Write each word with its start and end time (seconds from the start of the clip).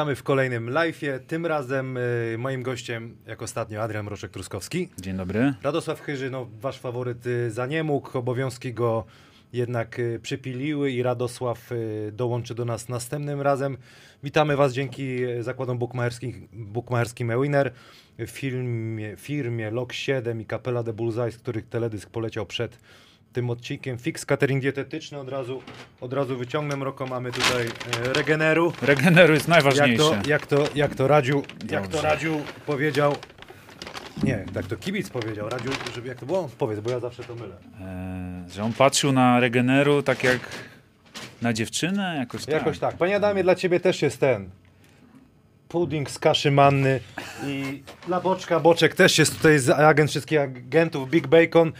Witamy 0.00 0.16
w 0.16 0.22
kolejnym 0.22 0.66
live'ie. 0.66 1.18
Tym 1.26 1.46
razem 1.46 1.96
y, 1.96 2.36
moim 2.38 2.62
gościem, 2.62 3.16
jak 3.26 3.42
ostatnio, 3.42 3.82
Adrian 3.82 4.06
Mroczek-Truskowski. 4.06 4.88
Dzień 5.00 5.16
dobry. 5.16 5.54
Radosław 5.62 6.00
Chyży, 6.00 6.30
no, 6.30 6.48
wasz 6.60 6.78
faworyt 6.78 7.26
y, 7.26 7.50
za 7.50 7.66
nie 7.66 7.84
mógł, 7.84 8.18
obowiązki 8.18 8.74
go 8.74 9.04
jednak 9.52 9.98
y, 9.98 10.20
przypiliły 10.22 10.90
i 10.90 11.02
Radosław 11.02 11.72
y, 11.72 12.12
dołączy 12.12 12.54
do 12.54 12.64
nas 12.64 12.88
następnym 12.88 13.40
razem. 13.40 13.76
Witamy 14.22 14.56
was 14.56 14.72
dzięki 14.72 15.24
y, 15.24 15.42
zakładom 15.42 15.78
bukmacherskim, 15.78 16.48
bukmacherskim 16.52 17.30
Ewiner, 17.30 17.72
firmie, 18.26 19.16
firmie 19.16 19.70
Lok 19.70 19.92
7 19.92 20.40
i 20.40 20.46
Kapela 20.46 20.82
de 20.82 20.92
Bullseye, 20.92 21.32
z 21.32 21.38
których 21.38 21.68
teledysk 21.68 22.10
poleciał 22.10 22.46
przed 22.46 22.78
tym 23.32 23.50
odcinkiem. 23.50 23.98
Fix 23.98 24.26
catering 24.26 24.62
dietetyczny 24.62 25.18
od 25.18 25.28
razu, 25.28 25.62
od 26.00 26.12
razu 26.12 26.36
wyciągnę. 26.36 26.76
Mroko 26.76 27.06
mamy 27.06 27.32
tutaj 27.32 27.66
y, 27.66 28.12
Regeneru. 28.12 28.72
Regeneru 28.82 29.34
jest 29.34 29.48
Jak 29.48 29.54
najważniejsze. 29.56 30.02
to, 30.22 30.30
jak 30.30 30.46
to, 30.46 30.64
jak 30.74 30.94
to 30.94 31.08
Radziu, 31.08 31.42
jak 31.70 31.82
to 31.82 31.92
Dobrze. 31.92 32.08
Radziu 32.08 32.40
powiedział, 32.66 33.16
nie, 34.22 34.44
tak 34.54 34.66
to 34.66 34.76
kibic 34.76 35.10
powiedział, 35.10 35.48
Radziu, 35.48 35.70
żeby 35.94 36.08
jak 36.08 36.18
to 36.18 36.26
było? 36.26 36.50
Powiedz, 36.58 36.80
bo 36.80 36.90
ja 36.90 37.00
zawsze 37.00 37.24
to 37.24 37.34
mylę. 37.34 37.56
E, 37.80 38.44
że 38.50 38.62
on 38.62 38.72
patrzył 38.72 39.12
na 39.12 39.40
Regeneru 39.40 40.02
tak 40.02 40.24
jak 40.24 40.40
na 41.42 41.52
dziewczynę, 41.52 42.16
jakoś 42.18 42.44
tak. 42.44 42.54
Jakoś 42.54 42.78
tak. 42.78 42.96
Panie 42.96 43.16
Adamie, 43.16 43.42
dla 43.42 43.54
ciebie 43.54 43.80
też 43.80 44.02
jest 44.02 44.20
ten 44.20 44.50
pudding 45.68 46.10
z 46.10 46.18
kaszy 46.18 46.50
manny 46.50 47.00
i 47.46 47.82
dla 48.06 48.20
Boczka, 48.20 48.60
Boczek 48.60 48.94
też 48.94 49.18
jest 49.18 49.36
tutaj 49.36 49.58
z 49.58 49.70
agent 49.70 50.10
wszystkich 50.10 50.40
agentów, 50.40 51.10
Big 51.10 51.26
Bacon, 51.26 51.72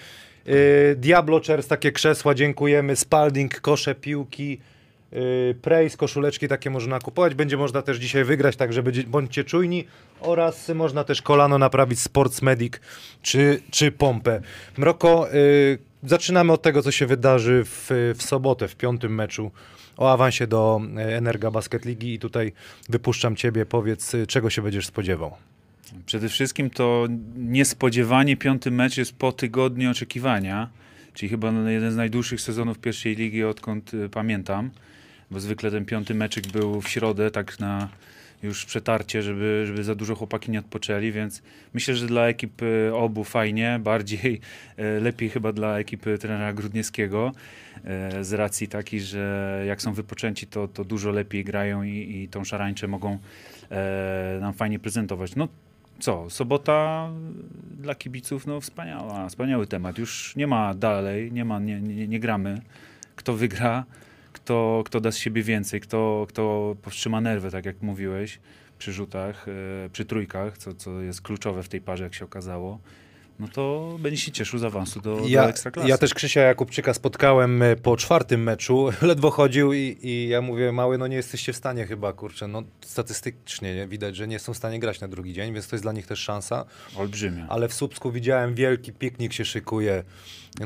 yy, 0.50 0.96
Diablo 0.96 1.40
Chairs, 1.46 1.66
takie 1.66 1.92
krzesła, 1.92 2.34
dziękujemy, 2.34 2.96
Spalding, 2.96 3.60
kosze, 3.60 3.94
piłki, 3.94 4.60
yy, 5.12 5.54
Praise, 5.62 5.96
koszuleczki 5.96 6.48
takie 6.48 6.70
można 6.70 6.98
kupować, 6.98 7.34
będzie 7.34 7.56
można 7.56 7.82
też 7.82 7.96
dzisiaj 7.96 8.24
wygrać, 8.24 8.56
także 8.56 8.82
będzie, 8.82 9.02
bądźcie 9.02 9.44
czujni. 9.44 9.86
Oraz 10.20 10.68
można 10.68 11.04
też 11.04 11.22
kolano 11.22 11.58
naprawić 11.58 12.00
Sports 12.00 12.42
Medic 12.42 12.72
czy, 13.22 13.62
czy 13.70 13.92
pompę. 13.92 14.40
Mroko, 14.78 15.28
yy, 15.32 15.78
zaczynamy 16.02 16.52
od 16.52 16.62
tego, 16.62 16.82
co 16.82 16.90
się 16.90 17.06
wydarzy 17.06 17.64
w, 17.64 18.14
w 18.18 18.22
sobotę, 18.22 18.68
w 18.68 18.76
piątym 18.76 19.14
meczu. 19.14 19.50
O 19.96 20.12
awansie 20.12 20.46
do 20.46 20.80
e, 20.96 21.16
Energa 21.16 21.50
Basket 21.50 21.84
Ligi 21.84 22.14
i 22.14 22.18
tutaj 22.18 22.52
wypuszczam 22.88 23.36
ciebie, 23.36 23.66
powiedz, 23.66 24.12
czego 24.28 24.50
się 24.50 24.62
będziesz 24.62 24.86
spodziewał. 24.86 25.36
Przede 26.06 26.28
wszystkim 26.28 26.70
to 26.70 27.06
niespodziewanie 27.36 28.36
piąty 28.36 28.70
mecz 28.70 28.96
jest 28.96 29.12
po 29.12 29.32
tygodniu 29.32 29.90
oczekiwania, 29.90 30.70
czyli 31.14 31.30
chyba 31.30 31.52
jeden 31.70 31.92
z 31.92 31.96
najdłuższych 31.96 32.40
sezonów 32.40 32.78
pierwszej 32.78 33.16
ligi, 33.16 33.44
odkąd 33.44 33.94
y, 33.94 34.08
pamiętam, 34.08 34.70
bo 35.30 35.40
zwykle 35.40 35.70
ten 35.70 35.84
piąty 35.84 36.14
meczyk 36.14 36.46
był 36.46 36.80
w 36.80 36.88
środę, 36.88 37.30
tak 37.30 37.60
na 37.60 37.88
już 38.42 38.64
przetarcie, 38.64 39.22
żeby, 39.22 39.64
żeby 39.66 39.84
za 39.84 39.94
dużo 39.94 40.14
chłopaki 40.14 40.50
nie 40.50 40.58
odpoczęli, 40.58 41.12
więc 41.12 41.42
myślę, 41.74 41.96
że 41.96 42.06
dla 42.06 42.28
ekip 42.28 42.62
y, 42.62 42.94
obu 42.94 43.24
fajnie, 43.24 43.80
bardziej 43.82 44.40
y, 44.78 45.00
lepiej 45.00 45.30
chyba 45.30 45.52
dla 45.52 45.78
ekipy 45.78 46.18
trenera 46.18 46.52
Grudniewskiego, 46.52 47.32
z 48.20 48.32
racji 48.32 48.68
takiej, 48.68 49.00
że 49.00 49.64
jak 49.66 49.82
są 49.82 49.94
wypoczęci, 49.94 50.46
to, 50.46 50.68
to 50.68 50.84
dużo 50.84 51.10
lepiej 51.10 51.44
grają 51.44 51.82
i, 51.82 52.22
i 52.22 52.28
tą 52.28 52.44
szarańczę 52.44 52.88
mogą 52.88 53.18
nam 54.40 54.54
fajnie 54.54 54.78
prezentować. 54.78 55.36
No 55.36 55.48
co, 56.00 56.30
sobota 56.30 57.10
dla 57.70 57.94
kibiców, 57.94 58.46
no 58.46 58.60
wspaniała, 58.60 59.28
wspaniały 59.28 59.66
temat. 59.66 59.98
Już 59.98 60.36
nie 60.36 60.46
ma 60.46 60.74
dalej, 60.74 61.32
nie 61.32 61.44
ma, 61.44 61.58
nie, 61.58 61.80
nie, 61.80 62.08
nie 62.08 62.20
gramy. 62.20 62.60
Kto 63.16 63.32
wygra, 63.32 63.84
kto, 64.32 64.82
kto 64.86 65.00
da 65.00 65.10
z 65.10 65.16
siebie 65.16 65.42
więcej, 65.42 65.80
kto, 65.80 66.26
kto 66.28 66.76
powstrzyma 66.82 67.20
nerwy, 67.20 67.50
tak 67.50 67.66
jak 67.66 67.82
mówiłeś, 67.82 68.40
przy 68.78 68.92
rzutach, 68.92 69.46
e, 69.48 69.90
przy 69.90 70.04
trójkach, 70.04 70.58
co, 70.58 70.74
co 70.74 71.00
jest 71.00 71.22
kluczowe 71.22 71.62
w 71.62 71.68
tej 71.68 71.80
parze, 71.80 72.04
jak 72.04 72.14
się 72.14 72.24
okazało. 72.24 72.78
No 73.40 73.48
to 73.48 73.96
będzie 73.98 74.20
się 74.20 74.32
cieszył 74.32 74.58
z 74.58 74.64
awansu 74.64 75.00
do, 75.00 75.16
do 75.16 75.28
Ja, 75.28 75.48
Ekstraklasy. 75.48 75.88
ja 75.88 75.98
też 75.98 76.14
Krzysia 76.14 76.40
Jakubczyka 76.40 76.94
spotkałem 76.94 77.62
e, 77.62 77.76
po 77.76 77.96
czwartym 77.96 78.42
meczu, 78.42 78.88
ledwo 79.02 79.30
chodził 79.30 79.72
i, 79.72 79.96
i 80.02 80.28
ja 80.28 80.40
mówię, 80.42 80.72
mały, 80.72 80.98
no 80.98 81.06
nie 81.06 81.16
jesteście 81.16 81.52
w 81.52 81.56
stanie 81.56 81.86
chyba, 81.86 82.12
kurczę, 82.12 82.48
no 82.48 82.62
statystycznie 82.80 83.74
nie, 83.74 83.86
widać, 83.86 84.16
że 84.16 84.28
nie 84.28 84.38
są 84.38 84.54
w 84.54 84.56
stanie 84.56 84.78
grać 84.80 85.00
na 85.00 85.08
drugi 85.08 85.32
dzień, 85.32 85.52
więc 85.54 85.68
to 85.68 85.76
jest 85.76 85.84
dla 85.84 85.92
nich 85.92 86.06
też 86.06 86.18
szansa, 86.18 86.64
Olbrzymia. 86.96 87.46
ale 87.48 87.68
w 87.68 87.74
Słupsku 87.74 88.12
widziałem 88.12 88.54
wielki 88.54 88.92
piknik 88.92 89.32
się 89.32 89.44
szykuje, 89.44 90.04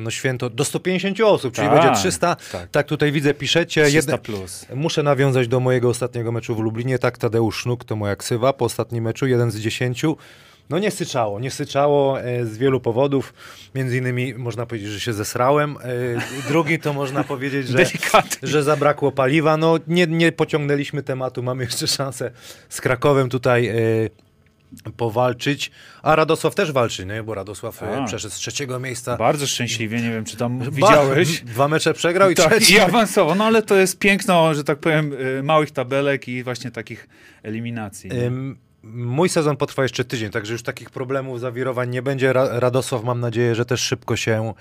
no 0.00 0.10
święto, 0.10 0.50
do 0.50 0.64
150 0.64 1.20
osób, 1.20 1.54
czyli 1.54 1.68
Tak, 1.68 1.82
będzie 1.82 1.98
300, 2.00 2.36
tak. 2.52 2.70
tak. 2.70 2.86
tutaj 2.86 3.12
widzę, 3.12 3.34
piszecie, 3.34 3.82
300 3.82 3.96
jedne, 3.96 4.18
plus. 4.18 4.66
Muszę 4.74 5.02
nawiązać 5.02 5.48
do 5.48 5.60
mojego 5.60 5.88
ostatniego 5.88 6.32
meczu 6.32 6.54
w 6.54 6.58
Lublinie. 6.58 6.98
Tak, 6.98 7.18
Tadeusz 7.18 7.62
Sznuk 7.62 7.84
to 7.84 7.96
moja 7.96 8.16
ksywa 8.16 8.52
po 8.52 8.64
ostatnim 8.64 9.04
meczu, 9.04 9.26
jeden 9.26 9.50
z 9.50 9.56
dziesięciu. 9.58 10.16
No 10.70 10.78
nie 10.78 10.90
syczało, 10.90 11.40
nie 11.40 11.50
syczało 11.50 12.20
e, 12.20 12.46
z 12.46 12.58
wielu 12.58 12.80
powodów. 12.80 13.34
Między 13.74 13.96
innymi 13.98 14.34
można 14.34 14.66
powiedzieć, 14.66 14.88
że 14.90 15.00
się 15.00 15.12
zesrałem. 15.12 15.76
E, 15.76 16.48
drugi 16.48 16.78
to 16.78 16.92
można 16.92 17.24
powiedzieć, 17.34 17.68
że, 17.68 17.84
że 18.42 18.62
zabrakło 18.62 19.12
paliwa. 19.12 19.56
No 19.56 19.78
nie, 19.86 20.06
nie 20.06 20.32
pociągnęliśmy 20.32 21.02
tematu, 21.02 21.42
mamy 21.42 21.64
jeszcze 21.64 21.86
szansę 21.86 22.30
z 22.68 22.80
Krakowem 22.80 23.28
tutaj 23.28 23.66
e, 23.68 23.74
powalczyć. 24.96 25.70
A 26.02 26.16
Radosław 26.16 26.54
też 26.54 26.72
walczy, 26.72 27.06
nie? 27.06 27.22
bo 27.22 27.34
Radosław 27.34 27.78
Tak. 27.78 28.06
przeszedł 28.06 28.34
z 28.34 28.36
trzeciego 28.38 28.80
miejsca. 28.80 29.16
Bardzo 29.16 29.46
szczęśliwie, 29.46 30.00
nie 30.02 30.10
wiem, 30.10 30.24
czy 30.24 30.36
tam 30.36 30.58
Ba- 30.58 30.70
widziałeś. 30.70 31.40
Dwa 31.44 31.68
mecze 31.68 31.94
przegrał 31.94 32.30
i 32.30 32.34
Tak, 32.34 32.50
trzeci. 32.50 32.74
i 32.74 32.78
awansował. 32.78 33.34
No 33.34 33.44
ale 33.44 33.62
to 33.62 33.76
jest 33.76 33.98
piękno, 33.98 34.54
że 34.54 34.64
tak 34.64 34.78
powiem, 34.78 35.14
małych 35.42 35.70
tabelek 35.70 36.28
i 36.28 36.42
właśnie 36.42 36.70
takich 36.70 37.08
eliminacji. 37.42 38.10
Ym, 38.12 38.58
Mój 38.92 39.28
sezon 39.28 39.56
potrwa 39.56 39.82
jeszcze 39.82 40.04
tydzień, 40.04 40.30
także 40.30 40.52
już 40.52 40.62
takich 40.62 40.90
problemów, 40.90 41.40
zawirowań 41.40 41.90
nie 41.90 42.02
będzie. 42.02 42.32
Ra 42.32 42.60
Radosław 42.60 43.04
mam 43.04 43.20
nadzieję, 43.20 43.54
że 43.54 43.64
też 43.64 43.80
szybko 43.80 44.16
się 44.16 44.54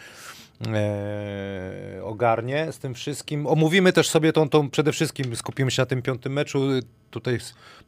e, 0.68 2.04
ogarnie 2.04 2.72
z 2.72 2.80
tym 2.80 2.94
wszystkim. 2.94 3.48
Omówimy 3.48 3.94
też 3.94 4.10
sobie 4.10 4.34
tą, 4.34 4.50
tą, 4.50 4.70
przede 4.70 4.92
wszystkim 4.92 5.36
skupimy 5.36 5.72
się 5.72 5.82
na 5.82 5.86
tym 5.86 6.02
piątym 6.02 6.34
meczu. 6.34 6.70
Tutaj 7.12 7.40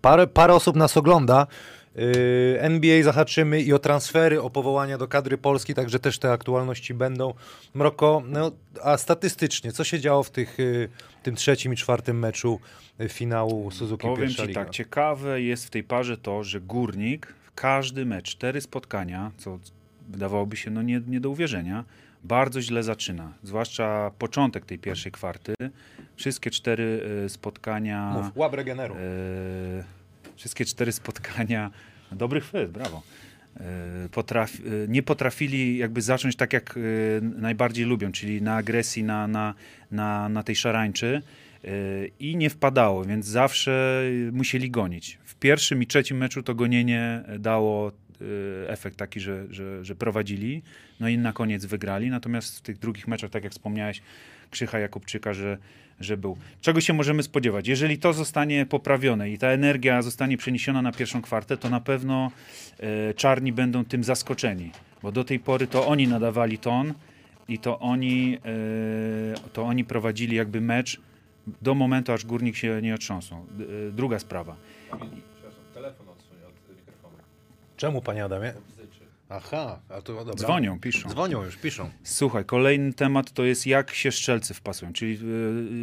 parę, 0.02 0.28
parę 0.28 0.54
osób 0.54 0.76
nas 0.76 0.98
ogląda. 0.98 1.48
Yy, 1.95 2.62
NBA 2.62 3.04
zahaczymy 3.04 3.62
i 3.62 3.74
o 3.74 3.80
transfery, 3.80 4.41
o 4.41 4.50
powołania 4.50 4.98
do 4.98 5.08
kadry 5.08 5.38
Polski, 5.38 5.74
także 5.74 6.00
też 6.00 6.19
te 6.19 6.32
aktualności 6.32 6.93
będą. 6.93 7.34
Mroko, 7.74 8.24
no, 8.26 8.52
a 8.84 8.98
statystycznie, 8.98 9.71
co 9.71 9.84
się 9.84 10.00
działo 10.00 10.24
w 10.24 10.30
tych, 10.30 10.60
yy, 10.60 10.89
tym 11.25 11.35
trzecim 11.35 11.73
i 11.73 11.75
czwartym 11.75 12.19
meczu 12.19 12.59
yy, 12.99 13.09
finału 13.09 13.71
Suzuki 13.71 14.07
Powiem 14.07 14.19
pierwsza 14.21 14.43
ci 14.43 14.47
liga? 14.47 14.63
tak, 14.63 14.73
ciekawe 14.73 15.41
jest 15.41 15.65
w 15.65 15.69
tej 15.69 15.83
parze 15.83 16.17
to, 16.17 16.43
że 16.43 16.61
Górnik 16.61 17.27
w 17.41 17.51
każdy 17.51 18.05
mecz, 18.05 18.29
cztery 18.29 18.61
spotkania, 18.61 19.31
co 19.38 19.59
wydawałoby 20.09 20.57
się 20.57 20.71
no 20.71 20.81
nie, 20.81 21.01
nie 21.07 21.19
do 21.19 21.29
uwierzenia, 21.29 21.85
bardzo 22.23 22.61
źle 22.61 22.83
zaczyna. 22.83 23.33
Zwłaszcza 23.43 24.11
początek 24.19 24.65
tej 24.65 24.79
pierwszej 24.79 25.11
kwarty. 25.11 25.53
Wszystkie 26.15 26.51
cztery 26.51 27.01
y, 27.25 27.29
spotkania... 27.29 28.11
Mów, 28.13 28.38
łap 28.38 28.53
regeneru. 28.53 28.95
E, 28.95 28.99
wszystkie 30.35 30.65
cztery 30.65 30.91
spotkania, 30.91 31.71
dobry 32.11 32.41
chwyt, 32.41 32.71
brawo. 32.71 33.01
E, 33.59 34.09
Potrafi, 34.11 34.63
e, 34.67 34.87
nie 34.87 35.03
potrafili 35.03 35.77
jakby 35.77 36.01
zacząć 36.01 36.35
tak, 36.35 36.53
jak 36.53 36.77
e, 36.77 37.21
najbardziej 37.21 37.85
lubią, 37.85 38.11
czyli 38.11 38.41
na 38.41 38.55
agresji, 38.55 39.03
na, 39.03 39.27
na, 39.27 39.53
na, 39.91 40.29
na 40.29 40.43
tej 40.43 40.55
szarańczy 40.55 41.21
i 42.19 42.37
nie 42.37 42.49
wpadało, 42.49 43.05
więc 43.05 43.25
zawsze 43.25 44.03
musieli 44.31 44.71
gonić. 44.71 45.19
W 45.25 45.35
pierwszym 45.35 45.83
i 45.83 45.87
trzecim 45.87 46.17
meczu 46.17 46.43
to 46.43 46.55
gonienie 46.55 47.23
dało 47.39 47.91
efekt 48.67 48.97
taki, 48.97 49.19
że, 49.19 49.45
że, 49.49 49.85
że 49.85 49.95
prowadzili, 49.95 50.61
no 50.99 51.09
i 51.09 51.17
na 51.17 51.33
koniec 51.33 51.65
wygrali, 51.65 52.09
natomiast 52.09 52.57
w 52.57 52.61
tych 52.61 52.77
drugich 52.79 53.07
meczach, 53.07 53.29
tak 53.29 53.43
jak 53.43 53.53
wspomniałeś, 53.53 54.01
Krzycha 54.51 54.79
Jakubczyka, 54.79 55.33
że, 55.33 55.57
że 55.99 56.17
był. 56.17 56.38
Czego 56.62 56.81
się 56.81 56.93
możemy 56.93 57.23
spodziewać? 57.23 57.67
Jeżeli 57.67 57.97
to 57.97 58.13
zostanie 58.13 58.65
poprawione 58.65 59.29
i 59.29 59.38
ta 59.38 59.47
energia 59.47 60.01
zostanie 60.01 60.38
przeniesiona 60.38 60.81
na 60.81 60.91
pierwszą 60.91 61.21
kwartę, 61.21 61.58
to 61.58 61.69
na 61.69 61.81
pewno 61.81 62.31
e, 62.79 63.13
czarni 63.13 63.53
będą 63.53 63.86
tym 63.86 64.03
zaskoczeni, 64.03 64.71
bo 65.03 65.12
do 65.12 65.23
tej 65.23 65.39
pory 65.39 65.67
to 65.67 65.88
oni 65.88 66.08
nadawali 66.08 66.58
ton 66.58 66.93
i 67.47 67.60
to 67.60 67.79
oni, 67.79 68.38
e, 68.45 69.49
to 69.53 69.63
oni 69.63 69.86
prowadzili 69.86 70.36
jakby 70.36 70.62
mecz 70.62 71.01
do 71.62 71.75
momentu, 71.75 72.12
aż 72.12 72.25
górnik 72.25 72.55
się 72.55 72.81
nie 72.81 72.95
otrząsnął. 72.95 73.39
E, 73.39 73.91
druga 73.91 74.19
sprawa. 74.19 74.55
Telefon 75.73 76.10
odsuń 76.10 76.38
od 76.47 76.77
mikrofonu. 76.77 77.17
Czemu, 77.77 78.01
panie 78.01 78.25
Adamie? 78.25 78.53
Aha, 79.29 79.79
a 79.89 80.01
to 80.01 80.13
dobra. 80.13 80.33
Dzwonią, 80.33 80.79
piszą. 80.79 81.09
Dzwonią 81.09 81.43
już, 81.43 81.57
piszą. 81.57 81.89
Słuchaj, 82.03 82.45
kolejny 82.45 82.93
temat 82.93 83.31
to 83.31 83.43
jest 83.43 83.67
jak 83.67 83.91
się 83.93 84.11
szczelcy 84.11 84.53
wpasują, 84.53 84.93
czyli 84.93 85.19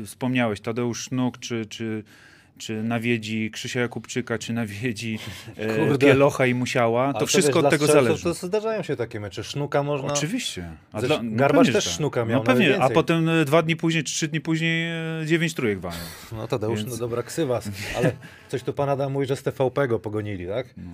yy, 0.00 0.06
wspomniałeś 0.06 0.60
Tadeusz 0.60 1.04
Sznuk, 1.04 1.38
czy, 1.38 1.66
czy, 1.66 2.04
czy 2.58 2.82
nawiedzi 2.82 3.50
Krzysia 3.50 3.80
Jakubczyka, 3.80 4.38
czy 4.38 4.52
nawiedzi 4.52 5.18
e. 5.56 5.98
Pielocha 5.98 6.46
i 6.46 6.54
Musiała, 6.54 7.12
to 7.12 7.18
Ale 7.18 7.26
wszystko 7.26 7.54
wiesz, 7.58 7.64
od 7.64 7.70
tego 7.70 7.86
zależy. 7.86 8.22
To 8.22 8.34
zdarzają 8.34 8.82
się 8.82 8.96
takie 8.96 9.20
mecze. 9.20 9.44
Sznuka 9.44 9.82
można... 9.82 10.12
Oczywiście. 10.12 10.70
Ze- 11.00 11.06
dla- 11.06 11.20
Garbarz 11.22 11.66
pewnie, 11.66 11.72
że 11.80 11.86
też 11.86 11.94
sznuka 11.94 12.24
miał, 12.24 12.38
No 12.40 12.44
pewnie, 12.44 12.82
a 12.82 12.90
potem 12.90 13.28
e, 13.28 13.44
dwa 13.44 13.62
dni 13.62 13.76
później, 13.76 14.04
trzy 14.04 14.28
dni 14.28 14.40
później 14.40 14.90
e, 15.22 15.26
dziewięć 15.26 15.54
trójek 15.54 15.80
walnął. 15.80 16.00
No 16.32 16.48
Tadeusz, 16.48 16.78
Więc- 16.80 16.92
no 16.92 16.98
dobra 16.98 17.22
ksywa. 17.22 17.60
Ale 17.96 18.12
coś 18.48 18.62
tu 18.62 18.72
pan 18.72 18.88
Adam 18.88 19.12
mówi, 19.12 19.26
że 19.26 19.36
z 19.36 19.42
TVP 19.42 19.88
go 19.88 19.98
pogonili, 19.98 20.46
tak? 20.46 20.66
No. 20.76 20.90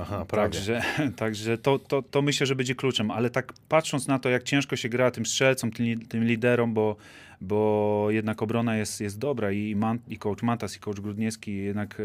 Aha, 0.00 0.24
prawie. 0.24 0.50
Także, 0.52 0.82
także 1.16 1.58
to, 1.58 1.78
to, 1.78 2.02
to 2.02 2.22
myślę, 2.22 2.46
że 2.46 2.56
będzie 2.56 2.74
kluczem, 2.74 3.10
ale 3.10 3.30
tak 3.30 3.52
patrząc 3.68 4.06
na 4.06 4.18
to, 4.18 4.28
jak 4.28 4.42
ciężko 4.42 4.76
się 4.76 4.88
gra 4.88 5.10
tym 5.10 5.26
strzelcom, 5.26 5.72
tym, 5.72 6.06
tym 6.06 6.24
liderom, 6.24 6.74
bo, 6.74 6.96
bo 7.40 8.06
jednak 8.10 8.42
obrona 8.42 8.76
jest, 8.76 9.00
jest 9.00 9.18
dobra 9.18 9.52
i, 9.52 9.76
Man, 9.76 9.98
i 10.08 10.18
coach 10.18 10.42
Mantas 10.42 10.76
i 10.76 10.80
coach 10.80 11.00
Grudniewski 11.00 11.56
jednak 11.56 12.00
e, 12.00 12.04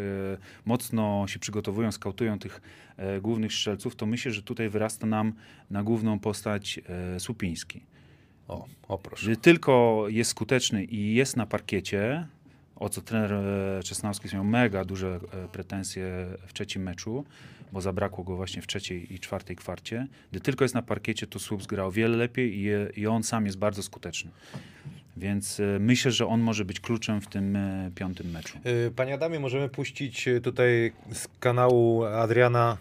mocno 0.66 1.26
się 1.28 1.40
przygotowują, 1.40 1.92
skautują 1.92 2.40
tych 2.40 2.62
e, 2.98 3.22
głównych 3.22 3.54
strzelców, 3.54 3.96
to 3.96 4.06
myślę, 4.06 4.32
że 4.32 4.44
tutaj 4.44 4.70
wyrasta 4.70 5.08
nam 5.08 5.34
na 5.70 5.84
główną 5.84 6.20
postać 6.20 6.80
e, 7.16 7.20
Słupiński. 7.20 7.82
O, 8.48 8.68
o 8.88 8.98
proszę. 8.98 9.26
Że 9.26 9.36
tylko 9.36 10.06
jest 10.08 10.32
skuteczny 10.32 10.84
i 10.84 11.14
jest 11.16 11.38
na 11.38 11.46
parkiecie, 11.46 12.28
o 12.76 12.90
co 12.90 13.02
trener 13.02 13.34
e, 13.34 13.84
Czesnawski 13.84 14.30
miał 14.34 14.44
mega 14.44 14.86
duże 14.86 15.20
e, 15.34 15.48
pretensje 15.48 16.28
w 16.48 16.54
trzecim 16.54 16.84
meczu, 16.84 17.26
bo 17.72 17.82
zabrakło 17.82 18.24
go 18.24 18.36
właśnie 18.36 18.62
w 18.62 18.68
trzeciej 18.68 19.14
i 19.14 19.20
czwartej 19.20 19.56
kwarcie. 19.56 20.08
Gdy 20.32 20.40
tylko 20.40 20.66
jest 20.66 20.76
na 20.76 20.82
parkiecie, 20.82 21.28
to 21.28 21.40
Słups 21.40 21.68
gra 21.68 21.84
o 21.86 21.92
wiele 21.92 22.18
lepiej 22.18 22.58
i, 22.58 22.70
i 23.02 23.08
on 23.08 23.24
sam 23.24 23.46
jest 23.46 23.58
bardzo 23.58 23.84
skuteczny. 23.84 24.32
Więc 25.18 25.60
e, 25.60 25.64
myślę, 25.80 26.12
że 26.12 26.28
on 26.28 26.42
może 26.42 26.66
być 26.66 26.80
kluczem 26.80 27.22
w 27.22 27.28
tym 27.28 27.56
e, 27.56 27.92
piątym 27.96 28.32
meczu. 28.32 28.58
Y, 28.88 28.92
Panie 28.96 29.14
Adamie, 29.14 29.40
możemy 29.40 29.70
puścić 29.70 30.26
tutaj 30.44 30.92
z 31.14 31.28
kanału 31.40 32.04
Adriana 32.06 32.78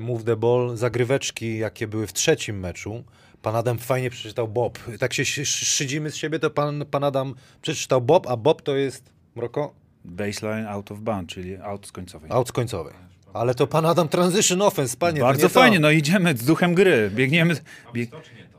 Move 0.00 0.24
the 0.24 0.36
Ball 0.36 0.76
zagryweczki, 0.76 1.58
jakie 1.58 1.88
były 1.88 2.06
w 2.06 2.12
trzecim 2.12 2.60
meczu. 2.60 3.04
Pan 3.42 3.56
Adam 3.56 3.78
fajnie 3.78 4.10
przeczytał 4.10 4.48
Bob. 4.48 4.78
Tak 4.98 5.14
się 5.14 5.22
sz- 5.22 5.38
sz- 5.48 5.68
szydzimy 5.68 6.10
z 6.10 6.16
siebie, 6.16 6.38
to 6.38 6.50
pan, 6.50 6.84
pan 6.90 7.04
Adam 7.04 7.34
przeczytał 7.62 8.00
Bob, 8.00 8.26
a 8.26 8.36
Bob 8.36 8.62
to 8.62 8.76
jest, 8.76 9.12
Mroko, 9.36 9.74
Baseline 10.04 10.66
out 10.66 10.92
of 10.92 11.00
bound, 11.00 11.28
czyli 11.28 11.56
out 11.56 11.86
z 11.86 11.92
końcowej. 11.92 12.30
out 12.32 12.48
z 12.48 12.52
końcowej. 12.52 12.94
Ale 13.32 13.54
to 13.54 13.66
pan 13.66 13.86
Adam 13.86 14.08
transition 14.08 14.62
offense, 14.62 14.96
panie. 14.96 15.18
to 15.18 15.24
Bardzo 15.24 15.42
nie 15.42 15.48
to. 15.48 15.60
fajnie, 15.60 15.80
no 15.80 15.90
idziemy 15.90 16.36
z 16.36 16.44
duchem 16.44 16.74
gry. 16.74 17.10
Biegniemy, 17.14 17.54
bieg, 17.94 18.10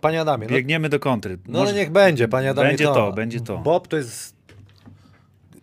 Panie 0.01 0.21
Adamie, 0.21 0.47
no, 0.47 0.53
biegniemy 0.53 0.89
do 0.89 0.99
kontry. 0.99 1.37
no 1.47 1.59
Może- 1.59 1.73
niech 1.73 1.91
będzie, 1.91 2.27
panie 2.27 2.49
Adamie. 2.49 2.67
Będzie 2.69 2.83
to, 2.85 3.11
będzie 3.13 3.41
to. 3.41 3.57
Bob 3.57 3.87
to 3.87 3.97
jest 3.97 4.35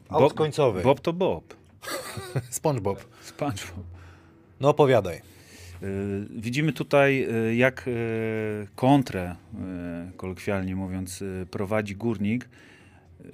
out 0.09 0.23
Bob- 0.23 0.33
z 0.33 0.35
końcowej. 0.35 0.83
Bob 0.83 1.01
to 1.01 1.12
Bob. 1.12 1.55
SpongeBob. 2.51 3.07
SpongeBob. 3.23 3.85
No 4.61 4.69
opowiadaj. 4.69 5.16
Y, 5.83 6.27
Widzimy 6.31 6.73
tutaj, 6.73 7.27
y, 7.51 7.55
jak 7.57 7.88
y, 7.88 8.66
kontrę, 8.75 9.37
kolokwialnie 10.16 10.77
mówiąc, 10.77 11.25
prowadzi 11.51 11.97
górnik. 11.97 12.49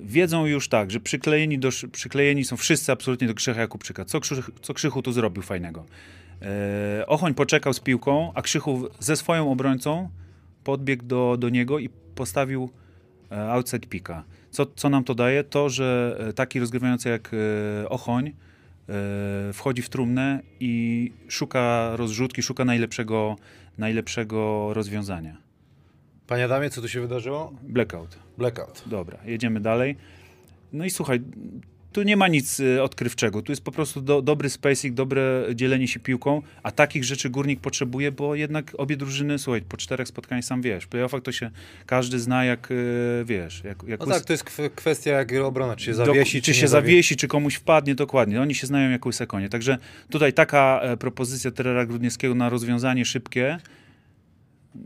Wiedzą 0.01 0.47
już 0.47 0.69
tak, 0.69 0.91
że 0.91 1.01
przyklejeni, 1.01 1.59
do, 1.59 1.69
przyklejeni 1.93 2.45
są 2.45 2.57
wszyscy 2.57 2.93
absolutnie 2.93 3.29
do 3.29 3.35
Krzycha 3.35 3.61
Jakubczyka. 3.61 4.05
Co, 4.05 4.21
Krzych, 4.21 4.51
co 4.63 4.75
Krzychu 4.75 5.03
tu 5.03 5.13
zrobił 5.13 5.43
fajnego? 5.43 5.87
E, 6.43 7.07
Ochoń 7.07 7.35
poczekał 7.35 7.73
z 7.73 7.81
piłką, 7.81 8.33
a 8.35 8.43
Krzychu 8.43 8.89
ze 8.99 9.17
swoją 9.17 9.53
obrońcą 9.53 10.09
podbiegł 10.65 11.05
do, 11.05 11.37
do 11.39 11.49
niego 11.49 11.79
i 11.79 11.89
postawił 12.15 12.71
e, 13.31 13.53
outside 13.53 13.87
picka. 13.87 14.25
Co, 14.51 14.67
co 14.67 14.89
nam 14.89 15.05
to 15.05 15.15
daje? 15.15 15.45
To, 15.45 15.69
że 15.69 16.17
e, 16.29 16.33
taki 16.33 16.61
rozgrywający 16.61 17.09
jak 17.09 17.31
e, 17.35 17.89
Ochoń 17.89 18.33
wchodzi 19.53 19.83
w 19.83 19.89
trumnę 19.89 20.41
i 20.61 21.13
szuka 21.29 21.91
rozrzutki, 21.97 22.43
szuka 22.43 22.65
najlepszego, 22.65 23.37
najlepszego 23.79 24.71
rozwiązania. 24.75 25.37
Panie 26.33 26.45
Adamie, 26.45 26.71
co 26.71 26.81
tu 26.83 26.89
się 26.89 27.01
wydarzyło? 27.01 27.53
Blackout. 27.63 28.19
Blackout. 28.39 28.83
Dobra, 28.87 29.19
jedziemy 29.25 29.61
dalej. 29.61 29.97
No 30.73 30.85
i 30.85 30.91
słuchaj, 30.91 31.21
Tu 31.93 32.03
nie 32.03 32.17
ma 32.17 32.29
nic 32.29 32.61
y, 32.61 32.83
odkrywczego. 32.83 33.43
Tu 33.43 33.53
jest 33.53 33.65
po 33.65 33.73
prostu 33.73 34.01
do, 34.01 34.23
dobry 34.23 34.51
spacing, 34.51 34.95
dobre 34.95 35.45
dzielenie 35.55 35.89
się 35.89 36.01
piłką, 36.01 36.43
a 36.63 36.71
takich 36.71 37.05
rzeczy 37.05 37.31
Górnik 37.31 37.61
potrzebuje, 37.61 38.13
bo 38.13 38.35
jednak 38.35 38.73
obie 38.79 38.97
drużyny, 38.97 39.39
słuchaj, 39.39 39.63
po 39.63 39.77
czterech 39.77 40.09
spotkaniach 40.09 40.45
sam 40.45 40.63
wiesz, 40.63 40.85
w 40.85 40.89
playoffach 40.89 41.23
to 41.23 41.33
się 41.33 41.51
każdy 41.87 42.21
zna 42.21 42.45
jak, 42.45 42.71
y, 42.71 43.25
wiesz, 43.27 43.65
jak, 43.65 43.83
jak 43.89 44.01
No 44.01 44.07
łys- 44.07 44.13
tak, 44.15 44.25
to 44.25 44.33
jest 44.33 44.45
kw- 44.45 44.71
kwestia 44.75 45.11
jak 45.11 45.33
obrona, 45.33 45.77
czy 45.77 45.85
się 45.85 45.91
do- 45.93 45.97
zawiesi, 46.07 46.43
czy, 46.43 46.53
czy, 46.53 46.61
się 46.61 46.69
zawiesi, 46.69 47.17
czy 47.17 47.29
komuś 47.29 47.55
wpadnie, 47.55 47.95
dokładnie. 47.95 48.41
Oni 48.43 48.55
się 48.55 48.67
znają 48.67 48.91
jak 48.91 49.07
łyse 49.07 49.27
konie. 49.27 49.49
Także 49.49 49.79
tutaj 50.11 50.33
taka 50.33 50.81
e, 50.83 50.97
propozycja 50.97 51.51
Terera 51.51 51.87
Grudniewskiego 51.87 52.35
na 52.35 52.49
rozwiązanie 52.49 53.05
szybkie, 53.05 53.59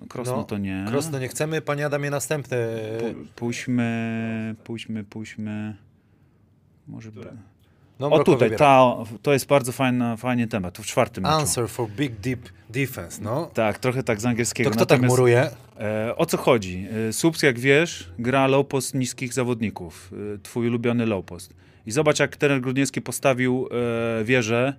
Krosno 0.09 0.37
No, 0.37 0.44
to 0.44 0.59
nie. 0.59 0.85
Krosno 0.88 1.18
nie 1.18 1.29
chcemy, 1.29 1.61
panie 1.61 1.87
Adamie, 1.87 2.11
następne. 2.11 2.57
Pu- 3.01 3.14
Pójdźmy, 3.37 4.55
pójdźmy, 4.64 5.05
pójdźmy. 5.05 5.77
Może. 6.88 7.11
No, 7.99 8.11
O 8.11 8.18
tutaj, 8.25 8.38
wybiera. 8.51 8.59
ta, 8.59 8.94
to 9.22 9.33
jest 9.33 9.46
bardzo 9.46 9.72
fajny, 9.72 10.16
fajny 10.16 10.46
temat. 10.46 10.79
W 10.79 10.87
czwartym 10.87 11.22
meczu. 11.25 11.35
Answer 11.35 11.68
for 11.68 11.88
big 11.90 12.12
deep 12.20 12.40
defense, 12.70 13.22
no. 13.22 13.51
Tak, 13.55 13.79
trochę 13.79 14.03
tak 14.03 14.20
z 14.20 14.27
angielskiego. 14.27 14.70
To 14.70 14.77
kto 14.77 14.87
tak 14.87 14.99
Natomiast, 14.99 15.12
muruje? 15.16 15.51
e, 15.81 16.16
o 16.16 16.27
co 16.27 16.37
chodzi? 16.37 16.87
E, 17.09 17.12
Subs, 17.12 17.42
jak 17.42 17.59
wiesz, 17.59 18.11
gra 18.18 18.46
low 18.46 18.66
post 18.66 18.94
niskich 18.94 19.33
zawodników. 19.35 20.12
E, 20.35 20.38
twój 20.38 20.68
ulubiony 20.68 21.07
low 21.07 21.25
post. 21.25 21.55
I 21.87 21.90
zobacz, 21.90 22.18
jak 22.20 22.37
trener 22.37 22.61
Grudniewski 22.61 23.03
postawił 23.03 23.68
e, 24.20 24.25
wieżę 24.25 24.75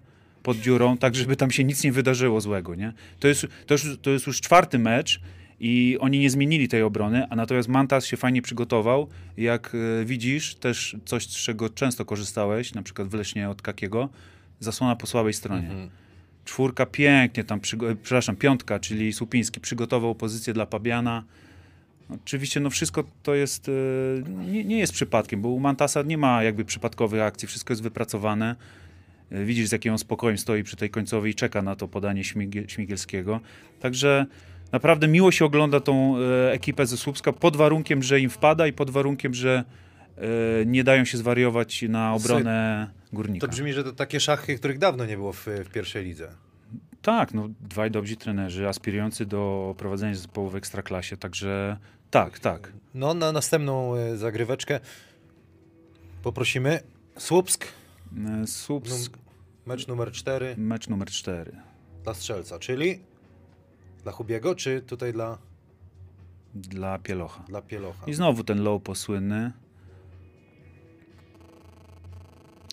pod 0.48 0.58
dziurą, 0.58 0.98
tak 0.98 1.16
żeby 1.16 1.36
tam 1.36 1.52
się 1.52 1.64
nic 1.64 1.84
nie 1.84 1.92
wydarzyło 1.92 2.42
złego. 2.42 2.76
Nie? 2.76 2.94
To, 3.20 3.28
jest, 3.28 3.48
to, 3.66 3.74
już, 3.74 3.98
to 4.02 4.10
jest 4.10 4.28
już 4.28 4.42
czwarty 4.42 4.80
mecz 4.80 5.22
i 5.60 5.98
oni 6.00 6.20
nie 6.20 6.30
zmienili 6.30 6.68
tej 6.68 6.84
obrony, 6.84 7.28
a 7.30 7.36
natomiast 7.36 7.70
Mantas 7.70 8.06
się 8.06 8.18
fajnie 8.18 8.42
przygotował. 8.42 9.08
Jak 9.38 9.76
e, 10.02 10.06
widzisz, 10.06 10.56
też 10.56 10.96
coś, 11.06 11.24
z 11.24 11.36
czego 11.44 11.70
często 11.70 12.06
korzystałeś, 12.06 12.74
na 12.74 12.84
przykład 12.84 13.08
w 13.08 13.14
Lesznie 13.14 13.50
od 13.50 13.62
Kakiego, 13.62 14.10
zasłona 14.60 14.96
po 14.96 15.08
słabej 15.08 15.34
stronie. 15.34 15.70
Czwórka 16.46 16.86
pięknie 16.86 17.44
tam, 17.44 17.60
e, 17.60 17.96
przepraszam, 17.96 18.36
piątka, 18.36 18.80
czyli 18.80 19.14
Supiński, 19.14 19.60
przygotował 19.60 20.16
pozycję 20.16 20.54
dla 20.54 20.66
Pabiana. 20.66 21.24
Oczywiście 22.10 22.60
no 22.60 22.70
wszystko 22.70 23.04
to 23.24 23.36
jest, 23.36 23.70
e, 23.70 23.72
nie, 24.52 24.64
nie 24.64 24.80
jest 24.80 24.94
przypadkiem, 24.94 25.42
bo 25.42 25.50
u 25.50 25.60
Mantasa 25.60 26.02
nie 26.02 26.18
ma 26.18 26.44
jakby 26.44 26.66
przypadkowych 26.66 27.22
akcji, 27.22 27.48
wszystko 27.48 27.72
jest 27.72 27.84
wypracowane. 27.84 28.56
E, 29.32 29.46
Widzisz, 29.46 29.68
z 29.68 29.72
jakim 29.72 29.92
on 29.92 29.98
spokojem 29.98 30.38
stoi 30.38 30.64
przy 30.64 30.76
tej 30.76 30.90
końcowej 30.90 31.32
i 31.32 31.36
czeka 31.36 31.62
na 31.62 31.76
to 31.76 31.88
podanie 31.88 32.24
Śmigie- 32.24 32.70
Śmigielskiego. 32.70 33.40
Także 33.80 34.26
naprawdę 34.72 35.08
miło 35.08 35.32
się 35.32 35.46
ogląda 35.46 35.80
tą 35.80 36.16
e, 36.18 36.52
ekipę 36.52 36.86
ze 36.86 36.98
Słupska 36.98 37.34
pod 37.34 37.58
warunkiem, 37.58 38.04
że 38.04 38.20
im 38.20 38.30
wpada 38.30 38.68
i 38.68 38.74
pod 38.74 38.90
warunkiem, 38.90 39.34
że 39.34 39.64
e, 40.18 40.66
nie 40.66 40.84
dają 40.84 41.06
się 41.06 41.18
zwariować 41.18 41.82
na 41.90 42.14
obronę 42.14 42.88
Górnika. 43.14 43.48
To 43.48 43.52
brzmi, 43.52 43.74
że 43.74 43.84
to 43.84 43.94
takie 43.94 44.20
szachy, 44.20 44.56
których 44.58 44.78
dawno 44.78 45.06
nie 45.06 45.16
było 45.18 45.34
w, 45.34 45.46
w 45.66 45.70
pierwszej 45.74 46.06
lidze. 46.06 46.32
Tak, 47.02 47.34
no 47.34 47.50
dwaj 47.62 47.92
dobrzy 47.92 48.16
trenerzy 48.16 48.68
aspirujący 48.68 49.26
do 49.26 49.76
prowadzenia 49.78 50.16
zespołu 50.16 50.50
w 50.50 50.56
Ekstraklasie, 50.56 51.18
także 51.18 51.78
tak, 52.12 52.40
tak. 52.40 52.74
No, 52.94 53.14
na 53.14 53.32
następną 53.32 53.94
zagryweczkę 54.16 54.80
poprosimy. 56.24 56.80
Słupsk, 57.18 57.68
E, 58.44 58.48
Słupsk, 58.48 59.18
mecz 59.66 59.88
numer 59.88 60.12
4 60.12 60.56
mecz 60.58 60.88
numer 60.88 61.10
4. 61.10 61.52
dla 62.04 62.14
strzelca, 62.14 62.60
czyli 62.60 63.00
dla 64.04 64.12
Hubiego, 64.12 64.56
czy 64.56 64.82
tutaj 64.82 65.14
dla, 65.14 65.38
dla 66.56 67.00
Pielocha. 67.00 67.44
dla 67.44 67.62
Pielocha? 67.62 68.06
I 68.08 68.14
znowu 68.14 68.44
ten 68.44 68.64
low 68.64 68.84
posłynny. 68.84 69.52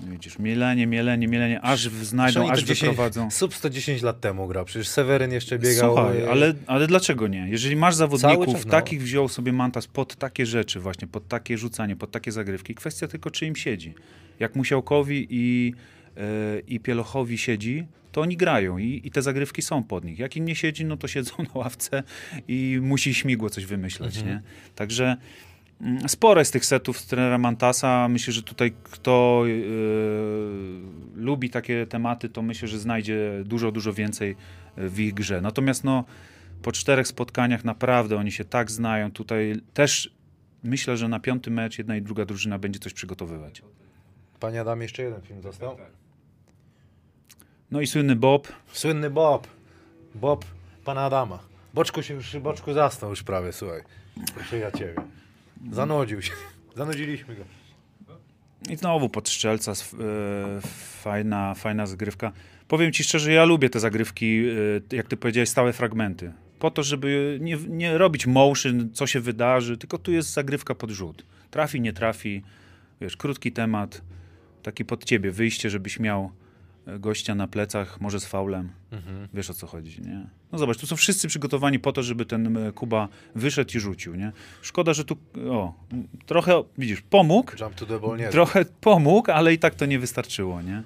No 0.03 0.13
Widzisz, 0.13 0.39
mielenie, 0.39 0.87
mielenie, 0.87 1.29
mielenie, 1.29 1.61
aż 1.61 1.89
znajdą, 1.89 2.51
aż 2.51 2.61
to 2.61 2.67
10 2.67 2.81
wyprowadzą. 2.81 3.31
Sub 3.31 3.55
110 3.55 4.03
lat 4.03 4.21
temu 4.21 4.49
grał, 4.49 4.65
przecież 4.65 4.89
Seweryn 4.89 5.33
jeszcze 5.33 5.59
biegał. 5.59 5.95
Słuchaj, 5.95 6.23
e, 6.23 6.31
ale, 6.31 6.55
ale 6.67 6.87
dlaczego 6.87 7.29
nie? 7.29 7.49
Jeżeli 7.49 7.77
masz 7.77 7.95
zawodników, 7.95 8.55
czas, 8.55 8.65
no. 8.65 8.71
takich 8.71 9.03
wziął 9.03 9.29
sobie 9.29 9.53
Mantas 9.53 9.87
pod 9.87 10.17
takie 10.17 10.47
rzeczy 10.47 10.81
właśnie, 10.81 11.09
pod 11.09 11.29
takie 11.29 11.59
rzucanie, 11.59 11.97
pod 11.97 12.11
takie 12.11 12.33
zagrywki, 12.33 12.75
kwestia 12.75 13.09
tylko 13.09 13.31
czy 13.31 13.47
im 13.47 13.57
siedzi. 13.57 13.95
Jak 14.41 14.57
Musiałkowi 14.57 15.27
i, 15.31 15.75
e, 16.17 16.61
i 16.69 16.81
Pielochowi 16.81 17.39
siedzi, 17.39 17.87
to 18.13 18.21
oni 18.21 18.37
grają 18.37 18.79
i, 18.79 19.01
i 19.05 19.11
te 19.11 19.23
zagrywki 19.23 19.63
są 19.63 19.83
pod 19.85 20.05
nich. 20.05 20.19
Jak 20.19 20.37
im 20.37 20.45
nie 20.45 20.55
siedzi, 20.55 20.85
no 20.85 20.97
to 20.97 21.09
siedzą 21.09 21.35
na 21.55 21.61
ławce 21.61 22.03
i 22.49 22.79
musi 22.83 23.15
śmigło 23.15 23.51
coś 23.51 23.67
wymyśleć, 23.67 24.17
Mhm. 24.17 24.37
nie? 24.37 24.43
Także 24.75 25.17
mm, 25.81 26.09
sporo 26.09 26.41
jest 26.41 26.53
tych 26.53 26.65
setów 26.65 26.99
z 26.99 27.07
trenera 27.07 27.39
Mantasa. 27.39 28.09
Myślę, 28.09 28.33
że 28.33 28.43
tutaj 28.43 28.73
kto 28.83 29.45
e, 29.47 29.51
lubi 31.17 31.51
takie 31.51 31.87
tematy, 31.87 32.29
to 32.29 32.43
myślę, 32.43 32.69
że 32.69 32.79
znajdzie 32.79 33.43
dużo, 33.45 33.73
dużo 33.73 33.93
więcej 33.93 34.37
e, 34.77 34.89
w 34.89 35.01
ich 35.01 35.15
grze. 35.15 35.41
Natomiast 35.41 35.85
no, 35.85 36.05
po 36.63 36.73
czterech 36.73 37.09
spotkaniach 37.09 37.65
naprawdę 37.65 38.17
oni 38.17 38.33
się 38.33 38.45
tak 38.45 38.71
znają. 38.71 39.11
Tutaj 39.13 39.55
też 39.75 40.15
myślę, 40.63 40.97
że 40.97 41.09
na 41.09 41.21
piąty 41.21 41.51
mecz 41.51 41.79
jedna 41.79 41.97
i 41.97 42.03
druga 42.03 42.25
drużyna 42.25 42.59
będzie 42.59 42.79
coś 42.81 42.93
przygotowywać. 42.93 43.63
Panie 44.45 44.61
Adam, 44.61 44.83
jeszcze 44.83 45.03
jeden 45.03 45.21
film 45.21 45.43
został. 45.43 45.77
No 47.71 47.81
i 47.81 47.87
słynny 47.87 48.17
Bob. 48.17 48.49
Słynny 48.73 49.11
Bob. 49.11 49.47
Bob 50.15 50.45
pana 50.85 51.01
Adama. 51.05 51.39
Boczku 51.75 52.03
się 52.03 52.15
już, 52.15 52.37
Boczku 52.37 52.73
zasnął 52.73 53.11
już 53.11 53.23
prawie, 53.23 53.53
słuchaj. 53.53 53.81
Proszę 54.35 54.59
ja 54.59 54.71
ciebie. 54.71 54.95
Zanudził 55.73 56.23
się. 56.23 56.33
Zanudziliśmy 56.77 57.35
go. 57.37 57.45
I 58.71 58.77
znowu 58.77 59.09
pod 59.09 59.29
strzelca, 59.29 59.73
e, 59.73 59.75
fajna, 61.03 61.55
fajna 61.55 61.87
zagrywka. 61.87 62.33
Powiem 62.69 62.93
ci 62.93 63.05
szczerze, 63.05 63.33
ja 63.33 63.45
lubię 63.45 63.71
te 63.71 63.81
zagrywki, 63.81 64.45
e, 64.93 64.97
jak 64.97 65.09
ty 65.09 65.17
powiedziałeś, 65.17 65.49
stałe 65.49 65.73
fragmenty. 65.73 66.33
Po 66.59 66.71
to, 66.71 66.83
żeby 66.83 67.39
nie, 67.41 67.57
nie 67.57 67.99
robić 67.99 68.27
motion, 68.27 68.91
co 68.93 69.07
się 69.07 69.21
wydarzy, 69.21 69.79
tylko 69.79 69.99
tu 69.99 70.13
jest 70.13 70.33
zagrywka 70.33 70.75
pod 70.75 70.91
rzut. 70.91 71.25
Trafi, 71.51 71.81
nie 71.81 71.93
trafi, 71.93 72.43
wiesz, 73.01 73.17
krótki 73.17 73.53
temat, 73.53 74.03
taki 74.65 74.85
pod 74.85 75.05
ciebie, 75.05 75.31
wyjście, 75.31 75.71
żebyś 75.71 76.01
miał 76.01 76.31
e, 76.87 76.99
gościa 76.99 77.35
na 77.35 77.49
plecach, 77.49 78.01
może 78.01 78.21
z 78.21 78.27
faulem. 78.27 78.71
Wiesz 79.35 79.51
o 79.51 79.55
co 79.55 79.67
chodzi, 79.67 80.03
nie? 80.03 80.27
No 80.53 80.59
zobacz, 80.59 80.79
tu 80.79 80.87
są 80.87 80.97
wszyscy 80.97 81.29
przygotowani 81.29 81.79
po 81.79 81.93
to, 81.93 82.03
żeby 82.03 82.27
ten 82.27 82.57
e, 82.57 82.73
Kuba 82.73 83.09
wyszedł 83.35 83.77
i 83.77 83.81
rzucił, 83.81 84.15
nie? 84.15 84.33
Szkoda, 84.63 84.93
że 84.95 85.05
tu, 85.05 85.17
o, 85.51 85.75
trochę, 86.27 86.63
widzisz, 86.79 87.03
pomógł, 87.03 87.53
Jump 87.61 87.75
to 87.75 87.87
the 87.87 88.01
ball 88.01 88.19
nie. 88.19 88.29
Trochę 88.29 88.65
pomógł, 88.81 89.31
ale 89.31 89.53
i 89.53 89.59
tak 89.59 89.75
to 89.75 89.87
nie 89.87 89.99
wystarczyło, 89.99 90.63
nie? 90.63 90.83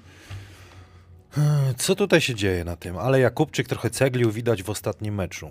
Co 1.76 1.94
tutaj 1.94 2.20
się 2.20 2.34
dzieje 2.34 2.64
na 2.64 2.76
tym? 2.76 2.98
Ale 2.98 3.20
Jakubczyk 3.20 3.68
trochę 3.68 3.90
ceglił 3.90 4.30
widać 4.30 4.62
w 4.62 4.70
ostatnim 4.70 5.14
meczu. 5.14 5.50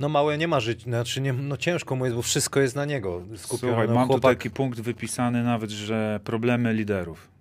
No 0.00 0.08
małe 0.08 0.38
nie 0.38 0.48
ma 0.48 0.60
żyć, 0.60 0.82
znaczy 0.82 1.20
nie, 1.20 1.32
no 1.32 1.56
ciężko 1.56 1.96
mu 1.96 2.04
jest, 2.04 2.16
bo 2.16 2.22
wszystko 2.22 2.60
jest 2.60 2.76
na 2.76 2.84
niego 2.84 3.22
skupione. 3.36 3.72
Słuchaj, 3.72 3.88
no, 3.88 3.94
mam 3.94 4.08
tu 4.08 4.12
chłopak, 4.12 4.36
taki 4.36 4.50
punkt 4.50 4.80
wypisany 4.80 5.42
nawet, 5.42 5.70
że 5.70 6.20
problemy 6.24 6.74
liderów. 6.74 7.31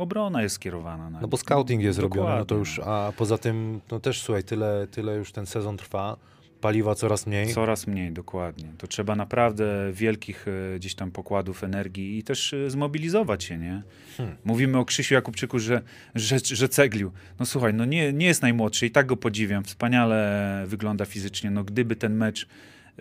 Obrona 0.00 0.42
jest 0.42 0.54
skierowana 0.54 1.10
na 1.10 1.20
No 1.20 1.28
bo 1.28 1.36
scouting 1.36 1.82
jest 1.82 1.98
robiony, 1.98 2.30
no 2.30 2.36
to 2.36 2.44
Dokładnie. 2.44 2.58
już, 2.58 2.80
a 2.84 3.12
poza 3.16 3.38
tym, 3.38 3.80
no 3.90 4.00
też 4.00 4.22
słuchaj, 4.22 4.44
tyle, 4.44 4.86
tyle 4.90 5.16
już 5.16 5.32
ten 5.32 5.46
sezon 5.46 5.76
trwa, 5.76 6.16
paliwa 6.60 6.94
coraz 6.94 7.26
mniej. 7.26 7.54
Coraz 7.54 7.86
mniej, 7.86 8.12
dokładnie. 8.12 8.64
To 8.78 8.86
trzeba 8.86 9.16
naprawdę 9.16 9.64
wielkich 9.92 10.46
e, 10.48 10.78
gdzieś 10.78 10.94
tam 10.94 11.10
pokładów 11.10 11.64
energii 11.64 12.18
i 12.18 12.22
też 12.22 12.52
e, 12.52 12.70
zmobilizować 12.70 13.44
się, 13.44 13.58
nie? 13.58 13.82
Hmm. 14.16 14.36
Mówimy 14.44 14.78
o 14.78 14.84
Krzysiu 14.84 15.14
Jakubczyku, 15.14 15.58
że, 15.58 15.82
że, 16.14 16.38
że 16.38 16.68
ceglił. 16.68 17.12
No 17.38 17.46
słuchaj, 17.46 17.74
no 17.74 17.84
nie, 17.84 18.12
nie 18.12 18.26
jest 18.26 18.42
najmłodszy 18.42 18.86
i 18.86 18.90
tak 18.90 19.06
go 19.06 19.16
podziwiam. 19.16 19.64
Wspaniale 19.64 20.64
wygląda 20.66 21.04
fizycznie. 21.04 21.50
No 21.50 21.64
gdyby 21.64 21.96
ten 21.96 22.14
mecz 22.14 22.48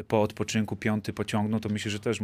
po 0.08 0.22
odpoczynku 0.22 0.76
piąty 0.76 1.14
pociągnął, 1.14 1.60
to 1.60 1.70
myślę, 1.70 1.92
że 1.92 2.00
też 2.00 2.20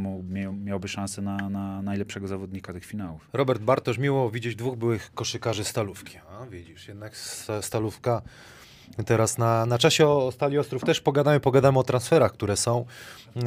miałby 0.63 0.87
szansę 0.87 1.21
na, 1.21 1.49
na 1.49 1.81
najlepszego 1.81 2.27
zawodnika 2.27 2.73
tych 2.73 2.85
finałów. 2.85 3.29
Robert 3.33 3.61
Bartosz, 3.61 3.97
miło 3.97 4.31
widzieć 4.31 4.55
dwóch 4.55 4.75
byłych 4.75 5.11
koszykarzy 5.13 5.63
Stalówki. 5.63 6.17
A 6.17 6.45
widzisz, 6.45 6.87
jednak 6.87 7.17
sta- 7.17 7.61
Stalówka 7.61 8.21
teraz 9.05 9.37
na, 9.37 9.65
na 9.65 9.77
czasie 9.77 10.07
o 10.07 10.31
Stali 10.31 10.57
Ostrów 10.57 10.83
też 10.83 11.01
pogadamy, 11.01 11.39
pogadamy 11.39 11.79
o 11.79 11.83
transferach, 11.83 12.33
które 12.33 12.57
są. 12.57 12.85
Yy, 13.35 13.41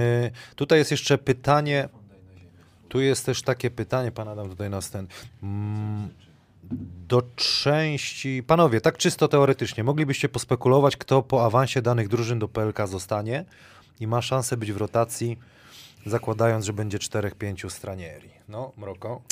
tutaj 0.56 0.78
jest 0.78 0.90
jeszcze 0.90 1.18
pytanie, 1.18 1.88
tu 2.88 3.00
jest 3.00 3.26
też 3.26 3.42
takie 3.42 3.70
pytanie, 3.70 4.12
pan 4.12 4.28
Adam 4.28 4.48
tutaj 4.48 4.70
nas 4.70 4.90
ten... 4.90 5.06
Mm, 5.42 6.08
do 7.08 7.22
części... 7.36 8.42
Panowie, 8.46 8.80
tak 8.80 8.98
czysto 8.98 9.28
teoretycznie, 9.28 9.84
moglibyście 9.84 10.28
pospekulować, 10.28 10.96
kto 10.96 11.22
po 11.22 11.44
awansie 11.44 11.82
danych 11.82 12.08
drużyn 12.08 12.38
do 12.38 12.48
PLK 12.48 12.86
zostanie 12.86 13.44
i 14.00 14.06
ma 14.06 14.22
szansę 14.22 14.56
być 14.56 14.72
w 14.72 14.76
rotacji, 14.76 15.38
zakładając, 16.06 16.64
że 16.64 16.72
będzie 16.72 16.98
4-5 16.98 17.70
stranieri. 17.70 18.30
No, 18.48 18.72
Mroko. 18.76 19.22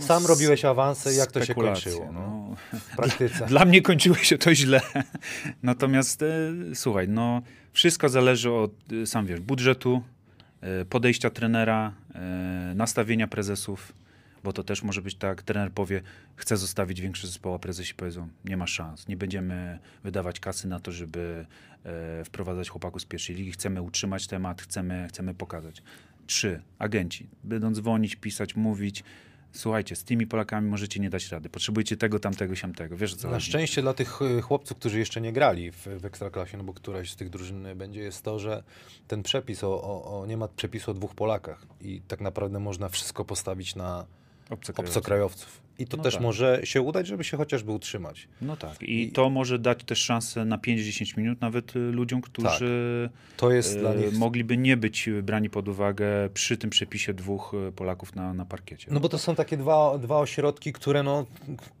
Sam 0.00 0.26
robiłeś 0.26 0.64
awanse, 0.64 1.14
jak 1.14 1.32
to 1.32 1.44
się 1.44 1.54
kończyło? 1.54 2.12
No, 2.12 2.20
no. 2.72 2.78
w 2.78 2.96
praktyce. 2.96 3.46
Dla 3.46 3.64
mnie 3.64 3.82
kończyło 3.82 4.16
się 4.16 4.38
to 4.38 4.54
źle. 4.54 4.80
Natomiast 5.62 6.22
e, 6.22 6.26
słuchaj, 6.74 7.08
no 7.08 7.42
wszystko 7.72 8.08
zależy 8.08 8.52
od, 8.52 8.72
e, 9.02 9.06
sam 9.06 9.26
wiesz, 9.26 9.40
budżetu, 9.40 10.02
e, 10.60 10.84
podejścia 10.84 11.30
trenera, 11.30 11.92
e, 12.14 12.18
nastawienia 12.74 13.26
prezesów. 13.26 13.92
Bo 14.44 14.52
to 14.52 14.64
też 14.64 14.82
może 14.82 15.02
być 15.02 15.14
tak, 15.14 15.42
trener 15.42 15.72
powie, 15.72 16.02
chce 16.36 16.56
zostawić 16.56 17.00
większy 17.00 17.26
zespoł, 17.26 17.54
a 17.54 17.58
prezesi 17.58 17.94
powiedzą, 17.94 18.28
nie 18.44 18.56
ma 18.56 18.66
szans, 18.66 19.08
nie 19.08 19.16
będziemy 19.16 19.78
wydawać 20.04 20.40
kasy 20.40 20.68
na 20.68 20.80
to, 20.80 20.92
żeby 20.92 21.46
e, 21.84 22.24
wprowadzać 22.24 22.68
chłopaków 22.68 23.02
z 23.02 23.04
pierwszej 23.04 23.36
ligi, 23.36 23.52
chcemy 23.52 23.82
utrzymać 23.82 24.26
temat, 24.26 24.62
chcemy, 24.62 25.06
chcemy 25.08 25.34
pokazać. 25.34 25.82
Trzy, 26.26 26.62
agenci. 26.78 27.28
Będą 27.44 27.72
dzwonić, 27.72 28.16
pisać, 28.16 28.56
mówić, 28.56 29.04
słuchajcie, 29.52 29.96
z 29.96 30.04
tymi 30.04 30.26
Polakami 30.26 30.68
możecie 30.68 31.00
nie 31.00 31.10
dać 31.10 31.28
rady, 31.28 31.48
potrzebujecie 31.48 31.96
tego, 31.96 32.18
tamtego, 32.18 32.56
siamtego. 32.56 32.96
Wiesz 32.96 33.14
co 33.14 33.28
Na 33.28 33.34
chodzi? 33.34 33.46
szczęście 33.46 33.82
dla 33.82 33.94
tych 33.94 34.22
y, 34.22 34.42
chłopców, 34.42 34.78
którzy 34.78 34.98
jeszcze 34.98 35.20
nie 35.20 35.32
grali 35.32 35.70
w, 35.72 35.86
w 36.00 36.04
Ekstraklasie, 36.04 36.56
no 36.58 36.64
bo 36.64 36.72
któraś 36.74 37.10
z 37.10 37.16
tych 37.16 37.30
drużyn 37.30 37.66
będzie, 37.76 38.00
jest 38.00 38.22
to, 38.22 38.38
że 38.38 38.62
ten 39.08 39.22
przepis, 39.22 39.64
o, 39.64 39.82
o, 39.82 40.20
o, 40.20 40.26
nie 40.26 40.36
ma 40.36 40.48
przepisu 40.48 40.90
o 40.90 40.94
dwóch 40.94 41.14
Polakach 41.14 41.66
i 41.80 42.00
tak 42.08 42.20
naprawdę 42.20 42.58
można 42.58 42.88
wszystko 42.88 43.24
postawić 43.24 43.74
na 43.76 44.06
Obcokrajowcy. 44.50 44.98
obcokrajowców. 44.98 45.60
I 45.78 45.86
to 45.86 45.96
No 45.96 46.02
też 46.02 46.14
tak. 46.14 46.22
może 46.22 46.60
się 46.64 46.80
udać, 46.82 47.06
żeby 47.06 47.24
się 47.24 47.36
chociażby 47.36 47.72
utrzymać. 47.72 48.28
No 48.42 48.56
tak. 48.56 48.82
I, 48.82 49.12
to 49.12 49.30
może 49.30 49.58
dać 49.58 49.84
też 49.84 49.98
szansę 49.98 50.44
na 50.44 50.58
5-10 50.58 51.18
minut 51.18 51.40
nawet 51.40 51.76
y, 51.76 51.78
ludziom, 51.78 52.20
którzy 52.20 53.10
To 53.36 53.52
jest 53.52 53.76
e, 53.76 53.80
dla 53.80 53.94
nich... 53.94 54.18
mogliby 54.18 54.56
nie 54.56 54.76
być 54.76 55.08
brani 55.22 55.50
pod 55.50 55.68
uwagę 55.68 56.06
przy 56.34 56.56
tym 56.56 56.70
przepisie 56.70 57.14
dwóch 57.14 57.52
e, 57.68 57.72
Polaków 57.72 58.14
na, 58.14 58.34
na 58.34 58.44
parkiecie. 58.44 58.88
No 58.90 59.00
bo 59.00 59.08
to 59.08 59.18
są 59.18 59.34
takie 59.34 59.56
dwa, 59.56 59.98
dwa 59.98 60.18
ośrodki, 60.18 60.72
które 60.72 61.02
no, 61.02 61.26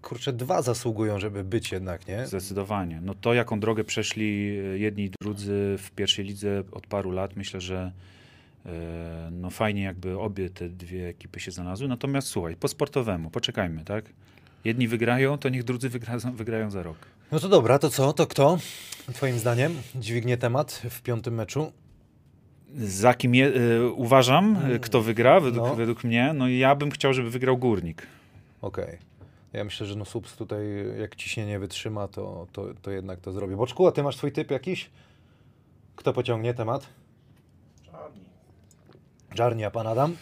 kurczę, 0.02 0.32
dwa 0.32 0.62
zasługują, 0.62 1.18
żeby 1.18 1.44
być 1.44 1.72
jednak, 1.72 2.06
nie? 2.08 2.26
Zdecydowanie. 2.26 3.00
No 3.02 3.14
to, 3.14 3.34
jaką 3.34 3.60
drogę 3.60 3.84
przeszli 3.84 4.56
jedni 4.74 5.04
i 5.04 5.10
drudzy 5.20 5.76
w 5.78 5.90
pierwszej 5.90 6.24
lidze 6.24 6.62
od 6.72 6.86
paru 6.86 7.10
lat, 7.10 7.36
myślę, 7.36 7.60
że 7.60 7.92
no 9.30 9.50
fajnie 9.50 9.82
jakby 9.82 10.18
obie 10.18 10.50
te 10.50 10.68
dwie 10.68 11.08
ekipy 11.08 11.40
się 11.40 11.50
znalazły. 11.50 11.88
Natomiast 11.88 12.28
słuchaj, 12.28 12.56
po 12.56 12.68
sportowemu, 12.68 13.30
poczekajmy, 13.30 13.84
tak? 13.84 14.04
Jedni 14.64 14.88
wygrają, 14.88 15.38
to 15.38 15.48
niech 15.48 15.64
drudzy 15.64 15.88
wygrają, 15.88 16.18
wygrają 16.34 16.70
za 16.70 16.82
rok. 16.82 16.96
No 17.32 17.40
to 17.40 17.48
dobra, 17.48 17.78
to 17.78 17.90
co? 17.90 18.12
To 18.12 18.26
kto, 18.26 18.58
twoim 19.14 19.38
zdaniem, 19.38 19.72
dźwignie 19.94 20.36
temat 20.36 20.82
w 20.90 21.02
piątym 21.02 21.34
meczu? 21.34 21.72
Za 22.76 23.14
kim 23.14 23.34
je, 23.34 23.46
e, 23.46 23.86
uważam, 23.86 24.56
e, 24.72 24.78
kto 24.78 25.02
wygra 25.02 25.40
według, 25.40 25.66
No. 25.66 25.74
według 25.74 26.04
mnie? 26.04 26.32
No 26.34 26.48
ja 26.48 26.74
bym 26.74 26.90
chciał, 26.90 27.12
żeby 27.12 27.30
wygrał 27.30 27.58
Górnik. 27.58 28.06
Okej. 28.62 28.98
Ja 29.52 29.64
myślę, 29.64 29.86
że 29.86 29.96
no 29.96 30.04
Subs 30.04 30.36
tutaj, 30.36 30.66
jak 31.00 31.16
ciśnienie 31.16 31.58
wytrzyma, 31.58 32.08
to, 32.08 32.46
to, 32.52 32.66
to 32.82 32.90
jednak 32.90 33.20
to 33.20 33.32
zrobi. 33.32 33.56
Boczku, 33.56 33.86
a 33.86 33.92
ty 33.92 34.02
masz 34.02 34.16
swój 34.16 34.32
typ 34.32 34.50
jakiś? 34.50 34.90
Kto 35.96 36.12
pociągnie 36.12 36.54
temat? 36.54 36.86
Czarni, 39.34 39.64
a 39.64 39.70
pan 39.70 39.86
Adam? 39.86 40.16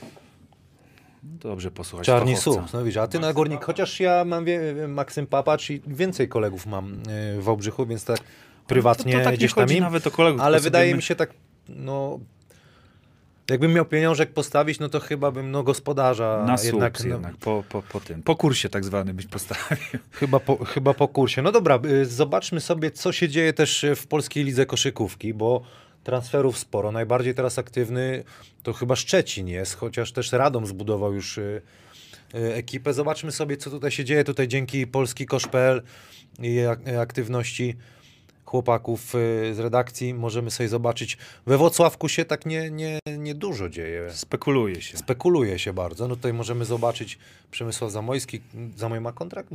Dobrze 1.22 1.70
posłuchać 1.70 2.06
Czarni. 2.06 2.36
Subs, 2.36 2.72
no 2.72 2.84
widzisz, 2.84 2.96
a 2.96 3.08
ty 3.08 3.18
na 3.18 3.32
Górnik, 3.32 3.64
chociaż 3.64 4.00
ja 4.00 4.24
mam 4.24 4.44
wie, 4.44 4.60
Maksym 4.88 5.26
Papacz 5.26 5.70
i 5.70 5.82
więcej 5.86 6.28
kolegów 6.28 6.66
mam 6.66 6.92
y, 6.92 7.40
w 7.40 7.44
Wałbrzychu, 7.44 7.86
więc 7.86 8.04
tak 8.04 8.18
prywatnie 8.66 9.12
to, 9.12 9.18
to 9.18 9.24
tak 9.24 9.34
gdzieś 9.34 9.54
tam 9.54 9.68
im, 9.68 9.80
nawet 9.80 10.06
o 10.06 10.10
kolegów. 10.10 10.40
ale 10.40 10.60
wydaje 10.60 10.94
mi 10.94 11.02
się 11.02 11.14
tak, 11.14 11.30
no... 11.68 12.18
Jakbym 13.50 13.72
miał 13.72 13.84
pieniążek 13.84 14.32
postawić, 14.32 14.78
no 14.78 14.88
to 14.88 15.00
chyba 15.00 15.30
bym 15.30 15.50
no 15.50 15.62
gospodarza 15.62 16.44
Na 16.46 16.56
jednak, 16.64 17.00
no, 17.00 17.06
jednak 17.06 17.36
po, 17.36 17.64
po, 17.68 17.82
po 17.82 18.00
tym. 18.00 18.22
Po 18.22 18.36
kursie 18.36 18.68
tak 18.68 18.84
zwanym 18.84 19.16
byś 19.16 19.26
postawił. 19.26 20.00
Chyba 20.10 20.40
po, 20.40 20.64
chyba 20.64 20.94
po 20.94 21.08
kursie. 21.08 21.42
No 21.42 21.52
dobra, 21.52 21.78
y, 21.84 22.06
zobaczmy 22.06 22.60
sobie, 22.60 22.90
co 22.90 23.12
się 23.12 23.28
dzieje 23.28 23.52
też 23.52 23.86
w 23.96 24.06
polskiej 24.06 24.44
lidze 24.44 24.66
koszykówki, 24.66 25.34
bo 25.34 25.62
transferów 26.04 26.58
sporo. 26.58 26.92
Najbardziej 26.92 27.34
teraz 27.34 27.58
aktywny 27.58 28.24
to 28.62 28.72
chyba 28.72 28.96
Szczecin 28.96 29.48
jest, 29.48 29.74
chociaż 29.74 30.12
też 30.12 30.32
Radom 30.32 30.66
zbudował 30.66 31.14
już 31.14 31.38
y, 31.38 31.62
y, 32.34 32.54
ekipę. 32.54 32.92
Zobaczmy 32.92 33.32
sobie, 33.32 33.56
co 33.56 33.70
tutaj 33.70 33.90
się 33.90 34.04
dzieje. 34.04 34.24
Tutaj 34.24 34.48
dzięki 34.48 34.86
Polski 34.86 35.26
Kosz.pl 35.26 35.82
i 36.42 36.60
ak- 36.60 36.88
aktywności 36.88 37.76
chłopaków 38.44 39.14
y, 39.14 39.54
z 39.54 39.58
redakcji 39.58 40.14
możemy 40.14 40.50
sobie 40.50 40.68
zobaczyć. 40.68 41.18
We 41.46 41.56
Włocławku 41.58 42.08
się 42.08 42.24
tak 42.24 42.46
nie, 42.46 42.70
nie, 42.70 42.98
nie 43.18 43.34
dużo 43.34 43.68
dzieje. 43.68 44.10
Spekuluje 44.12 44.82
się. 44.82 44.98
Spekuluje 44.98 45.58
się 45.58 45.72
bardzo. 45.72 46.08
No 46.08 46.16
tutaj 46.16 46.32
możemy 46.32 46.64
zobaczyć 46.64 47.18
Przemysław 47.50 47.92
Zamojski. 47.92 48.40
Zamoj 48.76 49.00
ma 49.00 49.12
kontrakt? 49.12 49.54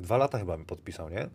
Dwa 0.00 0.16
lata 0.16 0.38
chyba 0.38 0.56
mi 0.56 0.64
podpisał, 0.64 1.10
nie? 1.10 1.28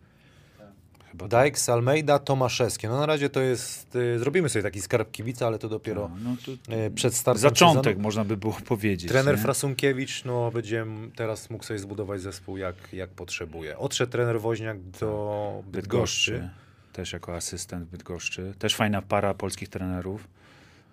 Chyba 1.11 1.27
Dykes, 1.27 1.69
Almeida, 1.69 2.19
Tomaszewski. 2.19 2.87
No 2.87 2.99
na 2.99 3.05
razie 3.05 3.29
to 3.29 3.41
jest... 3.41 3.95
Y, 3.95 4.19
zrobimy 4.19 4.49
sobie 4.49 4.63
taki 4.63 4.81
skarb 4.81 5.11
kibica, 5.11 5.47
ale 5.47 5.59
to 5.59 5.69
dopiero 5.69 6.11
No, 6.23 6.35
to, 6.45 6.73
y, 6.75 6.91
przed 6.91 7.15
startem 7.15 7.41
zaczątek 7.41 7.83
sezonu. 7.83 8.03
można 8.03 8.25
by 8.25 8.37
było 8.37 8.53
powiedzieć. 8.65 9.09
Trener 9.09 9.35
nie? 9.35 9.41
Frasunkiewicz, 9.41 10.25
no 10.25 10.51
będzie 10.51 10.85
teraz 11.15 11.49
mógł 11.49 11.63
sobie 11.63 11.79
zbudować 11.79 12.21
zespół 12.21 12.57
jak, 12.57 12.75
jak 12.93 13.09
potrzebuje. 13.09 13.77
Odszedł 13.77 14.11
trener 14.11 14.41
Woźniak 14.41 14.81
do 14.81 15.63
Bydgoszczy. 15.67 16.31
Bydgoszczy. 16.31 16.49
Też 16.93 17.13
jako 17.13 17.35
asystent 17.35 17.87
w 17.87 17.91
Bydgoszczy. 17.91 18.53
Też 18.59 18.75
fajna 18.75 19.01
para 19.01 19.33
polskich 19.33 19.69
trenerów. 19.69 20.27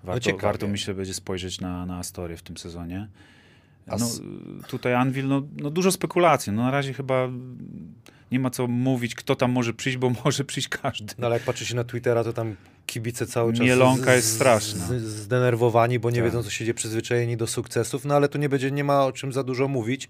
Warto, 0.04 0.20
ciekawie. 0.20 0.42
warto 0.42 0.68
myślę, 0.68 0.94
będzie 0.94 1.14
spojrzeć 1.14 1.60
na, 1.60 1.86
na 1.86 1.98
Astorię 1.98 2.36
w 2.36 2.42
tym 2.42 2.56
sezonie. 2.56 3.08
No, 3.86 4.06
tutaj 4.68 4.94
Anvil, 4.94 5.28
no, 5.28 5.42
no 5.56 5.70
dużo 5.70 5.92
spekulacji. 5.92 6.52
No, 6.52 6.62
na 6.62 6.70
razie 6.70 6.92
chyba 6.92 7.28
nie 8.32 8.40
ma 8.40 8.50
co 8.50 8.66
mówić, 8.66 9.14
kto 9.14 9.36
tam 9.36 9.52
może 9.52 9.74
przyjść, 9.74 9.98
bo 9.98 10.10
może 10.24 10.44
przyjść 10.44 10.68
każdy. 10.68 11.14
No 11.18 11.26
ale 11.26 11.36
jak 11.36 11.44
patrzy 11.44 11.66
się 11.66 11.76
na 11.76 11.84
Twittera, 11.84 12.24
to 12.24 12.32
tam 12.32 12.56
kibice 12.86 13.26
cały 13.26 13.52
czas 13.52 13.60
Mielonka 13.60 14.14
jest 14.14 14.34
straszna. 14.34 14.86
z- 14.86 15.02
zdenerwowani, 15.02 15.98
bo 15.98 16.10
nie 16.10 16.16
Tak. 16.16 16.24
wiedzą, 16.24 16.42
co 16.42 16.50
się 16.50 16.64
dzieje, 16.64 16.74
przyzwyczajeni 16.74 17.36
do 17.36 17.46
sukcesów, 17.46 18.04
no 18.04 18.14
ale 18.14 18.28
tu 18.28 18.38
nie 18.38 18.48
będzie, 18.48 18.70
nie 18.70 18.84
ma 18.84 19.04
o 19.04 19.12
czym 19.12 19.32
za 19.32 19.42
dużo 19.44 19.68
mówić. 19.68 20.08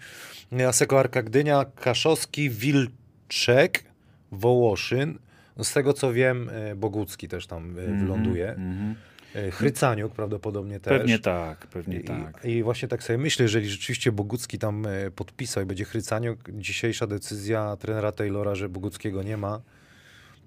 Aseko 0.68 1.00
Arka 1.00 1.22
Gdynia, 1.22 1.64
Kaszowski, 1.64 2.50
Wilczek, 2.50 3.84
Wołoszyn, 4.32 5.18
no 5.56 5.64
z 5.64 5.72
tego 5.72 5.92
co 5.92 6.12
wiem, 6.12 6.50
e, 6.52 6.74
Bogucki 6.74 7.28
też 7.28 7.46
tam 7.46 7.70
e, 7.78 8.00
wyląduje. 8.00 8.48
Mhm. 8.50 8.90
E, 8.92 9.13
Chrycaniuk 9.50 10.12
prawdopodobnie 10.12 10.80
też. 10.80 10.98
Pewnie 10.98 11.18
tak, 11.18 11.66
pewnie 11.66 12.00
tak. 12.00 12.44
I 12.44 12.62
właśnie 12.62 12.88
tak 12.88 13.02
sobie 13.02 13.18
myślę, 13.18 13.42
jeżeli 13.42 13.68
rzeczywiście 13.68 14.12
Bogucki 14.12 14.58
tam 14.58 14.86
e, 14.86 15.10
podpisał 15.10 15.62
i 15.62 15.66
będzie 15.66 15.84
Chrycaniuk, 15.84 16.38
dzisiejsza 16.52 17.06
decyzja 17.06 17.76
trenera 17.76 18.12
Taylora, 18.12 18.54
że 18.54 18.68
Boguckiego 18.68 19.22
nie 19.22 19.36
ma, 19.36 19.60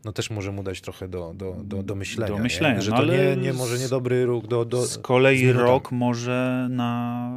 no 0.06 0.14
też 0.14 0.30
może 0.30 0.52
mu 0.52 0.64
dać 0.64 0.82
trochę 0.82 1.08
do, 1.08 1.34
do, 1.34 1.56
do, 1.64 1.84
do 1.84 1.96
myślenia. 1.96 2.28
Do 2.28 2.38
nie? 2.38 2.44
myślenia, 2.44 2.82
Że 2.82 2.92
no 2.92 2.98
to 2.98 3.04
ale 3.04 3.36
nie, 3.36 3.42
nie, 3.42 3.54
może 3.54 3.78
nie 3.78 3.90
dobry 3.90 4.26
ruch 4.26 4.48
do... 4.48 4.66
do 4.66 4.86
Z 4.86 4.98
kolei 4.98 5.52
rok 5.52 5.92
może 5.92 6.68
na 6.72 7.32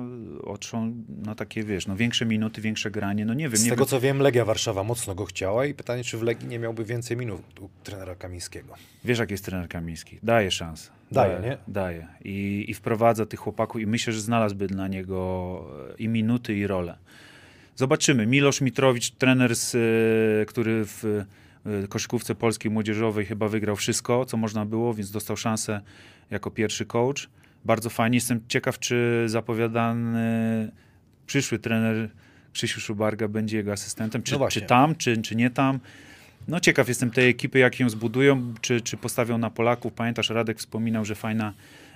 oczą, 0.44 0.94
na 1.24 1.34
takie, 1.34 1.64
wiesz, 1.64 1.86
no 1.86 1.96
większe 1.96 2.26
minuty, 2.26 2.60
większe 2.60 2.90
granie, 2.90 3.24
no 3.24 3.34
nie 3.34 3.48
wiem. 3.48 3.56
Z 3.56 3.64
nie 3.64 3.70
tego 3.70 3.84
wiem. 3.84 3.88
co 3.88 4.00
wiem, 4.00 4.18
Legia 4.18 4.44
Warszawa 4.44 4.84
mocno 4.84 5.14
go 5.14 5.24
chciała 5.24 5.66
i 5.66 5.74
pytanie, 5.74 6.04
czy 6.04 6.18
w 6.18 6.22
Legii 6.22 6.48
nie 6.48 6.58
miałby 6.58 6.84
więcej 6.84 7.16
minut 7.16 7.60
u 7.60 7.68
trenera 7.84 8.14
Kamińskiego. 8.14 8.74
Wiesz, 9.04 9.18
jak 9.18 9.30
jest 9.30 9.44
trener 9.44 9.68
Kamiński. 9.68 10.18
Daje 10.22 10.50
szansę. 10.50 10.99
Daje, 11.10 11.40
nie? 11.40 11.56
Daje. 11.68 12.06
I, 12.24 12.64
I 12.68 12.74
wprowadza 12.74 13.26
tych 13.26 13.40
chłopaków 13.40 13.80
i 13.80 13.86
myślę, 13.86 14.12
że 14.12 14.20
znalazłby 14.20 14.66
dla 14.66 14.88
niego 14.88 15.64
e, 15.90 15.94
i 15.96 16.08
minuty, 16.08 16.56
i 16.56 16.66
rolę. 16.66 16.98
Zobaczymy. 17.76 18.26
Milosz 18.26 18.60
Mitrowicz, 18.60 19.10
trener, 19.10 19.56
z, 19.56 19.74
e, 19.74 20.46
który 20.46 20.84
w 20.84 21.04
e, 21.66 21.88
koszykówce 21.88 22.34
polskiej 22.34 22.70
młodzieżowej 22.70 23.26
chyba 23.26 23.48
wygrał 23.48 23.76
wszystko, 23.76 24.24
co 24.24 24.36
można 24.36 24.66
było, 24.66 24.94
więc 24.94 25.10
dostał 25.10 25.36
szansę 25.36 25.80
jako 26.30 26.50
pierwszy 26.50 26.86
coach. 26.86 27.28
Bardzo 27.64 27.90
fajnie. 27.90 28.16
Jestem 28.16 28.40
ciekaw, 28.48 28.78
czy 28.78 29.24
zapowiadany 29.26 30.70
przyszły 31.26 31.58
trener 31.58 32.10
Krzysiu 32.52 32.80
Szubarga 32.80 33.28
będzie 33.28 33.56
jego 33.56 33.72
asystentem, 33.72 34.22
czy, 34.22 34.38
No 34.38 34.48
czy 34.48 34.60
tam, 34.60 34.94
czy, 34.94 35.22
czy 35.22 35.36
nie 35.36 35.50
tam. 35.50 35.80
No 36.48 36.60
ciekaw 36.60 36.88
jestem 36.88 37.10
tej 37.10 37.28
ekipy, 37.28 37.58
jak 37.58 37.80
ją 37.80 37.90
zbudują, 37.90 38.54
czy, 38.60 38.80
czy 38.80 38.96
postawią 38.96 39.38
na 39.38 39.50
Polaków. 39.50 39.92
Pamiętasz, 39.92 40.30
Radek 40.30 40.58
wspominał, 40.58 41.04
że 41.04 41.14
fajna, 41.14 41.52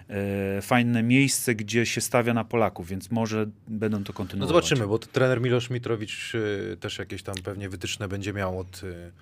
e, 0.09 0.62
fajne 0.62 1.03
miejsce, 1.03 1.55
gdzie 1.55 1.86
się 1.86 2.01
stawia 2.01 2.34
na 2.34 2.45
Polaków, 2.45 2.88
więc 2.88 3.11
może 3.11 3.47
będą 3.68 4.05
to 4.05 4.12
No 4.12 4.16
kontynuować. 4.16 4.49
zobaczymy, 4.49 4.86
bo 4.88 4.99
to 4.99 5.07
trener 5.07 5.40
Milosz 5.40 5.70
Mitrowicz 5.70 6.34
y, 6.34 6.76
też 6.80 6.99
jakieś 6.99 7.22
tam 7.22 7.34
pewnie 7.45 7.68
wytyczne 7.68 8.09
będzie 8.09 8.32
miał 8.32 8.59
od 8.59 8.82
y, 8.84 9.12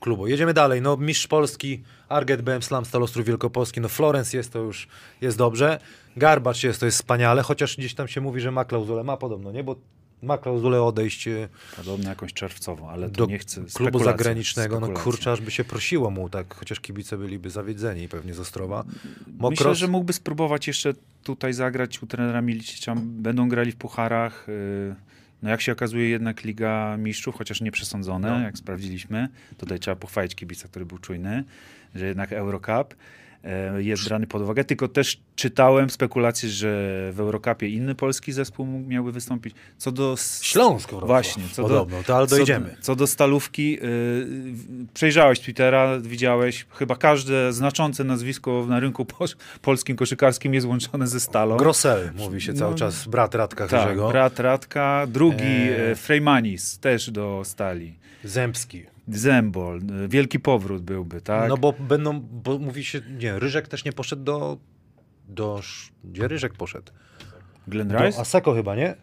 klubu. 0.00 0.26
Jedziemy 0.26 0.54
dalej. 0.54 0.82
No 0.82 0.96
mistrz 0.96 1.26
Polski, 1.26 1.82
Arget 2.08 2.42
BM 2.42 2.62
Slam, 2.62 2.84
Stal 2.84 3.02
Ostrów 3.02 3.26
Wielkopolski. 3.26 3.80
No 3.80 3.88
Florence 3.88 4.36
jest 4.36 4.52
to 4.52 4.58
już, 4.58 4.88
jest 5.20 5.38
dobrze. 5.38 5.78
Garbacz 6.16 6.62
jest, 6.64 6.80
to 6.80 6.86
jest 6.86 6.98
wspaniale, 6.98 7.42
chociaż 7.42 7.76
gdzieś 7.76 7.94
tam 7.94 8.08
się 8.08 8.20
mówi, 8.20 8.40
że 8.40 8.50
ma 8.50 8.64
klauzulę, 8.64 9.04
ma 9.04 9.16
podobno, 9.16 9.52
nie? 9.52 9.64
Bo 9.64 9.76
ma 10.22 10.38
klauzulę 10.38 10.82
odejść 10.82 11.28
y, 11.28 11.48
Podobno 11.76 12.08
jakąś 12.08 12.32
czerwcową, 12.32 12.90
ale 12.90 13.06
to 13.10 13.12
do 13.12 13.26
nie 13.26 13.38
chcę. 13.38 13.64
klubu 13.74 13.98
zagranicznego. 14.04 14.80
No 14.80 14.88
kurczę, 14.88 15.32
aż 15.32 15.40
by 15.40 15.50
się 15.50 15.64
prosiło 15.64 16.10
mu, 16.10 16.28
tak, 16.28 16.54
chociaż 16.54 16.80
kibice 16.80 17.18
byliby 17.18 17.50
zawiedzeni 17.50 18.08
pewnie 18.08 18.34
z 18.34 18.40
Ostrowa. 18.40 18.84
Myślę, 18.86 19.32
Mokros, 19.38 19.78
że 19.78 19.88
mógłby 19.88 20.12
spróbować 20.12 20.66
jeszcze 20.66 20.94
tutaj 21.22 21.52
zagrać 21.52 22.02
u 22.02 22.06
trenera 22.06 22.42
Milicicza. 22.42 22.94
Będą 22.96 23.48
grali 23.48 23.72
w 23.72 23.76
pucharach. 23.76 24.48
y, 24.48 24.94
No 25.42 25.50
jak 25.50 25.60
się 25.60 25.72
okazuje, 25.72 26.08
jednak 26.08 26.44
Liga 26.44 26.96
Mistrzów, 26.96 27.34
chociaż 27.36 27.60
nie 27.60 27.72
przesądzone, 27.72 28.30
No. 28.30 28.40
jak 28.40 28.58
sprawdziliśmy. 28.58 29.28
Tutaj 29.58 29.78
trzeba 29.80 29.96
pochwalić 29.96 30.34
kibica, 30.34 30.68
który 30.68 30.86
był 30.86 30.98
czujny, 30.98 31.44
że 31.94 32.06
jednak 32.06 32.32
Eurocup. 32.32 32.94
E, 33.44 33.82
jest 33.82 34.04
brany 34.08 34.26
pod 34.26 34.42
uwagę, 34.42 34.64
tylko 34.64 34.88
też 34.88 35.20
czytałem 35.36 35.90
spekulacje, 35.90 36.48
że 36.48 36.68
w 37.12 37.20
Eurocupie 37.20 37.68
inny 37.68 37.94
polski 37.94 38.32
zespół 38.32 38.66
miałby 38.66 39.12
wystąpić. 39.12 39.54
Co 39.78 39.92
do 39.92 40.16
Śląsk 40.42 40.88
Wrocław, 40.90 41.08
Właśnie, 41.08 41.42
co 41.52 41.62
podobno, 41.62 41.96
do, 41.96 42.02
to 42.04 42.16
ale 42.16 42.26
co, 42.26 42.36
dojdziemy. 42.36 42.76
co 42.80 42.96
do 42.96 43.06
stalówki, 43.06 43.72
yy, 43.72 43.78
przejrzałeś 44.94 45.40
Twittera, 45.40 45.98
widziałeś, 46.00 46.66
chyba 46.70 46.96
każde 46.96 47.52
znaczące 47.52 48.04
nazwisko 48.04 48.66
na 48.68 48.80
rynku 48.80 49.04
posz- 49.04 49.36
polskim 49.62 49.96
koszykarskim 49.96 50.54
jest 50.54 50.66
łączone 50.66 51.06
ze 51.06 51.20
stalą. 51.20 51.56
Grosel 51.56 52.10
mówi 52.16 52.40
się 52.40 52.54
cały 52.54 52.70
No, 52.70 52.78
czas, 52.78 53.08
brat 53.08 53.34
Radka 53.34 53.68
tak, 53.68 53.96
brat 53.96 54.40
Radka, 54.40 55.06
drugi 55.08 55.44
e... 55.90 55.94
Freymanis 55.94 56.78
też 56.78 57.10
do 57.10 57.42
stali. 57.44 57.94
Zębski. 58.24 58.84
Zembol, 59.08 59.80
wielki 60.08 60.40
powrót 60.40 60.82
byłby, 60.82 61.20
tak? 61.20 61.48
No 61.48 61.56
bo 61.56 61.72
będą, 61.72 62.20
bo 62.20 62.58
mówi 62.58 62.84
się, 62.84 63.00
nie, 63.18 63.38
Ryżek 63.38 63.68
też 63.68 63.84
nie 63.84 63.92
poszedł 63.92 64.22
do, 64.22 64.58
do, 65.28 65.60
gdzie 66.04 66.28
Ryżek 66.28 66.52
poszedł? 66.52 66.92
Glenn 67.68 67.88
Do 67.88 67.98
Rice? 67.98 68.20
Aseko 68.20 68.54
chyba, 68.54 68.74
nie? 68.74 68.94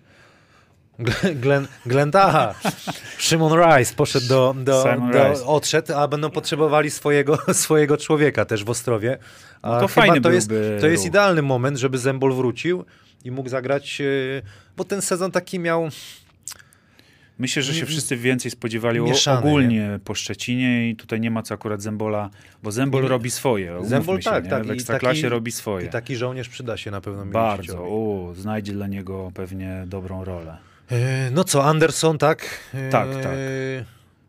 Glen, 1.00 1.40
Glen, 1.40 1.68
Glen 1.86 2.12
aha. 2.14 2.56
Szymon 3.18 3.54
Rice 3.54 3.94
poszedł 3.96 4.28
do, 4.28 4.56
do, 4.58 4.84
do 5.12 5.46
odszedł, 5.46 5.94
a 5.94 6.08
będą 6.08 6.30
potrzebowali 6.30 6.92
swojego, 6.92 7.38
swojego 7.54 7.98
człowieka 7.98 8.46
też 8.46 8.64
w 8.64 8.70
Ostrowie. 8.70 9.18
A 9.62 9.72
No 9.72 9.80
to 9.80 9.88
fajny 9.88 10.22
to 10.22 10.32
jest, 10.32 10.52
to 10.82 10.88
jest 10.88 11.06
idealny 11.06 11.42
moment, 11.42 11.78
żeby 11.78 11.98
Zembol 11.98 12.34
wrócił 12.34 12.86
i 13.24 13.32
mógł 13.32 13.50
zagrać, 13.50 14.00
yy, 14.00 14.42
bo 14.78 14.84
ten 14.84 15.02
sezon 15.02 15.32
taki 15.32 15.60
miał, 15.60 15.90
Myślę, 17.42 17.62
że 17.64 17.74
się 17.74 17.86
wszyscy 17.86 18.18
więcej 18.18 18.52
spodziewali 18.52 19.00
Mieszany, 19.00 19.40
ogólnie 19.40 20.00
po 20.06 20.16
Szczecinie 20.16 20.90
i 20.90 20.96
tutaj 20.96 21.20
nie 21.20 21.32
ma 21.32 21.42
co 21.44 21.54
akurat 21.54 21.82
Zembola, 21.82 22.30
bo 22.64 22.72
Zembol 22.72 23.04
Nie- 23.04 23.10
robi 23.10 23.32
swoje. 23.32 23.78
Zembol 23.86 24.22
się, 24.22 24.30
tak, 24.30 24.44
nie? 24.44 24.50
tak. 24.50 24.66
W 24.68 24.72
Ekstraklasie 24.72 25.22
taki- 25.22 25.30
robi 25.30 25.52
swoje. 25.52 25.86
I 25.88 25.90
taki 25.90 26.16
żołnierz 26.16 26.50
przyda 26.50 26.78
się 26.78 26.92
na 26.92 27.02
pewno 27.02 27.26
Bardzo. 27.26 27.78
O, 27.80 28.34
znajdzie 28.38 28.74
dla 28.74 28.88
niego 28.88 29.32
pewnie 29.34 29.84
dobrą 29.88 30.24
rolę. 30.24 30.58
E, 30.92 31.32
No 31.32 31.44
co, 31.44 31.64
Anderson, 31.66 32.18
tak? 32.18 32.46
E, 32.74 32.90
Tak, 32.90 33.08
tak. 33.24 33.34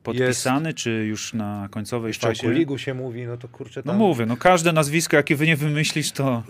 Podpisany, 0.03 0.75
czy 0.75 0.91
już 0.91 1.35
na 1.35 1.69
końcowej 1.71 2.09
Jeszcze 2.09 2.29
o? 2.29 2.33
Kuligu 2.41 2.79
się 2.79 2.95
mówi, 2.95 3.27
no 3.27 3.37
to 3.37 3.49
kurczę 3.49 3.83
No 3.85 3.93
tam... 3.93 3.99
mówię, 4.01 4.27
no 4.27 4.37
każde 4.37 4.73
nazwisko, 4.73 5.17
jakie 5.17 5.37
wy 5.37 5.47
nie 5.47 5.57
wymyślisz, 5.57 6.13
to 6.13 6.43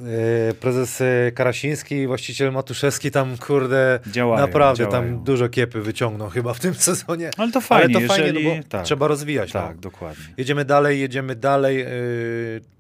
E, 0.51 0.55
Prezes 0.55 1.01
e, 1.01 1.33
Karasiński, 1.35 2.07
właściciel 2.07 2.53
Matuszewski 2.53 3.11
tam, 3.11 3.37
kurde, 3.39 4.01
Działają, 4.07 4.47
naprawdę 4.47 4.85
działają. 4.85 5.15
tam 5.15 5.25
dużo 5.25 5.49
kiepy 5.49 5.81
wyciągnął 5.83 6.29
chyba 6.31 6.55
w 6.55 6.61
tym 6.61 6.75
sezonie. 6.89 7.31
Ale 7.37 7.53
to 7.53 7.61
fajnie, 7.61 7.97
Ale 7.97 8.07
to 8.07 8.15
fajnie, 8.15 8.27
jeżeli... 8.27 8.45
no 8.49 8.63
bo 8.63 8.69
tak, 8.69 8.85
trzeba 8.85 9.09
rozwijać. 9.09 9.53
tak, 9.53 9.75
No. 9.77 9.81
dokładnie. 9.81 10.25
Jedziemy 10.37 10.65
dalej, 10.65 11.01
jedziemy 11.01 11.37
dalej. 11.37 11.81
E, 11.83 11.89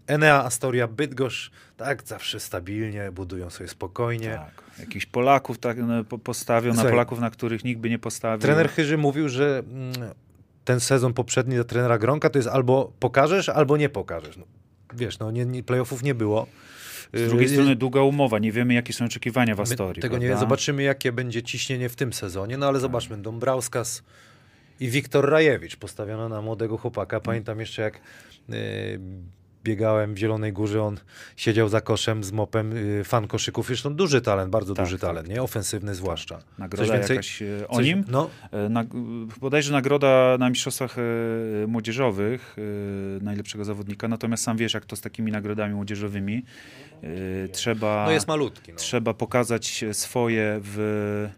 Enea, 0.07 0.45
Astoria, 0.45 0.89
Bydgoszcz, 0.89 1.51
tak, 1.77 2.03
zawsze 2.03 2.41
stabilnie, 2.41 3.12
budują 3.12 3.51
sobie 3.51 3.68
spokojnie. 3.68 4.31
Tak. 4.31 4.62
Jakichś 4.81 5.07
Polaków 5.07 5.59
tak 5.59 5.77
no, 5.79 6.05
po- 6.05 6.18
postawią, 6.18 6.75
na 6.75 6.83
Polaków, 6.85 7.20
na 7.20 7.31
których 7.31 7.64
nikt 7.64 7.81
by 7.81 7.91
nie 7.91 7.99
postawił. 7.99 8.41
Trener 8.43 8.68
Chyży 8.70 8.99
mówił, 8.99 9.29
że 9.29 9.62
mm, 9.73 9.93
ten 10.65 10.81
sezon 10.81 11.13
poprzedni 11.15 11.55
dla 11.55 11.65
trenera 11.65 11.99
Gronka 11.99 12.31
to 12.31 12.39
jest 12.39 12.49
albo 12.49 12.93
pokażesz, 13.01 13.49
albo 13.49 13.77
nie 13.77 13.89
pokażesz. 13.89 14.37
No, 14.37 14.45
wiesz, 14.95 15.19
no 15.19 15.31
nie, 15.31 15.47
nie, 15.47 15.63
playoffów 15.63 16.03
nie 16.03 16.15
było. 16.15 16.47
Z 17.15 17.29
drugiej 17.29 17.47
E, 17.47 17.51
strony 17.51 17.77
długa 17.77 18.03
umowa, 18.03 18.39
nie 18.39 18.53
wiemy 18.53 18.75
jakie 18.75 18.93
są 18.93 19.05
oczekiwania 19.05 19.55
w 19.55 19.61
Astorii. 19.61 20.03
tego 20.03 20.19
nie 20.19 20.27
prawda? 20.27 20.41
zobaczymy, 20.41 20.83
jakie 20.83 21.13
będzie 21.13 21.43
ciśnienie 21.43 21.89
w 21.89 21.97
tym 21.97 22.13
sezonie, 22.13 22.57
no 22.59 22.67
ale 22.69 22.81
zobaczmy, 22.81 23.17
Dąbrauskas 23.17 24.03
i 24.81 24.89
Wiktor 24.89 25.31
Rajewicz 25.31 25.77
postawiono 25.77 26.29
na 26.29 26.43
młodego 26.43 26.79
chłopaka. 26.79 27.21
Pamiętam 27.21 27.61
jeszcze 27.61 27.83
jak 27.83 27.97
y, 28.51 29.01
biegałem 29.65 30.15
w 30.15 30.19
Zielonej 30.19 30.53
Górze, 30.53 30.83
on 30.83 30.99
siedział 31.37 31.69
za 31.69 31.81
koszem 31.81 32.25
z 32.25 32.33
mopem, 32.33 32.73
y, 32.73 33.05
fan 33.05 33.27
koszyków, 33.29 33.67
zresztą 33.67 33.95
duży 33.95 34.21
talent, 34.21 34.51
bardzo 34.51 34.75
Tak, 34.75 34.85
duży 34.87 34.99
tak, 34.99 35.11
talent, 35.11 35.29
nie? 35.29 35.43
Ofensywny 35.43 35.95
zwłaszcza. 35.95 36.39
Nagroda 36.59 36.97
jakaś 36.97 37.43
e, 37.43 37.69
o 37.69 37.77
coś- 37.77 37.87
nim? 37.87 38.05
No, 38.09 38.31
E, 38.51 38.69
Na, 38.69 38.85
bodajże 39.41 39.73
nagroda 39.73 40.37
na 40.39 40.51
mistrzostwach 40.51 40.97
młodzieżowych 41.69 42.57
najlepszego 43.21 43.65
zawodnika, 43.65 44.09
natomiast 44.09 44.45
sam 44.45 44.57
wiesz, 44.57 44.75
jak 44.75 44.85
to 44.87 44.97
z 44.97 45.01
takimi 45.01 45.33
nagrodami 45.33 45.75
młodzieżowymi. 45.75 46.43
Trzeba, 47.53 48.05
no 48.07 48.13
jest 48.13 48.29
malutki. 48.29 48.73
No. 48.73 48.79
trzeba 48.79 49.15
pokazać 49.15 49.85
swoje 49.93 50.61
w, 50.63 51.29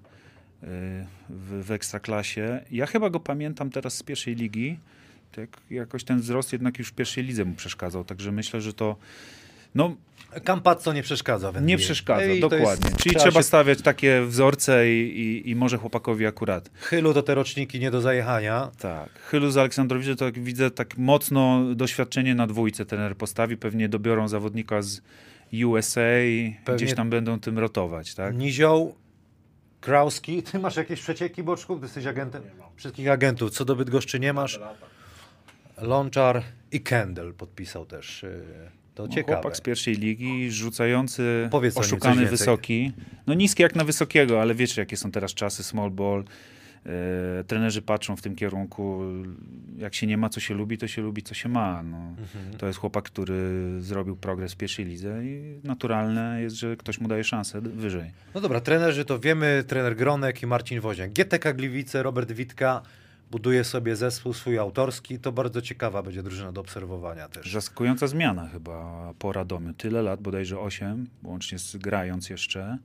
w, 1.28 1.62
w 1.66 1.70
ekstraklasie. 1.70 2.60
Ja 2.70 2.86
chyba 2.86 3.10
go 3.10 3.20
pamiętam 3.20 3.70
teraz 3.70 3.96
z 3.96 4.02
pierwszej 4.02 4.34
ligi. 4.34 4.78
Tak, 5.36 5.48
jakoś 5.70 6.04
ten 6.04 6.20
wzrost 6.20 6.52
jednak 6.52 6.78
już 6.78 6.88
w 6.88 6.92
pierwszej 6.92 7.24
lidze 7.24 7.44
mu 7.44 7.54
przeszkadzał, 7.54 8.04
także 8.04 8.32
myślę, 8.32 8.60
że 8.60 8.72
to 8.72 8.96
no, 9.74 9.96
Campazzo 10.44 10.92
nie 10.92 11.02
przeszkadza 11.02 11.52
w 11.52 11.56
NBA. 11.56 11.68
nie 11.68 11.76
przeszkadza, 11.78 12.22
Ej, 12.22 12.40
dokładnie. 12.40 12.86
jest- 12.90 13.02
Czyli 13.02 13.16
trzeba 13.16 13.40
się- 13.40 13.42
stawiać 13.42 13.82
takie 13.82 14.22
wzorce 14.22 14.90
i, 14.92 15.20
i, 15.20 15.50
i 15.50 15.56
może 15.56 15.78
chłopakowi 15.78 16.26
akurat. 16.26 16.70
Chylu 16.74 17.14
to 17.14 17.22
te 17.22 17.34
roczniki 17.34 17.80
nie 17.80 17.90
do 17.90 18.00
zajechania. 18.00 18.70
Tak. 18.78 19.08
Chylu 19.30 19.50
z 19.50 19.56
Aleksandrowiczem 19.56 20.16
to 20.16 20.24
jak 20.24 20.38
widzę 20.38 20.70
tak 20.70 20.98
mocno 20.98 21.74
doświadczenie 21.74 22.34
na 22.34 22.46
dwójce 22.46 22.84
trener 22.86 23.16
postawi. 23.16 23.56
Pewnie 23.56 23.88
dobiorą 23.88 24.28
zawodnika 24.28 24.82
z 24.82 25.00
USA 25.66 26.20
i 26.24 26.56
Pewnie- 26.64 26.76
gdzieś 26.84 26.96
tam 26.96 27.10
będą 27.10 27.40
tym 27.40 27.58
rotować, 27.58 28.14
tak? 28.14 28.36
Nizioł, 28.36 28.94
Krauski. 29.80 30.42
Ty 30.42 30.58
masz 30.58 30.76
jakieś 30.76 31.00
przecieki, 31.00 31.42
Boczku? 31.42 31.76
Ty 31.76 31.82
jesteś 31.82 32.06
agentem? 32.06 32.42
Wszystkich 32.76 33.08
agentów. 33.08 33.50
Co 33.50 33.64
do 33.64 33.76
Bydgoszczy 33.76 34.20
nie 34.20 34.32
masz? 34.32 34.60
Lonczar 35.82 36.42
i 36.72 36.80
Kendall 36.80 37.34
podpisał 37.34 37.86
też. 37.86 38.22
yy, 38.22 38.30
To 38.94 39.02
No, 39.02 39.08
ciekawe. 39.08 39.32
Chłopak 39.36 39.56
z 39.56 39.60
pierwszej 39.60 39.94
ligi, 39.94 40.50
rzucający, 40.50 41.48
Powiedz 41.50 41.76
oszukany, 41.76 42.26
wysoki. 42.26 42.92
No 43.26 43.34
niski 43.34 43.62
jak 43.62 43.74
na 43.74 43.84
wysokiego, 43.84 44.42
ale 44.42 44.54
wiecie 44.54 44.82
jakie 44.82 44.96
są 44.96 45.10
teraz 45.10 45.34
czasy, 45.34 45.62
small 45.62 45.90
ball. 45.90 46.24
E, 47.40 47.44
trenerzy 47.44 47.82
patrzą 47.82 48.16
w 48.16 48.22
tym 48.22 48.36
kierunku. 48.36 49.02
Jak 49.78 49.94
się 49.94 50.06
nie 50.06 50.16
ma, 50.16 50.28
co 50.28 50.40
się 50.40 50.54
lubi, 50.54 50.78
to 50.78 50.88
się 50.88 51.02
lubi, 51.02 51.22
co 51.22 51.34
się 51.34 51.48
ma. 51.48 51.82
No. 51.82 51.96
Mhm. 51.96 52.58
To 52.58 52.66
jest 52.66 52.78
chłopak, 52.78 53.04
który 53.04 53.60
zrobił 53.80 54.16
progres 54.16 54.52
w 54.52 54.56
pierwszej 54.56 54.84
lidze 54.84 55.24
i 55.24 55.60
naturalne 55.64 56.42
jest, 56.42 56.56
że 56.56 56.76
ktoś 56.76 57.00
mu 57.00 57.08
daje 57.08 57.24
szansę 57.24 57.60
wyżej. 57.60 58.10
No 58.34 58.40
dobra, 58.40 58.60
trenerzy 58.60 59.04
to 59.04 59.18
wiemy, 59.18 59.64
trener 59.66 59.96
Gronek 59.96 60.42
i 60.42 60.46
Marcin 60.46 60.80
Woźniak. 60.80 61.12
GTK 61.12 61.52
Gliwice, 61.52 62.02
Robert 62.02 62.32
Witka 62.32 62.82
buduje 63.30 63.64
sobie 63.64 63.96
zespół 63.96 64.32
swój 64.32 64.58
autorski. 64.58 65.18
To 65.18 65.32
bardzo 65.32 65.62
ciekawa 65.62 66.02
będzie 66.02 66.22
drużyna 66.22 66.52
do 66.52 66.60
obserwowania 66.60 67.28
też. 67.28 67.52
Zaskakująca 67.52 68.06
zmiana 68.06 68.48
chyba 68.48 69.12
po 69.18 69.32
Radomiu. 69.32 69.74
Tyle 69.74 70.02
lat, 70.02 70.20
bodajże 70.20 70.60
8, 70.60 71.06
łącznie 71.22 71.58
z 71.58 71.76
grając 71.76 72.30
jeszcze. 72.30 72.78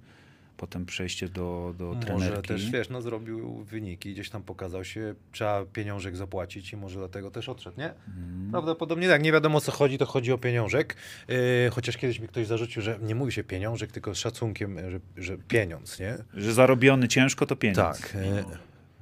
Potem 0.58 0.86
przejście 0.86 1.30
do, 1.30 1.74
do 1.78 1.86
Może 1.86 2.00
trenerki. 2.00 2.48
też, 2.48 2.72
wiesz, 2.72 2.90
no 2.90 3.02
zrobił 3.02 3.64
wyniki, 3.64 4.14
gdzieś 4.14 4.30
tam 4.30 4.44
pokazał 4.44 4.84
się, 4.84 5.16
trzeba 5.32 5.66
pieniążek 5.66 6.16
zapłacić 6.16 6.74
i 6.74 6.78
może 6.78 7.00
dlatego 7.00 7.32
też 7.32 7.50
odszedł, 7.50 7.78
nie? 7.78 7.94
Mhm. 8.08 8.48
Prawdopodobnie 8.52 9.08
tak, 9.08 9.24
nie 9.24 9.32
wiadomo 9.32 9.58
o 9.58 9.62
co 9.62 9.72
chodzi, 9.72 9.98
to 9.98 10.06
chodzi 10.06 10.32
o 10.32 10.38
pieniążek. 10.38 10.96
Yy, 11.28 11.36
chociaż 11.72 11.98
kiedyś 11.98 12.20
mi 12.20 12.28
ktoś 12.28 12.48
zarzucił, 12.48 12.82
że 12.82 13.00
nie 13.02 13.16
mówi 13.16 13.32
się 13.32 13.44
pieniążek, 13.44 13.92
tylko 13.92 14.16
z 14.16 14.18
szacunkiem, 14.18 14.78
że, 14.92 15.00
że 15.18 15.38
pieniądz, 15.38 16.00
nie? 16.00 16.18
Że 16.34 16.54
zarobiony 16.54 17.08
ciężko 17.08 17.46
to 17.46 17.56
pieniądz. 17.56 17.78
Tak. 17.78 18.16
Yy, 18.16 18.44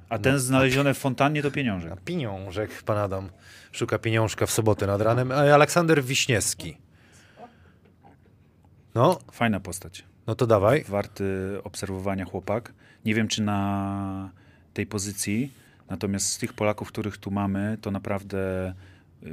A 0.08 0.18
ten 0.18 0.38
znaleziony 0.38 0.94
w 0.94 0.98
fontannie 0.98 1.42
to 1.42 1.50
pieniążek. 1.50 1.92
a 1.92 1.96
pieniążek, 1.96 2.82
pan 2.82 2.98
Adam 2.98 3.28
szuka 3.72 3.98
pieniążka 3.98 4.46
w 4.46 4.50
sobotę 4.50 4.86
nad 4.86 5.00
ranem. 5.00 5.32
A 5.32 5.34
Aleksander 5.34 6.04
Wiśniewski. 6.04 6.76
No, 8.94 9.18
Fajna 9.32 9.60
postać. 9.60 10.04
no 10.26 10.34
to 10.34 10.46
dawaj. 10.46 10.84
Warty 10.88 11.24
obserwowania 11.64 12.24
chłopak. 12.24 12.72
Nie 13.04 13.14
wiem, 13.14 13.28
czy 13.28 13.42
na 13.42 14.30
tej 14.74 14.86
pozycji, 14.86 15.52
natomiast 15.90 16.26
z 16.32 16.38
tych 16.38 16.52
Polaków, 16.52 16.88
których 16.88 17.16
tu 17.18 17.30
mamy, 17.30 17.78
to 17.80 17.90
naprawdę 17.90 18.74
yy, 19.22 19.30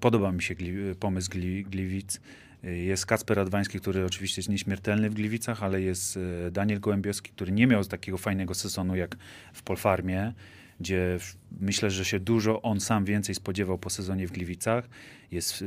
podoba 0.00 0.32
mi 0.32 0.42
się 0.42 0.54
Gli- 0.54 0.94
pomysł 0.94 1.30
Gli, 1.30 1.64
Gliwic. 1.64 2.20
Jest 2.62 3.06
Kacper 3.06 3.40
Adwański, 3.40 3.80
który 3.80 4.04
oczywiście 4.04 4.40
jest 4.40 4.48
nieśmiertelny 4.48 5.10
w 5.10 5.14
Gliwicach, 5.14 5.62
ale 5.62 5.80
jest 5.82 6.16
yy, 6.16 6.50
Daniel 6.50 6.80
Gołębiowski, 6.80 7.30
który 7.30 7.52
nie 7.52 7.66
miał 7.66 7.84
takiego 7.84 8.18
fajnego 8.18 8.54
sezonu 8.54 8.96
jak 8.96 9.16
w 9.52 9.62
Polfarmie, 9.62 10.32
gdzie 10.80 11.18
myślę, 11.60 11.90
że 11.90 12.04
się 12.04 12.20
dużo 12.20 12.62
on 12.62 12.80
sam 12.80 13.04
więcej 13.04 13.34
spodziewał 13.34 13.78
po 13.78 13.90
sezonie 13.90 14.26
w 14.26 14.32
Gliwicach. 14.32 14.88
Jest 15.30 15.60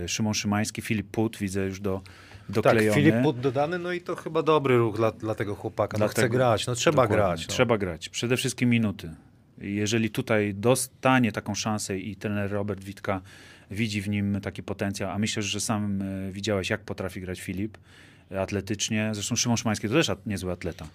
yy, 0.00 0.08
Szymon 0.08 0.34
Szymański, 0.34 0.82
Filip 0.82 1.06
Put, 1.10 1.38
widzę 1.38 1.64
już 1.66 1.80
do 1.80 2.00
Tak, 2.46 2.54
doklejony. 2.54 2.94
Filip 2.94 3.22
But 3.22 3.40
dodany, 3.40 3.78
no 3.78 3.92
i 3.92 4.00
to 4.00 4.16
chyba 4.16 4.42
dobry 4.42 4.76
ruch 4.76 4.96
dla, 4.96 5.12
dla 5.12 5.34
tego 5.34 5.54
chłopaka. 5.54 5.98
No 5.98 6.08
chce 6.08 6.28
grać, 6.28 6.66
no 6.66 6.74
trzeba 6.74 7.06
grać. 7.06 7.48
No. 7.48 7.52
Trzeba 7.54 7.78
grać. 7.78 8.08
Przede 8.08 8.36
wszystkim 8.36 8.70
minuty. 8.70 9.10
Jeżeli 9.60 10.10
tutaj 10.10 10.54
dostanie 10.54 11.32
taką 11.32 11.54
szansę 11.54 11.98
i 11.98 12.16
trener 12.16 12.50
Robert 12.50 12.84
Witka 12.84 13.20
widzi 13.70 14.02
w 14.02 14.08
nim 14.08 14.40
taki 14.40 14.62
potencjał, 14.62 15.10
a 15.10 15.18
myślę, 15.18 15.42
że 15.42 15.60
sam 15.60 16.02
e, 16.02 16.32
widziałeś, 16.32 16.70
jak 16.70 16.80
potrafi 16.80 17.20
grać 17.20 17.40
Filip, 17.40 17.78
atletycznie. 18.38 19.10
Zresztą 19.12 19.36
Szymon 19.36 19.56
Szymański 19.56 19.88
to 19.88 19.94
też 19.94 20.10
at- 20.10 20.26
niezły 20.26 20.52
atleta. 20.52 20.86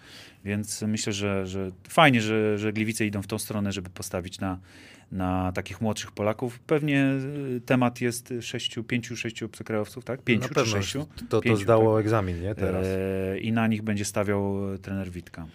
Więc 0.45 0.81
myślę, 0.81 1.13
że, 1.13 1.47
że 1.47 1.71
fajnie, 1.89 2.21
że, 2.21 2.57
że 2.57 2.73
Gliwice 2.73 3.05
idą 3.05 3.21
w 3.21 3.27
tą 3.27 3.39
stronę, 3.39 3.71
żeby 3.71 3.89
postawić 3.89 4.39
na, 4.39 4.59
na 5.11 5.51
takich 5.51 5.81
młodszych 5.81 6.11
Polaków. 6.11 6.59
Pewnie 6.59 7.13
y, 7.55 7.61
temat 7.65 8.01
jest 8.01 8.33
sześciu, 8.41 8.83
pięciu, 8.83 9.15
sześciu 9.15 9.45
obcokrajowców, 9.45 10.05
tak? 10.05 10.21
Pięciu 10.21 10.53
czy 10.53 10.65
sześciu? 10.65 11.07
to, 11.15 11.25
to 11.29 11.41
Pięciu, 11.41 11.63
zdało 11.63 11.95
tak. 11.97 12.05
egzamin, 12.05 12.41
nie? 12.41 12.55
Teraz. 12.55 12.85
E, 12.87 13.39
I 13.39 13.51
na 13.51 13.67
nich 13.67 13.81
będzie 13.81 14.05
stawiał 14.05 14.73
e, 14.73 14.77
trener 14.77 15.11
Witka. 15.11 15.47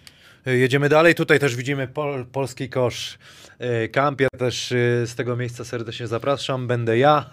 E, 0.47 0.57
Jedziemy 0.57 0.89
dalej. 0.89 1.15
Tutaj 1.15 1.39
też 1.39 1.55
widzimy 1.55 1.87
pol, 1.87 2.25
polski 2.25 2.69
kosz 2.69 3.17
e, 3.59 3.87
kamp. 3.87 4.21
Ja 4.21 4.29
też 4.37 4.71
e, 4.71 4.75
z 5.07 5.15
tego 5.15 5.35
miejsca 5.35 5.65
serdecznie 5.65 6.07
zapraszam. 6.07 6.67
Będę 6.67 6.97
ja, 6.97 7.25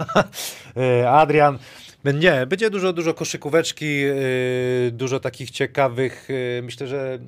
Adrian. 1.11 1.59
Nie, 2.15 2.47
będzie 2.47 2.71
dużo, 2.71 2.93
dużo 2.93 3.15
koszykóweczki, 3.15 4.03
dużo 4.93 5.21
takich 5.21 5.51
ciekawych, 5.51 6.29
myślę, 6.63 6.87
że 6.87 7.19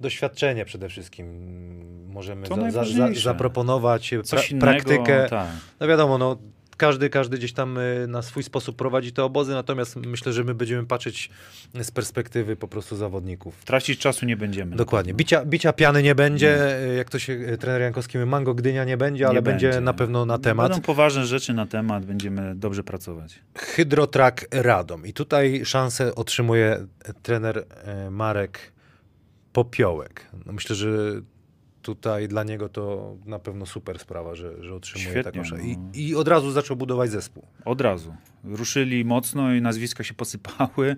doświadczenie 0.00 0.64
przede 0.64 0.88
wszystkim 0.88 1.26
możemy 2.08 2.46
za, 2.70 2.84
za, 2.84 3.14
zaproponować, 3.14 4.14
pra, 4.30 4.42
praktykę. 4.60 5.26
tak. 5.30 5.48
No 5.80 5.88
wiadomo, 5.88 6.18
no, 6.18 6.36
każdy, 6.76 7.10
każdy 7.10 7.38
gdzieś 7.38 7.52
tam 7.52 7.78
y, 7.78 8.06
na 8.08 8.22
swój 8.22 8.42
sposób 8.42 8.76
prowadzi 8.76 9.12
te 9.12 9.24
obozy, 9.24 9.52
natomiast 9.52 9.96
myślę, 9.96 10.32
że 10.32 10.44
my 10.44 10.54
będziemy 10.54 10.86
patrzeć 10.86 11.30
z 11.80 11.90
perspektywy 11.90 12.56
po 12.56 12.68
prostu 12.68 12.96
zawodników. 12.96 13.64
Tracić 13.64 14.00
czasu 14.00 14.26
nie 14.26 14.36
będziemy. 14.36 14.76
Dokładnie. 14.76 15.14
Bicia, 15.14 15.44
bicia 15.44 15.72
piany 15.72 16.02
nie 16.02 16.14
będzie, 16.14 16.78
y, 16.90 16.94
jak 16.94 17.10
to 17.10 17.18
się 17.18 17.32
y, 17.32 17.58
trener 17.58 17.82
Jankowski 17.82 18.18
mówi, 18.18 18.30
mango 18.30 18.54
Gdynia 18.54 18.84
nie 18.84 18.96
będzie, 18.96 19.26
ale 19.26 19.34
Nie 19.34 19.42
będzie, 19.42 19.68
będzie. 19.68 19.80
na 19.80 19.92
pewno 19.92 20.26
na 20.26 20.38
temat. 20.38 20.70
Będą 20.70 20.82
poważne 20.86 21.26
rzeczy 21.26 21.54
na 21.54 21.66
temat, 21.66 22.06
będziemy 22.06 22.54
dobrze 22.54 22.84
pracować. 22.84 23.40
Hydrotrak 23.58 24.44
Radom. 24.50 25.06
I 25.06 25.12
tutaj 25.12 25.64
szansę 25.64 26.14
otrzymuje 26.14 26.86
trener 27.22 27.64
Marek 28.10 28.72
Popiołek. 29.52 30.26
No 30.46 30.52
myślę, 30.52 30.76
że 30.76 30.88
tutaj 31.84 32.28
dla 32.28 32.44
niego 32.44 32.68
to 32.68 33.16
na 33.26 33.38
pewno 33.38 33.66
super 33.66 33.98
sprawa, 33.98 34.34
że, 34.34 34.64
że 34.64 34.74
otrzymuje 34.74 35.10
Świetnie, 35.10 35.32
taką 35.32 35.44
szansę. 35.44 35.64
no. 35.64 35.90
I, 35.94 36.08
I 36.08 36.14
od 36.14 36.28
razu 36.28 36.50
zaczął 36.50 36.76
budować 36.76 37.10
zespół. 37.10 37.46
Od 37.64 37.80
razu. 37.80 38.14
Ruszyli 38.44 39.04
mocno 39.04 39.54
i 39.54 39.60
nazwiska 39.62 40.04
się 40.04 40.14
posypały. 40.14 40.96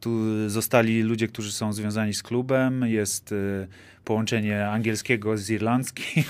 Tu 0.00 0.10
zostali 0.50 1.02
ludzie, 1.02 1.28
którzy 1.28 1.52
są 1.52 1.72
związani 1.72 2.14
z 2.14 2.22
klubem. 2.22 2.86
Jest 2.86 3.32
y, 3.32 3.68
połączenie 4.04 4.68
angielskiego 4.68 5.36
z 5.36 5.50
irlandzkim. 5.50 6.24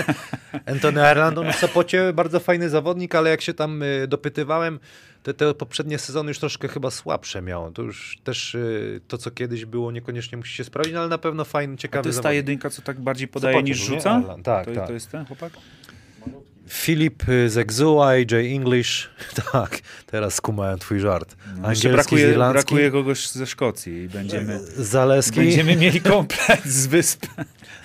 Anthony 0.72 1.00
Ireland, 1.00 1.38
on 1.38 1.52
w 1.52 1.56
Sopocie 1.56 2.12
bardzo 2.12 2.40
fajny 2.40 2.68
zawodnik, 2.68 3.14
ale 3.14 3.30
jak 3.30 3.40
się 3.40 3.54
tam 3.54 3.82
y, 3.82 4.06
dopytywałem, 4.08 4.78
te, 5.22 5.34
te 5.34 5.54
poprzednie 5.54 5.98
sezony 5.98 6.30
już 6.30 6.38
troszkę 6.38 6.68
chyba 6.68 6.90
słabsze 6.90 7.42
miało. 7.42 7.70
To 7.70 7.82
już 7.82 8.18
też 8.24 8.54
y, 8.54 9.00
to, 9.08 9.18
co 9.18 9.30
kiedyś 9.30 9.64
było, 9.64 9.92
niekoniecznie 9.92 10.38
musi 10.38 10.54
się 10.54 10.64
sprawdzić, 10.64 10.94
no 10.94 11.00
ale 11.00 11.08
na 11.08 11.18
pewno 11.18 11.44
fajny, 11.44 11.74
A 11.74 11.76
ciekawy 11.76 12.02
to 12.02 12.08
jest 12.08 12.18
ta 12.18 12.22
zawodnik. 12.22 12.36
jedynka, 12.36 12.70
co 12.70 12.82
tak 12.82 13.00
bardziej 13.00 13.28
podaje 13.28 13.62
niż 13.62 13.78
rzuca? 13.78 14.22
Tak, 14.42 14.66
to, 14.66 14.72
tak. 14.72 14.86
to 14.86 14.92
jest 14.92 15.10
ten 15.10 15.26
chłopak? 15.26 15.52
Filip 16.68 17.28
y, 17.28 17.50
Zegzua, 17.50 18.08
AJ 18.08 18.54
English, 18.56 19.10
tak, 19.52 19.80
teraz 20.06 20.34
skumałem 20.34 20.78
twój 20.78 21.00
żart. 21.00 21.36
No, 21.46 21.68
Angielski 21.68 21.88
z 21.88 21.92
brakuje, 21.92 22.34
brakuje 22.52 22.90
kogoś 22.90 23.28
ze 23.28 23.46
Szkocji 23.46 24.02
i 24.02 24.08
będziemy, 24.08 24.60
Zaleski, 24.76 25.40
będziemy 25.40 25.76
mieli 25.76 26.00
komplet 26.00 26.64
z 26.64 26.86
wysp. 26.86 27.26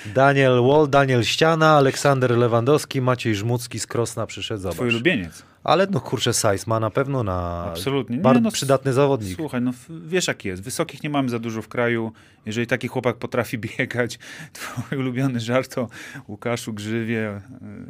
Daniel 0.05 0.61
Wall, 0.63 0.89
Daniel 0.89 1.23
Ściana, 1.23 1.77
Aleksander 1.77 2.31
Lewandowski, 2.31 3.01
Maciej 3.01 3.35
Żmucki 3.35 3.79
z 3.79 3.87
Krosna 3.87 4.27
przyszedł, 4.27 4.61
zobacz. 4.61 4.75
Twój 4.75 4.89
ulubieniec. 4.89 5.43
Ale 5.65 5.87
no 5.91 5.99
kurczę, 5.99 6.33
size 6.33 6.63
ma 6.67 6.79
na 6.79 6.89
pewno 6.89 7.23
na 7.23 7.63
Absolutnie. 7.67 8.17
Nie, 8.17 8.21
bardzo 8.23 8.41
no, 8.41 8.51
przydatny 8.51 8.93
zawodnik. 8.93 9.35
Słuchaj, 9.35 9.61
no 9.61 9.71
wiesz 9.89 10.27
jak 10.27 10.45
jest. 10.45 10.61
Wysokich 10.63 11.03
nie 11.03 11.09
mamy 11.09 11.29
za 11.29 11.39
dużo 11.39 11.61
w 11.61 11.67
kraju. 11.67 12.11
Jeżeli 12.45 12.67
taki 12.67 12.87
chłopak 12.87 13.15
potrafi 13.17 13.57
biegać, 13.77 14.19
twój 14.53 14.97
ulubiony 14.97 15.39
żart 15.39 15.77
o 15.77 15.89
Łukaszu 16.27 16.73
Grzywie. 16.73 17.41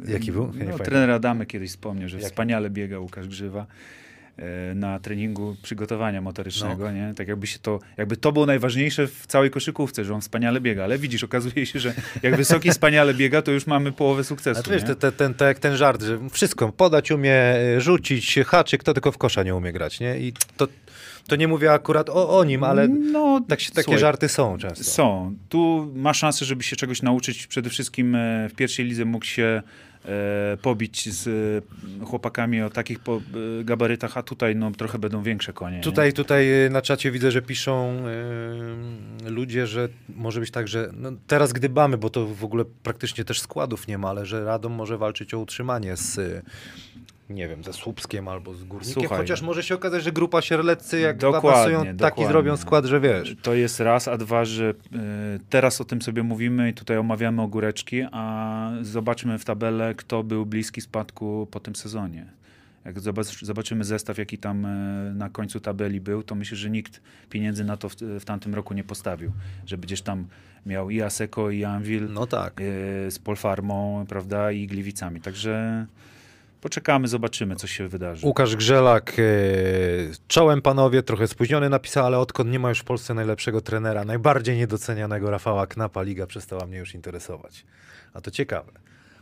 e, 0.08 0.12
Jaki 0.12 0.32
był? 0.32 0.52
Ja 0.58 0.64
No, 0.64 0.78
trener 0.78 1.10
Adamy 1.10 1.46
kiedyś 1.46 1.70
wspomniał, 1.70 2.08
że 2.08 2.16
Jaki? 2.16 2.26
wspaniale 2.30 2.70
biega 2.70 2.98
Łukasz 2.98 3.28
Grzywa 3.28 3.66
na 4.74 4.98
treningu 4.98 5.56
przygotowania 5.62 6.20
motorycznego, 6.20 6.84
No. 6.84 6.92
nie? 6.92 7.14
Tak 7.14 7.28
jakby 7.28 7.46
się 7.46 7.58
to, 7.58 7.78
jakby 7.96 8.16
to 8.16 8.32
było 8.32 8.46
najważniejsze 8.46 9.06
w 9.06 9.26
całej 9.26 9.50
koszykówce, 9.50 10.04
że 10.04 10.14
on 10.14 10.20
wspaniale 10.20 10.60
biega, 10.60 10.84
ale 10.84 10.98
widzisz, 10.98 11.24
okazuje 11.24 11.66
się, 11.66 11.80
że 11.80 11.94
jak 12.22 12.36
Wysoki 12.36 12.70
wspaniale 12.70 13.14
biega, 13.14 13.42
to 13.42 13.50
już 13.52 13.66
mamy 13.66 13.92
połowę 13.92 14.24
sukcesu, 14.24 14.62
A 14.66 14.70
wiesz, 14.70 14.82
te, 14.82 14.96
te, 14.96 15.12
ten, 15.12 15.34
jak 15.40 15.58
ten 15.58 15.76
żart, 15.76 16.02
że 16.02 16.18
wszystko, 16.30 16.72
podać 16.72 17.10
umie, 17.10 17.56
y, 17.76 17.80
rzucić, 17.80 18.38
haczyk, 18.46 18.84
to 18.84 18.94
tylko 18.94 19.12
w 19.12 19.18
kosza 19.18 19.42
nie 19.42 19.54
umie 19.54 19.72
grać, 19.72 20.00
nie? 20.00 20.18
I 20.18 20.32
to, 20.56 20.68
to 21.26 21.36
nie 21.36 21.48
mówię 21.48 21.72
akurat 21.72 22.10
o, 22.10 22.38
o 22.38 22.44
nim, 22.44 22.64
ale 22.64 22.88
no, 22.88 23.40
tak 23.48 23.60
się, 23.60 23.70
takie 23.70 23.82
słuchaj, 23.84 24.00
żarty 24.00 24.28
są 24.28 24.58
często. 24.58 24.84
Są. 24.84 25.34
Tu 25.48 25.92
ma 25.94 26.14
szansę, 26.14 26.44
żeby 26.44 26.62
się 26.62 26.76
czegoś 26.76 27.02
nauczyć. 27.02 27.46
Przede 27.46 27.70
wszystkim 27.70 28.14
e, 28.14 28.48
w 28.48 28.54
pierwszej 28.54 28.84
lidze 28.84 29.04
mógł 29.04 29.24
się 29.24 29.42
e, 29.42 29.62
pobić 30.62 31.12
z 31.12 31.28
e, 32.02 32.04
chłopakami 32.06 32.62
o 32.62 32.70
takich 32.70 32.98
e, 32.98 33.64
gabarytach, 33.64 34.16
a 34.16 34.22
tutaj 34.22 34.56
no, 34.56 34.70
trochę 34.70 34.98
będą 34.98 35.22
większe 35.22 35.52
konie. 35.52 35.76
nie? 35.76 35.82
Tutaj, 35.82 36.12
tutaj 36.12 36.46
na 36.70 36.82
czacie 36.82 37.10
widzę, 37.10 37.30
że 37.30 37.42
piszą 37.42 38.02
ludzie, 39.26 39.66
że 39.66 39.88
może 40.08 40.40
być 40.40 40.50
tak, 40.50 40.68
że 40.68 40.90
no 40.92 41.12
teraz 41.26 41.52
gdybamy, 41.52 41.98
bo 41.98 42.10
to 42.10 42.26
w 42.26 42.44
ogóle 42.44 42.64
praktycznie 42.82 43.24
też 43.24 43.40
składów 43.40 43.88
nie 43.88 43.98
ma, 43.98 44.08
ale 44.08 44.26
że 44.26 44.44
Radom 44.44 44.72
może 44.72 44.98
walczyć 44.98 45.34
o 45.34 45.38
utrzymanie 45.38 45.96
z, 45.96 46.44
nie 47.30 47.48
wiem, 47.48 47.64
ze 47.64 47.72
Słupskiem 47.72 48.28
albo 48.28 48.54
z 48.54 48.64
Górnikiem, 48.64 49.02
Słuchaj. 49.02 49.18
chociaż 49.18 49.42
może 49.42 49.62
się 49.62 49.74
okazać, 49.74 50.02
że 50.02 50.12
grupa 50.12 50.42
Sierleccy 50.42 51.00
jak 51.00 51.16
Dokładnie, 51.16 51.50
pasują, 51.50 51.78
taki 51.84 51.96
dokładnie. 51.96 52.26
zrobią 52.26 52.56
skład, 52.56 52.84
że 52.84 53.00
wiesz. 53.00 53.36
To 53.42 53.54
jest 53.54 53.80
raz, 53.80 54.08
a 54.08 54.16
dwa, 54.16 54.44
że 54.44 54.68
e, 54.70 54.74
teraz 55.50 55.80
o 55.80 55.84
tym 55.84 56.02
sobie 56.02 56.22
mówimy 56.22 56.70
i 56.70 56.74
tutaj 56.74 56.96
omawiamy 56.96 57.42
ogóreczki, 57.42 58.02
a 58.12 58.70
zobaczmy 58.82 59.38
w 59.38 59.44
tabelę, 59.44 59.94
kto 59.94 60.22
był 60.22 60.46
bliski 60.46 60.80
spadku 60.80 61.48
po 61.50 61.60
tym 61.60 61.76
sezonie. 61.76 62.26
Jak 62.84 63.00
zobacz, 63.00 63.44
zobaczymy 63.44 63.84
zestaw, 63.84 64.18
jaki 64.18 64.38
tam 64.38 64.66
e, 64.66 64.68
na 65.14 65.30
końcu 65.30 65.60
tabeli 65.60 66.00
był, 66.00 66.22
to 66.22 66.34
myślę, 66.34 66.56
że 66.56 66.70
nikt 66.70 67.00
pieniędzy 67.30 67.64
na 67.64 67.76
to 67.76 67.88
w, 67.88 67.94
w 67.96 68.24
tamtym 68.24 68.54
roku 68.54 68.74
nie 68.74 68.84
postawił. 68.84 69.32
Że 69.66 69.78
będziesz 69.78 70.02
tam 70.02 70.26
miał 70.66 70.90
i 70.90 71.02
Aseko, 71.02 71.50
i 71.50 71.64
Anvil 71.64 72.08
No 72.12 72.26
tak. 72.26 72.60
e, 72.60 72.64
z 73.10 73.18
Polfarmą, 73.18 74.04
prawda, 74.08 74.52
i 74.52 74.66
Gliwicami. 74.66 75.20
Także 75.20 75.86
poczekamy, 76.70 77.08
zobaczymy, 77.08 77.56
co 77.56 77.66
się 77.66 77.88
wydarzy. 77.88 78.26
Łukasz 78.26 78.56
Grzelak, 78.56 79.12
e, 79.18 79.22
czołem 80.28 80.62
panowie, 80.62 81.02
trochę 81.02 81.28
spóźniony 81.28 81.68
napisał, 81.68 82.06
ale 82.06 82.18
odkąd 82.18 82.50
nie 82.50 82.58
ma 82.58 82.68
już 82.68 82.78
w 82.80 82.84
Polsce 82.84 83.14
najlepszego 83.14 83.60
trenera, 83.60 84.04
najbardziej 84.04 84.56
niedocenianego 84.56 85.30
Rafała 85.30 85.66
Knapa, 85.66 86.02
liga 86.02 86.26
przestała 86.26 86.66
mnie 86.66 86.78
już 86.78 86.94
interesować. 86.94 87.64
A 88.14 88.20
to 88.20 88.30
ciekawe. 88.30 88.72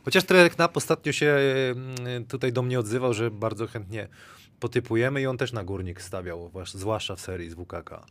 Chociaż 0.05 0.25
trener 0.25 0.51
Knap 0.51 0.77
ostatnio 0.77 1.13
się 1.13 1.27
e, 1.27 2.21
tutaj 2.29 2.53
do 2.53 2.63
mnie 2.63 2.79
odzywał, 2.79 3.15
że 3.15 3.31
bardzo 3.31 3.67
chętnie 3.67 4.09
potypujemy 4.61 5.21
i 5.23 5.27
on 5.27 5.37
też 5.39 5.53
na 5.53 5.65
górnik 5.65 6.03
stawiał, 6.03 6.49
zwłasz- 6.49 6.77
zwłaszcza 6.77 7.17
w 7.17 7.21
serii 7.21 7.51
z 7.51 7.55
WKK. 7.55 8.07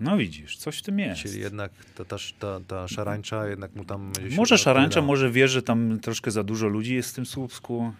No 0.00 0.16
widzisz, 0.16 0.56
coś 0.56 0.78
w 0.78 0.82
tym 0.82 0.98
jest. 0.98 1.22
Czyli 1.22 1.40
jednak 1.40 1.72
ta, 1.94 2.04
ta, 2.04 2.16
ta, 2.38 2.60
ta 2.66 2.88
szarańcza 2.88 3.48
jednak 3.48 3.74
mu 3.74 3.84
tam... 3.84 4.12
Może 4.36 4.58
szarańcza, 4.58 5.00
może 5.02 5.30
wie, 5.30 5.48
że 5.48 5.62
tam 5.62 6.00
troszkę 6.00 6.30
za 6.30 6.42
dużo 6.42 6.68
ludzi 6.68 6.94
jest 6.94 7.10
w 7.10 7.14
tym 7.14 7.26
Słupsku. 7.26 7.92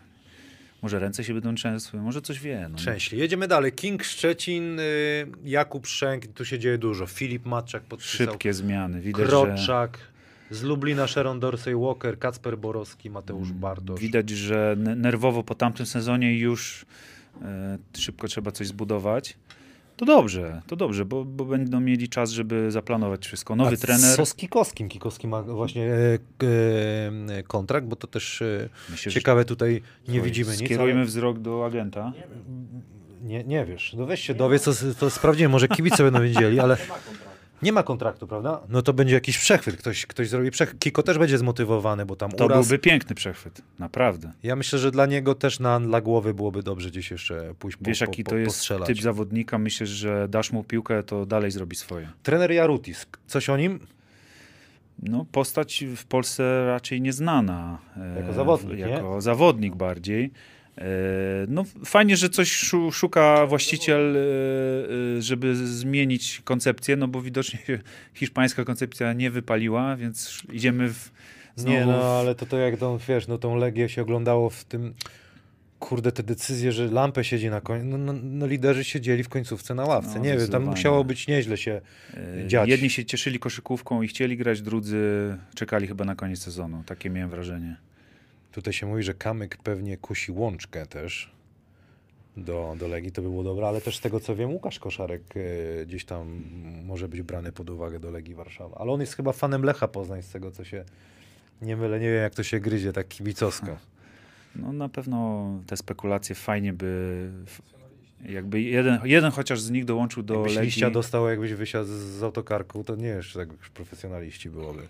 Może 0.84 0.98
ręce 0.98 1.24
się 1.24 1.34
będą 1.34 1.54
trzęsły, 1.54 2.00
może 2.00 2.22
coś 2.22 2.40
wie. 2.40 2.68
No. 2.70 2.76
Trzęśli. 2.78 3.18
Jedziemy 3.18 3.48
dalej. 3.48 3.72
King 3.72 4.04
Szczecin, 4.04 4.78
y, 4.80 4.82
Jakub 5.44 5.86
Szczęk, 5.86 6.26
tu 6.26 6.44
się 6.44 6.58
dzieje 6.58 6.78
dużo. 6.78 7.06
Filip 7.06 7.46
Matczak 7.46 7.82
podpisał. 7.82 8.26
Szybkie 8.26 8.52
zmiany. 8.54 9.00
Widać, 9.00 9.20
że, 9.20 9.26
Kroczak, 9.26 9.98
z 10.50 10.62
Lublina 10.62 11.06
Sharon 11.06 11.40
Dorsey 11.40 11.74
Walker, 11.76 12.18
Kacper 12.18 12.58
Borowski, 12.58 13.10
Mateusz 13.10 13.52
Bartosz. 13.52 14.00
widać, 14.00 14.30
że 14.30 14.74
ne- 14.78 14.96
nerwowo 14.96 15.42
po 15.42 15.54
tamtym 15.54 15.86
sezonie 15.86 16.38
już 16.38 16.86
e, 17.42 17.78
szybko 17.98 18.28
trzeba 18.28 18.50
coś 18.52 18.66
zbudować. 18.66 19.36
To 19.96 20.04
dobrze, 20.04 20.62
to 20.66 20.76
dobrze, 20.76 21.04
bo, 21.04 21.24
bo 21.24 21.44
będą 21.44 21.80
mieli 21.80 22.08
czas, 22.08 22.30
żeby 22.30 22.70
zaplanować 22.70 23.26
wszystko. 23.26 23.56
Nowy 23.56 23.74
A 23.74 23.76
trener. 23.76 24.16
Co 24.16 24.26
z 24.26 24.34
Kikowskim? 24.34 24.88
Kikowski 24.88 25.28
ma 25.28 25.42
właśnie 25.42 25.92
e, 25.92 26.18
e, 27.38 27.42
kontrakt, 27.42 27.86
bo 27.86 27.96
to 27.96 28.06
też 28.06 28.42
e, 28.42 28.68
Myślę, 28.90 29.12
ciekawe 29.12 29.44
tutaj 29.44 29.72
nie 29.72 29.80
Słuchaj, 30.04 30.22
widzimy 30.22 30.50
nic. 30.50 30.64
Skierujmy 30.64 30.94
ale 30.94 31.04
wzrok 31.04 31.38
do 31.38 31.66
agenta. 31.66 32.12
Nie, 33.22 33.44
nie 33.44 33.64
wiesz. 33.64 33.94
No 33.98 34.06
weź 34.06 34.20
się 34.20 34.34
dowiedz, 34.34 34.64
to, 34.64 34.72
to 35.00 35.10
sprawdzimy. 35.10 35.48
Może 35.48 35.68
kibice 35.68 36.02
będą 36.02 36.22
wiedzieli, 36.22 36.60
ale 36.60 36.76
nie 37.64 37.72
ma 37.72 37.82
kontraktu, 37.82 38.26
prawda? 38.26 38.60
No 38.68 38.82
to 38.82 38.92
będzie 38.92 39.14
jakiś 39.14 39.38
przechwyt. 39.38 39.76
Ktoś, 39.76 40.06
ktoś 40.06 40.28
zrobi 40.28 40.50
przechwyt. 40.50 40.78
Kiko 40.78 41.02
też 41.02 41.18
będzie 41.18 41.38
zmotywowany, 41.38 42.06
bo 42.06 42.16
tam 42.16 42.32
To 42.32 42.44
uraz. 42.44 42.58
byłby 42.68 42.78
piękny 42.78 43.14
przechwyt, 43.14 43.62
naprawdę. 43.78 44.32
Ja 44.42 44.56
myślę, 44.56 44.78
że 44.78 44.90
dla 44.90 45.06
niego 45.06 45.34
też 45.34 45.60
na, 45.60 45.80
dla 45.80 46.00
głowy 46.00 46.34
byłoby 46.34 46.62
dobrze 46.62 46.90
gdzieś 46.90 47.10
jeszcze 47.10 47.54
pójść 47.58 47.76
po, 47.76 47.84
Wiesz, 47.84 47.98
po, 47.98 48.04
jaki 48.04 48.24
po, 48.24 48.30
to 48.30 48.36
jest 48.36 48.48
postrzelać. 48.48 48.86
typ 48.86 49.00
zawodnika, 49.00 49.58
myślę, 49.58 49.86
że 49.86 50.28
dasz 50.28 50.52
mu 50.52 50.64
piłkę, 50.64 51.02
to 51.02 51.26
dalej 51.26 51.50
zrobi 51.50 51.76
swoje. 51.76 52.08
Trener 52.22 52.52
Jarutis, 52.52 53.06
coś 53.26 53.48
o 53.48 53.56
nim? 53.56 53.80
No, 55.02 55.26
postać 55.32 55.84
w 55.96 56.04
Polsce 56.04 56.66
raczej 56.66 57.00
nieznana. 57.00 57.78
e, 57.96 58.20
Jako 58.20 58.32
zawodnik, 58.32 58.78
Jako 58.78 59.20
zawodnik 59.20 59.74
bardziej. 59.76 60.30
E, 60.78 60.84
No 61.48 61.64
fajnie, 61.84 62.16
że 62.16 62.28
coś 62.28 62.52
szu- 62.52 62.92
szuka 62.92 63.46
właściciel, 63.46 64.16
e, 64.16 64.20
e, 65.18 65.22
żeby 65.22 65.56
zmienić 65.56 66.42
koncepcję, 66.44 66.96
no 66.96 67.08
bo 67.08 67.20
widocznie 67.22 67.58
hiszpańska 68.14 68.64
koncepcja 68.64 69.12
nie 69.12 69.30
wypaliła, 69.30 69.96
więc 69.96 70.42
idziemy 70.52 70.88
w 70.88 71.10
znowu 71.56 71.76
Nie, 71.78 71.86
no 71.86 72.02
ale 72.04 72.34
to 72.34 72.46
to 72.46 72.58
jak 72.58 72.76
tą, 72.76 72.98
wiesz, 73.08 73.28
no 73.28 73.38
tą 73.38 73.56
Legię 73.56 73.88
się 73.88 74.02
oglądało 74.02 74.50
w 74.50 74.64
tym, 74.64 74.94
kurde, 75.78 76.12
te 76.12 76.22
decyzje, 76.22 76.72
że 76.72 76.86
Lampę 76.86 77.24
siedzi 77.24 77.50
na 77.50 77.60
końcu, 77.60 77.86
no, 77.86 77.98
no, 77.98 78.12
no 78.22 78.46
liderzy 78.46 78.84
siedzieli 78.84 79.22
w 79.22 79.28
końcówce 79.28 79.74
na 79.74 79.84
ławce, 79.84 80.14
No, 80.18 80.24
nie 80.24 80.36
wiem, 80.38 80.48
tam 80.48 80.64
musiało 80.64 81.04
być 81.04 81.26
nieźle 81.28 81.56
się 81.56 81.80
E, 82.44 82.46
dziać. 82.48 82.68
Jedni 82.68 82.90
się 82.90 83.04
cieszyli 83.04 83.38
koszykówką 83.38 84.02
i 84.02 84.08
chcieli 84.08 84.36
grać, 84.36 84.62
drudzy 84.62 84.98
czekali 85.54 85.86
chyba 85.86 86.04
na 86.04 86.14
koniec 86.14 86.38
sezonu. 86.42 86.82
Takie 86.86 87.10
miałem 87.10 87.30
wrażenie. 87.30 87.76
Tutaj 88.54 88.72
się 88.72 88.86
mówi, 88.86 89.02
że 89.02 89.14
Kamyk 89.14 89.56
pewnie 89.56 89.96
kusi 89.96 90.32
łączkę 90.32 90.86
też 90.86 91.30
do, 92.36 92.76
do 92.78 92.88
Legii, 92.88 93.12
to 93.12 93.22
by 93.22 93.28
było 93.28 93.42
dobre, 93.42 93.68
ale 93.68 93.80
też 93.80 93.96
z 93.96 94.00
tego 94.00 94.20
co 94.20 94.36
wiem, 94.36 94.50
Łukasz 94.50 94.78
Koszarek 94.78 95.22
e, 95.36 95.86
gdzieś 95.86 96.04
tam 96.04 96.42
może 96.84 97.08
być 97.08 97.22
brany 97.22 97.52
pod 97.52 97.70
uwagę 97.70 98.00
do 98.00 98.10
Legii 98.10 98.34
Warszawa. 98.34 98.76
Ale 98.78 98.92
on 98.92 99.00
jest 99.00 99.16
chyba 99.16 99.32
fanem 99.32 99.62
Lecha 99.62 99.88
Poznań, 99.88 100.22
z 100.22 100.30
tego 100.30 100.50
co 100.50 100.64
się 100.64 100.84
nie 101.62 101.76
mylę, 101.76 102.00
nie 102.00 102.06
wiem 102.06 102.22
jak 102.22 102.34
to 102.34 102.42
się 102.42 102.60
gryzie, 102.60 102.92
tak 102.92 103.08
kibicowsko. 103.08 103.76
No 104.56 104.72
na 104.72 104.88
pewno 104.88 105.48
te 105.66 105.76
spekulacje 105.76 106.34
fajnie 106.34 106.72
by... 106.72 107.30
Jakby 108.28 108.60
jeden, 108.60 109.00
jeden 109.04 109.30
chociaż 109.30 109.60
z 109.60 109.70
nich 109.70 109.84
dołączył 109.84 110.22
do 110.22 110.34
Jakbyś 110.34 110.54
Legii. 110.54 110.66
liścia 110.66 110.90
dostał, 110.90 111.28
jakbyś 111.28 111.52
wysiadł 111.52 111.88
z, 111.88 112.22
autokarką, 112.22 112.84
to 112.84 112.96
nie 112.96 113.14
wiesz, 113.14 113.32
tak 113.32 113.48
profesjonaliści 113.48 114.50
byłoby. 114.50 114.82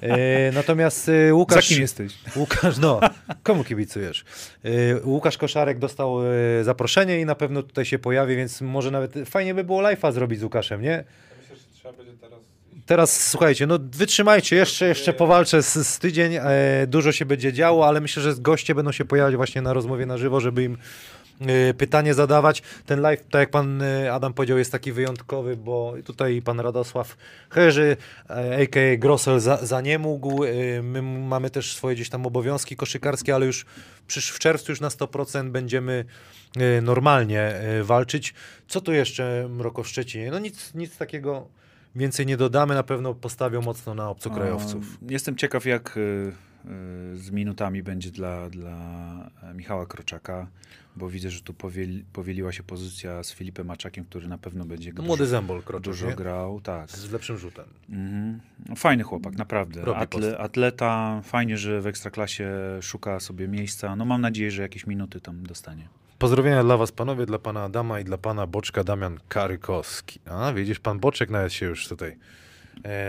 E, 0.00 0.52
natomiast 0.52 1.08
e, 1.08 1.28
Za 1.28 1.34
Łukasz... 1.34 1.68
kim 1.68 1.80
jesteś? 1.80 2.12
Łukasz, 2.36 2.78
no, 2.78 3.00
komu 3.42 3.64
kibicujesz? 3.64 4.24
Y, 4.64 5.00
Łukasz 5.04 5.38
Koszarek 5.38 5.78
dostał 5.78 6.18
zaproszenie 6.62 7.20
i 7.20 7.24
na 7.24 7.34
pewno 7.34 7.62
tutaj 7.62 7.84
się 7.84 7.98
pojawi, 7.98 8.36
więc 8.36 8.60
może 8.60 8.90
nawet 8.90 9.12
fajnie 9.26 9.54
by 9.54 9.64
było 9.64 9.82
live'a 9.82 10.12
zrobić 10.12 10.40
z 10.40 10.42
Łukaszem, 10.42 10.82
nie? 10.82 11.04
Myślę, 11.42 11.56
że 11.56 11.62
trzeba 11.74 11.92
będzie 11.92 12.12
teraz 12.20 12.40
Teraz 12.86 13.30
słuchajcie, 13.30 13.66
no 13.66 13.78
wytrzymajcie, 13.92 14.56
jeszcze, 14.56 14.88
jeszcze 14.88 15.12
powalczę 15.12 15.62
z, 15.62 15.86
z 15.88 15.98
tydzień, 15.98 16.34
e, 16.34 16.86
dużo 16.86 17.12
się 17.12 17.24
będzie 17.24 17.52
działo, 17.52 17.88
ale 17.88 18.00
myślę, 18.00 18.22
że 18.22 18.34
goście 18.38 18.74
będą 18.74 18.92
się 18.92 19.04
pojawiać 19.04 19.36
właśnie 19.36 19.62
na 19.62 19.72
rozmowie 19.72 20.06
na 20.06 20.18
żywo, 20.18 20.40
żeby 20.40 20.64
im 20.64 20.74
e, 20.74 20.76
pytanie 21.78 22.14
zadawać. 22.14 22.62
Ten 22.86 23.00
live, 23.00 23.24
tak 23.30 23.40
jak 23.40 23.50
pan 23.50 23.82
e, 23.82 24.12
Adam 24.12 24.34
powiedział, 24.34 24.58
jest 24.58 24.72
taki 24.72 24.92
wyjątkowy, 24.92 25.56
bo 25.56 25.94
tutaj 26.04 26.42
pan 26.42 26.60
Radosław 26.60 27.16
Herzy, 27.50 27.96
a.k.a. 28.62 28.96
Grossel, 28.96 29.40
za, 29.40 29.56
za 29.56 29.80
nie 29.80 29.98
mógł. 29.98 30.44
E, 30.44 30.48
My 30.82 31.02
mamy 31.02 31.50
też 31.50 31.76
swoje 31.76 31.94
gdzieś 31.94 32.08
tam 32.08 32.26
obowiązki 32.26 32.76
koszykarskie, 32.76 33.34
ale 33.34 33.46
już 33.46 33.66
przysz, 34.06 34.30
w 34.30 34.38
czerwcu 34.38 34.72
już 34.72 34.80
na 34.80 34.88
100% 34.88 35.50
będziemy 35.50 36.04
normalnie 36.82 37.54
walczyć. 37.82 38.34
Co 38.68 38.80
tu 38.80 38.92
jeszcze 38.92 39.48
Mroko 39.50 39.82
w 39.82 39.88
Szczecinie? 39.88 40.30
No 40.30 40.38
nic, 40.38 40.74
nic 40.74 40.96
takiego 40.96 41.48
więcej 41.96 42.26
nie 42.26 42.36
dodamy. 42.36 42.74
Na 42.74 42.82
pewno 42.82 43.14
postawią 43.14 43.62
mocno 43.62 43.94
na 43.94 44.10
obcokrajowców. 44.10 44.98
Jestem 45.08 45.36
ciekaw, 45.36 45.66
jak 45.66 45.96
y, 45.96 46.00
y, 46.00 46.32
z 47.14 47.30
minutami 47.30 47.82
będzie 47.82 48.10
dla, 48.10 48.50
dla 48.50 49.30
Michała 49.54 49.86
Kroczaka, 49.86 50.46
bo 50.96 51.08
widzę, 51.10 51.30
że 51.30 51.40
tu 51.40 51.54
powieli, 51.54 52.04
powieliła 52.12 52.52
się 52.52 52.62
pozycja 52.62 53.22
z 53.22 53.32
Filipem 53.32 53.66
Maczakiem, 53.66 54.04
który 54.04 54.28
na 54.28 54.38
pewno 54.38 54.64
będzie 54.64 54.90
No, 54.90 54.96
dużo, 54.96 55.06
młody 55.06 55.26
zembol 55.26 55.62
kroczek, 55.62 55.84
dużo 55.84 56.06
nie? 56.06 56.14
grał. 56.14 56.60
Tak. 56.60 56.90
Z 56.90 57.12
lepszym 57.12 57.38
rzutem. 57.38 57.64
Mhm. 57.90 58.40
No, 58.68 58.76
Fajny 58.76 59.02
chłopak, 59.02 59.36
naprawdę. 59.36 59.96
Atle, 59.96 60.38
atleta, 60.38 61.20
fajnie, 61.24 61.58
że 61.58 61.80
w 61.80 61.86
Ekstraklasie 61.86 62.48
szuka 62.82 63.20
sobie 63.20 63.48
miejsca. 63.48 63.96
No 63.96 64.04
mam 64.04 64.20
nadzieję, 64.20 64.50
że 64.50 64.62
jakieś 64.62 64.86
minuty 64.86 65.20
tam 65.20 65.42
dostanie. 65.46 65.88
Pozdrowienia 66.18 66.64
dla 66.64 66.76
was 66.76 66.92
panowie, 66.92 67.26
dla 67.26 67.38
pana 67.38 67.64
Adama 67.64 68.00
i 68.00 68.04
dla 68.04 68.18
pana 68.18 68.46
Boczka 68.46 68.84
Damian 68.84 69.18
Karykowski. 69.28 70.20
A 70.26 70.52
widzisz, 70.52 70.78
pan 70.80 70.98
Boczek 71.00 71.30
nawet 71.30 71.52
się 71.52 71.66
już 71.66 71.88
tutaj 71.88 72.08
e, 72.10 72.16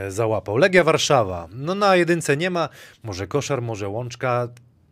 załapał. 0.10 0.58
Legia 0.58 0.84
Warszawa. 0.84 1.48
No 1.54 1.76
na 1.76 1.96
jedynce 1.96 2.38
nie 2.38 2.50
ma. 2.50 2.70
Może 3.04 3.28
koszar, 3.28 3.62
może 3.62 3.90
łączka. 3.90 4.48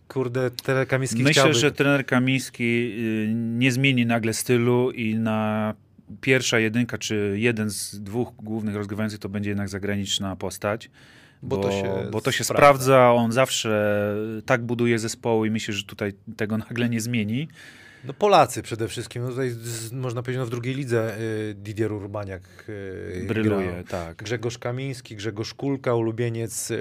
Kurde, 0.07 0.51
Telekamiński 0.51 1.23
Myślę, 1.23 1.32
chciałby... 1.32 1.53
że 1.59 1.71
trener 1.71 2.05
Kamiński 2.05 2.63
y, 2.63 3.34
nie 3.36 3.71
zmieni 3.71 4.05
nagle 4.05 4.34
stylu 4.34 4.91
i 4.91 5.15
na 5.15 5.73
pierwsza 6.21 6.59
jedynka, 6.59 6.97
czy 6.97 7.36
jeden 7.39 7.69
z 7.69 8.01
dwóch 8.01 8.32
głównych 8.36 8.76
rozgrywających 8.76 9.19
to 9.19 9.30
będzie 9.30 9.49
jednak 9.49 9.69
zagraniczna 9.69 10.36
postać. 10.36 10.89
Bo 11.43 11.57
Bo, 11.57 11.63
to 11.63 11.71
się 11.71 11.93
bo 12.11 12.21
to 12.21 12.32
się 12.32 12.43
sprawdza. 12.43 12.84
sprawdza. 12.84 13.11
on 13.13 13.32
zawsze 13.32 14.15
tak 14.45 14.63
buduje 14.63 14.99
zespoły 14.99 15.47
i 15.47 15.51
myślę, 15.51 15.73
że 15.73 15.84
tutaj 15.84 16.13
tego 16.38 16.57
nagle 16.69 16.89
nie 16.89 17.01
zmieni. 17.01 17.47
No 18.08 18.14
Polacy 18.14 18.62
przede 18.62 18.88
wszystkim. 18.88 19.24
No 19.24 19.30
tutaj 19.30 19.49
z, 19.49 19.91
można 19.91 20.22
powiedzieć, 20.24 20.39
no 20.39 20.45
w 20.45 20.49
drugiej 20.49 20.76
lidze 20.76 21.18
y, 21.20 21.53
Didier 21.58 21.91
Urbaniak 21.93 22.41
y, 22.70 23.26
Bryluje, 23.28 23.84
tak. 23.89 24.18
Grzegorz 24.18 24.58
Kamiński, 24.58 25.16
Grzegorz 25.16 25.53
Kulka, 25.53 25.93
ulubieniec 25.95 26.72
y, 26.72 26.78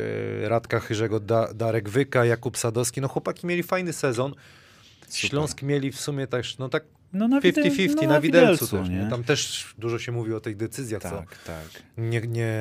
Radka 0.49 0.81
Chyrzego, 0.81 1.21
da, 1.21 1.55
Darek 1.55 1.89
Wyka, 1.89 2.25
Jakub 2.25 2.59
Sadowski. 2.59 3.01
No 3.01 3.09
chłopaki 3.09 3.47
mieli 3.47 3.63
fajny 3.63 3.93
sezon. 3.93 4.35
Super. 5.09 5.31
Śląsk 5.31 5.63
mieli 5.63 5.93
w 5.93 6.01
sumie 6.01 6.27
też, 6.27 6.59
no 6.59 6.69
tak 6.69 6.85
No 7.13 7.29
na 7.29 7.41
wide- 7.41 7.63
50-50 7.63 7.95
no 8.03 8.09
na 8.09 8.21
widelcu, 8.21 8.67
widelcu, 8.67 8.91
też. 9.01 9.11
Tam 9.11 9.25
też 9.25 9.75
dużo 9.79 9.99
się 9.99 10.13
mówi 10.13 10.35
o 10.35 10.41
tych 10.41 10.57
decyzjach, 10.57 11.03
co 11.03 11.09
Tak, 11.11 11.39
tak. 11.47 11.83
nie, 11.99 12.21
nie, 12.21 12.55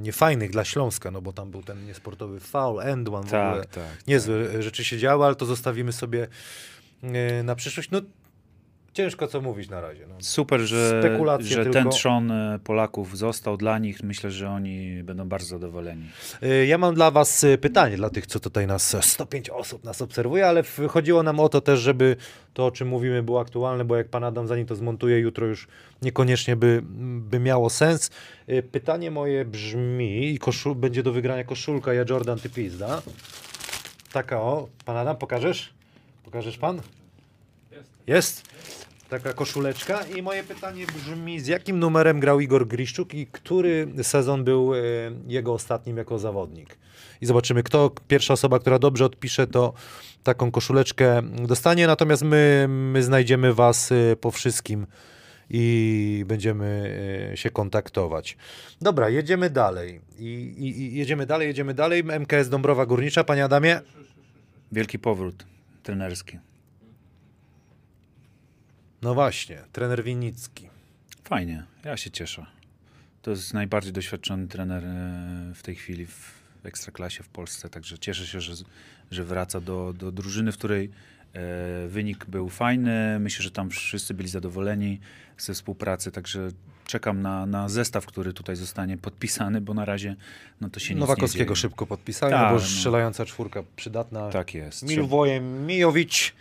nie 0.00 0.12
fajnych 0.12 0.50
dla 0.50 0.64
Śląska, 0.64 1.10
no 1.10 1.22
bo 1.22 1.32
tam 1.32 1.50
był 1.50 1.62
ten 1.62 1.86
niesportowy 1.86 2.40
foul, 2.40 2.80
end 2.80 3.08
one, 3.08 3.22
w 3.26 3.34
ogóle 3.34 3.62
Tak, 3.62 3.66
tak. 3.66 4.06
niezłe 4.06 4.62
rzeczy 4.62 4.84
się 4.84 4.98
działy, 4.98 5.24
ale 5.26 5.34
to 5.34 5.46
zostawimy 5.46 5.92
sobie 5.92 6.28
na 7.44 7.54
przyszłość. 7.54 7.90
No 7.90 8.00
ciężko 8.92 9.26
co 9.26 9.40
mówić 9.40 9.68
na 9.70 9.80
razie. 9.80 10.06
No. 10.06 10.14
Super, 10.20 10.60
że, 10.60 11.00
Spekulacje 11.02 11.46
że 11.46 11.64
tylko. 11.64 11.72
ten 11.72 11.90
trzon 11.90 12.30
e, 12.30 12.58
Polaków 12.64 13.18
został 13.18 13.56
dla 13.56 13.78
nich. 13.78 14.02
Myślę, 14.02 14.30
że 14.30 14.50
oni 14.50 15.02
będą 15.02 15.28
bardzo 15.28 15.46
zadowoleni. 15.46 16.08
E, 16.42 16.66
Ja 16.66 16.78
mam 16.78 16.94
dla 16.94 17.10
was 17.10 17.46
pytanie, 17.60 17.96
dla 17.96 18.10
tych, 18.10 18.26
co 18.26 18.40
tutaj 18.40 18.66
nas, 18.66 18.94
e, 18.94 19.02
105 19.02 19.50
osób 19.50 19.84
nas 19.84 20.02
obserwuje, 20.02 20.46
ale 20.46 20.62
chodziło 20.88 21.22
nam 21.22 21.40
o 21.40 21.48
to 21.48 21.60
też, 21.60 21.80
żeby 21.80 22.16
to, 22.54 22.66
o 22.66 22.70
czym 22.70 22.88
mówimy, 22.88 23.22
było 23.22 23.40
aktualne, 23.40 23.84
bo 23.84 23.96
jak 23.96 24.08
pan 24.08 24.24
Adam 24.24 24.46
zanim 24.48 24.66
to 24.66 24.74
zmontuje, 24.76 25.18
jutro 25.18 25.46
już 25.46 25.68
niekoniecznie 26.02 26.56
by, 26.56 26.82
by 27.20 27.40
miało 27.40 27.70
sens. 27.70 28.10
Pytanie 28.72 29.10
moje 29.10 29.44
brzmi, 29.44 30.32
i 30.34 30.38
koszul, 30.38 30.74
będzie 30.74 31.02
do 31.02 31.12
wygrania 31.12 31.44
koszulka, 31.44 31.92
ja 31.94 32.04
Jordan, 32.10 32.38
ty 32.38 32.50
pizda. 32.50 33.02
Taka 34.12 34.40
o, 34.40 34.68
pan 34.84 34.96
Adam, 34.96 35.16
pokażesz? 35.16 35.74
Pokażesz 36.32 36.58
pan? 36.58 36.80
Jest? 38.06 38.42
Taka 39.08 39.32
koszuleczka 39.32 40.02
i 40.02 40.22
moje 40.22 40.44
pytanie 40.44 40.86
brzmi, 40.86 41.40
z 41.40 41.46
jakim 41.46 41.78
numerem 41.78 42.20
grał 42.20 42.40
Igor 42.40 42.66
Griszczuk 42.66 43.14
i 43.14 43.26
który 43.26 43.88
sezon 44.02 44.44
był 44.44 44.74
e, 44.74 44.78
jego 45.26 45.52
ostatnim 45.52 45.96
jako 45.96 46.18
zawodnik? 46.18 46.78
I 47.20 47.26
zobaczymy, 47.26 47.62
kto, 47.62 47.90
pierwsza 48.08 48.34
osoba, 48.34 48.58
która 48.58 48.78
dobrze 48.78 49.04
odpisze, 49.04 49.46
to 49.46 49.72
taką 50.22 50.50
koszuleczkę 50.50 51.22
dostanie, 51.22 51.86
natomiast 51.86 52.22
my, 52.22 52.66
my 52.68 53.02
znajdziemy 53.02 53.54
was 53.54 53.92
e, 53.92 54.16
po 54.16 54.30
wszystkim 54.30 54.86
i 55.50 56.24
będziemy 56.26 56.96
e, 57.32 57.36
się 57.36 57.50
kontaktować. 57.50 58.36
Dobra, 58.80 59.08
jedziemy 59.08 59.50
dalej. 59.50 60.00
I, 60.18 60.24
i, 60.58 60.80
i 60.80 60.96
jedziemy 60.96 61.26
dalej, 61.26 61.48
jedziemy 61.48 61.74
dalej. 61.74 62.04
MKS 62.04 62.48
Dąbrowa 62.48 62.86
Górnicza, 62.86 63.24
panie 63.24 63.44
Adamie? 63.44 63.80
Wielki 64.72 64.98
powrót 64.98 65.51
trenerski. 65.82 66.38
No 69.02 69.14
właśnie, 69.14 69.62
trener 69.72 70.04
Winnicki. 70.04 70.68
Fajnie, 71.24 71.64
ja 71.84 71.96
się 71.96 72.10
cieszę. 72.10 72.46
To 73.22 73.30
jest 73.30 73.54
najbardziej 73.54 73.92
doświadczony 73.92 74.48
trener 74.48 74.84
e, 74.84 75.52
w 75.54 75.62
tej 75.62 75.74
chwili 75.74 76.06
w 76.06 76.42
Ekstraklasie 76.64 77.22
w 77.22 77.28
Polsce, 77.28 77.68
także 77.68 77.98
cieszę 77.98 78.26
się, 78.26 78.40
że, 78.40 78.54
że 79.10 79.24
wraca 79.24 79.60
do, 79.60 79.92
do 79.92 80.12
drużyny, 80.12 80.52
w 80.52 80.58
której 80.58 80.90
e, 81.32 81.88
wynik 81.88 82.26
był 82.26 82.48
fajny. 82.48 83.18
Myślę, 83.20 83.42
że 83.42 83.50
tam 83.50 83.70
wszyscy 83.70 84.14
byli 84.14 84.28
zadowoleni 84.28 85.00
ze 85.38 85.54
współpracy, 85.54 86.10
także 86.10 86.48
czekam 86.86 87.22
na, 87.22 87.46
na 87.46 87.68
zestaw, 87.68 88.06
który 88.06 88.32
tutaj 88.32 88.56
zostanie 88.56 88.96
podpisany, 88.98 89.60
bo 89.60 89.74
na 89.74 89.84
razie 89.84 90.16
no 90.60 90.70
to 90.70 90.80
się 90.80 90.94
nic 90.94 91.00
Nowakowskiego 91.00 91.42
nie 91.44 91.48
dzieje. 91.48 91.56
szybko 91.56 91.86
podpisali, 91.86 92.32
Tak, 92.32 92.42
no 92.42 92.48
bo 92.48 92.54
no. 92.54 92.60
strzelająca 92.60 93.24
czwórka 93.24 93.62
przydatna. 93.76 94.28
Tak 94.30 94.54
jest. 94.54 94.88
Milwoje 94.88 95.40
Mijowicz, 95.40 96.34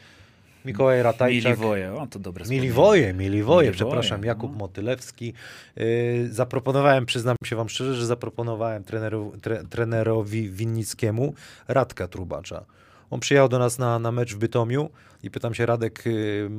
Mikołaj 0.65 1.03
Ratajczak. 1.03 1.51
Miliwoje, 1.51 1.93
o 1.93 2.07
to 2.07 2.19
dobre. 2.19 2.45
Miliwoje, 2.45 3.13
Miliwoje, 3.13 3.71
przepraszam, 3.71 4.21
no. 4.21 4.27
Jakub 4.27 4.57
Motylewski. 4.57 5.33
Yy, 5.75 5.83
zaproponowałem, 6.31 7.05
przyznam 7.05 7.35
się 7.45 7.55
wam 7.55 7.69
szczerze, 7.69 7.95
że 7.95 8.05
zaproponowałem 8.05 8.83
treneru, 8.83 9.33
tre, 9.41 9.63
trenerowi 9.69 10.49
Winnickiemu 10.49 11.33
Radka 11.67 12.07
Trubacza. 12.07 12.65
On 13.09 13.19
przyjechał 13.19 13.49
do 13.49 13.59
nas 13.59 13.79
na, 13.79 13.99
na 13.99 14.11
mecz 14.11 14.33
w 14.35 14.37
Bytomiu 14.37 14.89
i 15.23 15.31
pytam 15.31 15.53
się, 15.53 15.65
Radek, 15.65 16.03
yy, 16.05 16.49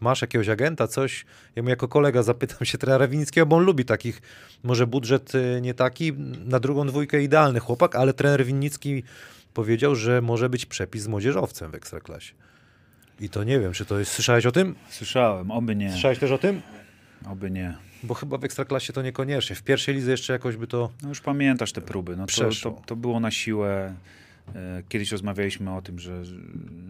masz 0.00 0.22
jakiegoś 0.22 0.48
agenta, 0.48 0.86
coś. 0.86 1.24
Ja 1.56 1.62
mu 1.62 1.68
jako 1.68 1.88
kolega 1.88 2.22
zapytam 2.22 2.64
się 2.64 2.78
trenera 2.78 3.08
Winickiego, 3.08 3.46
bo 3.46 3.56
on 3.56 3.64
lubi 3.64 3.84
takich, 3.84 4.22
może 4.62 4.86
budżet 4.86 5.34
y, 5.34 5.60
nie 5.62 5.74
taki, 5.74 6.12
na 6.44 6.60
drugą 6.60 6.86
dwójkę 6.86 7.22
idealny 7.22 7.60
chłopak, 7.60 7.96
ale 7.96 8.14
trener 8.14 8.44
Winnicki 8.44 9.02
powiedział, 9.54 9.94
że 9.94 10.22
może 10.22 10.48
być 10.48 10.66
przepis 10.66 11.02
z 11.02 11.08
młodzieżowcem 11.08 11.70
w 11.70 11.74
Ekstraklasie. 11.74 12.34
I 13.20 13.28
to 13.28 13.44
nie 13.44 13.60
wiem, 13.60 13.72
czy 13.72 13.84
to 13.84 13.98
jest... 13.98 14.12
Słyszałeś 14.12 14.46
o 14.46 14.52
tym? 14.52 14.74
Słyszałem, 14.90 15.50
oby 15.50 15.76
nie, 15.76 15.90
Słyszałeś 15.90 16.18
też 16.18 16.30
o 16.30 16.38
tym? 16.38 16.62
oby 17.26 17.50
nie. 17.50 17.74
Bo 18.02 18.14
chyba 18.14 18.38
w 18.38 18.44
Ekstraklasie 18.44 18.92
to 18.92 19.02
niekoniecznie. 19.02 19.56
W 19.56 19.62
pierwszej 19.62 19.94
lidze 19.94 20.10
jeszcze 20.10 20.32
jakoś 20.32 20.56
by 20.56 20.66
to... 20.66 20.90
No 21.02 21.08
już 21.08 21.20
pamiętasz 21.20 21.72
te 21.72 21.80
próby. 21.80 22.16
No 22.16 22.26
to, 22.26 22.50
to, 22.62 22.82
to 22.86 22.96
było 22.96 23.20
na 23.20 23.30
siłę. 23.30 23.94
E, 24.54 24.82
Kiedyś 24.88 25.12
rozmawialiśmy 25.12 25.74
o 25.74 25.82
tym, 25.82 25.98
że, 25.98 26.24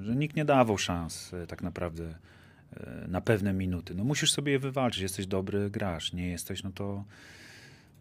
że 0.04 0.16
nikt 0.16 0.36
nie 0.36 0.44
dawał 0.44 0.78
szans 0.78 1.34
e, 1.34 1.46
tak 1.46 1.62
naprawdę 1.62 2.14
na 3.08 3.20
pewne 3.20 3.52
minuty. 3.52 3.94
No 3.94 4.04
musisz 4.04 4.32
sobie 4.32 4.52
je 4.52 4.58
wywalczyć. 4.58 5.02
Jesteś 5.02 5.26
dobry, 5.26 5.70
grasz. 5.70 6.12
Nie 6.12 6.28
jesteś, 6.28 6.62
no 6.62 6.70
to, 6.74 7.04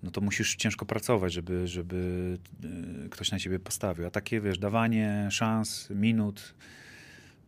no 0.03 0.11
to 0.11 0.21
musisz 0.21 0.55
ciężko 0.55 0.85
pracować, 0.85 1.33
żeby, 1.33 1.67
żeby 1.67 2.37
e, 3.05 3.09
ktoś 3.09 3.31
na 3.31 3.39
ciebie 3.39 3.59
postawił. 3.59 4.07
A 4.07 4.09
takie, 4.09 4.41
wiesz, 4.41 4.59
dawanie 4.59 5.27
szans, 5.31 5.89
minut, 5.89 6.53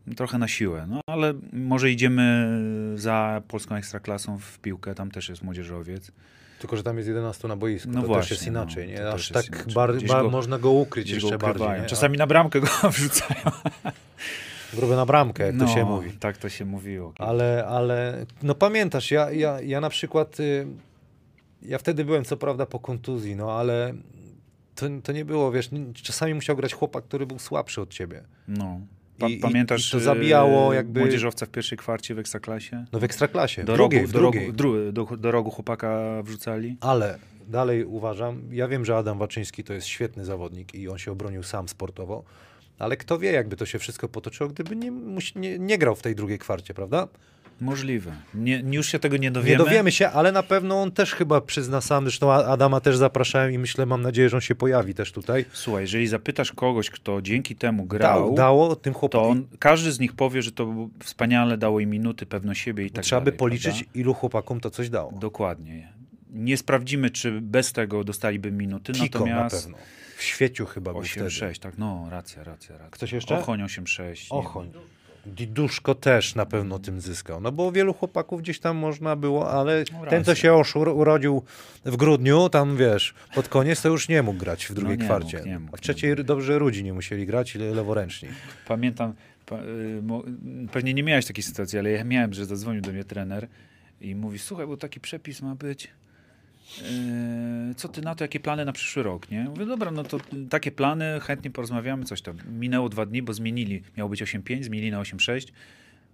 no 0.07 0.15
trochę 0.15 0.38
na 0.38 0.47
siłę. 0.47 0.88
No 0.89 1.01
ale 1.07 1.34
może 1.53 1.91
idziemy 1.91 2.47
za 2.95 3.41
polską 3.47 3.75
ekstraklasą 3.75 4.38
w 4.38 4.59
piłkę. 4.59 4.95
Tam 4.95 5.11
też 5.11 5.30
jest 5.30 5.43
młodzieżowiec. 5.43 6.11
Tylko, 6.59 6.77
że 6.77 6.84
tam 6.84 6.97
jest 6.97 7.07
11 7.07 7.47
na 7.47 7.55
boisku. 7.55 7.91
No 7.91 8.01
to 8.01 8.07
właśnie, 8.07 8.21
też 8.21 8.32
jest 8.32 8.47
inaczej. 8.47 8.88
no, 8.88 8.93
nie? 8.93 9.09
Aż 9.09 9.30
tak 9.30 9.73
bar, 9.73 10.01
bar, 10.07 10.23
go- 10.23 10.30
można 10.30 10.59
go 10.59 10.71
ukryć 10.71 11.05
Gdzieś 11.05 11.21
go 11.21 11.27
jeszcze 11.27 11.38
bardziej. 11.38 11.82
Nie? 11.82 11.88
Czasami 11.88 12.17
na 12.17 12.27
bramkę 12.27 12.59
go 12.59 12.67
wrzucają. 12.91 13.51
Grube 14.74 14.95
na 14.95 15.05
bramkę, 15.05 15.45
jak 15.45 15.57
to 15.57 15.67
się 15.67 15.86
mówi. 15.86 16.11
Tak 16.11 16.38
to 16.38 16.49
się 16.49 16.65
mówiło. 16.65 17.13
Ale, 17.20 17.65
ale 17.67 18.26
no 18.43 18.55
pamiętasz, 18.55 19.11
ja, 19.11 19.32
ja, 19.32 19.61
ja 19.61 19.82
na 19.82 19.89
przykład, 19.89 20.39
y, 20.39 20.67
ja 21.61 21.78
wtedy 21.78 22.05
byłem 22.05 22.24
co 22.24 22.38
prawda 22.38 22.65
po 22.65 22.80
kontuzji, 22.80 23.36
no 23.36 23.51
ale 23.51 23.93
to, 24.76 24.86
to 25.03 25.11
nie 25.11 25.26
było, 25.26 25.51
wiesz, 25.51 25.70
czasami 25.93 26.34
musiał 26.34 26.55
grać 26.55 26.74
chłopak, 26.74 27.03
który 27.03 27.26
był 27.26 27.39
słabszy 27.39 27.82
od 27.82 27.89
ciebie. 27.89 28.24
No. 28.47 28.80
Pa, 29.20 29.28
I- 29.28 29.38
pamiętasz 29.38 29.88
i 29.89 29.91
to 29.91 29.99
zabijało 29.99 30.74
e, 30.74 30.76
jakby- 30.76 30.99
młodzieżowca 30.99 31.45
w 31.45 31.49
pierwszej 31.49 31.78
kwarcie 31.78 32.15
w 32.15 32.20
Ekstraklasie? 32.20 32.86
No 32.91 32.99
w 32.99 33.03
ekstraklasie, 33.03 33.63
Do 33.63 33.74
drugiej, 33.74 33.99
rogu, 33.99 34.09
w 34.09 34.13
do, 34.13 34.20
rogu, 34.20 34.38
drugiej. 34.53 34.93
do, 34.93 35.05
do 35.17 35.32
rogu 35.32 35.51
chłopaka 35.51 36.22
wrzucali? 36.24 36.78
Ale 36.82 37.20
dalej 37.47 37.86
uważam, 37.86 38.41
ja 38.51 38.67
wiem, 38.67 38.86
że 38.86 38.97
Adam 38.97 39.17
Waczyński 39.17 39.63
to 39.63 39.74
jest 39.74 39.88
świetny 39.88 40.26
zawodnik 40.26 40.76
i 40.76 40.89
on 40.89 40.97
się 40.97 41.11
obronił 41.11 41.43
sam 41.43 41.67
sportowo, 41.70 42.24
ale 42.80 42.97
kto 42.97 43.19
wie, 43.19 43.32
jakby 43.32 43.55
to 43.55 43.65
się 43.65 43.80
wszystko 43.80 44.07
potoczyło, 44.09 44.49
gdyby 44.49 44.75
nie, 44.75 44.91
nie, 45.36 45.59
nie 45.59 45.77
grał 45.77 45.95
w 45.95 46.01
tej 46.01 46.15
drugiej 46.15 46.39
kwarcie, 46.39 46.73
prawda? 46.73 47.07
Możliwe. 47.61 48.11
Nie, 48.34 48.63
już 48.71 48.88
się 48.88 48.99
tego 48.99 49.17
nie 49.17 49.21
Nie 49.21 49.32
dowiemy. 49.32 49.63
dowiemy 49.63 49.91
się, 49.91 50.09
ale 50.09 50.32
na 50.32 50.43
pewno 50.43 50.82
on 50.82 50.91
też 50.91 51.13
chyba 51.15 51.41
przyzna 51.41 51.82
sam, 51.82 52.03
zresztą 52.03 52.32
Adama 52.34 52.80
też 52.82 52.97
zapraszałem 52.97 53.51
i 53.51 53.57
myślę, 53.57 53.86
mam 53.86 54.01
nadzieję, 54.01 54.30
że 54.30 54.38
on 54.38 54.41
się 54.41 54.55
pojawi 54.55 54.93
też 54.93 55.11
tutaj. 55.11 55.45
Słuchaj, 55.53 55.82
jeżeli 55.84 56.07
zapytasz 56.07 56.51
kogoś, 56.51 56.89
kto 56.89 57.21
dzięki 57.21 57.55
temu 57.55 57.86
grał, 57.86 58.19
Dał, 58.25 58.34
dało 58.36 58.75
tym 58.75 58.93
to 58.93 58.99
chłopakom. 58.99 59.32
on, 59.32 59.47
każdy 59.59 59.91
z 59.91 59.99
nich 59.99 60.13
powie, 60.13 60.41
że 60.41 60.51
to 60.51 60.89
wspaniale 61.03 61.57
dało 61.57 61.80
im 61.80 61.89
minuty, 61.89 62.25
pewność 62.25 62.61
siebie 62.61 62.86
i 62.86 62.91
tak 62.91 63.03
Trzeba 63.03 63.21
by 63.21 63.25
dalej, 63.25 63.38
policzyć, 63.39 63.73
prawda? 63.84 63.91
ilu 63.99 64.13
chłopakom 64.13 64.59
to 64.59 64.69
coś 64.69 64.89
dało. 64.89 65.11
Dokładnie. 65.11 65.93
Nie 66.34 66.57
sprawdzimy, 66.57 67.09
czy 67.09 67.41
bez 67.41 67.73
tego 67.73 68.03
dostaliby 68.03 68.51
minuty, 68.51 68.93
Kiko 68.93 69.19
natomiast... 69.19 69.55
na 69.55 69.61
pewno. 69.61 69.77
W 70.20 70.24
świeciu 70.24 70.65
chyba 70.65 70.93
był 70.93 71.03
wtedy. 71.03 71.26
8-6, 71.26 71.59
tak, 71.59 71.78
no, 71.78 72.07
racja, 72.11 72.43
racja, 72.43 72.74
racja. 72.78 72.89
Ktoś 72.91 73.11
jeszcze? 73.11 73.38
Ochoń 73.38 73.61
8-6. 73.61 74.34
nie 74.34 74.39
Ochoń. 74.39 74.72
Diduszko 75.26 75.95
też 75.95 76.36
na 76.36 76.45
pewno 76.45 76.80
tym 76.80 77.01
zyskał. 77.01 77.41
No 77.41 77.51
bo 77.51 77.72
wielu 77.72 77.93
chłopaków 77.93 78.41
gdzieś 78.41 78.59
tam 78.59 78.78
można 78.78 79.15
było, 79.15 79.51
ale 79.51 79.84
No, 79.93 80.05
ten, 80.09 80.24
co 80.24 80.36
się 80.36 80.53
oszur, 80.53 80.89
urodził 80.89 81.43
w 81.86 81.95
grudniu, 81.97 82.49
tam 82.49 82.78
wiesz, 82.78 83.13
pod 83.36 83.47
koniec 83.47 83.82
to 83.82 83.89
już 83.89 84.09
nie 84.09 84.24
mógł 84.24 84.39
grać 84.39 84.65
w 84.65 84.74
drugiej 84.74 84.97
No 84.97 85.05
kwarcie. 85.05 85.38
mógł, 85.38 85.49
nie 85.49 85.59
mógł, 85.59 85.74
A 85.76 85.78
w 85.78 85.82
trzeciej 85.82 86.15
dobrze 86.15 86.59
Rudzi 86.59 86.84
nie 86.84 86.93
musieli 86.93 87.26
grać, 87.26 87.55
le- 87.55 87.72
leworęczni. 87.74 88.30
Pamiętam, 88.67 89.13
pa, 89.45 89.55
y, 89.63 90.01
mo, 90.03 90.24
pewnie 90.72 90.93
nie 90.93 91.03
miałeś 91.03 91.26
takiej 91.26 91.43
sytuacji, 91.43 91.80
ale 91.80 91.91
ja 91.91 92.03
miałem, 92.03 92.34
że 92.34 92.45
zadzwonił 92.45 92.82
do 92.82 92.91
mnie 92.91 93.03
trener 93.03 93.47
i 94.01 94.15
mówi, 94.15 94.39
słuchaj, 94.39 94.67
bo 94.67 94.78
taki 94.78 94.99
przepis 94.99 95.41
ma 95.41 95.55
być. 95.55 95.88
Yy, 96.78 97.76
co 97.76 97.88
ty 97.88 98.01
na 98.01 98.15
to, 98.15 98.24
jakie 98.24 98.39
plany 98.39 98.65
na 98.65 98.72
przyszły 98.72 99.03
rok, 99.03 99.32
nie? 99.32 99.43
Mówię, 99.43 99.65
dobra, 99.65 99.91
no 99.91 100.03
to 100.03 100.17
takie 100.49 100.72
plany, 100.72 101.20
chętnie 101.20 101.51
porozmawiamy, 101.51 102.05
coś 102.05 102.22
tam. 102.22 102.38
Minęło 102.59 102.89
dwa 102.89 103.05
dni, 103.05 103.22
bo 103.22 103.34
zmienili, 103.34 103.84
miało 103.97 104.09
być 104.09 104.24
8.5, 104.24 104.63
zmienili 104.63 104.91
na 104.91 105.01
8.6, 105.01 105.47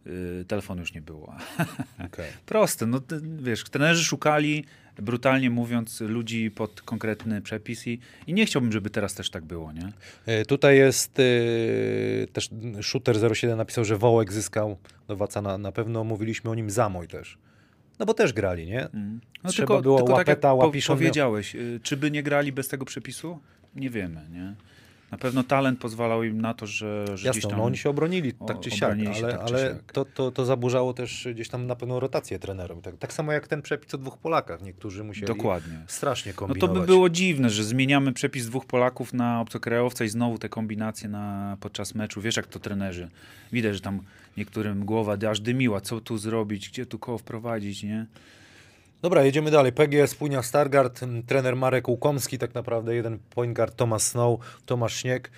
yy, 0.06 0.46
telefonu 0.48 0.82
już 0.82 0.94
nie 0.94 1.02
było. 1.02 1.36
Okay. 2.06 2.26
Proste, 2.46 2.86
no 2.86 3.02
wiesz, 3.40 3.64
trenerzy 3.64 4.04
szukali, 4.04 4.66
brutalnie 4.98 5.50
mówiąc, 5.50 6.02
ludzi 6.02 6.52
pod 6.52 6.82
konkretny 6.82 7.42
przepis 7.42 7.88
i, 7.88 8.00
i 8.28 8.34
nie 8.34 8.46
chciałbym, 8.46 8.72
żeby 8.72 8.90
teraz 8.90 9.14
też 9.14 9.30
tak 9.30 9.44
było, 9.46 9.74
nie? 9.74 9.92
E, 10.26 10.46
Tutaj 10.46 10.78
jest 10.78 11.20
e, 11.20 11.24
też 12.28 12.50
Shooter 12.82 13.36
07 13.36 13.58
napisał, 13.58 13.86
że 13.86 13.98
Wołek 13.98 14.34
zyskał 14.34 14.78
Nowaca 15.08 15.42
na, 15.42 15.58
na 15.58 15.72
pewno 15.72 16.04
mówiliśmy 16.04 16.50
o 16.50 16.56
nim 16.56 16.70
Zamoj 16.70 17.08
też. 17.08 17.38
No 18.00 18.06
bo 18.06 18.14
też 18.14 18.34
grali, 18.34 18.66
nie? 18.68 18.88
Mm. 18.90 19.20
No 19.44 19.50
Trzeba 19.50 19.68
tylko, 19.68 19.82
było 19.82 19.98
tylko 19.98 20.12
tak 20.12 20.18
jak 20.20 20.28
łapeta, 20.28 20.50
po, 20.50 20.56
łapiszon 20.56 20.94
miał- 20.96 21.00
powiedziałeś, 21.00 21.56
y, 21.56 21.80
czy 21.84 21.98
by 21.98 22.12
nie 22.12 22.24
grali 22.24 22.52
bez 22.52 22.68
tego 22.68 22.86
przepisu? 22.86 23.40
Nie 23.76 23.90
wiemy, 23.90 24.22
nie? 24.32 24.54
Na 25.12 25.18
pewno 25.18 25.44
talent 25.44 25.80
pozwalał 25.80 26.24
im 26.24 26.42
na 26.42 26.54
to, 26.54 26.68
że, 26.68 27.06
że 27.08 27.14
gdzieś 27.14 27.26
Jasno, 27.26 27.50
tam... 27.50 27.60
no 27.60 27.66
oni 27.66 27.78
się 27.78 27.90
obronili 27.90 28.34
tak 28.48 28.60
czy 28.60 28.72
siak, 28.72 28.98
ale, 29.22 29.32
tak 29.32 29.42
ale 29.42 29.60
siak. 29.60 29.92
to, 29.94 30.06
to, 30.06 30.32
to 30.32 30.46
zaburzało 30.46 30.94
też 30.94 31.28
gdzieś 31.34 31.50
tam 31.50 31.68
na 31.68 31.76
pewno 31.76 32.00
rotację 32.00 32.40
trenerom. 32.40 32.82
Tak, 32.82 32.98
tak 32.98 33.14
samo 33.14 33.32
jak 33.32 33.48
ten 33.48 33.62
przepis 33.62 33.94
o 33.94 33.98
dwóch 33.98 34.18
Polakach. 34.18 34.62
Niektórzy 34.62 35.04
musieli 35.04 35.28
Dokładnie. 35.28 35.80
strasznie 35.88 36.32
No 36.32 36.38
kombinować. 36.38 36.76
to 36.76 36.82
by 36.82 36.88
było 36.88 37.10
dziwne, 37.10 37.50
że 37.50 37.64
zmieniamy 37.64 38.14
przepis 38.14 38.46
dwóch 38.46 38.66
Polaków 38.66 39.14
na 39.14 39.42
obcokrajowca 39.42 40.06
i 40.06 40.10
znowu 40.10 40.38
te 40.38 40.50
kombinacje 40.50 41.10
na, 41.10 41.58
podczas 41.60 41.96
meczu. 41.96 42.22
Wiesz 42.22 42.38
jak 42.38 42.48
to 42.48 42.60
trenerzy. 42.60 43.10
Widać, 43.52 43.74
że 43.74 43.82
tam 43.82 44.02
niektórym 44.38 44.86
głowa 44.86 45.18
aż 45.30 45.40
dymiła. 45.40 45.82
Co 45.82 46.02
tu 46.02 46.18
zrobić? 46.18 46.70
Gdzie 46.70 46.86
tu 46.86 47.00
koło 47.00 47.18
wprowadzić, 47.18 47.84
nie? 47.84 48.06
Dobra, 49.02 49.24
jedziemy 49.24 49.52
dalej. 49.52 49.72
PGS 49.72 50.12
Spójnia 50.12 50.44
Stargard, 50.44 51.04
m, 51.04 51.24
trener 51.24 51.56
Marek 51.56 51.88
Łukomski, 51.88 52.38
tak 52.38 52.54
naprawdę 52.54 52.96
jeden 52.96 53.20
point 53.30 53.56
guard 53.56 53.76
Tomasz 53.76 54.02
Snow, 54.02 54.40
Tomasz 54.66 54.96
Śnieg. 54.96 55.32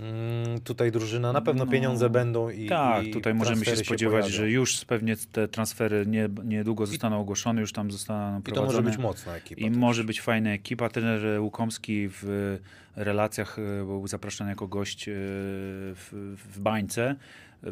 Mm, 0.00 0.60
tutaj 0.60 0.92
drużyna, 0.92 1.32
na 1.32 1.40
pewno 1.40 1.64
No, 1.64 1.70
pieniądze 1.70 2.10
będą 2.10 2.50
i 2.50 2.68
Tak, 2.68 3.04
i 3.06 3.10
tutaj 3.10 3.34
możemy 3.34 3.64
się 3.64 3.76
spodziewać, 3.76 4.20
pojawią. 4.22 4.36
że 4.36 4.50
już 4.50 4.84
pewnie 4.84 5.16
te 5.32 5.48
transfery 5.48 6.06
nie, 6.06 6.28
niedługo 6.44 6.86
zostaną 6.86 7.20
ogłoszone, 7.20 7.60
już 7.60 7.72
tam 7.72 7.90
zostaną 7.90 8.38
I 8.38 8.42
to 8.42 8.52
prowadzone. 8.52 8.66
może 8.66 8.90
być 8.90 8.98
mocna 8.98 9.36
ekipa. 9.36 9.60
I 9.60 9.68
też. 9.68 9.76
może 9.76 10.04
być 10.04 10.20
fajna 10.20 10.50
ekipa. 10.52 10.88
Trener 10.88 11.40
Łukomski 11.40 12.08
w 12.08 12.58
relacjach 12.96 13.58
e, 13.58 13.84
był 13.84 14.06
zapraszany 14.08 14.50
jako 14.50 14.68
gość 14.68 15.08
e, 15.08 15.12
w, 15.14 16.36
w 16.54 16.60
bańce. 16.60 17.16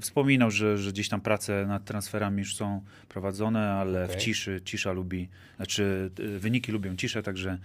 Wspominał, 0.01 0.51
że, 0.51 0.78
że 0.78 0.93
gdzieś 0.93 1.09
tam 1.09 1.20
prace 1.20 1.66
nad 1.66 1.84
transferami 1.84 2.39
już 2.39 2.57
są 2.57 2.80
prowadzone, 3.09 3.70
ale 3.72 4.07
w 4.07 4.11
Okej. 4.11 4.20
ciszy, 4.22 4.61
cisza 4.64 4.93
lubi, 4.93 5.28
znaczy 5.57 6.11
e, 6.18 6.39
wyniki 6.39 6.72
lubią 6.72 6.97
ciszę, 6.97 7.22
także, 7.22 7.59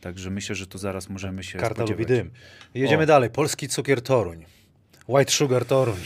także 0.00 0.30
myślę, 0.30 0.54
że 0.54 0.66
to 0.66 0.78
zaraz 0.78 1.08
możemy 1.08 1.42
się 1.44 1.58
Karta 1.58 1.74
spodziewać. 1.74 2.00
lubi 2.08 2.14
dym. 2.14 2.30
Jedziemy 2.74 3.02
O. 3.02 3.06
dalej. 3.06 3.30
Polski 3.30 3.68
cukier 3.68 4.02
Toruń. 4.02 4.44
White 5.08 5.32
Sugar 5.32 5.64
Toruń. 5.64 5.96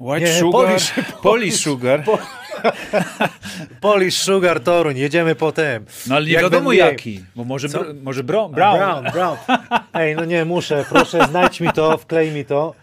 White 0.00 0.26
Nie, 0.26 0.32
Sugar, 0.40 0.60
Polish- 0.68 1.02
Polish 1.22 1.54
Sugar, 1.60 2.04
Polish 3.80 4.22
Sugar 4.22 4.60
Toruń. 4.60 4.96
Jedziemy 4.98 5.34
potem. 5.34 5.84
no 6.06 6.14
ale 6.16 6.26
nie 6.26 6.32
Jak 6.32 6.42
wiadomo 6.42 6.70
będzie- 6.70 6.84
jaki, 6.84 7.24
bo 7.36 7.44
może, 7.44 7.68
br- 7.68 8.02
może 8.02 8.24
bro, 8.24 8.48
brown. 8.48 8.78
Brown, 8.78 9.04
brown. 9.12 9.36
Ej, 9.94 10.16
no 10.16 10.24
nie, 10.24 10.44
muszę. 10.44 10.84
Proszę, 10.88 11.26
znajdź 11.30 11.60
mi 11.60 11.72
to, 11.72 11.98
wklej 11.98 12.30
mi 12.30 12.44
to. 12.44 12.74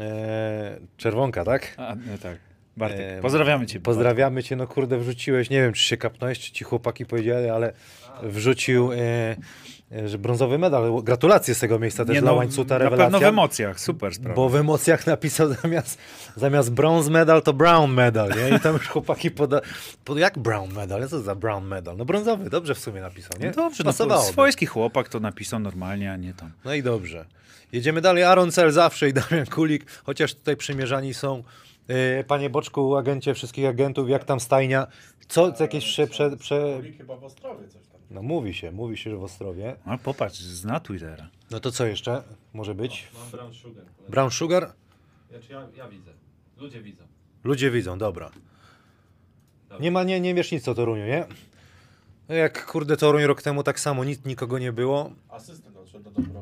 Eee, 0.00 0.86
czerwonka, 0.96 1.44
tak? 1.44 1.74
A, 1.76 1.94
no 1.94 2.18
tak. 2.22 2.36
Bartek, 2.76 3.00
Eee, 3.00 3.22
pozdrawiamy 3.22 3.66
cię. 3.66 3.80
Pozdrawiamy 3.80 4.42
cię, 4.42 4.56
no 4.56 4.66
kurde, 4.66 4.98
wrzuciłeś, 4.98 5.50
nie 5.50 5.62
wiem 5.62 5.72
czy 5.72 5.82
się 5.82 5.96
kapnąłeś, 5.96 6.38
czy 6.40 6.52
ci 6.52 6.64
chłopaki 6.64 7.06
powiedzieli, 7.06 7.48
ale 7.48 7.72
wrzucił, 8.22 8.92
e, 8.92 8.96
e, 9.92 10.08
że 10.08 10.18
brązowy 10.18 10.58
medal. 10.58 11.02
Gratulacje 11.02 11.54
z 11.54 11.58
tego 11.58 11.78
miejsca 11.78 12.04
też 12.04 12.14
Nie, 12.14 12.20
dla 12.20 12.30
no, 12.30 12.36
łańcuta, 12.36 12.74
Na 12.74 12.78
pewno 12.80 12.96
w 12.96 13.00
rewelacja. 13.00 13.28
emocjach, 13.28 13.80
super 13.80 14.14
sprawa. 14.14 14.34
Bo 14.34 14.48
w 14.48 14.56
emocjach 14.56 15.06
napisał 15.06 15.48
zamiast, 15.62 15.98
zamiast 16.36 16.70
bronze 16.72 17.10
medal 17.10 17.42
to 17.42 17.52
brown 17.52 17.90
medal, 17.92 18.30
nie? 18.30 18.56
I 18.56 18.60
tam 18.60 18.72
już 18.74 18.88
chłopaki 18.88 19.30
poda... 19.30 19.60
Pod, 20.04 20.18
jak 20.18 20.38
brown 20.38 20.72
medal? 20.72 21.08
Co 21.08 21.20
za 21.20 21.34
brown 21.34 21.66
medal? 21.66 21.96
No 21.96 22.04
brązowy, 22.04 22.50
dobrze 22.50 22.74
w 22.74 22.78
sumie 22.78 23.00
napisał, 23.00 23.32
nie? 23.40 23.46
No 23.46 23.52
dobrze, 23.52 23.84
no, 24.08 24.22
swojski 24.22 24.66
chłopak 24.66 25.08
to 25.08 25.20
napisał 25.20 25.60
normalnie, 25.60 26.12
a 26.12 26.16
nie 26.16 26.34
tam. 26.34 26.50
No 26.64 26.74
i 26.74 26.82
dobrze. 26.82 27.24
Jedziemy 27.72 28.00
dalej. 28.00 28.24
Aaron 28.24 28.50
Cel 28.50 28.72
zawsze 28.72 29.08
i 29.08 29.12
Damian 29.12 29.46
Kulik, 29.46 29.90
chociaż 30.04 30.34
tutaj 30.34 30.56
przymierzani 30.56 31.14
są. 31.14 31.42
Yy, 31.88 32.24
panie 32.24 32.50
Boczku, 32.50 32.96
agencie 32.96 33.34
wszystkich 33.34 33.66
agentów, 33.66 34.08
jak 34.08 34.24
tam 34.24 34.40
stajnia? 34.40 34.86
Co, 35.28 35.52
co 35.52 35.64
jakieś 35.64 35.84
prze, 35.84 36.06
prze, 36.06 36.36
prze... 36.36 36.82
chyba 36.98 37.16
w 37.16 37.24
Ostrowie 37.24 37.68
coś 37.68 37.86
tam. 37.86 38.00
No 38.10 38.22
mówi 38.22 38.54
się, 38.54 38.72
mówi 38.72 38.96
się, 38.96 39.10
że 39.10 39.16
w 39.16 39.24
Ostrowie. 39.24 39.76
No 39.86 39.98
popatrz, 39.98 40.38
zna 40.38 40.80
Twittera. 40.80 41.28
No 41.50 41.60
to 41.60 41.72
co 41.72 41.86
jeszcze 41.86 42.22
może 42.52 42.74
być? 42.74 43.08
Mam 43.14 43.30
brown 43.30 43.54
sugar. 43.54 43.84
Brown 44.08 44.30
Sugar? 44.30 44.72
Znaczy 45.30 45.52
ja, 45.52 45.68
ja 45.76 45.88
widzę. 45.88 46.10
Ludzie 46.56 46.82
widzą. 46.82 47.04
Ludzie 47.44 47.70
widzą, 47.70 47.98
dobra. 47.98 48.30
Nie 49.80 49.90
ma, 49.90 50.02
nie, 50.04 50.20
nie 50.20 50.34
wiesz 50.34 50.52
nic 50.52 50.68
o 50.68 50.74
Toruniu, 50.74 51.04
nie? 51.06 51.26
No 52.28 52.34
Jak 52.34 52.66
kurde 52.66 52.96
Toruń 52.96 53.22
rok 53.24 53.42
temu 53.42 53.62
tak 53.62 53.80
samo, 53.80 54.04
nic, 54.04 54.24
nikogo 54.24 54.58
nie 54.58 54.72
było. 54.72 55.10
Asystent 55.28 55.76
odszedł 55.76 56.04
do 56.04 56.10
Dąbrowy. 56.10 56.41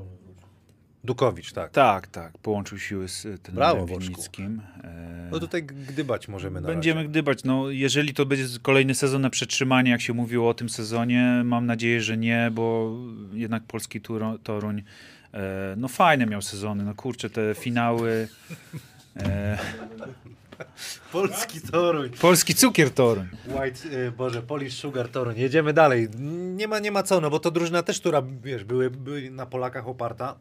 Dukowicz, 1.15 1.53
tak. 1.53 1.71
Tak, 1.71 2.07
tak. 2.07 2.39
Połączył 2.39 2.79
siły 2.79 3.09
z 3.09 3.25
y, 3.25 3.39
trenerem 3.39 3.77
Brawo. 3.87 3.99
Winnickim. 3.99 4.63
E, 4.85 5.29
No 5.33 5.41
tutaj 5.41 5.63
gdybać 5.63 6.29
możemy 6.29 6.61
na 6.61 6.69
Będziemy 6.69 7.09
gdybać. 7.09 7.45
No, 7.45 7.71
jeżeli 7.71 8.15
to 8.15 8.27
będzie 8.27 8.45
kolejny 8.63 8.95
sezon 8.95 9.23
na 9.23 9.31
przetrzymanie, 9.31 9.91
jak 9.91 10.01
się 10.01 10.13
mówiło 10.13 10.49
o 10.49 10.55
tym 10.55 10.69
sezonie, 10.69 11.43
mam 11.45 11.67
nadzieję, 11.67 12.03
że 12.03 12.17
nie, 12.17 12.51
bo 12.53 12.97
jednak 13.33 13.63
polski 13.63 14.01
Turo- 14.01 14.39
Toruń 14.43 14.83
e, 15.35 15.75
no 15.77 15.89
fajne 15.89 16.27
miał 16.27 16.43
sezony. 16.43 16.85
No 16.85 16.95
kurczę, 16.95 17.31
te 17.31 17.55
finały. 17.55 18.29
E, 19.17 19.59
Polski 21.13 21.61
Toruń. 21.61 22.11
polski 22.11 22.55
cukier 22.55 22.91
Toruń. 22.91 23.27
White, 23.47 23.89
y, 24.07 24.13
Boże, 24.13 24.43
Polish 24.43 24.75
Sugar 24.75 25.09
Toruń. 25.09 25.39
Jedziemy 25.39 25.73
dalej. 25.73 26.09
Nie 26.57 26.69
ma, 26.69 26.79
nie 26.79 26.91
ma 26.91 27.03
co, 27.03 27.21
no 27.21 27.31
bo 27.31 27.39
to 27.41 27.51
drużyna 27.51 27.83
też, 27.83 28.01
która, 28.01 28.23
wiesz, 28.43 28.65
były, 28.65 28.91
były 28.91 29.31
na 29.31 29.47
Polakach 29.47 29.89
oparta. 29.89 30.37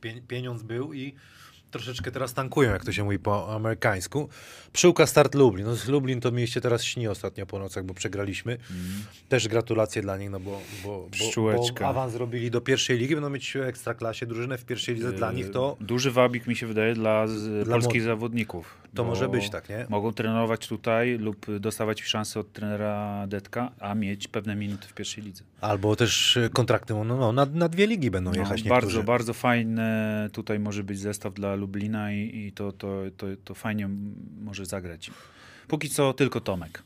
Pie, 0.00 0.22
pieniądz 0.28 0.62
był 0.62 0.92
i 0.92 1.14
troszeczkę 1.70 2.10
teraz 2.12 2.34
tankują, 2.34 2.70
jak 2.70 2.84
to 2.84 2.92
się 2.92 3.04
mówi 3.04 3.18
po 3.18 3.54
amerykańsku. 3.54 4.28
Przyłka 4.72 5.06
start 5.06 5.34
Lublin. 5.34 5.66
No 5.66 5.74
z 5.76 5.88
Lublin 5.88 6.20
to 6.20 6.32
mieście 6.32 6.60
teraz 6.60 6.84
śni 6.84 7.08
ostatnio 7.08 7.46
po 7.46 7.58
nocach, 7.58 7.84
bo 7.84 7.94
przegraliśmy. 7.94 8.58
Też 9.28 9.48
gratulacje 9.48 10.02
dla 10.02 10.16
nich, 10.18 10.30
no 10.30 10.40
bo, 10.40 10.60
bo, 10.84 11.08
bo, 11.46 11.66
bo 11.80 11.86
awans 11.86 12.12
zrobili 12.12 12.50
do 12.50 12.60
pierwszej 12.60 12.98
ligi, 12.98 13.14
będą 13.14 13.30
mieć 13.30 13.52
w 13.52 13.56
ekstraklasie 13.56 14.26
drużynę 14.26 14.58
w 14.58 14.64
pierwszej 14.64 14.94
lidze. 14.94 15.12
Dla 15.12 15.32
nich 15.32 15.50
to, 15.50 15.76
Duży 15.80 16.10
wabik 16.10 16.46
mi 16.46 16.56
się 16.56 16.66
wydaje 16.66 16.94
dla, 16.94 17.26
z, 17.26 17.64
Dla 17.64 17.74
polskich 17.74 18.02
zawodników. 18.02 18.78
to 18.94 19.04
może 19.04 19.28
być 19.28 19.50
tak, 19.50 19.68
nie? 19.68 19.86
Mogą 19.88 20.12
trenować 20.12 20.68
tutaj 20.68 21.18
lub 21.18 21.46
dostawać 21.60 22.02
szansę 22.02 22.40
od 22.40 22.52
trenera 22.52 23.26
Detka, 23.26 23.70
a 23.80 23.94
mieć 23.94 24.28
pewne 24.28 24.56
minuty 24.56 24.88
w 24.88 24.94
pierwszej 24.94 25.24
lidze. 25.24 25.44
Albo 25.60 25.96
też 25.96 26.38
kontrakty 26.52 26.94
no, 26.94 27.04
no, 27.04 27.32
na, 27.32 27.46
na 27.46 27.68
dwie 27.68 27.86
ligi 27.86 28.10
będą 28.10 28.30
No, 28.30 28.36
jechać 28.40 28.62
bardzo, 28.62 28.86
niektórzy. 28.86 29.02
bardzo 29.06 29.34
fajny 29.34 29.82
tutaj 30.32 30.58
może 30.58 30.84
być 30.84 30.98
zestaw 30.98 31.34
dla 31.34 31.54
Lublina 31.58 32.12
i, 32.12 32.46
i 32.46 32.52
to, 32.52 32.72
to, 32.72 33.02
to, 33.16 33.26
to 33.44 33.54
fajnie 33.54 33.88
może 34.40 34.66
zagrać. 34.66 35.10
Póki 35.68 35.88
co 35.88 36.12
tylko 36.12 36.40
Tomek. 36.40 36.82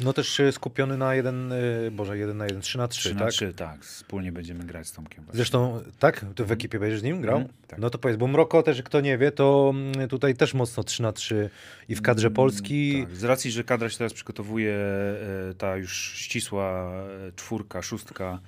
No 0.00 0.12
też 0.12 0.40
skupiony 0.52 0.96
na 0.96 1.14
jeden, 1.14 1.52
y, 1.52 1.90
Boże, 1.90 2.18
jeden 2.18 2.36
na 2.36 2.44
jeden, 2.44 2.60
3 2.60 2.78
na 2.78 2.88
3, 2.88 3.00
3 3.00 3.14
na 3.14 3.20
tak? 3.20 3.30
3, 3.30 3.54
tak. 3.54 3.84
Wspólnie 3.84 4.32
będziemy 4.32 4.64
grać 4.64 4.86
z 4.86 4.92
Tomkiem. 4.92 5.24
właśnie. 5.24 5.36
Zresztą, 5.36 5.82
tak? 5.98 6.26
Ty 6.34 6.44
w 6.44 6.52
ekipie 6.52 6.78
będziesz 6.78 7.00
z 7.00 7.02
nim 7.02 7.20
grał? 7.20 7.36
Mhm, 7.36 7.54
tak. 7.68 7.78
No 7.78 7.90
to 7.90 7.98
powiedz, 7.98 8.18
bo 8.18 8.26
Mroko 8.26 8.62
też, 8.62 8.82
kto 8.82 9.00
nie 9.00 9.18
wie, 9.18 9.32
to 9.32 9.72
mm, 9.74 10.08
tutaj 10.08 10.34
też 10.34 10.54
mocno 10.54 10.84
3 10.84 11.02
na 11.02 11.12
3 11.12 11.50
i 11.88 11.94
w 11.94 12.02
kadrze 12.02 12.30
Polski. 12.30 13.04
Tak. 13.06 13.16
Z 13.16 13.24
racji, 13.24 13.50
że 13.50 13.64
kadra 13.64 13.88
się 13.88 13.98
teraz 13.98 14.12
przygotowuje, 14.12 14.74
e, 14.74 15.54
ta 15.58 15.76
już 15.76 16.12
ścisła 16.16 16.92
e, 16.92 17.32
czwórka, 17.36 17.82
szóstka, 17.82 18.40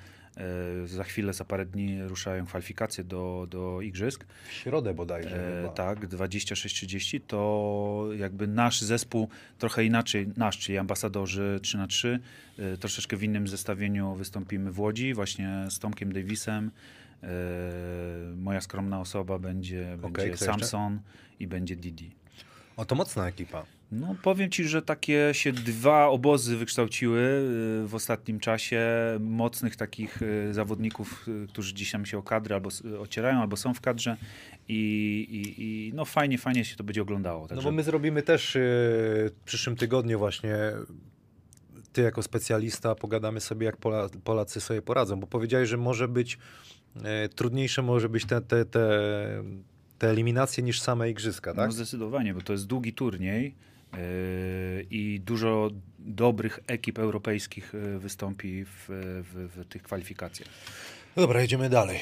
za 0.85 1.05
chwilę, 1.05 1.33
za 1.33 1.45
parę 1.45 1.67
dni 1.67 2.03
ruszają 2.03 2.47
kwalifikacje 2.47 3.05
do, 3.05 3.47
do 3.51 3.81
igrzysk. 3.81 4.25
W 4.49 4.53
środę 4.53 4.95
bodajże. 4.95 5.65
E, 5.65 5.69
tak, 5.69 6.09
26-30, 6.09 7.21
to 7.27 8.09
jakby 8.17 8.47
nasz 8.47 8.81
zespół 8.81 9.29
trochę 9.59 9.85
inaczej, 9.85 10.29
nasz, 10.37 10.59
czyli 10.59 10.79
ambasadorzy 10.79 11.61
3 11.63 11.77
na 11.79 11.87
3 11.87 12.21
e, 12.59 12.77
troszeczkę 12.77 13.17
w 13.17 13.23
innym 13.23 13.49
zestawieniu 13.49 14.15
wystąpimy 14.15 14.73
w 14.73 14.81
Łodzi, 14.81 15.15
właśnie 15.15 15.67
z 15.69 15.79
Tomkiem 15.79 16.13
Davisem. 16.13 16.71
E, 17.23 17.29
moja 18.37 18.61
skromna 18.61 19.01
osoba 19.01 19.39
będzie, 19.39 19.83
Okej, 19.83 19.99
będzie 19.99 20.21
kto 20.21 20.27
jeszcze? 20.27 20.45
Samson 20.45 21.01
i 21.41 21.47
będzie 21.47 21.77
Didi. 21.77 22.11
O, 22.77 22.85
to 22.85 22.95
mocna 22.95 23.29
ekipa. 23.29 23.76
No, 23.93 24.17
powiem 24.23 24.51
ci, 24.51 24.65
że 24.65 24.83
takie 24.83 25.29
się 25.33 25.53
dwa 25.53 26.07
obozy 26.07 26.57
wykształciły 26.57 27.21
y, 27.85 27.89
w 27.89 27.95
ostatnim 27.95 28.41
czasie 28.41 28.81
mocnych 29.21 29.77
takich 29.77 30.23
y, 30.23 30.55
zawodników, 30.55 31.29
y, 31.29 31.47
którzy 31.49 31.75
dziś 31.75 31.93
tam 31.93 32.07
się 32.07 32.19
o 32.19 32.23
kadrę 32.23 32.55
albo 32.55 32.71
ocierają, 33.01 33.41
albo 33.41 33.57
są 33.57 33.75
w 33.75 33.81
kadrze 33.81 34.17
i, 34.69 34.75
i, 35.31 35.63
i 35.63 35.93
no 35.95 36.05
fajnie, 36.05 36.39
fajnie 36.39 36.65
się 36.65 36.77
to 36.77 36.85
będzie 36.85 37.03
oglądało. 37.03 37.43
No 37.43 37.49
Także 37.49 37.65
bo 37.65 37.73
my 37.73 37.83
zrobimy 37.83 38.23
też 38.23 38.53
w 38.55 39.31
przyszłym 39.45 39.77
tygodniu 39.77 40.19
właśnie 40.19 40.57
ty 41.93 42.03
jako 42.03 42.23
specjalista 42.23 42.95
pogadamy 42.95 43.41
sobie, 43.41 43.67
jak 43.67 43.77
Pola, 43.77 44.09
Polacy 44.25 44.61
sobie 44.61 44.83
poradzą, 44.83 45.21
bo 45.21 45.27
powiedziałeś, 45.27 45.69
że 45.69 45.77
może 45.77 46.09
być 46.09 46.39
e, 47.05 47.29
trudniejsze 47.29 47.83
może 47.83 48.09
być 48.09 48.25
te, 48.25 48.41
te, 48.41 48.65
te, 48.65 48.89
te 49.99 50.11
eliminacje 50.11 50.63
niż 50.65 50.81
same 50.81 51.11
igrzyska, 51.11 51.55
tak? 51.55 51.67
No 51.67 51.73
zdecydowanie, 51.73 52.35
bo 52.35 52.41
to 52.41 52.53
jest 52.53 52.67
długi 52.67 52.93
turniej 52.93 53.55
i 54.91 55.21
dużo 55.25 55.71
dobrych 55.99 56.61
ekip 56.67 56.99
europejskich 56.99 57.73
yy, 57.75 57.99
wystąpi 57.99 58.65
w, 58.65 58.87
w, 58.89 59.49
w 59.57 59.69
tych 59.69 59.83
kwalifikacjach. 59.83 60.49
No 61.17 61.23
Dobra, 61.23 61.41
jedziemy 61.41 61.69
dalej. 61.69 61.99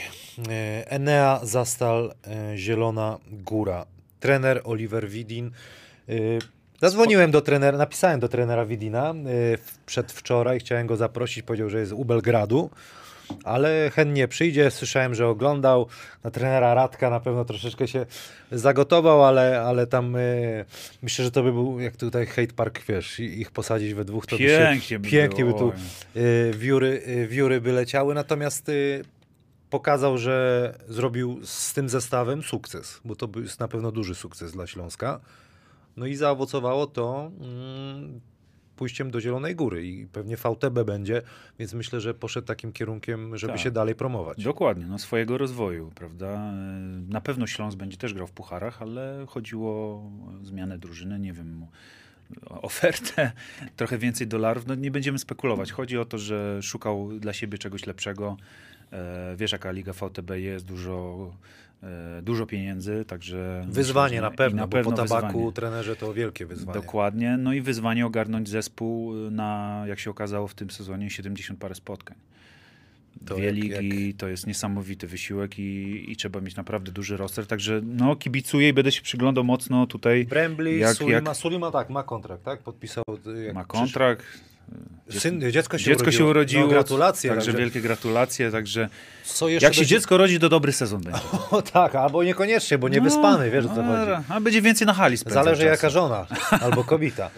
E, 0.48 0.90
Enea, 0.90 1.40
Zastal, 1.42 2.14
Zielona 2.56 3.18
Góra. 3.30 3.86
Trener 4.20 4.60
Oliver 4.64 5.08
Widin. 5.08 5.50
Zadzwoniłem 6.84 7.30
do 7.30 7.40
trenera, 7.40 7.78
napisałem 7.78 8.20
do 8.20 8.28
trenera 8.28 8.66
Widina 8.66 9.14
w- 9.58 9.78
przedwczoraj, 9.86 10.60
chciałem 10.60 10.86
go 10.86 10.96
zaprosić, 10.96 11.42
powiedział, 11.42 11.70
że 11.70 11.78
jest 11.80 11.92
u 11.92 12.04
Belgradu, 12.04 12.70
ale 13.44 13.90
chętnie 13.94 14.28
przyjdzie, 14.28 14.70
słyszałem, 14.70 15.14
że 15.14 15.28
oglądał, 15.28 15.86
na 16.24 16.30
trenera 16.30 16.74
Radka 16.74 17.10
na 17.10 17.20
pewno 17.20 17.44
troszeczkę 17.44 17.88
się 17.88 18.06
zagotował, 18.52 19.24
ale, 19.24 19.60
ale 19.60 19.86
tam 19.86 20.16
e, 20.16 20.20
myślę, 21.02 21.24
że 21.24 21.30
to 21.30 21.42
by 21.42 21.52
był, 21.52 21.80
jak 21.80 21.96
tutaj 21.96 22.26
Hate 22.26 22.52
Park, 22.56 22.80
wiesz, 22.88 23.20
ich 23.20 23.50
posadzić 23.50 23.94
we 23.94 24.04
dwóch, 24.04 24.26
to 24.26 24.36
by 24.36 24.42
Pięknie 24.42 24.80
się, 24.80 24.98
by 24.98 25.08
pięknie 25.08 25.44
by 25.44 25.54
tu 25.54 25.72
y, 26.16 26.52
wióry, 26.58 27.02
y, 27.08 27.26
wióry 27.28 27.60
by 27.60 27.72
leciały, 27.72 28.14
natomiast 28.14 28.68
y, 28.68 29.04
pokazał, 29.70 30.18
że 30.18 30.74
zrobił 30.88 31.40
z 31.44 31.72
tym 31.72 31.88
zestawem 31.88 32.42
sukces, 32.42 33.00
bo 33.04 33.16
to 33.16 33.28
jest 33.40 33.60
na 33.60 33.68
pewno 33.68 33.92
duży 33.92 34.14
sukces 34.14 34.52
dla 34.52 34.66
Śląska. 34.66 35.20
No 35.96 36.06
i 36.06 36.14
zaowocowało 36.14 36.86
to 36.86 37.30
mm, 37.40 38.20
pójściem 38.76 39.10
do 39.10 39.20
Zielonej 39.20 39.54
Góry 39.56 39.86
i 39.86 40.06
pewnie 40.06 40.36
VTB 40.36 40.84
będzie, 40.86 41.22
więc 41.58 41.74
myślę, 41.74 42.00
że 42.00 42.14
poszedł 42.14 42.46
takim 42.46 42.72
kierunkiem, 42.72 43.36
żeby 43.36 43.52
Tak. 43.52 43.62
się 43.62 43.70
dalej 43.70 43.94
promować. 43.94 44.44
Dokładnie, 44.44 44.86
no 44.86 44.98
swojego 44.98 45.38
rozwoju, 45.38 45.92
prawda? 45.94 46.26
E, 46.26 46.52
Na 47.08 47.20
pewno 47.20 47.46
Śląsk 47.46 47.78
będzie 47.78 47.96
też 47.96 48.14
grał 48.14 48.26
w 48.26 48.32
pucharach, 48.32 48.82
ale 48.82 49.24
chodziło 49.28 49.70
o 49.70 50.10
zmianę 50.42 50.78
drużyny, 50.78 51.18
nie 51.18 51.32
wiem, 51.32 51.66
ofertę, 52.50 53.32
trochę 53.76 53.98
więcej 53.98 54.26
dolarów. 54.26 54.66
No 54.66 54.74
nie 54.74 54.90
będziemy 54.90 55.18
spekulować. 55.18 55.72
Chodzi 55.72 55.98
o 55.98 56.04
to, 56.04 56.18
że 56.18 56.62
szukał 56.62 57.08
dla 57.18 57.32
siebie 57.32 57.58
czegoś 57.58 57.86
lepszego. 57.86 58.36
E, 58.92 59.36
Wiesz, 59.36 59.52
jaka 59.52 59.70
liga 59.70 59.92
VTB 59.92 60.30
jest, 60.36 60.64
dużo, 60.64 61.30
dużo 62.22 62.46
pieniędzy, 62.46 63.04
także... 63.04 63.66
Wyzwanie 63.68 64.20
na 64.20 64.30
pewno, 64.30 64.62
na 64.62 64.68
pewno 64.68 64.90
po 64.90 64.96
tabaku 64.96 65.26
wyzwanie. 65.26 65.52
trenerze 65.52 65.96
to 65.96 66.14
wielkie 66.14 66.46
wyzwanie. 66.46 66.80
Dokładnie. 66.80 67.36
No 67.36 67.52
i 67.52 67.60
wyzwanie 67.60 68.06
ogarnąć 68.06 68.48
zespół 68.48 69.14
na, 69.30 69.82
jak 69.86 69.98
się 69.98 70.10
okazało 70.10 70.48
w 70.48 70.54
tym 70.54 70.70
sezonie, 70.70 71.10
70 71.10 71.58
parę 71.60 71.74
spotkań. 71.74 72.16
To 73.26 73.34
Dwie 73.34 73.44
jak- 73.44 73.54
ligi 73.54 74.14
to 74.14 74.28
jest 74.28 74.46
niesamowity 74.46 75.06
wysiłek 75.06 75.58
i, 75.58 76.04
i 76.12 76.16
trzeba 76.16 76.40
mieć 76.40 76.56
naprawdę 76.56 76.92
duży 76.92 77.16
roster. 77.16 77.46
Także 77.46 77.80
no, 77.84 78.16
kibicuję 78.16 78.68
i 78.68 78.72
będę 78.72 78.92
się 78.92 79.02
przyglądał 79.02 79.44
mocno 79.44 79.86
tutaj. 79.86 80.24
Brembli, 80.24 80.78
Jak- 80.78 80.96
Sulima, 80.96 81.20
jak- 81.26 81.36
Sulima 81.36 81.70
tak, 81.70 81.90
ma 81.90 82.02
kontrakt, 82.02 82.44
tak? 82.44 82.62
Podpisał. 82.62 83.04
jak 83.46 83.54
Ma 83.54 83.64
przyszedł- 83.64 83.66
kontrakt. 83.80 84.24
Syn, 85.10 85.50
dziecko 85.52 85.78
się 85.78 85.84
Dziecko 85.84 86.02
urodziło. 86.02 86.18
się 86.18 86.30
urodziło. 86.30 86.62
No, 86.62 86.68
gratulacje. 86.68 87.30
Także 87.30 87.46
także 87.46 87.60
wielkie 87.62 87.80
gratulacje. 87.80 88.50
Także 88.50 88.88
jak 89.60 89.74
się 89.74 89.86
dziecko 89.86 90.16
rodzi, 90.16 90.38
to 90.40 90.48
dobry 90.48 90.72
sezon 90.72 91.00
będzie. 91.02 91.20
O 91.50 91.62
tak, 91.62 91.94
albo 91.94 92.24
niekoniecznie, 92.24 92.78
bo 92.78 92.88
niewyspany, 92.88 93.50
wiesz 93.50 93.64
o 93.64 93.68
co 93.68 93.82
No, 93.82 93.96
chodzi. 93.96 94.24
A 94.28 94.40
będzie 94.40 94.62
więcej 94.62 94.86
na 94.86 94.94
hali 94.94 95.16
Zależy 95.16 95.56
czasu. 95.62 95.70
jaka 95.70 95.90
żona, 95.90 96.26
albo 96.60 96.84
kobieta. 96.84 97.30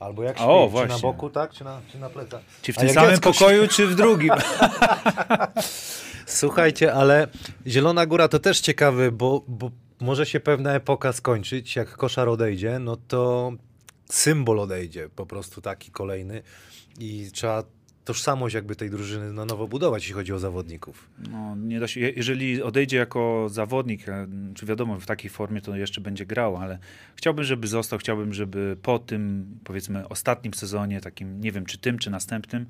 Albo 0.00 0.22
jak 0.22 0.36
śpi, 0.38 0.44
O, 0.44 0.58
czy 0.58 0.64
na 0.64 0.70
właśnie. 0.70 1.02
boku, 1.02 1.30
tak, 1.30 1.50
czy 1.52 1.64
na, 1.64 1.80
czy 1.92 1.98
na 1.98 2.10
plecach. 2.10 2.40
Czy 2.62 2.72
w 2.72 2.76
tym 2.76 2.88
samym 2.90 3.10
dziecko 3.10 3.32
się- 3.32 3.38
pokoju, 3.38 3.68
czy 3.68 3.86
w 3.86 3.94
drugim? 3.94 4.30
Słuchajcie, 6.26 6.94
ale 6.94 7.26
Zielona 7.66 8.06
Góra 8.06 8.28
to 8.28 8.38
też 8.38 8.60
ciekawy, 8.60 9.12
bo, 9.12 9.44
bo 9.48 9.70
może 10.00 10.26
się 10.26 10.40
pewna 10.40 10.72
epoka 10.74 11.12
skończyć, 11.12 11.76
jak 11.76 11.96
koszar 11.96 12.28
odejdzie, 12.28 12.78
no 12.78 12.96
to 13.08 13.52
symbol 14.14 14.60
odejdzie, 14.60 15.08
po 15.16 15.26
prostu 15.26 15.60
taki 15.60 15.90
kolejny 15.90 16.42
i 17.00 17.28
trzeba 17.32 17.64
tożsamość 18.04 18.54
jakby 18.54 18.76
tej 18.76 18.90
drużyny 18.90 19.32
na 19.32 19.44
nowo 19.44 19.68
budować, 19.68 20.02
jeśli 20.02 20.14
chodzi 20.14 20.32
o 20.32 20.38
zawodników. 20.38 21.08
No, 21.30 21.56
nie 21.56 21.80
da 21.80 21.88
się, 21.88 22.00
je- 22.00 22.10
jeżeli 22.16 22.62
odejdzie 22.62 22.96
jako 22.96 23.46
zawodnik, 23.50 24.08
e, 24.08 24.26
czy 24.54 24.66
wiadomo, 24.66 25.00
w 25.00 25.06
takiej 25.06 25.30
formie 25.30 25.60
to 25.60 25.76
jeszcze 25.76 26.00
będzie 26.00 26.26
grał, 26.26 26.56
ale 26.56 26.78
chciałbym, 27.16 27.44
żeby 27.44 27.66
został, 27.66 27.98
chciałbym, 27.98 28.34
żeby 28.34 28.76
po 28.82 28.98
tym, 28.98 29.46
powiedzmy, 29.64 30.08
ostatnim 30.08 30.54
sezonie, 30.54 31.00
takim, 31.00 31.40
nie 31.40 31.52
wiem, 31.52 31.66
czy 31.66 31.78
tym, 31.78 31.98
czy 31.98 32.10
następnym, 32.10 32.66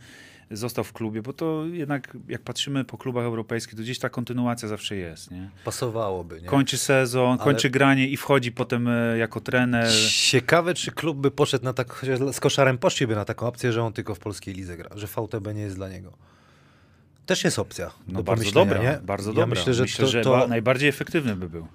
został 0.50 0.84
w 0.84 0.92
klubie, 0.92 1.22
bo 1.22 1.32
to 1.32 1.64
jednak 1.72 2.16
jak 2.28 2.42
patrzymy 2.42 2.84
po 2.84 2.98
klubach 2.98 3.24
europejskich, 3.24 3.74
to 3.74 3.82
gdzieś 3.82 3.98
ta 3.98 4.08
kontynuacja 4.08 4.68
zawsze 4.68 4.96
jest. 4.96 5.30
Nie? 5.30 5.50
Pasowałoby, 5.64 6.40
nie? 6.42 6.48
Kończy 6.48 6.78
sezon, 6.78 7.30
Ale- 7.30 7.38
kończy 7.38 7.70
granie 7.70 8.08
i 8.08 8.16
wchodzi 8.16 8.52
potem 8.52 8.88
e, 8.88 9.18
jako 9.18 9.40
trener. 9.40 9.92
Ciekawe, 10.10 10.74
czy 10.74 10.92
klub 10.92 11.18
by 11.18 11.30
poszedł 11.30 11.64
na 11.64 11.72
tak, 11.72 11.92
chociaż 11.92 12.18
z 12.32 12.40
koszarem 12.40 12.78
poszliby 12.78 13.14
na 13.14 13.24
taką 13.24 13.46
opcję, 13.46 13.72
że 13.72 13.82
on 13.82 13.92
tylko 13.92 14.14
w 14.14 14.18
polskiej 14.18 14.54
lidze 14.54 14.76
gra, 14.76 14.90
że 14.94 15.06
VTB 15.06 15.54
nie 15.54 15.62
jest 15.62 15.76
dla 15.76 15.88
niego. 15.88 16.12
Też 17.26 17.44
jest 17.44 17.58
opcja. 17.58 17.90
No 18.08 18.22
bardzo 18.22 18.50
dobra, 18.50 18.82
nie? 18.82 18.98
bardzo 19.02 19.30
ja 19.30 19.36
dobra. 19.36 19.62
Myślę, 19.80 20.06
że 20.06 20.22
to, 20.22 20.30
ba- 20.30 20.40
to... 20.40 20.48
najbardziej 20.48 20.88
efektywny 20.88 21.36
by 21.36 21.48
był. 21.48 21.66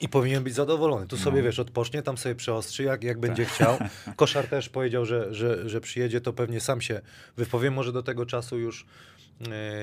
I 0.00 0.08
powinien 0.08 0.44
być 0.44 0.54
zadowolony. 0.54 1.06
Tu 1.06 1.16
sobie, 1.16 1.38
No. 1.38 1.44
wiesz, 1.44 1.58
odpocznie, 1.58 2.02
tam 2.02 2.18
sobie 2.18 2.34
przeostrzy, 2.34 2.82
jak, 2.82 3.04
jak 3.04 3.18
będzie 3.20 3.44
chciał. 3.44 3.78
Koszar 4.16 4.46
też 4.48 4.68
powiedział, 4.68 5.04
że, 5.04 5.34
że, 5.34 5.68
że 5.68 5.80
przyjedzie, 5.80 6.20
to 6.20 6.32
pewnie 6.32 6.60
sam 6.60 6.80
się 6.80 7.00
wypowie. 7.36 7.70
Może 7.70 7.92
do 7.92 8.02
tego 8.02 8.26
czasu 8.26 8.58
już 8.58 8.86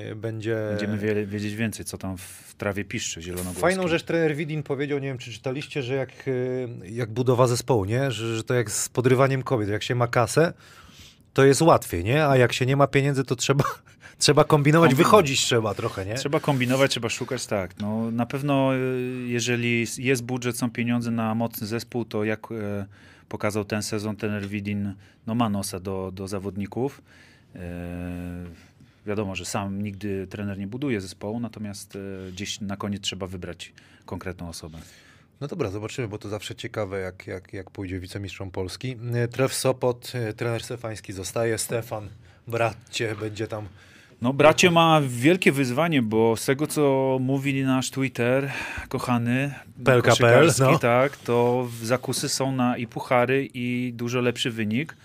yy, 0.09 0.15
będzie... 0.15 0.57
Będziemy 0.69 0.97
wie, 0.97 1.25
wiedzieć 1.25 1.55
więcej, 1.55 1.85
co 1.85 1.97
tam 1.97 2.17
w 2.17 2.55
trawie 2.57 2.85
piszczy 2.85 3.21
zielonogórskiej. 3.21 3.61
Fajną 3.61 3.87
rzecz 3.87 4.03
trener 4.03 4.35
Widin 4.35 4.63
powiedział, 4.63 4.99
nie 4.99 5.07
wiem 5.07 5.17
czy 5.17 5.31
czytaliście, 5.31 5.83
że 5.83 5.93
jak, 5.95 6.27
yy, 6.27 6.69
jak 6.91 7.11
budowa 7.11 7.47
zespołu, 7.47 7.85
nie? 7.85 8.11
Że, 8.11 8.35
że 8.35 8.43
to 8.43 8.53
jak 8.53 8.71
z 8.71 8.89
podrywaniem 8.89 9.43
kobiet, 9.43 9.69
jak 9.69 9.83
się 9.83 9.95
ma 9.95 10.07
kasę, 10.07 10.53
to 11.33 11.45
jest 11.45 11.61
łatwiej, 11.61 12.03
nie? 12.03 12.27
A 12.27 12.37
jak 12.37 12.53
się 12.53 12.65
nie 12.65 12.75
ma 12.75 12.87
pieniędzy, 12.87 13.23
to 13.23 13.35
trzeba, 13.35 13.63
trzeba 14.19 14.43
kombinować, 14.43 14.89
Kombinować. 14.89 15.11
wychodzić 15.11 15.41
trzeba 15.41 15.73
trochę, 15.73 16.05
nie? 16.05 16.15
Trzeba 16.15 16.39
kombinować, 16.39 16.91
trzeba 16.91 17.09
szukać, 17.09 17.45
tak. 17.45 17.79
No, 17.79 18.11
na 18.11 18.25
pewno 18.25 18.75
y, 18.75 19.25
jeżeli 19.27 19.85
jest 19.97 20.23
budżet, 20.23 20.57
są 20.57 20.69
pieniądze 20.71 21.11
na 21.11 21.35
mocny 21.35 21.67
zespół, 21.67 22.05
to 22.05 22.23
jak 22.23 22.51
e, 22.51 22.85
pokazał 23.29 23.65
ten 23.65 23.83
sezon 23.83 24.15
trener 24.15 24.47
Widin, 24.47 24.93
no 25.27 25.35
ma 25.35 25.49
nosa 25.49 25.79
do, 25.79 26.11
do 26.13 26.27
zawodników. 26.27 27.01
E, 27.55 27.59
wiadomo, 29.05 29.35
że 29.35 29.45
sam 29.45 29.81
nigdy 29.81 30.27
trener 30.27 30.57
nie 30.57 30.67
buduje 30.67 31.01
zespołu, 31.01 31.39
natomiast 31.39 31.95
e, 31.95 32.31
gdzieś 32.31 32.61
na 32.61 32.77
koniec 32.77 33.01
trzeba 33.01 33.27
wybrać 33.27 33.73
konkretną 34.05 34.49
osobę. 34.49 34.77
No 35.41 35.47
dobra, 35.47 35.69
zobaczymy, 35.69 36.07
bo 36.07 36.17
to 36.17 36.29
zawsze 36.29 36.55
ciekawe, 36.55 36.99
jak, 36.99 37.27
jak, 37.27 37.53
jak 37.53 37.71
pójdzie 37.71 37.99
wicemistrzom 37.99 38.51
Polski. 38.51 38.97
E, 39.13 39.27
Tref 39.27 39.53
Sopot, 39.53 40.11
e, 40.15 40.33
trener 40.33 40.63
Stefański 40.63 41.13
zostaje, 41.13 41.57
Stefan, 41.57 42.09
bracie, 42.47 43.15
będzie 43.19 43.47
tam 43.47 43.67
No, 44.21 44.33
bracie 44.33 44.71
ma 44.71 45.01
wielkie 45.07 45.51
wyzwanie, 45.51 46.01
bo 46.01 46.35
z 46.35 46.45
tego, 46.45 46.67
co 46.67 47.17
mówi 47.21 47.63
nasz 47.63 47.91
Twitter, 47.91 48.51
kochany, 48.89 49.53
PLK.pl, 49.83 50.51
no. 50.59 50.79
tak, 50.79 51.17
to 51.17 51.67
zakusy 51.83 52.29
są 52.29 52.51
na 52.51 52.77
i 52.77 52.87
puchary, 52.87 53.49
i 53.53 53.93
dużo 53.93 54.21
lepszy 54.21 54.51
wynik. 54.51 54.95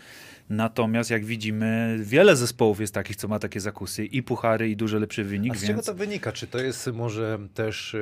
Natomiast 0.50 1.10
jak 1.10 1.24
widzimy, 1.24 1.98
wiele 2.02 2.36
zespołów 2.36 2.80
jest 2.80 2.94
takich, 2.94 3.16
co 3.16 3.28
ma 3.28 3.38
takie 3.38 3.60
zakusy, 3.60 4.04
i 4.04 4.22
puchary, 4.22 4.70
i 4.70 4.76
dużo 4.76 4.98
lepszy 4.98 5.24
wynik, 5.24 5.52
A 5.52 5.56
z 5.56 5.60
czego 5.60 5.72
więc 5.72 5.86
to 5.86 5.94
wynika? 5.94 6.32
Czy 6.32 6.46
to 6.46 6.58
jest 6.58 6.86
może 6.86 7.38
też, 7.54 7.96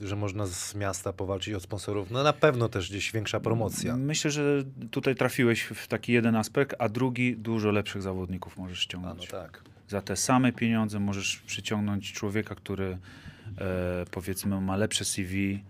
yy, 0.00 0.08
że 0.08 0.16
można 0.16 0.46
z 0.46 0.74
miasta 0.74 1.12
powalczyć 1.12 1.54
o 1.54 1.60
sponsorów? 1.60 2.10
No 2.10 2.22
na 2.22 2.32
pewno 2.32 2.68
też 2.68 2.90
gdzieś 2.90 3.12
większa 3.12 3.40
promocja. 3.40 3.96
myślę, 3.96 4.30
że 4.30 4.62
tutaj 4.90 5.14
trafiłeś 5.14 5.62
w 5.62 5.86
taki 5.88 6.12
jeden 6.12 6.36
aspekt, 6.36 6.74
a 6.78 6.88
drugi, 6.88 7.36
dużo 7.36 7.70
lepszych 7.70 8.02
zawodników 8.02 8.56
możesz 8.56 8.78
A, 8.78 8.82
ściągnąć. 8.82 9.32
no 9.32 9.38
tak. 9.40 9.73
Za 9.88 10.02
te 10.02 10.16
same 10.16 10.52
pieniądze 10.52 11.00
możesz 11.00 11.36
przyciągnąć 11.36 12.12
człowieka, 12.12 12.54
który 12.54 12.98
e, 13.58 14.04
powiedzmy 14.10 14.60
ma 14.60 14.76
lepsze 14.76 15.04
CV 15.04 15.62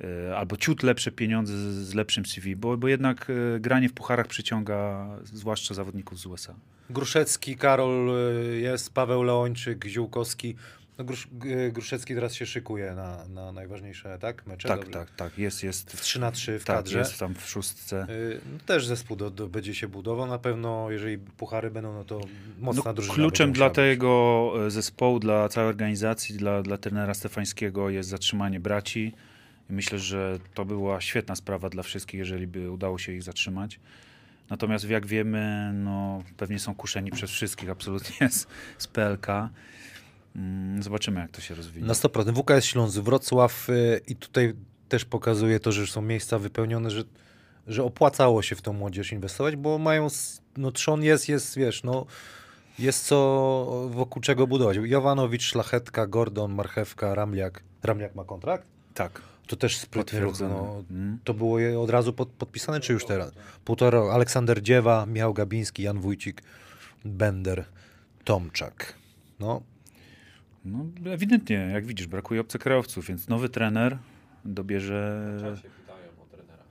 e, 0.00 0.36
albo 0.36 0.56
ciut 0.56 0.82
lepsze 0.82 1.12
pieniądze 1.12 1.72
z, 1.84 1.94
lepszym 1.94 2.26
CV, 2.26 2.56
bo, 2.56 2.76
bo 2.76 2.88
jednak 2.88 3.30
e, 3.30 3.60
granie 3.60 3.88
w 3.88 3.92
pucharach 3.92 4.26
przyciąga 4.26 5.08
zwłaszcza 5.24 5.74
zawodników 5.74 6.18
z 6.18 6.26
USA. 6.26 6.54
Gruszecki, 6.90 7.56
Karol 7.56 8.06
yy, 8.06 8.60
jest, 8.60 8.94
Paweł 8.94 9.22
Leończyk, 9.22 9.84
Ziółkowski. 9.84 10.56
No, 10.98 11.04
Grusz, 11.04 11.28
Gruszecki 11.72 12.14
teraz 12.14 12.34
się 12.34 12.46
szykuje 12.46 12.94
na, 12.94 13.28
na 13.28 13.52
najważniejsze 13.52 14.18
tak, 14.18 14.46
mecze. 14.46 14.68
Tak, 14.68 14.78
Dobrze. 14.80 14.92
tak, 14.92 15.10
tak, 15.10 15.38
jest, 15.38 15.62
jest, 15.62 15.92
W 15.92 16.00
3 16.00 16.20
na 16.20 16.32
3 16.32 16.58
w 16.58 16.64
tak, 16.64 16.76
kadrze. 16.76 16.98
jest 16.98 17.18
tam 17.18 17.34
w 17.34 17.48
szóstce. 17.48 18.06
Yy, 18.08 18.40
no, 18.52 18.58
też 18.66 18.86
zespół 18.86 19.16
do, 19.16 19.30
do, 19.30 19.48
będzie 19.48 19.74
się 19.74 19.88
budował. 19.88 20.26
Na 20.26 20.38
pewno, 20.38 20.90
jeżeli 20.90 21.18
puchary 21.18 21.70
będą, 21.70 21.92
no 21.94 22.04
to 22.04 22.20
mocna 22.58 22.82
No, 22.86 22.94
drużyna. 22.94 23.14
kluczem 23.14 23.52
dla 23.52 23.70
tego 23.70 24.52
e, 24.66 24.70
zespołu, 24.70 25.18
dla 25.18 25.48
całej 25.48 25.68
organizacji, 25.68 26.36
dla, 26.36 26.62
dla 26.62 26.78
trenera 26.78 27.14
Stefańskiego 27.14 27.90
jest 27.90 28.08
zatrzymanie 28.08 28.60
braci. 28.60 29.12
I 29.70 29.72
myślę, 29.72 29.98
że 29.98 30.38
to 30.54 30.64
była 30.64 31.00
świetna 31.00 31.36
sprawa 31.36 31.68
dla 31.68 31.82
wszystkich, 31.82 32.18
jeżeli 32.18 32.46
by 32.46 32.70
udało 32.70 32.98
się 32.98 33.12
ich 33.12 33.22
zatrzymać. 33.22 33.80
Natomiast 34.50 34.88
jak 34.88 35.06
wiemy, 35.06 35.70
no, 35.74 36.22
pewnie 36.36 36.58
są 36.58 36.74
kuszeni 36.74 37.10
przez 37.10 37.30
wszystkich 37.30 37.70
absolutnie 37.70 38.28
z, 38.30 38.46
z 38.78 38.86
PLK. 38.86 39.26
Mm, 40.38 40.82
Zobaczymy, 40.82 41.20
jak 41.20 41.30
to 41.30 41.40
się 41.40 41.54
rozwinie. 41.54 41.86
Na 41.86 41.92
100%. 41.94 42.34
WKS 42.34 42.64
Śląsk, 42.64 42.98
Wrocław 42.98 43.68
yy, 43.68 44.00
i 44.06 44.16
tutaj 44.16 44.54
też 44.88 45.04
pokazuje 45.04 45.60
to, 45.60 45.72
że 45.72 45.86
są 45.86 46.02
miejsca 46.02 46.38
wypełnione, 46.38 46.90
że, 46.90 47.04
że 47.66 47.84
opłacało 47.84 48.42
się 48.42 48.56
w 48.56 48.62
tą 48.62 48.72
młodzież 48.72 49.12
inwestować, 49.12 49.56
bo 49.56 49.78
mają, 49.78 50.08
no 50.56 50.72
trzon 50.72 51.02
jest, 51.02 51.28
jest, 51.28 51.56
wiesz, 51.56 51.82
no 51.84 52.06
jest 52.78 53.04
co 53.06 53.88
wokół 53.90 54.22
czego 54.22 54.46
budować. 54.46 54.76
Jovanowicz, 54.82 55.42
Szlachetka, 55.42 56.06
Gordon, 56.06 56.52
Marchewka, 56.54 57.14
Ramliak. 57.14 57.62
Ramliak 57.82 58.14
ma 58.14 58.24
kontrakt? 58.24 58.66
Tak, 58.94 59.22
To 59.46 59.56
też 59.56 59.86
potwierdzone. 59.86 60.54
No, 60.54 60.84
Mm. 60.90 61.18
to 61.24 61.34
było 61.34 61.58
je 61.58 61.80
od 61.80 61.90
razu 61.90 62.12
pod, 62.12 62.28
podpisane, 62.28 62.80
czy 62.80 62.92
już 62.92 63.04
teraz? 63.06 63.32
Półtora. 63.64 64.00
Aleksander 64.00 64.62
Dziewa, 64.62 65.06
Michał 65.06 65.34
Gabiński, 65.34 65.82
Jan 65.82 66.00
Wójcik, 66.00 66.42
Bender, 67.04 67.64
Tomczak. 68.24 68.94
No, 69.40 69.62
No, 70.64 70.86
ewidentnie, 71.12 71.54
jak 71.72 71.86
widzisz, 71.86 72.06
brakuje 72.06 72.40
obcokrajowców, 72.40 73.06
więc 73.06 73.28
nowy 73.28 73.48
trener 73.48 73.98
dobierze... 74.44 75.22
się 75.62 75.68
pytają 75.80 76.08
o 76.22 76.26
trenera. 76.36 76.62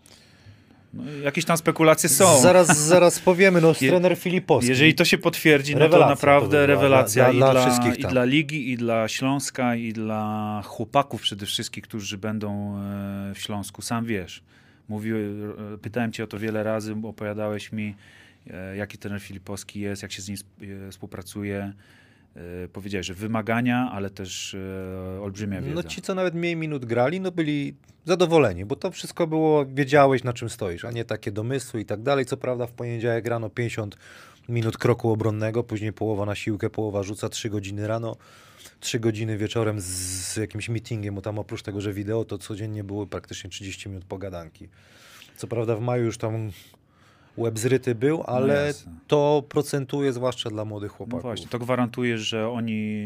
No, 0.93 1.03
jakieś 1.23 1.45
tam 1.45 1.57
spekulacje 1.57 2.09
są. 2.09 2.41
Zaraz, 2.41 2.77
zaraz 2.87 3.19
powiemy, 3.19 3.61
no 3.61 3.73
Je- 3.81 3.89
trener 3.89 4.17
Filipowski. 4.17 4.69
Jeżeli 4.69 4.95
to 4.95 5.05
się 5.05 5.17
potwierdzi, 5.17 5.73
no 5.73 5.79
to 5.79 5.83
Rewelacja 5.85 6.07
to 6.07 6.09
naprawdę 6.09 6.51
była 6.57 6.65
rewelacja 6.67 7.23
dla- 7.23 7.33
i, 7.33 7.37
dla 7.37 7.51
dla, 7.51 7.61
wszystkich 7.65 7.99
i 7.99 8.07
dla 8.07 8.23
ligi, 8.23 8.71
i 8.71 8.77
dla 8.77 9.07
Śląska, 9.07 9.75
i 9.75 9.93
dla 9.93 10.61
chłopaków 10.65 11.21
przede 11.21 11.45
wszystkim, 11.45 11.83
którzy 11.83 12.17
będą 12.17 12.77
e, 12.77 13.31
w 13.35 13.39
Śląsku. 13.39 13.81
Sam 13.81 14.05
wiesz, 14.05 14.43
mówił, 14.89 15.17
e, 15.17 15.77
pytałem 15.77 16.11
cię 16.11 16.23
o 16.23 16.27
to 16.27 16.39
wiele 16.39 16.63
razy, 16.63 16.95
opowiadałeś 17.03 17.71
mi, 17.71 17.95
e, 18.49 18.75
jaki 18.77 18.97
trener 18.97 19.21
Filipowski 19.21 19.79
jest, 19.79 20.01
jak 20.01 20.11
się 20.11 20.21
z 20.21 20.27
nim 20.27 20.37
sp- 20.43 20.61
współpracuje. 20.91 21.73
E, 22.37 22.67
Powiedziałeś, 22.67 23.07
że 23.07 23.13
wymagania, 23.13 23.89
ale 23.91 24.09
też 24.09 24.53
e, 24.53 25.21
olbrzymia 25.21 25.61
wiedza. 25.61 25.75
No 25.75 25.83
ci, 25.83 26.01
co 26.01 26.15
nawet 26.15 26.33
mniej 26.35 26.55
minut 26.55 26.85
grali, 26.85 27.21
no 27.21 27.31
byli 27.31 27.75
zadowoleni, 28.05 28.65
bo 28.65 28.75
to 28.75 28.91
wszystko 28.91 29.27
było, 29.27 29.65
wiedziałeś 29.65 30.23
na 30.23 30.33
czym 30.33 30.49
stoisz, 30.49 30.85
a 30.85 30.91
nie 30.91 31.05
takie 31.05 31.31
domysły 31.31 31.81
i 31.81 31.85
tak 31.85 32.01
dalej. 32.01 32.25
Co 32.25 32.37
prawda 32.37 32.67
w 32.67 32.71
poniedziałek 32.71 33.27
rano 33.27 33.49
50 33.49 33.97
minut 34.49 34.77
kroku 34.77 35.11
obronnego, 35.11 35.63
później 35.63 35.93
połowa 35.93 36.25
na 36.25 36.35
siłkę, 36.35 36.69
połowa 36.69 37.03
rzuca, 37.03 37.29
3 37.29 37.49
godziny 37.49 37.87
rano, 37.87 38.15
3 38.79 38.99
godziny 38.99 39.37
wieczorem 39.37 39.81
z, 39.81 39.85
z 39.85 40.37
jakimś 40.37 40.69
meetingiem, 40.69 41.15
bo 41.15 41.21
tam 41.21 41.39
oprócz 41.39 41.61
tego, 41.63 41.81
że 41.81 41.93
wideo, 41.93 42.25
to 42.25 42.37
codziennie 42.37 42.83
były 42.83 43.07
praktycznie 43.07 43.49
30 43.49 43.89
minut 43.89 44.05
pogadanki. 44.05 44.69
Co 45.37 45.47
prawda 45.47 45.75
w 45.75 45.81
maju 45.81 46.05
już 46.05 46.17
tam 46.17 46.51
łeb 47.37 47.59
zryty 47.59 47.95
był, 47.95 48.23
ale 48.23 48.65
jasne. 48.67 48.91
to 49.07 49.43
procentuje 49.49 50.13
zwłaszcza 50.13 50.49
dla 50.49 50.65
młodych 50.65 50.91
No 50.91 50.97
chłopaków. 50.97 51.21
właśnie, 51.21 51.47
to 51.47 51.59
gwarantuje, 51.59 52.17
że 52.17 52.49
oni 52.49 52.97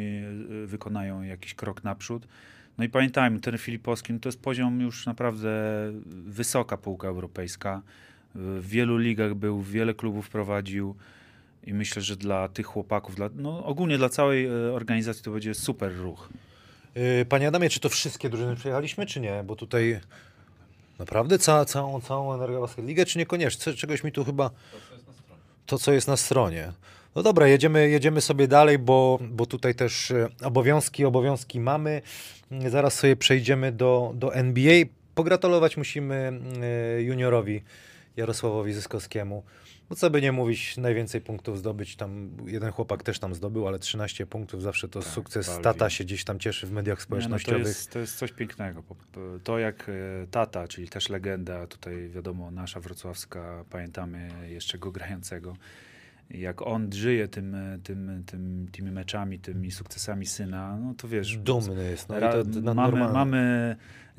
y, 0.63 0.67
wykonają 0.67 1.21
jakiś 1.21 1.53
krok 1.53 1.83
naprzód. 1.83 2.27
No 2.77 2.83
i 2.83 2.89
pamiętajmy, 2.89 3.39
ten 3.39 3.57
Filipowski 3.57 4.13
no 4.13 4.19
to 4.19 4.29
jest 4.29 4.41
poziom 4.41 4.81
już 4.81 5.05
naprawdę 5.05 5.49
wysoka 6.25 6.77
półka 6.77 7.07
europejska. 7.07 7.81
W 8.35 8.67
wielu 8.67 8.97
ligach 8.97 9.33
był, 9.33 9.61
wiele 9.61 9.93
klubów 9.93 10.29
prowadził 10.29 10.95
i 11.67 11.73
myślę, 11.73 12.01
że 12.01 12.15
dla 12.15 12.47
tych 12.47 12.65
chłopaków, 12.65 13.15
dla, 13.15 13.29
no 13.35 13.65
ogólnie 13.65 13.97
dla 13.97 14.09
całej 14.09 14.45
e, 14.45 14.51
organizacji 14.73 15.23
to 15.23 15.31
będzie 15.31 15.53
super 15.53 15.95
ruch. 15.97 16.29
Yy, 16.95 17.25
Panie 17.25 17.47
Adamie, 17.47 17.69
czy 17.69 17.79
to 17.79 17.89
wszystkie 17.89 18.29
drużyny 18.29 18.55
przejechaliśmy, 18.55 19.05
czy 19.05 19.19
nie? 19.19 19.43
Bo 19.43 19.55
tutaj 19.55 19.99
naprawdę 21.01 21.39
ca, 21.39 21.65
całą, 21.65 22.01
całą 22.01 22.33
Energobasket 22.33 22.85
Ligę, 22.85 23.05
czy 23.05 23.17
niekoniecznie? 23.19 23.73
Czegoś 23.73 24.03
mi 24.03 24.11
tu 24.11 24.25
chyba... 24.25 24.51
To, 25.65 25.77
co 25.77 25.93
jest 25.93 26.07
na 26.07 26.17
stronie. 26.17 26.73
No 27.15 27.23
dobra, 27.23 27.47
jedziemy, 27.47 27.89
jedziemy 27.89 28.21
sobie 28.21 28.47
dalej, 28.47 28.79
bo, 28.79 29.19
bo 29.21 29.45
tutaj 29.45 29.75
też 29.75 30.11
e, 30.11 30.27
obowiązki, 30.43 31.05
obowiązki 31.05 31.59
mamy. 31.59 32.01
Zaraz 32.67 32.93
sobie 32.93 33.15
przejdziemy 33.15 33.71
do, 33.71 34.11
do 34.15 34.35
NBA. 34.35 34.83
Pogratulować 35.15 35.77
musimy 35.77 36.33
e, 36.97 37.01
juniorowi 37.01 37.63
Jarosławowi 38.17 38.73
Zyskowskiemu. 38.73 39.43
Bo 39.91 39.95
co 39.95 40.09
by 40.09 40.21
nie 40.21 40.31
mówić, 40.31 40.77
najwięcej 40.77 41.21
punktów 41.21 41.57
zdobyć. 41.59 41.95
Tam 41.95 42.31
jeden 42.45 42.71
chłopak 42.71 43.03
też 43.03 43.19
tam 43.19 43.35
zdobył, 43.35 43.67
ale 43.67 43.79
13 43.79 44.25
punktów 44.25 44.61
zawsze 44.61 44.87
to 44.87 45.01
sukces. 45.01 45.47
Balwi. 45.47 45.63
Tata 45.63 45.89
się 45.89 46.03
gdzieś 46.03 46.23
tam 46.23 46.39
cieszy 46.39 46.67
w 46.67 46.71
mediach 46.71 46.87
Nie, 46.87 46.91
no 46.91 46.97
to, 46.97 47.03
społecznościowych. 47.03 47.67
jest, 47.67 47.91
to 47.91 47.99
jest 47.99 48.17
coś 48.17 48.31
pięknego. 48.31 48.83
To 49.43 49.59
jak 49.59 49.89
e, 49.89 50.27
tata, 50.27 50.67
czyli 50.67 50.89
też 50.89 51.09
legenda, 51.09 51.67
tutaj 51.67 52.09
wiadomo, 52.09 52.51
nasza 52.51 52.79
wrocławska, 52.79 53.65
pamiętamy 53.69 54.29
jeszcze 54.49 54.77
go 54.77 54.91
grającego. 54.97 55.55
jak 56.29 56.61
on 56.61 56.93
żyje 56.93 57.27
tym, 57.27 57.55
e, 57.55 57.79
tym, 57.83 58.23
tym, 58.25 58.67
tymi 58.71 58.91
meczami, 58.91 59.39
tymi 59.39 59.71
sukcesami 59.71 60.25
syna, 60.25 60.77
no 60.77 60.93
to 60.93 61.07
wiesz... 61.07 61.37
Dumny 61.37 61.83
jest. 61.83 62.09
No, 62.09 62.19
Ra- 62.19 62.33
mamy, 62.75 62.99
mamy 63.13 63.75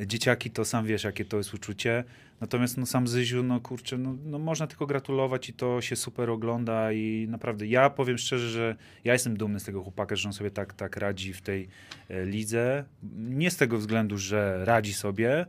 dzieciaki, 0.07 0.51
to 0.51 0.65
sam 0.65 0.87
wiesz, 0.87 1.05
jakie 1.05 1.25
to 1.25 1.37
jest 1.37 1.55
uczucie. 1.55 2.05
Natomiast 2.43 2.79
no, 2.79 2.87
sam 2.87 3.09
Zyziu, 3.09 3.43
no 3.43 3.61
kurczę, 3.61 3.99
no, 3.99 4.17
no, 4.25 4.39
można 4.39 4.67
tylko 4.67 4.87
gratulować 4.87 5.49
i 5.49 5.53
to 5.53 5.81
się 5.81 5.97
super 5.97 6.31
ogląda 6.31 6.93
i 6.93 7.27
naprawdę, 7.31 7.67
ja 7.67 7.91
powiem 7.91 8.19
szczerze, 8.19 8.49
że 8.49 8.77
ja 9.05 9.13
jestem 9.13 9.37
dumny 9.37 9.61
z 9.61 9.65
tego 9.65 9.83
chłopaka, 9.83 10.17
że 10.17 10.29
on 10.29 10.33
sobie 10.33 10.51
tak, 10.51 10.75
tak 10.75 10.97
radzi 10.97 11.33
w 11.33 11.43
tej 11.43 11.69
e, 12.09 12.27
lidze. 12.27 12.85
Nie 13.15 13.51
z 13.51 13.57
tego 13.57 13.79
względu, 13.79 14.19
że 14.19 14.65
radzi 14.65 14.95
sobie 14.95 15.47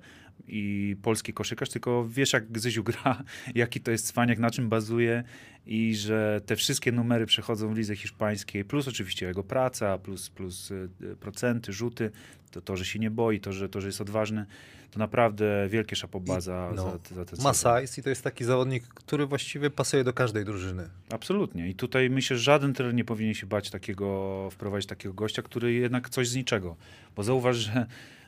i 0.48 0.96
polski 1.02 1.34
koszykarz, 1.34 1.70
tylko 1.70 2.08
wiesz 2.10 2.34
jak 2.34 2.60
Zyziu 2.60 2.84
gra, 2.90 3.24
jaki 3.56 3.82
to 3.82 3.92
jest 3.92 4.08
cwaniak, 4.08 4.40
na 4.40 4.52
czym 4.52 4.70
bazuje 4.70 5.24
i 5.66 5.96
że 5.96 6.42
te 6.46 6.56
wszystkie 6.56 6.92
numery 6.92 7.26
przechodzą 7.26 7.74
w 7.74 7.78
lidze 7.78 7.96
hiszpańskiej, 7.96 8.66
plus 8.66 8.88
oczywiście 8.88 9.26
jego 9.26 9.44
praca, 9.44 9.98
plus, 9.98 10.30
plus 10.30 10.72
e, 10.72 11.16
procenty, 11.16 11.74
rzuty, 11.74 12.12
to, 12.52 12.62
to, 12.62 12.78
że 12.78 12.86
się 12.86 13.00
nie 13.00 13.12
boi, 13.12 13.40
to, 13.40 13.54
że, 13.54 13.70
to, 13.70 13.82
że 13.82 13.88
jest 13.88 14.02
odważny, 14.02 14.46
to 14.94 15.00
naprawdę 15.00 15.68
wielkie 15.70 15.96
szapoba 15.96 16.42
za, 16.42 16.72
no, 16.76 16.84
za, 16.84 17.16
za 17.16 17.26
te 17.26 17.36
Ma 17.44 17.54
sezon. 17.54 17.82
size 17.82 18.02
i 18.02 18.04
to 18.04 18.10
jest 18.10 18.24
taki 18.24 18.44
zawodnik, 18.44 18.88
który 18.88 19.26
właściwie 19.26 19.70
pasuje 19.70 20.04
do 20.04 20.14
każdej 20.14 20.46
drużyny. 20.46 20.90
Absolutnie. 21.12 21.70
I 21.70 21.76
tutaj 21.76 22.10
myślę, 22.10 22.38
że 22.38 22.44
żaden 22.44 22.74
trener 22.74 22.94
nie 22.94 23.06
powinien 23.06 23.34
się 23.34 23.48
bać 23.48 23.70
takiego, 23.70 24.50
wprowadzić 24.52 24.90
takiego 24.90 25.14
gościa, 25.14 25.42
który 25.42 25.74
jednak 25.74 26.10
coś 26.10 26.28
z 26.28 26.36
niczego. 26.36 26.76
Bo 27.16 27.24
zauważ, 27.24 27.56
że 27.58 27.86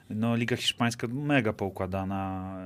no, 0.09 0.35
Liga 0.35 0.55
Hiszpańska 0.55 1.07
mega 1.07 1.53
poukładana, 1.53 2.57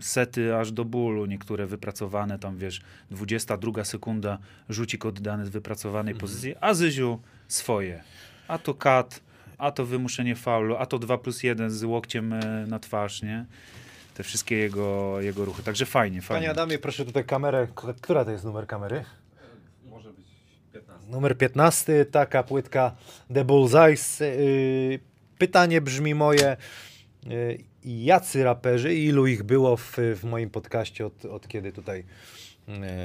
sety 0.00 0.56
aż 0.56 0.72
do 0.72 0.84
bólu, 0.84 1.26
niektóre 1.26 1.66
wypracowane, 1.66 2.38
tam 2.38 2.56
wiesz, 2.56 2.80
22 3.10 3.84
sekunda, 3.84 4.38
rzucik 4.68 5.06
oddany 5.06 5.46
z 5.46 5.48
wypracowanej 5.48 6.14
pozycji, 6.14 6.54
a 6.60 6.74
Zyziu 6.74 7.18
swoje. 7.48 8.02
A 8.48 8.58
to 8.58 8.74
kat, 8.74 9.20
a 9.62 9.70
to 9.70 9.86
wymuszenie 9.86 10.36
faulu, 10.36 10.76
a 10.76 10.86
to 10.86 10.98
2 10.98 11.18
plus 11.18 11.42
1 11.42 11.70
z 11.70 11.84
łokciem 11.84 12.32
e, 12.32 12.66
na 12.66 12.78
twarz, 12.78 13.22
nie? 13.22 13.46
Te 14.14 14.22
wszystkie 14.22 14.56
jego, 14.56 15.20
jego 15.20 15.44
ruchy. 15.44 15.62
Także 15.62 15.86
fajnie, 15.86 16.22
fajnie. 16.22 16.40
Panie 16.40 16.50
Adamie, 16.50 16.78
proszę 16.78 17.04
tutaj 17.04 17.24
kamerę. 17.24 17.68
Która 18.00 18.24
to 18.24 18.30
jest 18.30 18.44
numer 18.44 18.66
kamery? 18.66 19.04
Może 19.84 20.12
być 20.12 20.26
15. 20.72 21.10
Numer 21.10 21.38
15, 21.38 22.04
taka 22.04 22.42
płytka 22.42 22.94
The 23.34 23.44
Bullseyes. 23.44 24.20
Yy, 24.20 24.98
Pytanie 25.38 25.80
brzmi 25.80 26.14
moje, 26.14 26.56
yy, 27.26 27.58
jacy 27.84 28.44
raperzy, 28.44 28.94
ilu 28.94 29.26
ich 29.26 29.42
było 29.42 29.76
w, 29.76 29.96
w 30.16 30.24
moim 30.24 30.50
podcaście 30.50 31.06
od, 31.06 31.24
od 31.24 31.48
kiedy 31.48 31.72
tutaj, 31.72 32.04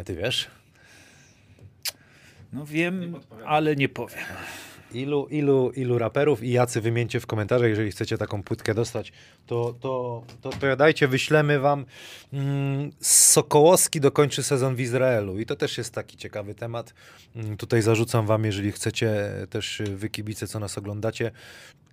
ty 0.05 0.15
wiesz? 0.15 0.47
No 2.53 2.65
wiem, 2.65 3.19
ale 3.45 3.75
nie 3.75 3.89
powiem. 3.89 4.25
Ilu, 4.93 5.27
ilu, 5.29 5.71
ilu 5.71 5.97
raperów 5.97 6.43
i 6.43 6.51
jacy 6.51 6.81
wymieńcie 6.81 7.19
w 7.19 7.25
komentarzach, 7.25 7.69
jeżeli 7.69 7.91
chcecie 7.91 8.17
taką 8.17 8.43
płytkę 8.43 8.73
dostać, 8.73 9.13
to, 9.47 9.75
to, 9.79 10.23
to 10.41 10.49
opowiadajcie, 10.49 11.07
wyślemy 11.07 11.59
wam. 11.59 11.85
Mm, 12.33 12.91
Sokołowski 12.99 14.01
dokończy 14.01 14.43
sezon 14.43 14.75
w 14.75 14.79
Izraelu 14.79 15.39
i 15.39 15.45
to 15.45 15.55
też 15.55 15.77
jest 15.77 15.93
taki 15.93 16.17
ciekawy 16.17 16.55
temat. 16.55 16.93
Mm, 17.35 17.57
tutaj 17.57 17.81
zarzucam 17.81 18.25
wam, 18.25 18.45
jeżeli 18.45 18.71
chcecie 18.71 19.31
też 19.49 19.79
y, 19.79 19.83
wy 19.83 20.09
kibice, 20.09 20.47
co 20.47 20.59
nas 20.59 20.77
oglądacie, 20.77 21.31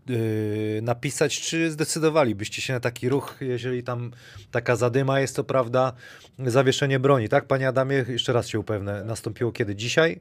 yy, 0.07 0.81
napisać, 0.83 1.41
czy 1.41 1.71
zdecydowalibyście 1.71 2.63
się 2.63 2.73
na 2.73 2.81
taki 2.81 3.09
ruch, 3.09 3.37
jeżeli 3.41 3.83
tam 3.83 4.11
taka 4.51 4.77
zadyma 4.77 5.21
jest, 5.21 5.37
to 5.37 5.45
prawda, 5.45 5.93
zawieszenie 6.39 6.99
broni, 6.99 7.29
tak? 7.29 7.47
Panie 7.47 7.69
Adamie, 7.69 8.05
jeszcze 8.09 8.33
raz 8.33 8.49
się 8.49 8.59
upewnię, 8.59 8.93
nastąpiło 9.05 9.53
kiedy? 9.53 9.75
Dzisiaj? 9.75 10.21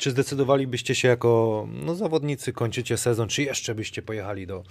Czy 0.00 0.10
zdecydowalibyście 0.10 0.94
się 0.94 1.08
jako 1.08 1.66
no, 1.72 1.94
zawodnicy, 1.94 2.52
kończycie 2.52 2.96
sezon, 2.96 3.28
czy 3.28 3.42
jeszcze 3.42 3.74
byście 3.74 4.02
pojechali 4.02 4.46
do, 4.46 4.62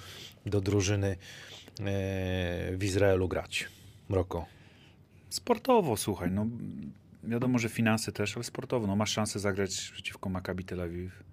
do 0.46 0.62
drużyny 0.62 1.08
e, 1.08 1.16
w 2.78 2.84
Izraelu 2.84 3.28
grać? 3.28 3.68
Mroko. 4.10 4.46
Sportowo, 5.30 5.98
słuchaj, 5.98 6.32
no 6.32 6.48
wiadomo, 7.24 7.60
że 7.60 7.70
finanse 7.70 8.12
też, 8.12 8.36
ale 8.36 8.44
sportowo, 8.44 8.88
no 8.88 8.96
masz 8.96 9.12
szansę 9.12 9.40
zagrać 9.40 9.90
przeciwko 9.94 10.30
Maccabi 10.30 10.66
Tel 10.66 10.82
Awiw, 10.82 11.24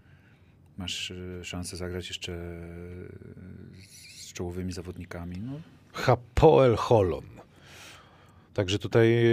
masz 0.79 1.11
e, 1.11 1.45
szansę 1.45 1.77
zagrać 1.77 2.09
jeszcze 2.09 2.33
z 4.17 4.33
czołowymi 4.33 4.73
zawodnikami, 4.73 5.37
no 5.41 5.61
Hapoel 5.93 6.77
Holon. 6.77 7.36
Także 8.57 8.79
tutaj 8.79 9.27
e, 9.27 9.29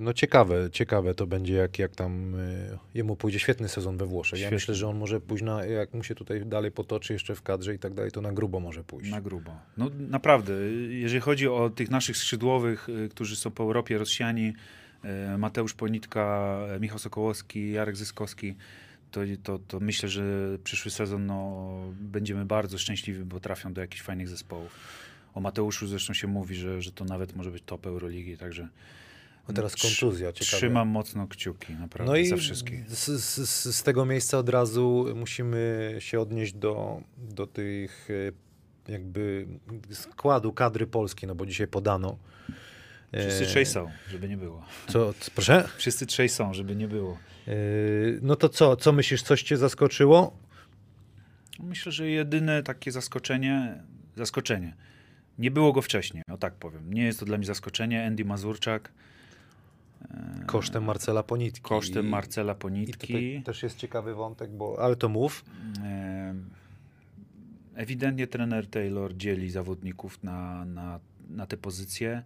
no 0.00 0.12
ciekawe, 0.12 0.70
ciekawe 0.72 1.14
to 1.14 1.26
będzie, 1.26 1.54
jak, 1.54 1.78
jak 1.78 1.96
tam 1.96 2.34
e, 2.34 2.78
jemu 2.94 3.16
pójdzie 3.16 3.38
świetny 3.38 3.68
sezon 3.68 3.96
we 3.96 4.06
Włoszech. 4.06 4.40
Ja 4.40 4.42
Świetny. 4.42 4.56
myślę, 4.56 4.74
że 4.74 4.88
on 4.88 4.98
może 4.98 5.20
pójść 5.20 5.44
na, 5.44 5.64
jak 5.64 5.94
mu 5.94 6.04
się 6.04 6.14
tutaj 6.14 6.46
dalej 6.46 6.70
potoczy 6.70 7.12
jeszcze 7.12 7.34
w 7.34 7.42
kadrze 7.42 7.74
i 7.74 7.78
tak 7.78 7.94
dalej, 7.94 8.10
to 8.10 8.20
na 8.20 8.32
grubo 8.32 8.60
może 8.60 8.84
pójść. 8.84 9.10
na 9.10 9.20
grubo. 9.20 9.56
No 9.76 9.90
naprawdę, 9.98 10.52
jeżeli 10.88 11.20
chodzi 11.20 11.48
o 11.48 11.70
tych 11.70 11.90
naszych 11.90 12.16
skrzydłowych, 12.16 12.88
y, 12.88 13.08
którzy 13.08 13.36
są 13.36 13.50
po 13.50 13.62
Europie 13.62 13.98
rozsiani, 13.98 14.52
y, 15.34 15.38
Mateusz 15.38 15.74
Ponitka, 15.74 16.58
Michał 16.80 16.98
Sokołowski, 16.98 17.72
Jarek 17.72 17.96
Zyskowski, 17.96 18.54
to, 19.10 19.20
to, 19.42 19.58
to 19.58 19.80
myślę, 19.80 20.08
że 20.08 20.22
przyszły 20.64 20.90
sezon 20.90 21.26
no, 21.26 21.68
będziemy 22.00 22.44
bardzo 22.44 22.78
szczęśliwi, 22.78 23.24
bo 23.24 23.40
trafią 23.40 23.72
do 23.72 23.80
jakichś 23.80 24.02
fajnych 24.02 24.28
zespołów. 24.28 25.07
O 25.34 25.40
Mateuszu 25.40 25.86
zresztą 25.86 26.14
się 26.14 26.26
mówi, 26.26 26.54
że, 26.54 26.82
że 26.82 26.92
to 26.92 27.04
nawet 27.04 27.36
może 27.36 27.50
być 27.50 27.62
top 27.66 27.86
Euroligi, 27.86 28.36
także 28.36 28.68
A 29.48 29.52
teraz 29.52 29.76
kontuzja, 29.76 30.32
ciekawe. 30.32 30.56
trzymam 30.56 30.88
mocno 30.88 31.26
kciuki, 31.28 31.72
naprawdę, 31.72 32.12
No 32.12 32.16
i 32.18 32.26
za 32.26 32.36
wszystkich. 32.36 32.90
z, 32.90 33.08
z, 33.22 33.74
z- 33.74 33.82
tego 33.82 34.04
miejsca 34.04 34.38
od 34.38 34.48
razu 34.48 35.06
musimy 35.14 35.94
się 35.98 36.20
odnieść 36.20 36.52
do, 36.52 37.02
do 37.18 37.46
tych 37.46 38.08
e, 38.88 38.92
jakby 38.92 39.46
składu 39.90 40.52
kadry 40.52 40.86
polskiej, 40.86 41.26
no 41.26 41.34
bo 41.34 41.46
dzisiaj 41.46 41.66
podano. 41.68 42.18
Wszyscy 43.18 43.44
E, 43.44 43.46
trzej 43.46 43.66
są, 43.66 43.90
żeby 44.10 44.28
nie 44.28 44.36
było. 44.36 44.64
Co, 44.88 45.14
co, 45.20 45.30
proszę? 45.34 45.68
Wszyscy 45.76 46.06
trzej 46.06 46.28
są, 46.28 46.54
żeby 46.54 46.76
nie 46.76 46.88
było. 46.88 47.18
E, 47.48 47.52
No 48.22 48.36
to 48.36 48.48
co, 48.48 48.76
co 48.76 48.92
myślisz, 48.92 49.22
coś 49.22 49.42
cię 49.42 49.56
zaskoczyło? 49.56 50.36
Myślę, 51.60 51.92
że 51.92 52.10
jedyne 52.10 52.62
takie 52.62 52.92
zaskoczenie, 52.92 53.82
zaskoczenie. 54.16 54.74
Nie 55.38 55.50
było 55.50 55.72
go 55.72 55.82
wcześniej, 55.82 56.22
o 56.30 56.36
tak 56.36 56.54
powiem. 56.54 56.94
Nie 56.94 57.04
jest 57.04 57.20
to 57.20 57.26
dla 57.26 57.36
mnie 57.38 57.46
zaskoczenie. 57.46 58.06
Andy 58.06 58.24
Mazurczak 58.24 58.92
Kosztem 60.46 60.84
Marcela 60.84 61.22
Ponitki. 61.22 61.60
kosztem 61.62 62.06
I- 62.06 62.08
Marcela 62.08 62.52
I 62.52 62.56
Ponitki. 62.56 63.06
tutaj 63.06 63.42
też 63.44 63.62
jest 63.62 63.76
ciekawy 63.76 64.14
wątek, 64.14 64.50
bo 64.50 64.76
ale 64.84 64.96
to 64.96 65.08
mów. 65.08 65.44
E, 65.84 66.34
Ewidentnie 67.74 68.26
trener 68.26 68.66
Taylor 68.66 69.16
dzieli 69.16 69.50
zawodników 69.50 70.22
na, 70.24 70.64
na, 70.64 71.00
na 71.30 71.46
te 71.46 71.56
pozycje. 71.56 72.22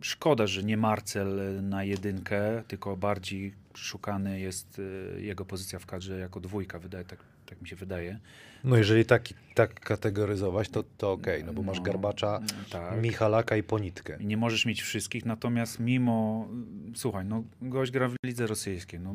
Szkoda, 0.00 0.46
że 0.46 0.62
nie 0.62 0.76
Marcel 0.76 1.60
na 1.68 1.84
jedynkę, 1.84 2.62
tylko 2.68 2.96
bardziej 2.96 3.54
szukany 3.74 4.40
jest 4.40 4.80
e, 5.16 5.20
jego 5.20 5.44
pozycja 5.44 5.78
w 5.78 5.86
kadrze 5.86 6.18
jako 6.18 6.40
dwójka, 6.40 6.78
wydaje, 6.78 7.04
tak, 7.04 7.18
tak 7.50 7.62
mi 7.62 7.68
się 7.68 7.76
wydaje. 7.76 8.18
No 8.64 8.76
jeżeli 8.76 9.04
tak, 9.04 9.28
tak 9.54 9.80
kategoryzować, 9.80 10.68
to, 10.68 10.84
to 10.98 11.12
okej, 11.12 11.44
no 11.44 11.52
bo 11.52 11.62
masz 11.62 11.78
No, 11.78 11.84
Garbacza, 11.84 12.40
tak. 12.70 13.02
Michalaka 13.02 13.56
i 13.56 13.62
Ponitkę. 13.62 14.16
I 14.20 14.26
nie 14.26 14.36
możesz 14.36 14.66
mieć 14.66 14.82
wszystkich, 14.82 15.24
natomiast 15.24 15.80
mimo, 15.80 16.48
słuchaj, 16.94 17.24
no 17.24 17.44
gość 17.62 17.92
gra 17.92 18.08
w 18.08 18.14
lidze 18.24 18.46
rosyjskiej, 18.46 19.00
no, 19.00 19.14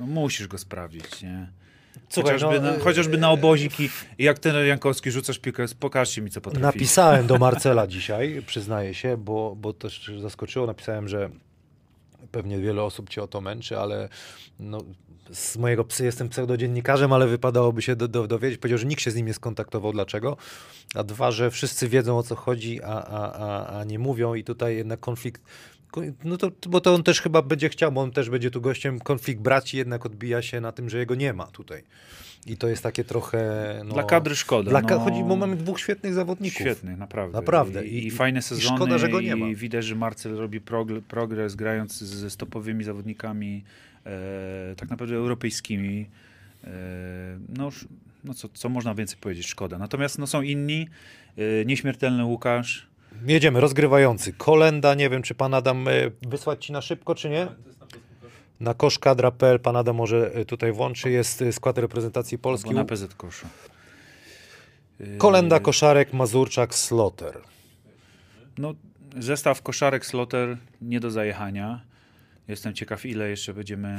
no 0.00 0.06
musisz 0.06 0.48
go 0.48 0.58
sprawdzić, 0.58 1.22
nie? 1.22 1.48
Słuchaj, 2.08 2.32
chociażby, 2.32 2.60
no, 2.60 2.70
na, 2.70 2.76
e, 2.76 2.78
chociażby 2.78 3.18
na 3.18 3.30
oboziki 3.30 3.90
i 4.18 4.24
jak 4.24 4.38
ten 4.38 4.66
Jankowski 4.66 5.10
rzucasz 5.10 5.38
piłkę, 5.38 5.64
pokażcie 5.80 6.22
mi 6.22 6.30
co 6.30 6.40
potrafisz. 6.40 6.62
Napisałem 6.62 7.26
do 7.26 7.38
Marcela 7.48 7.86
dzisiaj, 7.86 8.42
przyznaję 8.46 8.94
się, 8.94 9.16
bo, 9.16 9.56
bo 9.56 9.72
też 9.72 10.10
zaskoczyło. 10.20 10.66
Napisałem, 10.66 11.08
że 11.08 11.30
pewnie 12.32 12.58
wiele 12.58 12.82
osób 12.82 13.08
cię 13.10 13.22
o 13.22 13.28
to 13.28 13.40
męczy, 13.40 13.78
ale 13.78 14.08
no, 14.60 14.84
z 15.32 15.56
mojego 15.56 15.84
psy 15.84 16.04
jestem 16.04 16.28
pseudodziennikarzem, 16.28 17.12
ale 17.12 17.26
wypadałoby 17.26 17.82
się 17.82 17.96
do, 17.96 18.08
do, 18.08 18.26
dowiedzieć. 18.26 18.58
Powiedział, 18.58 18.78
że 18.78 18.86
nikt 18.86 19.02
się 19.02 19.10
z 19.10 19.14
nim 19.14 19.26
nie 19.26 19.34
skontaktował. 19.34 19.92
Dlaczego? 19.92 20.36
A 20.94 21.04
dwa, 21.04 21.30
że 21.30 21.50
wszyscy 21.50 21.88
wiedzą 21.88 22.18
o 22.18 22.22
co 22.22 22.34
chodzi, 22.34 22.82
a, 22.82 22.86
a, 23.04 23.32
a, 23.32 23.78
a 23.80 23.84
nie 23.84 23.98
mówią 23.98 24.34
i 24.34 24.44
tutaj 24.44 24.76
jednak 24.76 25.00
konflikt. 25.00 25.42
No 26.24 26.36
to, 26.36 26.50
bo 26.68 26.80
to 26.80 26.94
on 26.94 27.02
też 27.02 27.20
chyba 27.20 27.42
będzie 27.42 27.68
chciał, 27.68 27.92
bo 27.92 28.00
on 28.00 28.10
też 28.10 28.30
będzie 28.30 28.50
tu 28.50 28.60
gościem. 28.60 29.00
Konflikt 29.00 29.40
braci 29.40 29.76
jednak 29.76 30.06
odbija 30.06 30.42
się 30.42 30.60
na 30.60 30.72
tym, 30.72 30.90
że 30.90 30.98
jego 30.98 31.14
nie 31.14 31.32
ma 31.32 31.46
tutaj. 31.46 31.82
I 32.46 32.56
to 32.56 32.68
jest 32.68 32.82
takie 32.82 33.04
trochę. 33.04 33.82
No, 33.84 33.94
Dla 33.94 34.02
kadry 34.02 34.36
szkoda. 34.36 34.70
Dla, 34.70 34.80
no, 34.80 34.98
chodzi, 35.00 35.24
bo 35.24 35.36
mamy 35.36 35.56
dwóch 35.56 35.80
świetnych 35.80 36.14
zawodników. 36.14 36.60
Świetnych, 36.60 36.98
naprawdę. 36.98 37.38
Naprawdę. 37.38 37.86
I, 37.86 37.94
I- 37.94 38.06
i, 38.06 38.10
fajne 38.10 38.38
i 38.38 38.42
sezony. 38.42 38.76
szkoda, 38.76 38.98
że 38.98 39.08
go 39.08 39.20
nie 39.20 39.36
ma. 39.36 39.46
I 39.48 39.56
widać, 39.56 39.84
że 39.84 39.94
Marcel 39.94 40.36
robi 40.36 40.60
prog- 40.60 41.00
progres 41.00 41.54
grając 41.54 41.98
ze 41.98 42.30
stopowymi 42.30 42.84
zawodnikami, 42.84 43.64
tak 44.76 44.90
naprawdę 44.90 45.14
europejskimi. 45.14 46.10
E, 46.64 46.70
no, 47.48 47.68
no 48.24 48.34
co, 48.34 48.48
co 48.48 48.68
można 48.68 48.94
więcej 48.94 49.18
powiedzieć? 49.20 49.46
Szkoda. 49.46 49.78
Natomiast 49.78 50.18
no, 50.18 50.26
są 50.26 50.42
inni. 50.42 50.88
E, 51.36 51.64
nieśmiertelny 51.64 52.24
Łukasz. 52.24 52.88
Jedziemy, 53.26 53.60
rozgrywający. 53.60 54.32
Kolenda, 54.32 54.94
nie 54.94 55.10
wiem, 55.10 55.22
czy 55.22 55.34
pan 55.34 55.54
Adam 55.54 55.88
e, 55.88 55.92
wysłać 56.28 56.66
ci 56.66 56.72
na 56.72 56.80
szybko, 56.80 57.14
czy 57.14 57.30
nie? 57.30 57.46
To 57.46 57.52
jest 57.66 57.78
na 58.60 58.74
koszkadra.pl 58.74 59.60
pan 59.60 59.76
Adam 59.76 59.96
może 59.96 60.30
tutaj 60.46 60.72
włączy, 60.72 61.10
jest 61.10 61.44
skład 61.52 61.78
reprezentacji 61.78 62.38
Polski. 62.38 62.70
Bo 62.70 62.76
na 62.76 62.84
PZ 62.84 63.14
Koszu. 63.14 63.46
Kolenda, 65.18 65.60
Koszarek, 65.60 66.12
Mazurczak, 66.12 66.74
Sloter. 66.74 67.40
No, 68.58 68.74
zestaw 69.18 69.62
koszarek 69.62 70.06
Sloter 70.06 70.56
nie 70.82 71.00
do 71.00 71.10
zajechania. 71.10 71.80
Jestem 72.48 72.74
ciekaw, 72.74 73.06
ile 73.06 73.30
jeszcze 73.30 73.54
będziemy 73.54 73.98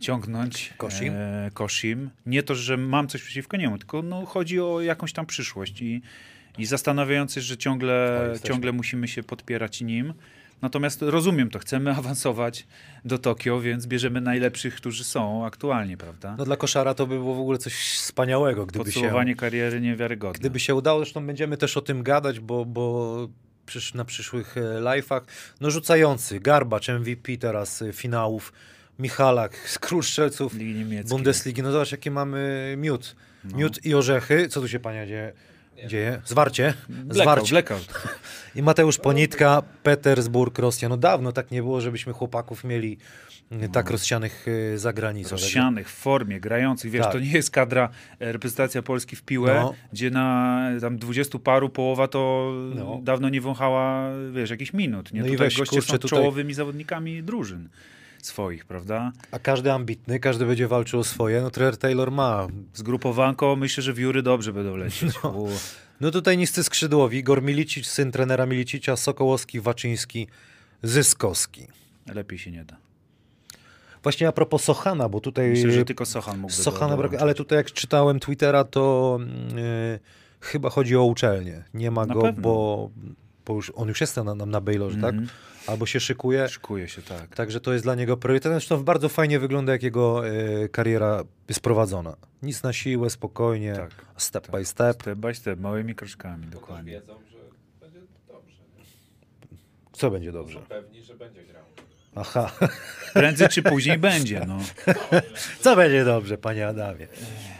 ciągnąć 0.00 0.74
Kosim? 0.76 1.12
E, 1.16 1.50
Kosim. 1.54 2.10
Nie 2.26 2.42
to, 2.42 2.54
że 2.54 2.76
mam 2.76 3.08
coś 3.08 3.22
przeciwko 3.22 3.56
niemu, 3.56 3.78
tylko 3.78 4.02
no, 4.02 4.26
chodzi 4.26 4.60
o 4.60 4.80
jakąś 4.80 5.12
tam 5.12 5.26
przyszłość 5.26 5.82
i, 5.82 6.02
i 6.58 6.66
zastanawiające, 6.66 7.40
że 7.40 7.56
ciągle, 7.56 8.32
ciągle 8.44 8.72
musimy 8.72 9.08
się 9.08 9.22
podpierać 9.22 9.80
nim. 9.80 10.14
Natomiast 10.62 11.02
rozumiem 11.02 11.50
to, 11.50 11.58
chcemy 11.58 11.90
awansować 11.98 12.66
do 13.04 13.18
Tokio, 13.18 13.60
więc 13.60 13.86
bierzemy 13.86 14.20
najlepszych, 14.20 14.74
którzy 14.74 15.04
są 15.04 15.46
aktualnie, 15.46 15.96
prawda? 15.96 16.34
No 16.38 16.44
dla 16.44 16.56
Koszara 16.56 16.94
to 16.94 17.06
by 17.06 17.14
było 17.18 17.34
w 17.34 17.40
ogóle 17.40 17.58
coś 17.58 17.74
wspaniałego, 17.74 18.66
gdyby 18.66 18.84
się, 18.84 19.00
Podsumowanie 19.00 19.34
kariery 19.34 19.80
niewiarygodne. 19.80 20.38
gdyby 20.40 20.60
się 20.60 20.74
udało. 20.74 20.98
Zresztą 20.98 21.26
będziemy 21.26 21.56
też 21.56 21.76
o 21.76 21.80
tym 21.80 22.02
gadać, 22.02 22.40
bo, 22.40 22.64
bo 22.64 23.28
przysz, 23.72 23.94
na 23.94 24.04
przyszłych 24.04 24.56
e, 24.56 24.60
live'ach. 24.60 25.20
No 25.60 25.70
rzucający, 25.70 26.40
Garbacz, 26.40 26.88
MVP 26.88 27.36
teraz 27.36 27.82
e, 27.82 27.92
finałów, 27.92 28.52
Michalak, 28.98 29.56
z 29.56 29.78
król 29.78 30.02
strzelców. 30.02 30.54
Bundesligi. 31.08 31.62
No 31.62 31.72
zobacz, 31.72 31.92
jaki 31.92 32.10
mamy 32.10 32.74
miód. 32.78 33.16
Miód 33.44 33.84
i 33.84 33.94
orzechy. 33.94 34.48
Co 34.48 34.60
tu 34.60 34.68
się, 34.68 34.80
pania, 34.80 35.06
dzieje? 35.06 35.32
dzieje? 35.86 36.22
Zwarcie? 36.24 36.74
Blackout, 36.88 37.22
Zwarcie. 37.22 37.50
blackout. 37.50 37.88
I 38.56 38.62
Mateusz 38.62 38.98
Ponitka, 38.98 39.62
Petersburg, 39.82 40.58
Rosja. 40.58 40.88
No 40.88 40.96
dawno 40.96 41.32
tak 41.32 41.50
nie 41.50 41.62
było, 41.62 41.80
żebyśmy 41.80 42.12
chłopaków 42.12 42.64
mieli 42.64 42.98
tak 43.72 43.90
rozsianych 43.90 44.48
y, 44.48 44.78
za 44.78 44.92
granicą. 44.92 45.30
rozsianych 45.30 45.88
w 45.90 45.94
formie, 45.94 46.40
grających. 46.40 46.90
Wiesz, 46.90 47.02
Tak. 47.02 47.12
to 47.12 47.18
nie 47.20 47.30
jest 47.32 47.50
kadra 47.50 47.88
e, 48.20 48.32
reprezentacja 48.32 48.82
Polski 48.82 49.16
w 49.16 49.22
piłę, 49.22 49.54
No. 49.62 49.74
gdzie 49.92 50.10
na 50.10 50.60
tam 50.80 50.98
20 50.98 51.38
paru 51.38 51.68
połowa 51.68 52.08
to 52.08 52.52
No. 52.74 53.00
dawno 53.02 53.28
nie 53.28 53.40
wąchała, 53.40 54.08
wiesz, 54.32 54.50
jakichś 54.50 54.72
minut. 54.72 55.12
Nie? 55.12 55.20
No 55.20 55.26
i 55.26 55.30
tutaj 55.30 55.46
weź, 55.46 55.58
goście 55.58 55.76
kurczę, 55.76 55.92
są 55.92 55.98
tutaj- 55.98 56.18
czołowymi 56.18 56.54
zawodnikami 56.54 57.22
drużyn 57.22 57.68
swoich, 58.22 58.64
prawda? 58.64 59.12
A 59.30 59.38
każdy 59.38 59.72
ambitny, 59.72 60.20
każdy 60.20 60.46
będzie 60.46 60.68
walczył 60.68 61.00
o 61.00 61.04
swoje. 61.04 61.40
No 61.42 61.50
trener 61.50 61.76
Taylor 61.76 62.10
ma. 62.12 62.46
Zgrupowanko, 62.74 63.56
myślę, 63.56 63.82
że 63.82 63.92
wióry 63.92 64.22
dobrze 64.22 64.52
będą 64.52 64.76
lecieć. 64.76 65.12
U, 65.24 65.48
No 66.00 66.10
tutaj 66.10 66.38
niscy 66.38 66.64
skrzydłowi. 66.64 67.18
Igor 67.18 67.42
Milicic, 67.42 67.86
syn 67.86 68.12
trenera 68.12 68.46
Milicicia, 68.46 68.96
Sokołowski, 68.96 69.60
Waczyński, 69.60 70.26
Zyskowski. 70.82 71.66
lepiej 72.14 72.38
się 72.38 72.50
nie 72.50 72.64
da. 72.64 72.76
Właśnie 74.02 74.28
a 74.28 74.32
propos 74.32 74.64
Sochana, 74.64 75.08
bo 75.08 75.20
tutaj... 75.20 75.50
Myślę, 75.50 75.72
że 75.72 75.84
tylko 75.84 76.06
Sochan 76.06 76.38
mógłby 76.38 76.56
Sochana 76.62 76.96
brak, 76.96 77.14
ale 77.14 77.34
tutaj 77.34 77.56
jak 77.58 77.72
czytałem 77.72 78.20
Twittera, 78.20 78.64
to 78.64 79.18
yy, 79.54 79.98
chyba 80.40 80.70
chodzi 80.70 80.96
o 80.96 81.04
uczelnię. 81.04 81.64
Nie 81.74 81.90
ma 81.90 82.06
Na 82.06 82.14
go, 82.14 82.22
pewno. 82.22 82.42
bo, 82.42 82.90
bo 83.46 83.54
już, 83.54 83.72
on 83.74 83.88
już 83.88 84.00
jest 84.00 84.16
na, 84.16 84.34
na, 84.34 84.46
na 84.46 84.60
Baylorze, 84.60 84.94
Mhm. 84.96 85.26
tak? 85.26 85.34
Albo 85.66 85.86
się 85.86 86.00
szykuje. 86.00 86.48
Szykuje 86.48 86.88
się, 86.88 87.02
tak. 87.02 87.36
Także 87.36 87.60
to 87.60 87.72
jest 87.72 87.84
dla 87.84 87.94
niego 87.94 88.16
priorytetem. 88.16 88.52
Zresztą 88.52 88.84
bardzo 88.84 89.08
fajnie 89.08 89.38
wygląda, 89.38 89.72
jak 89.72 89.82
jego 89.82 90.28
e, 90.28 90.68
kariera 90.68 91.24
jest 91.48 91.60
prowadzona. 91.60 92.16
Nic 92.42 92.62
na 92.62 92.72
siłę, 92.72 93.10
spokojnie, 93.10 93.74
Tak, 93.74 93.90
step 94.16 94.46
tak. 94.46 94.52
by 94.60 94.64
step. 94.64 95.02
Step 95.02 95.18
by 95.18 95.34
step, 95.34 95.60
małymi 95.60 95.94
kroczkami, 95.94 96.46
dokładnie. 96.46 96.92
wiedzą, 96.92 97.14
że 97.30 97.38
będzie 97.80 98.00
dobrze. 98.28 98.56
Nie? 99.52 99.58
Co 99.92 100.10
będzie 100.10 100.32
dobrze? 100.32 100.58
Są 100.60 100.66
pewni, 100.66 101.02
że 101.02 101.14
będzie 101.16 101.44
grał. 101.44 101.62
Aha. 102.14 102.52
Prędzej 103.14 103.48
czy 103.48 103.62
później 103.62 103.98
będzie, 103.98 104.44
no. 104.46 104.58
Co 105.60 105.76
będzie 105.76 106.04
dobrze, 106.04 106.38
panie 106.38 106.68
Adamie? 106.68 107.06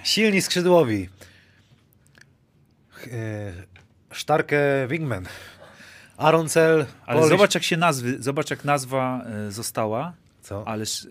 Silni 0.05 0.43
skrzydłowi. 0.43 1.09
E, 3.13 3.53
Sztarkę 4.13 4.87
Wingman. 4.89 5.27
Aaron 6.17 6.49
Cell. 6.49 6.87
Ale 7.07 7.21
Polish- 7.21 7.29
zobacz 7.29 7.55
jak 7.55 7.65
się 7.65 7.77
nazwy, 7.77 8.23
zobacz 8.23 8.51
jak 8.51 8.65
nazwa 8.65 9.25
e, 9.27 9.51
została, 9.51 10.13
Co? 10.43 10.69
ależ 10.69 11.05
e, 11.05 11.09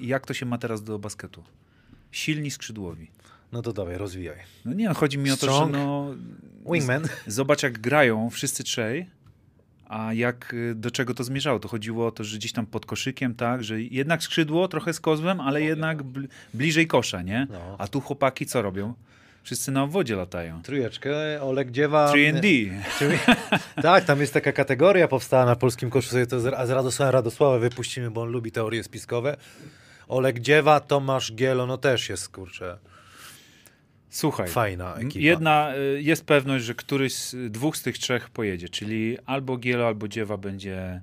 jak 0.00 0.26
to 0.26 0.34
się 0.34 0.46
ma 0.46 0.58
teraz 0.58 0.82
do 0.82 0.98
basketu? 0.98 1.44
Silni 2.12 2.50
skrzydłowi. 2.50 3.10
No 3.52 3.62
to 3.62 3.72
dawaj, 3.72 3.98
rozwijaj. 3.98 4.36
No 4.64 4.74
nie, 4.74 4.88
no, 4.88 4.94
chodzi 4.94 5.18
mi 5.18 5.30
o 5.30 5.36
to, 5.36 5.38
Strong. 5.46 5.74
że 5.74 5.80
no, 5.80 6.14
Wingman. 6.72 7.08
zobacz 7.26 7.62
jak 7.62 7.78
grają 7.78 8.30
wszyscy 8.30 8.64
trzej, 8.64 9.10
a 9.88 10.12
jak 10.12 10.54
y, 10.54 10.74
do 10.74 10.90
czego 10.90 11.14
to 11.14 11.24
zmierzało? 11.24 11.58
To 11.58 11.68
chodziło 11.68 12.06
o 12.06 12.10
to, 12.10 12.24
że 12.24 12.36
gdzieś 12.38 12.52
tam 12.52 12.66
pod 12.66 12.86
koszykiem, 12.86 13.34
tak, 13.34 13.64
że 13.64 13.82
jednak 13.82 14.22
skrzydło 14.22 14.68
trochę 14.68 14.92
z 14.92 15.00
kozłem, 15.00 15.40
ale 15.40 15.62
jednak 15.62 16.02
bl- 16.02 16.28
bliżej 16.54 16.86
kosza, 16.86 17.22
nie? 17.22 17.46
No. 17.50 17.76
A 17.78 17.88
tu 17.88 18.00
chłopaki 18.00 18.46
co 18.46 18.62
robią? 18.62 18.94
Wszyscy 19.42 19.72
na 19.72 19.82
obwodzie 19.82 20.16
latają. 20.16 20.62
Trójeczkę, 20.62 21.42
Olek 21.42 21.70
Dziewa. 21.70 22.12
3D. 22.12 22.68
Czyli- 22.98 23.18
tak, 23.82 24.04
tam 24.04 24.20
jest 24.20 24.34
taka 24.34 24.52
kategoria 24.52 25.08
powstała 25.08 25.44
na 25.46 25.56
polskim 25.56 25.90
koszu, 25.90 26.08
sobie 26.10 26.26
to 26.26 26.40
z, 26.40 26.46
Radosławem 26.70 27.12
Radosława 27.14 27.58
wypuścimy, 27.58 28.10
bo 28.10 28.22
on 28.22 28.28
lubi 28.28 28.52
teorie 28.52 28.82
spiskowe. 28.84 29.36
Olek 30.08 30.40
Dziewa, 30.40 30.80
Tomasz 30.80 31.32
Gielo, 31.32 31.66
no 31.66 31.78
też 31.78 32.08
jest, 32.08 32.28
kurczę, 32.28 32.78
Słuchaj, 34.10 34.48
fajna 34.48 34.94
ekipa. 34.94 35.24
Jedna 35.24 35.74
y, 35.76 36.02
jest 36.02 36.24
pewność, 36.24 36.64
że 36.64 36.74
któryś 36.74 37.14
z 37.14 37.52
dwóch 37.52 37.76
z 37.76 37.82
tych 37.82 37.98
trzech 37.98 38.30
pojedzie, 38.30 38.68
czyli 38.68 39.18
albo 39.26 39.56
Gielo, 39.56 39.86
albo 39.86 40.08
Dziewa 40.08 40.36
będzie 40.36 40.96
y, 40.96 41.00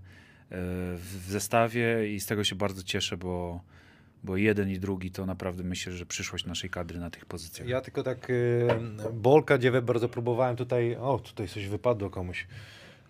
w 0.98 1.26
zestawie 1.28 2.14
i 2.14 2.20
z 2.20 2.26
tego 2.26 2.44
się 2.44 2.56
bardzo 2.56 2.84
cieszę, 2.84 3.18
bo, 3.18 3.62
bo 4.24 4.38
jeden 4.38 4.70
i 4.70 4.80
drugi 4.80 5.12
to 5.12 5.26
naprawdę 5.26 5.64
myślę, 5.64 5.94
że 5.94 6.06
przyszłość 6.06 6.46
naszej 6.46 6.70
kadry 6.70 7.00
na 7.00 7.10
tych 7.10 7.26
pozycjach. 7.26 7.68
Ja 7.68 7.82
tylko 7.82 8.04
tak 8.04 8.30
y, 8.30 8.68
Bolka 9.14 9.58
Dziewę 9.58 9.82
bardzo 9.82 10.10
próbowałem 10.10 10.56
tutaj, 10.56 10.96
o 10.96 11.20
tutaj 11.20 11.48
coś 11.48 11.68
wypadło 11.68 12.10
komuś, 12.10 12.48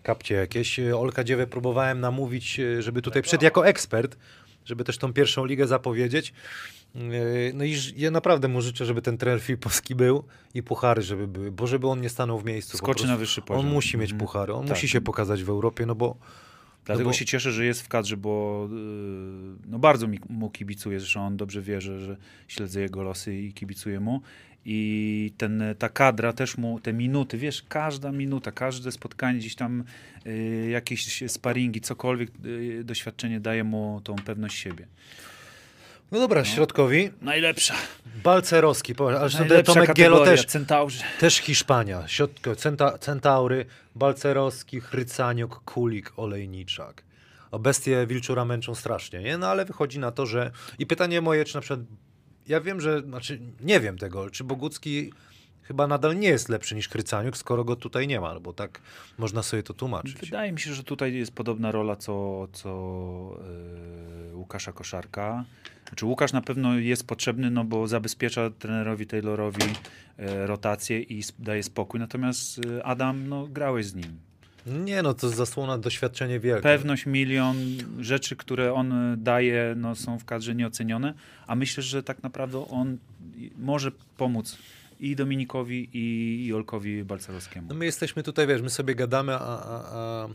kapcie 0.02 0.34
jakieś. 0.34 0.80
Olka 0.80 1.24
Dziewę 1.24 1.46
próbowałem 1.46 2.00
namówić, 2.00 2.60
y, 2.60 2.82
żeby 2.82 3.02
tutaj 3.02 3.22
przyszedł 3.22 3.44
jako 3.44 3.66
ekspert, 3.66 4.16
żeby 4.64 4.84
też 4.84 4.98
tą 4.98 5.12
pierwszą 5.12 5.44
ligę 5.44 5.66
zapowiedzieć. 5.66 6.34
Y, 6.96 7.52
No 7.54 7.64
i 7.64 7.76
ja 7.96 8.10
naprawdę 8.10 8.48
mu 8.48 8.60
życzę, 8.62 8.84
żeby 8.84 9.02
ten 9.02 9.18
trener 9.18 9.40
Filipowski 9.40 9.94
był 9.94 10.24
i 10.54 10.62
puchary, 10.62 11.02
żeby 11.02 11.28
były, 11.28 11.52
bo 11.52 11.66
żeby 11.66 11.86
on 11.88 12.00
nie 12.00 12.08
stanął 12.08 12.38
w 12.40 12.44
miejscu. 12.44 12.76
Skoczy 12.78 13.06
na 13.06 13.16
wyższy 13.16 13.42
poziom. 13.42 13.66
On 13.66 13.72
musi 13.72 13.96
mieć 13.98 14.10
Mhm. 14.12 14.26
puchary, 14.26 14.52
on 14.52 14.66
Tak. 14.66 14.70
musi 14.76 14.88
się 14.88 15.00
pokazać 15.00 15.42
w 15.44 15.48
Europie, 15.48 15.86
no 15.86 15.94
bo 15.94 16.16
Dlatego 16.84 17.10
bo- 17.10 17.12
się 17.12 17.24
cieszę, 17.24 17.52
że 17.52 17.64
jest 17.64 17.82
w 17.82 17.88
kadrze, 17.88 18.16
bo 18.16 18.68
yy, 18.72 18.76
no 19.66 19.78
bardzo 19.78 20.08
mi, 20.08 20.18
mu 20.28 20.50
kibicuję. 20.50 21.00
Zresztą 21.00 21.26
on 21.26 21.36
dobrze 21.36 21.62
wie, 21.62 21.80
że, 21.80 22.00
że 22.00 22.16
śledzę 22.48 22.80
jego 22.80 23.02
losy 23.02 23.36
i 23.36 23.52
kibicuję 23.52 24.00
mu. 24.00 24.20
I 24.68 25.32
ten, 25.38 25.62
ta 25.78 25.88
kadra 25.88 26.32
też 26.32 26.58
mu, 26.58 26.80
te 26.80 26.92
minuty, 26.92 27.38
wiesz, 27.38 27.62
każda 27.68 28.12
minuta, 28.12 28.52
każde 28.52 28.92
spotkanie, 28.92 29.38
gdzieś 29.38 29.54
tam 29.54 29.84
yy, 30.24 30.68
jakieś 30.70 31.22
sparingi, 31.30 31.80
cokolwiek, 31.80 32.30
yy, 32.44 32.84
doświadczenie 32.84 33.40
daje 33.40 33.64
mu 33.64 34.00
tą 34.04 34.16
pewność 34.16 34.58
siebie. 34.58 34.86
No 36.12 36.18
dobra, 36.18 36.44
środkowi. 36.44 37.10
Najlepsza. 37.22 37.74
Balcerowski, 38.22 38.94
ale 38.98 39.28
Najlepsza 39.28 39.72
Tomek 39.72 39.94
Gielo 39.94 40.24
też, 40.24 40.44
Centaurzy. 40.46 41.02
Też 41.20 41.36
Hiszpania. 41.36 42.08
Środko, 42.08 42.56
centa, 42.56 42.98
Centaury, 42.98 43.66
Balcerowski, 43.94 44.80
Chrycaniuk, 44.80 45.60
Kulik, 45.64 46.12
Olejniczak. 46.16 47.02
O 47.50 47.58
bestie 47.58 48.06
Wilczura 48.06 48.44
męczą 48.44 48.74
strasznie, 48.74 49.22
nie? 49.22 49.38
No 49.38 49.48
ale 49.48 49.64
wychodzi 49.64 49.98
na 49.98 50.10
to, 50.12 50.26
że... 50.26 50.50
I 50.78 50.86
pytanie 50.86 51.20
moje, 51.20 51.44
czy 51.44 51.54
na 51.54 51.60
przykład... 51.60 51.80
Ja 52.48 52.60
wiem, 52.60 52.80
że... 52.80 53.00
Znaczy, 53.00 53.40
nie 53.60 53.80
wiem 53.80 53.98
tego, 53.98 54.30
czy 54.30 54.44
Bogucki 54.44 55.12
chyba 55.68 55.86
nadal 55.86 56.18
nie 56.18 56.28
jest 56.28 56.48
lepszy 56.48 56.74
niż 56.74 56.88
Chrycaniuk, 56.88 57.36
skoro 57.36 57.64
go 57.64 57.76
tutaj 57.76 58.08
nie 58.08 58.20
ma, 58.20 58.40
bo 58.40 58.52
tak 58.52 58.80
można 59.18 59.42
sobie 59.42 59.62
to 59.62 59.74
tłumaczyć. 59.74 60.16
Wydaje 60.20 60.52
mi 60.52 60.60
się, 60.60 60.74
że 60.74 60.84
tutaj 60.84 61.14
jest 61.14 61.32
podobna 61.34 61.72
rola 61.72 61.96
co, 61.96 62.46
co 62.52 63.38
yy, 64.28 64.36
Łukasza 64.36 64.72
Koszarka. 64.72 65.44
Znaczy 65.88 66.06
Łukasz 66.06 66.32
na 66.32 66.40
pewno 66.40 66.78
jest 66.78 67.06
potrzebny, 67.06 67.50
no 67.50 67.64
bo 67.64 67.88
zabezpiecza 67.88 68.50
trenerowi 68.50 69.06
Taylorowi 69.06 69.62
e, 70.18 70.46
rotację 70.46 71.00
i 71.00 71.22
daje 71.38 71.62
spokój. 71.62 72.00
Natomiast 72.00 72.60
e, 72.78 72.84
Adam, 72.84 73.28
no 73.28 73.46
grałeś 73.46 73.86
z 73.86 73.94
nim. 73.94 74.18
Nie 74.66 75.02
no, 75.02 75.14
to 75.14 75.28
zasłona 75.28 75.78
doświadczenie 75.78 76.40
wielkie. 76.40 76.62
Pewność, 76.62 77.06
milion 77.06 77.56
rzeczy, 78.00 78.36
które 78.36 78.74
on 78.74 78.94
daje, 79.16 79.74
no, 79.76 79.94
są 79.94 80.18
w 80.18 80.24
kadrze 80.24 80.54
nieocenione, 80.54 81.14
a 81.46 81.54
myślę, 81.54 81.82
że 81.82 82.02
tak 82.02 82.22
naprawdę 82.22 82.66
on 82.70 82.98
może 83.58 83.90
pomóc 84.16 84.58
i 85.00 85.16
Dominikowi, 85.16 85.88
i, 85.92 86.46
i 86.46 86.54
Olkowi 86.54 87.04
Balcerowskiemu. 87.04 87.68
No 87.68 87.74
my 87.74 87.84
jesteśmy 87.84 88.22
tutaj, 88.22 88.46
wiesz, 88.46 88.62
my 88.62 88.70
sobie 88.70 88.94
gadamy, 88.94 89.34
a, 89.34 89.38
a, 89.38 89.84
a, 89.92 90.28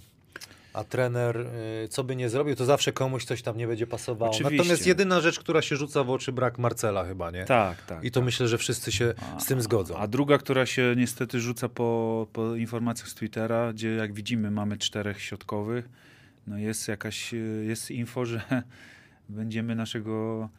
a 0.74 0.84
trener 0.84 1.38
y, 1.38 1.88
co 1.88 2.04
by 2.04 2.16
nie 2.16 2.30
zrobił, 2.30 2.56
to 2.56 2.66
zawsze 2.66 2.94
komuś 2.94 3.26
coś 3.26 3.42
tam 3.42 3.58
nie 3.58 3.68
będzie 3.68 3.88
pasowało. 3.88 4.32
Oczywiście. 4.32 4.58
Natomiast 4.58 4.88
jedyna 4.88 5.22
rzecz, 5.22 5.40
która 5.40 5.62
się 5.62 5.76
rzuca 5.76 6.04
w 6.04 6.10
oczy, 6.10 6.32
brak 6.32 6.58
Marcela 6.60 7.06
chyba, 7.06 7.32
nie? 7.32 7.46
Tak, 7.46 7.86
tak. 7.86 8.04
I 8.04 8.12
to 8.12 8.22
myślę, 8.22 8.48
że 8.48 8.58
wszyscy 8.58 8.92
się 8.92 9.14
z 9.40 9.46
tym 9.46 9.62
zgodzą. 9.62 9.98
A 9.98 10.08
druga, 10.08 10.38
która 10.38 10.66
się 10.66 10.94
niestety 10.98 11.40
rzuca 11.40 11.70
po, 11.70 12.28
po 12.34 12.56
informacjach 12.56 13.10
z 13.10 13.14
Twittera, 13.16 13.74
gdzie 13.74 13.90
jak 13.96 14.14
widzimy 14.14 14.52
mamy 14.52 14.78
czterech 14.78 15.22
środkowych, 15.22 15.90
no 16.48 16.58
jest 16.58 16.88
jakaś, 16.88 17.34
y, 17.34 17.66
jest 17.68 17.92
info, 17.92 18.26
że 18.26 18.42
będziemy 19.30 19.76
naszego 19.76 20.50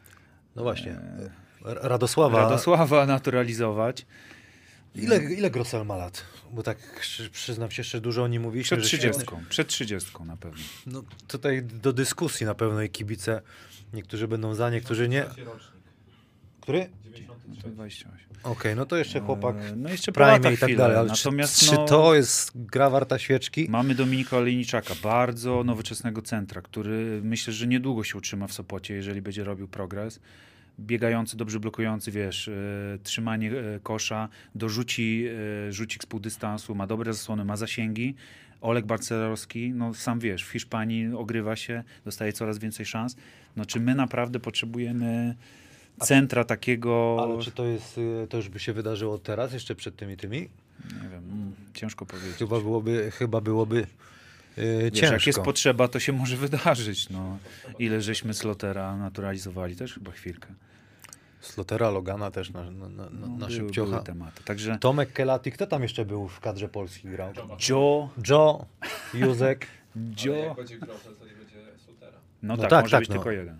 No 0.57 0.63
właśnie. 0.63 0.91
R- 0.93 1.31
Radosława. 1.65 2.39
Radosława 2.41 3.07
naturalizować. 3.07 4.07
Ile, 4.95 5.25
ile 5.35 5.51
Grosel 5.51 5.87
ma 5.87 5.97
lat? 5.97 6.25
Bo 6.53 6.63
tak 6.63 6.79
przy- 7.01 7.31
przyznam 7.31 7.71
się 7.71 7.81
jeszcze 7.81 8.01
dużo 8.01 8.23
o 8.23 8.29
nim 8.29 8.43
mówiliśmy. 8.43 8.77
Przed 8.77 8.91
że 8.91 8.99
30. 8.99 9.23
Przed 9.49 9.69
30 9.69 10.11
na 10.25 10.37
pewno. 10.37 10.63
No, 10.87 11.03
tutaj 11.29 11.63
do 11.63 11.93
dyskusji 11.93 12.47
na 12.47 12.55
pewno 12.55 12.83
i 12.83 12.91
kibice. 12.91 13.43
Niektórzy 13.93 14.29
będą 14.29 14.55
za, 14.55 14.71
niektórzy 14.71 15.09
nie. 15.09 15.25
Który? 16.61 16.89
93. 17.05 17.71
28. 17.71 18.21
Okej, 18.43 18.77
no 18.77 18.87
to 18.87 18.97
jeszcze 18.97 19.21
chłopak 19.21 19.57
E, 19.57 19.77
No 19.77 19.89
jeszcze 19.91 20.13
prime 20.13 20.39
i 20.39 20.43
tak 20.43 20.55
chwilę. 20.55 20.77
dalej. 20.79 20.97
Ale 20.97 21.09
Natomiast 21.09 21.59
czy, 21.61 21.67
czy 21.67 21.73
no, 21.73 21.85
to 21.85 22.15
jest 22.15 22.53
gra 22.55 22.91
warta 22.91 23.19
świeczki? 23.19 23.67
Mamy 23.71 23.95
Dominika 23.95 24.37
Olejniczaka, 24.37 24.95
bardzo 25.03 25.65
nowoczesnego 25.65 26.23
centra, 26.23 26.63
który 26.63 27.21
myślę, 27.25 27.53
że 27.53 27.67
niedługo 27.67 28.05
się 28.05 28.19
utrzyma 28.19 28.47
w 28.47 28.53
Sopocie, 28.53 28.95
jeżeli 28.95 29.23
będzie 29.23 29.45
robił 29.45 29.69
progres. 29.69 30.21
Biegający, 30.81 31.37
dobrze 31.37 31.61
blokujący, 31.61 32.11
wiesz, 32.11 32.49
e, 32.49 32.53
trzymanie 33.03 33.51
e, 33.51 33.81
kosza, 33.81 34.29
dorzuci 34.55 35.27
e, 35.69 35.73
rzucik 35.73 36.03
z 36.03 36.07
półdystansu, 36.07 36.75
ma 36.75 36.87
dobre 36.87 37.13
zasłony, 37.13 37.45
ma 37.45 37.57
zasięgi. 37.57 38.15
Oleg 38.61 38.87
Barcelowski, 38.87 39.73
no 39.75 39.95
sam 39.95 40.21
wiesz, 40.21 40.45
w 40.45 40.51
Hiszpanii 40.51 41.15
ogrywa 41.15 41.57
się, 41.57 41.85
dostaje 42.05 42.33
coraz 42.33 42.59
więcej 42.59 42.87
szans. 42.87 43.17
No 43.57 43.67
czy 43.67 43.81
my 43.81 43.95
naprawdę 43.95 44.41
potrzebujemy 44.41 45.35
centra 46.01 46.45
takiego... 46.45 47.19
Ale 47.23 47.39
czy 47.39 47.51
to 47.51 47.65
jest, 47.65 47.99
y, 47.99 48.27
to 48.29 48.37
już 48.37 48.49
by 48.49 48.59
się 48.59 48.73
wydarzyło 48.73 49.19
teraz, 49.19 49.53
jeszcze 49.53 49.75
przed 49.75 49.97
tymi 49.97 50.17
tymi? 50.17 50.39
Nie 51.03 51.09
wiem, 51.09 51.25
mm, 51.33 51.53
ciężko 51.75 52.07
powiedzieć. 52.07 52.37
Chyba 52.37 52.61
byłoby, 52.61 53.11
chyba 53.11 53.41
byłoby 53.41 53.87
Wiesz, 54.57 54.93
ciężko. 55.01 55.15
jak 55.15 55.27
jest 55.27 55.41
potrzeba, 55.41 55.89
to 55.89 56.01
się 56.01 56.13
może 56.13 56.37
wydarzyć. 56.47 57.11
No. 57.11 57.39
Ile 57.79 58.01
żeśmy 58.01 58.35
Slotera 58.35 58.97
naturalizowali, 58.97 59.77
też 59.77 59.95
chyba 59.95 60.11
chwilkę. 60.11 60.49
Slotera, 61.41 61.91
Logana 61.91 62.31
też 62.31 62.51
na, 62.51 62.71
na, 62.71 62.89
na, 62.89 63.09
No, 63.11 63.27
na 63.27 63.37
były, 63.47 63.51
szybciocha. 63.51 63.91
były 63.91 64.03
tematy. 64.03 64.45
Także 64.45 64.79
Tomek 64.79 65.13
Kelati, 65.13 65.53
kto 65.53 65.67
tam 65.67 65.83
jeszcze 65.83 66.05
był 66.05 66.29
w 66.29 66.41
kadrze 66.41 66.69
Polski 66.69 67.09
grał? 67.09 67.33
Joe, 67.69 68.09
Joe, 68.29 68.67
Józek. 69.15 69.67
Joe. 70.25 70.57
No, 72.43 72.57
No 72.57 72.57
tak, 72.57 72.71
tak, 72.71 72.83
może 72.85 72.91
tak, 72.91 73.01
być 73.01 73.09
no. 73.09 73.15
tylko 73.15 73.31
jeden. 73.31 73.59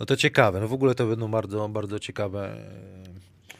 No 0.00 0.06
to 0.06 0.16
ciekawe, 0.16 0.60
no 0.60 0.68
w 0.68 0.72
ogóle 0.72 0.94
to 0.94 1.06
będą 1.06 1.30
bardzo, 1.30 1.68
bardzo 1.68 1.98
ciekawe 1.98 2.56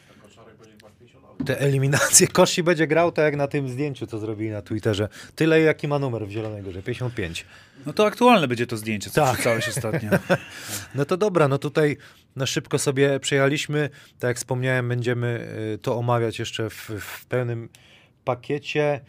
Ten 0.07 0.21
koszarek 0.21 0.57
będzie 0.57 0.71
chyba 0.73 0.89
50 0.99 1.23
lat. 1.23 1.30
e, 1.30 1.30
te 1.45 1.59
eliminacje. 1.59 2.27
Kości 2.37 2.63
będzie 2.63 2.87
grał 2.87 3.11
tak 3.11 3.25
jak 3.25 3.35
na 3.35 3.47
tym 3.47 3.69
zdjęciu, 3.69 4.07
co 4.07 4.19
zrobili 4.19 4.49
na 4.49 4.61
Twitterze. 4.61 5.09
Tyle, 5.35 5.61
jaki 5.61 5.87
ma 5.87 5.99
numer 5.99 6.27
w 6.27 6.31
Zielonej 6.31 6.63
że 6.71 6.83
55. 6.83 7.45
No 7.85 7.93
to 7.93 8.05
aktualne 8.05 8.47
będzie 8.47 8.67
to 8.67 8.77
zdjęcie, 8.77 9.09
co 9.09 9.21
Tak. 9.21 9.33
wrzucałeś 9.33 9.69
ostatnio. 9.69 10.09
No 10.95 11.05
to 11.05 11.17
dobra, 11.17 11.47
no 11.47 11.57
tutaj 11.57 11.97
na 12.35 12.45
szybko 12.45 12.79
sobie 12.79 13.19
przejechaliśmy. 13.19 13.89
Tak 14.19 14.27
jak 14.27 14.37
wspomniałem, 14.37 14.89
będziemy 14.89 15.47
y, 15.73 15.77
to 15.77 15.97
omawiać 15.97 16.39
jeszcze 16.39 16.69
w, 16.69 16.91
w 16.99 17.25
pełnym 17.25 17.69
pakiecie. 18.25 19.01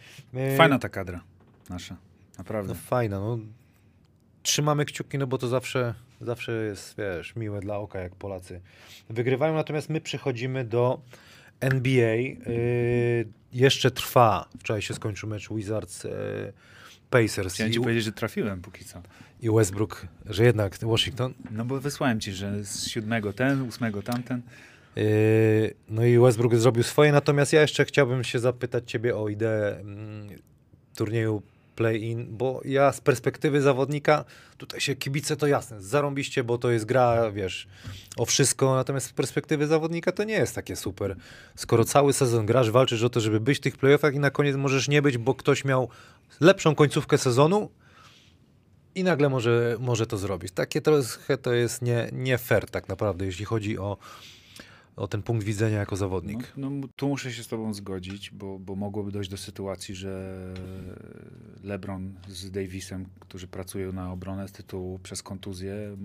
Y, 0.53 0.57
Fajna 0.57 0.79
ta 0.79 0.89
kadra 0.89 1.23
nasza, 1.69 1.95
naprawdę. 2.37 2.73
No 2.73 2.79
fajna, 2.79 3.19
no. 3.19 3.39
Trzymamy 4.43 4.85
kciuki, 4.85 5.17
no 5.17 5.27
bo 5.27 5.37
to 5.37 5.47
zawsze, 5.47 5.93
zawsze 6.21 6.51
jest, 6.51 6.95
wiesz, 6.97 7.35
miłe 7.35 7.59
dla 7.59 7.77
oka, 7.77 7.99
jak 7.99 8.15
Polacy 8.15 8.61
wygrywają. 9.09 9.53
Natomiast 9.53 9.89
my 9.89 10.01
przechodzimy 10.01 10.65
do 10.65 11.01
NBA. 11.63 12.15
Yy, 12.15 13.25
jeszcze 13.53 13.91
trwa. 13.91 14.49
Wczoraj 14.59 14.81
się 14.81 14.93
skończył 14.93 15.29
mecz 15.29 15.49
Wizards 15.49 16.03
yy, 16.03 16.11
Pacers 17.09 17.53
Chciałem 17.53 17.73
ci 17.73 17.79
powiedzieć, 17.79 18.03
że 18.03 18.11
trafiłem 18.11 18.61
póki 18.61 18.85
co. 18.85 19.01
i 19.41 19.49
Westbrook, 19.49 20.07
że 20.25 20.43
jednak 20.43 20.77
Washington. 20.81 21.33
No 21.51 21.65
bo 21.65 21.79
wysłałem 21.79 22.19
ci, 22.19 22.31
że 22.31 22.65
z 22.65 22.87
siódmego 22.87 23.33
ten, 23.33 23.61
ósmego 23.61 24.01
tamten. 24.01 24.41
Yy, 24.95 25.73
no 25.89 26.05
i 26.05 26.19
Westbrook 26.19 26.55
zrobił 26.55 26.83
swoje, 26.83 27.11
natomiast 27.11 27.53
ja 27.53 27.61
jeszcze 27.61 27.85
chciałbym 27.85 28.23
się 28.23 28.39
zapytać 28.39 28.91
ciebie 28.91 29.15
o 29.15 29.29
ideę 29.29 29.79
mm, 29.79 30.29
turnieju 30.95 31.41
play-in, 31.75 32.37
bo 32.37 32.61
ja 32.65 32.91
z 32.91 33.01
perspektywy 33.01 33.61
zawodnika, 33.61 34.25
tutaj 34.57 34.81
się 34.81 34.95
kibice 34.95 35.35
to 35.35 35.47
jasne, 35.47 35.81
zarąbiście, 35.81 36.43
bo 36.43 36.57
to 36.57 36.71
jest 36.71 36.85
gra, 36.85 37.31
wiesz, 37.31 37.67
o 38.17 38.25
wszystko, 38.25 38.75
natomiast 38.75 39.07
z 39.07 39.13
perspektywy 39.13 39.67
zawodnika 39.67 40.11
to 40.11 40.23
nie 40.23 40.33
jest 40.33 40.55
takie 40.55 40.75
super. 40.75 41.15
Skoro 41.55 41.85
cały 41.85 42.13
sezon 42.13 42.45
grasz, 42.45 42.71
walczysz 42.71 43.03
o 43.03 43.09
to, 43.09 43.19
żeby 43.19 43.39
być 43.39 43.57
w 43.57 43.61
tych 43.61 43.77
playoffach 43.77 44.13
i 44.13 44.19
na 44.19 44.31
koniec 44.31 44.55
możesz 44.55 44.87
nie 44.87 45.01
być, 45.01 45.17
bo 45.17 45.35
ktoś 45.35 45.65
miał 45.65 45.89
lepszą 46.39 46.75
końcówkę 46.75 47.17
sezonu 47.17 47.69
i 48.95 49.03
nagle 49.03 49.29
może, 49.29 49.77
może 49.79 50.07
to 50.07 50.17
zrobić. 50.17 50.51
Takie 50.51 50.81
trochę 50.81 51.37
to 51.37 51.53
jest 51.53 51.81
nie, 51.81 52.09
nie 52.11 52.37
fair 52.37 52.69
tak 52.69 52.89
naprawdę, 52.89 53.25
jeśli 53.25 53.45
chodzi 53.45 53.77
o, 53.77 53.97
o 54.95 55.07
ten 55.07 55.23
punkt 55.23 55.45
widzenia 55.45 55.77
jako 55.77 55.95
zawodnik. 55.95 56.53
No, 56.57 56.69
no, 56.69 56.87
tu 56.95 57.07
muszę 57.07 57.33
się 57.33 57.43
z 57.43 57.47
tobą 57.47 57.73
zgodzić, 57.73 58.31
bo, 58.31 58.59
bo 58.59 58.75
mogłoby 58.75 59.11
dojść 59.11 59.29
do 59.29 59.37
sytuacji, 59.37 59.95
że 59.95 60.35
LeBron 61.63 62.13
z 62.27 62.51
Davisem, 62.51 63.05
którzy 63.19 63.47
pracują 63.47 63.93
na 63.93 64.11
obronę 64.11 64.47
z 64.47 64.51
tytułu 64.51 64.99
przez 64.99 65.23
kontuzję 65.23 65.97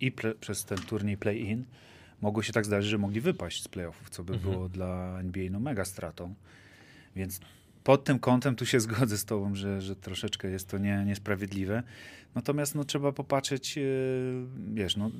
i 0.00 0.12
pre, 0.12 0.34
przez 0.34 0.64
ten 0.64 0.78
turniej 0.78 1.16
play-in, 1.16 1.64
mogło 2.20 2.42
się 2.42 2.52
tak 2.52 2.66
zdarzyć, 2.66 2.90
że 2.90 2.98
mogli 2.98 3.20
wypaść 3.20 3.62
z 3.62 3.68
playoffów, 3.68 4.10
co 4.10 4.24
by 4.24 4.36
było 4.38 4.68
dla 4.68 5.20
NBA 5.20 5.50
no 5.50 5.60
mega 5.60 5.84
stratą. 5.84 6.34
Więc 7.16 7.40
pod 7.84 8.04
tym 8.04 8.18
kątem 8.18 8.56
tu 8.56 8.66
się 8.66 8.80
zgodzę 8.86 9.18
z 9.18 9.24
tobą, 9.24 9.54
że, 9.54 9.80
że 9.80 9.96
troszeczkę 9.96 10.50
jest 10.50 10.68
to 10.68 10.78
nie, 10.78 11.04
niesprawiedliwe. 11.06 11.82
Natomiast 12.34 12.74
no, 12.74 12.84
trzeba 12.84 13.12
popatrzeć, 13.12 13.78
e, 13.78 13.82
wiesz, 14.74 14.96
no, 14.96 15.10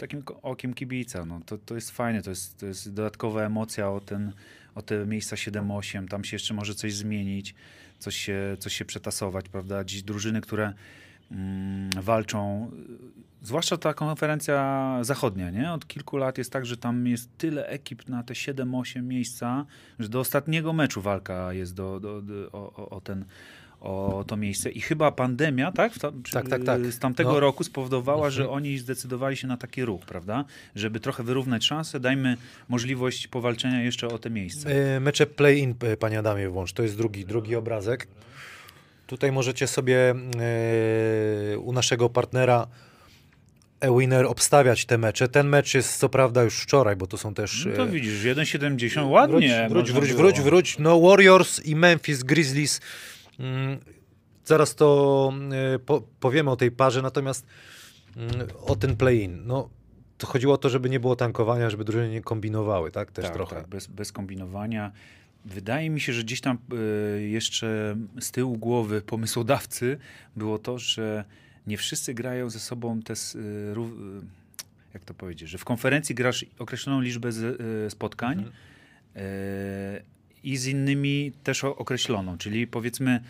takim 0.00 0.22
okiem 0.42 0.74
kibica. 0.74 1.24
No, 1.24 1.40
to, 1.46 1.58
to 1.58 1.74
jest 1.74 1.90
fajne, 1.90 2.22
to 2.22 2.30
jest, 2.30 2.58
to 2.58 2.66
jest 2.66 2.94
dodatkowa 2.94 3.42
emocja 3.42 3.90
o, 3.90 4.00
ten, 4.00 4.32
o 4.74 4.82
te 4.82 5.06
miejsca 5.06 5.36
7-8. 5.36 6.08
Tam 6.08 6.24
się 6.24 6.34
jeszcze 6.34 6.54
może 6.54 6.74
coś 6.74 6.94
zmienić, 6.94 7.54
coś 7.98 8.16
się, 8.16 8.56
coś 8.58 8.74
się 8.74 8.84
przetasować, 8.84 9.48
prawda? 9.48 9.84
Dziś 9.84 10.02
drużyny, 10.02 10.40
które 10.40 10.72
mm, 11.30 11.90
walczą, 12.02 12.70
y, 13.42 13.46
zwłaszcza 13.46 13.76
ta 13.76 13.94
konferencja 13.94 14.98
zachodnia, 15.02 15.50
nie? 15.50 15.72
Od 15.72 15.86
kilku 15.86 16.16
lat 16.16 16.38
jest 16.38 16.52
tak, 16.52 16.66
że 16.66 16.76
tam 16.76 17.06
jest 17.06 17.30
tyle 17.38 17.66
ekip 17.66 18.08
na 18.08 18.22
te 18.22 18.34
7-8 18.34 19.02
miejsca, 19.02 19.66
że 19.98 20.08
do 20.08 20.20
ostatniego 20.20 20.72
meczu 20.72 21.02
walka 21.02 21.52
jest 21.52 21.74
do, 21.74 22.00
do, 22.00 22.22
do, 22.22 22.34
o, 22.52 22.72
o- 22.76 22.90
o 22.90 23.00
ten 23.00 23.24
o 23.80 24.24
to 24.26 24.36
miejsce. 24.36 24.70
I 24.70 24.80
chyba 24.80 25.12
pandemia, 25.12 25.72
tak? 25.72 25.98
Tam- 25.98 26.22
Tak, 26.32 26.48
tak, 26.48 26.64
tak. 26.64 26.86
Z 26.86 26.98
tamtego 26.98 27.32
No. 27.32 27.40
roku 27.40 27.64
spowodowała, 27.64 28.30
że 28.30 28.42
Mhm. 28.42 28.56
oni 28.56 28.78
zdecydowali 28.78 29.36
się 29.36 29.46
na 29.46 29.56
taki 29.56 29.84
ruch, 29.84 30.00
prawda? 30.06 30.44
Żeby 30.76 31.00
trochę 31.00 31.22
wyrównać 31.22 31.64
szanse, 31.64 32.00
dajmy 32.00 32.36
możliwość 32.68 33.28
powalczenia 33.28 33.82
jeszcze 33.82 34.08
o 34.08 34.18
te 34.18 34.30
miejsce. 34.30 34.96
E, 34.96 35.00
Mecze 35.00 35.26
play-in, 35.26 35.74
e, 35.82 35.96
panie 35.96 36.18
Adamie, 36.18 36.48
włącz. 36.48 36.72
To 36.72 36.82
jest 36.82 36.96
drugi, 36.96 37.24
drugi 37.24 37.56
obrazek. 37.56 38.06
Tutaj 39.06 39.32
możecie 39.32 39.66
sobie 39.66 40.14
e, 41.54 41.58
u 41.58 41.72
naszego 41.72 42.08
partnera 42.10 42.66
e-winner 43.80 44.26
obstawiać 44.26 44.84
te 44.84 44.98
mecze. 44.98 45.28
Ten 45.28 45.48
mecz 45.48 45.74
jest 45.74 45.98
co 45.98 46.08
prawda 46.08 46.42
już 46.42 46.60
wczoraj, 46.60 46.96
bo 46.96 47.06
to 47.06 47.16
są 47.18 47.34
też... 47.34 47.66
No 47.70 47.76
to 47.76 47.84
e, 47.84 47.88
widzisz, 47.88 48.22
1,70 48.24 49.10
ładnie. 49.10 49.66
Wróć, 49.70 49.92
wróć, 49.92 50.08
było. 50.12 50.18
wróć, 50.22 50.40
wróć. 50.40 50.78
No 50.78 51.00
Warriors 51.00 51.66
i 51.66 51.76
Memphis 51.76 52.22
Grizzlies. 52.22 52.80
Mm, 53.40 53.78
zaraz 54.44 54.74
to 54.74 55.32
po, 55.86 56.02
powiemy 56.20 56.50
o 56.50 56.56
tej 56.56 56.70
parze, 56.70 57.02
natomiast 57.02 57.46
mm, 58.16 58.48
o 58.66 58.76
ten 58.76 58.96
play-in. 58.96 59.46
No, 59.46 59.68
to 60.18 60.26
chodziło 60.26 60.54
o 60.54 60.58
to, 60.58 60.68
żeby 60.68 60.90
nie 60.90 61.00
było 61.00 61.16
tankowania, 61.16 61.70
żeby 61.70 61.84
drużyny 61.84 62.10
nie 62.10 62.20
kombinowały, 62.20 62.90
tak? 62.90 63.12
Też 63.12 63.24
tak, 63.24 63.34
trochę. 63.34 63.56
Tak, 63.56 63.68
bez, 63.68 63.86
bez 63.86 64.12
kombinowania. 64.12 64.92
Wydaje 65.44 65.90
mi 65.90 66.00
się, 66.00 66.12
że 66.12 66.22
gdzieś 66.22 66.40
tam 66.40 66.58
y, 67.16 67.28
jeszcze 67.28 67.96
z 68.20 68.30
tyłu 68.30 68.58
głowy 68.58 69.02
pomysłodawcy 69.02 69.98
było 70.36 70.58
to, 70.58 70.78
że 70.78 71.24
nie 71.66 71.76
wszyscy 71.76 72.14
grają 72.14 72.50
ze 72.50 72.58
sobą 72.58 73.02
te, 73.02 73.12
y, 73.12 73.38
y, 73.38 73.74
jak 74.94 75.04
to 75.04 75.14
powiedzieć, 75.14 75.48
że 75.48 75.58
w 75.58 75.64
konferencji 75.64 76.14
grasz 76.14 76.46
określoną 76.58 77.00
liczbę 77.00 77.32
z, 77.32 77.92
spotkań 77.92 78.38
Mhm. 78.38 78.52
I 80.44 80.56
z 80.56 80.66
innymi 80.66 81.32
też 81.44 81.64
określoną, 81.64 82.38
czyli 82.38 82.66
powiedzmy 82.66 83.20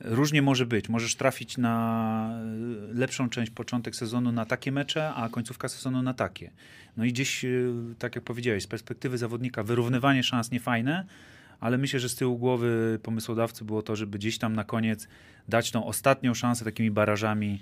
różnie 0.00 0.42
może 0.42 0.66
być. 0.66 0.88
Możesz 0.88 1.16
trafić 1.16 1.58
na 1.58 2.40
y, 2.90 2.94
lepszą 2.94 3.28
część 3.28 3.50
początek 3.50 3.96
sezonu 3.96 4.32
na 4.32 4.46
takie 4.46 4.72
mecze, 4.72 5.14
a 5.14 5.28
końcówka 5.28 5.68
sezonu 5.68 6.02
na 6.02 6.14
takie. 6.14 6.50
No 6.96 7.04
i 7.04 7.12
gdzieś, 7.12 7.44
y, 7.44 7.72
tak 7.98 8.14
jak 8.14 8.24
powiedziałeś, 8.24 8.62
z 8.62 8.66
perspektywy 8.66 9.18
zawodnika 9.18 9.62
wyrównywanie 9.62 10.22
szans 10.22 10.50
niefajne, 10.50 11.06
ale 11.60 11.78
myślę, 11.78 12.00
że 12.00 12.08
z 12.08 12.14
tyłu 12.14 12.38
głowy 12.38 12.98
pomysłodawcy 13.02 13.64
było 13.64 13.82
to, 13.82 13.96
żeby 13.96 14.18
gdzieś 14.18 14.38
tam 14.38 14.52
na 14.52 14.64
koniec 14.64 15.08
dać 15.48 15.70
tą 15.70 15.86
ostatnią 15.86 16.34
szansę 16.34 16.64
takimi 16.64 16.90
barażami 16.90 17.60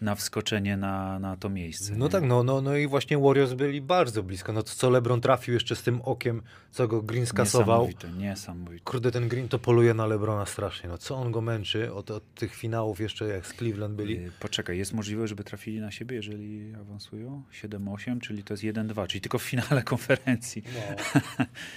na 0.00 0.14
wskoczenie 0.14 0.76
na, 0.76 1.18
na 1.18 1.36
to 1.36 1.48
miejsce. 1.48 1.96
No 1.96 2.04
nie? 2.04 2.10
tak, 2.10 2.24
no, 2.24 2.42
no, 2.42 2.60
no 2.60 2.76
i 2.76 2.86
właśnie 2.86 3.18
Warriors 3.18 3.52
byli 3.52 3.80
bardzo 3.80 4.22
blisko. 4.22 4.52
No 4.52 4.62
to 4.62 4.72
co 4.74 4.90
LeBron 4.90 5.20
trafił 5.20 5.54
jeszcze 5.54 5.76
z 5.76 5.82
tym 5.82 6.02
okiem, 6.02 6.42
co 6.70 6.88
go 6.88 7.02
Green 7.02 7.26
skasował. 7.26 7.86
Niesamowite, 7.86 8.18
niesamowite. 8.22 8.84
Kurde, 8.84 9.10
ten 9.10 9.28
Green 9.28 9.48
to 9.48 9.58
poluje 9.58 9.94
na 9.94 10.06
LeBrona 10.06 10.46
strasznie. 10.46 10.88
No 10.88 10.98
co 10.98 11.16
on 11.16 11.32
go 11.32 11.40
męczy 11.40 11.92
od, 11.92 12.10
od 12.10 12.34
tych 12.34 12.54
finałów 12.54 13.00
jeszcze 13.00 13.28
jak 13.28 13.46
z 13.46 13.52
Cleveland 13.52 13.94
byli. 13.94 14.16
Y, 14.16 14.32
Poczekaj, 14.40 14.78
jest 14.78 14.92
możliwe, 14.92 15.28
żeby 15.28 15.44
trafili 15.44 15.80
na 15.80 15.90
siebie, 15.90 16.16
jeżeli 16.16 16.74
awansują? 16.74 17.42
7-8, 17.62 18.20
czyli 18.20 18.44
to 18.44 18.54
jest 18.54 18.64
1-2, 18.64 19.06
czyli 19.06 19.20
tylko 19.20 19.38
w 19.38 19.42
finale 19.42 19.82
konferencji. 19.92 20.62
No. 20.74 20.96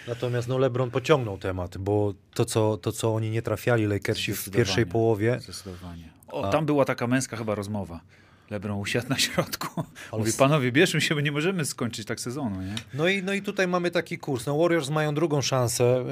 Natomiast 0.07 0.47
no 0.47 0.57
LeBron 0.57 0.91
pociągnął 0.91 1.37
temat, 1.37 1.77
bo 1.77 2.13
to 2.33 2.45
co, 2.45 2.77
to, 2.77 2.91
co 2.91 3.15
oni 3.15 3.29
nie 3.29 3.41
trafiali 3.41 3.85
Lakersi 3.85 4.33
w 4.33 4.49
pierwszej 4.49 4.85
połowie, 4.85 5.39
Zdecydowanie. 5.39 6.18
O, 6.31 6.49
tam 6.49 6.65
była 6.65 6.85
taka 6.85 7.07
męska 7.07 7.37
chyba 7.37 7.55
rozmowa. 7.55 7.99
Lebron 8.49 8.77
usiadł 8.79 9.09
na 9.09 9.17
środku. 9.17 9.83
Ale 10.11 10.19
Mówi, 10.19 10.31
panowie, 10.37 10.71
bierzmy 10.71 11.01
się, 11.01 11.15
bo 11.15 11.21
nie 11.21 11.31
możemy 11.31 11.65
skończyć 11.65 12.05
tak 12.07 12.19
sezonu, 12.19 12.61
nie? 12.61 12.75
No 12.93 13.07
i, 13.07 13.23
no 13.23 13.33
i 13.33 13.41
tutaj 13.41 13.67
mamy 13.67 13.91
taki 13.91 14.17
kurs. 14.17 14.45
No 14.45 14.57
Warriors 14.57 14.89
mają 14.89 15.13
drugą 15.13 15.41
szansę, 15.41 16.05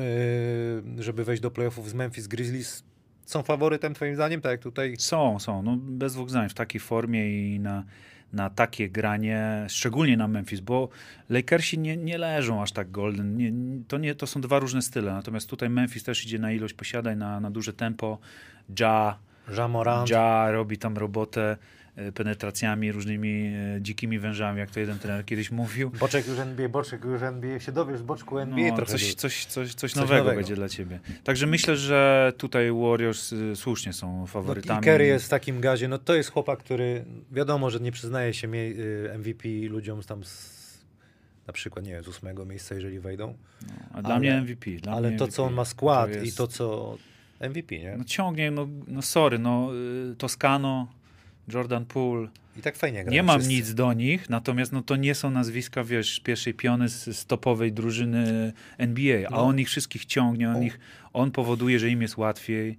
yy, 0.96 1.04
żeby 1.04 1.24
wejść 1.24 1.42
do 1.42 1.52
playoffów 1.52 1.90
z 1.90 1.94
Memphis 1.94 2.28
Grizzlies. 2.28 2.84
Są 3.26 3.44
faworytem 3.44 3.94
twoim 3.94 4.16
zdaniem, 4.16 4.42
tak 4.42 4.52
jak 4.52 4.62
tutaj? 4.62 4.96
Są, 5.00 5.40
są. 5.40 5.62
No, 5.62 5.78
bez 5.80 6.14
dwóch 6.14 6.30
zdań. 6.30 6.50
W 6.50 6.54
takiej 6.54 6.82
formie 6.82 7.54
i 7.56 7.60
na, 7.60 7.84
na 8.34 8.50
takie 8.50 8.90
granie, 8.90 9.66
szczególnie 9.70 10.18
na 10.18 10.28
Memphis, 10.28 10.60
bo 10.60 10.90
Lakersi 11.30 11.80
nie, 11.80 11.98
nie 11.98 12.18
leżą 12.18 12.62
aż 12.62 12.72
tak 12.72 12.92
golden. 12.92 13.38
Nie- 13.38 13.84
to, 13.88 13.98
nie, 13.98 14.16
to 14.16 14.28
są 14.28 14.42
dwa 14.42 14.60
różne 14.60 14.82
style. 14.82 15.14
Natomiast 15.14 15.50
tutaj 15.50 15.70
Memphis 15.70 16.04
też 16.04 16.26
idzie 16.26 16.40
na 16.40 16.52
ilość 16.52 16.74
posiadań, 16.74 17.18
na, 17.18 17.40
na 17.40 17.52
duże 17.52 17.74
tempo. 17.74 18.18
Ja, 18.80 19.18
Jamorant. 19.58 20.10
ja 20.10 20.52
robi 20.52 20.78
tam 20.78 20.98
robotę 20.98 21.58
e, 21.96 22.12
penetracjami, 22.12 22.92
różnymi 22.92 23.54
e, 23.76 23.82
dzikimi 23.82 24.20
wężami, 24.20 24.60
jak 24.60 24.72
to 24.72 24.80
jeden 24.80 25.00
trener 25.00 25.26
kiedyś 25.26 25.52
mówił. 25.52 25.90
Boczek 25.90 26.28
już 26.28 26.40
NBA, 26.40 26.70
Boczek 26.70 27.04
już 27.06 27.22
NBA. 27.22 27.60
Się 27.60 27.72
dowiesz 27.72 28.04
boczku 28.04 28.40
NBA 28.40 28.72
No, 28.78 28.86
coś, 28.86 29.14
coś, 29.14 29.46
coś, 29.46 29.74
coś, 29.74 29.96
nowego, 29.96 30.18
nowego. 30.20 30.36
będzie 30.38 30.56
dla 30.56 30.70
ciebie. 30.70 31.00
Także 31.24 31.48
myślę, 31.48 31.78
że 31.78 32.34
tutaj 32.38 32.72
Warriors 32.72 33.34
y, 33.34 33.56
słusznie 33.56 33.94
są 33.94 34.20
No, 34.22 34.28
faworytami. 34.28 34.80
I 34.80 34.84
Kerry 34.84 35.06
jest 35.06 35.26
w 35.26 35.30
takim 35.30 35.62
gazie. 35.62 35.88
No 35.88 35.98
to 35.98 36.16
jest 36.16 36.32
chłopak, 36.32 36.60
który 36.60 37.06
wiadomo, 37.32 37.70
że 37.70 37.80
nie 37.80 37.92
przyznaje 37.92 38.34
się 38.34 38.48
mie- 38.48 38.72
y, 38.80 39.12
MVP 39.18 39.50
ludziom 39.70 40.02
tam 40.04 40.24
z, 40.24 40.58
na 41.48 41.54
przykład, 41.54 41.86
nie 41.86 41.92
wiem, 41.92 42.04
z 42.04 42.08
ósmego 42.08 42.46
miejsca, 42.46 42.76
jeżeli 42.76 43.00
wejdą. 43.00 43.34
A 43.94 44.02
dla 44.02 44.10
ale- 44.12 44.20
mnie 44.20 44.38
MVP. 44.42 44.72
Dla 44.72 44.94
Ale 44.94 45.10
mnie 45.10 45.18
to, 45.18 45.24
MVP. 45.26 45.36
co 45.36 45.44
on 45.44 45.54
ma 45.54 45.66
skład 45.66 46.12
To 46.12 46.20
i 46.20 46.26
jest- 46.26 46.38
to, 46.38 46.48
co 46.48 46.98
MVP, 47.40 47.80
nie? 47.80 47.96
No 47.98 48.04
ciągnie, 48.04 48.52
no, 48.52 48.68
no 48.88 49.02
sorry, 49.02 49.40
no 49.40 49.70
y, 50.12 50.16
Toscano, 50.16 50.88
Jordan 51.48 51.86
Poole. 51.86 52.28
I 52.58 52.62
tak 52.62 52.76
fajnie 52.76 53.04
gra. 53.04 53.12
Nie 53.14 53.24
mam 53.24 53.42
nic 53.42 53.74
do 53.74 53.94
nich, 53.94 54.30
natomiast 54.30 54.72
no 54.72 54.82
to 54.82 54.96
nie 54.96 55.16
są 55.16 55.30
nazwiska, 55.32 55.84
wiesz, 55.84 56.20
pierwszej 56.20 56.54
piony 56.54 56.90
z, 56.90 57.18
z 57.18 57.26
topowej 57.26 57.72
drużyny 57.74 58.54
NBA, 58.78 59.28
a 59.28 59.32
No. 59.32 59.38
on 59.44 59.60
ich 59.60 59.68
wszystkich 59.68 60.06
ciągnie, 60.06 60.50
on, 60.50 60.56
O. 60.56 60.62
ich, 60.62 60.80
on 61.14 61.32
powoduje, 61.32 61.80
że 61.80 61.90
im 61.90 62.02
jest 62.02 62.18
łatwiej 62.18 62.78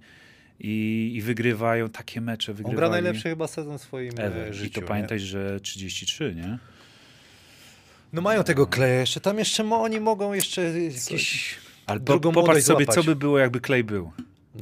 i, 0.59 1.11
i 1.15 1.21
wygrywają 1.21 1.89
takie 1.89 2.21
mecze. 2.21 2.51
On 2.51 2.55
Wygrywali 2.55 2.77
gra 2.77 2.89
najlepszy 2.89 3.29
chyba 3.29 3.47
sezon 3.47 3.77
w 3.77 3.81
swoim 3.81 4.11
ever. 4.17 4.47
e, 4.49 4.53
życiu. 4.53 4.67
I 4.67 4.71
to 4.71 4.81
nie? 4.81 4.87
pamiętaj, 4.87 5.19
że 5.19 5.59
33, 5.59 6.33
nie? 6.35 6.57
No 8.13 8.21
mają 8.21 8.43
tego 8.43 8.67
kleja 8.67 8.99
jeszcze. 8.99 9.19
Tam 9.21 9.37
jeszcze 9.39 9.63
mo, 9.63 9.81
oni 9.81 9.99
mogą 9.99 10.33
jeszcze 10.33 10.79
jakieś... 10.79 11.55
Ale 11.85 11.99
po, 11.99 12.19
popatrz 12.19 12.63
sobie, 12.63 12.85
złapać. 12.85 12.95
co 12.95 13.03
by 13.03 13.15
było, 13.15 13.39
jakby 13.39 13.59
Clay 13.61 13.83
był. 13.83 14.11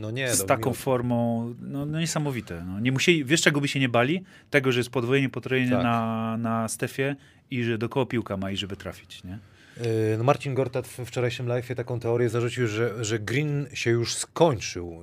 No 0.02 0.12
nie, 0.12 0.34
z 0.36 0.46
taką 0.46 0.70
mimo- 0.70 0.74
formą, 0.76 1.54
no, 1.62 1.86
no 1.86 2.00
niesamowite. 2.00 2.64
No. 2.68 2.80
Nie 2.80 2.92
musieli, 2.92 3.26
wiesz 3.26 3.42
czego 3.42 3.62
by 3.62 3.68
się 3.68 3.80
nie 3.80 3.90
bali? 3.90 4.24
Tego, 4.50 4.72
że 4.72 4.80
jest 4.80 4.90
podwojenie, 4.90 5.30
potrojenie 5.30 5.72
Tak. 5.72 5.84
na, 5.84 6.38
na 6.38 6.68
Stefie 6.68 7.16
i 7.52 7.64
że 7.64 7.78
dookoła 7.78 8.06
piłka 8.06 8.38
ma 8.38 8.52
i 8.52 8.58
żeby 8.58 8.76
trafić, 8.78 9.24
nie? 9.24 9.40
Yy, 9.78 10.16
No 10.18 10.24
Marcin 10.24 10.54
Gortat 10.54 10.88
w 10.88 10.98
wczorajszym 11.06 11.46
live'ie 11.48 11.76
taką 11.76 12.00
teorię 12.00 12.30
zarzucił, 12.30 12.68
że, 12.68 13.06
że 13.06 13.20
Green 13.20 13.68
się 13.74 13.92
już 13.92 14.16
skończył, 14.16 15.02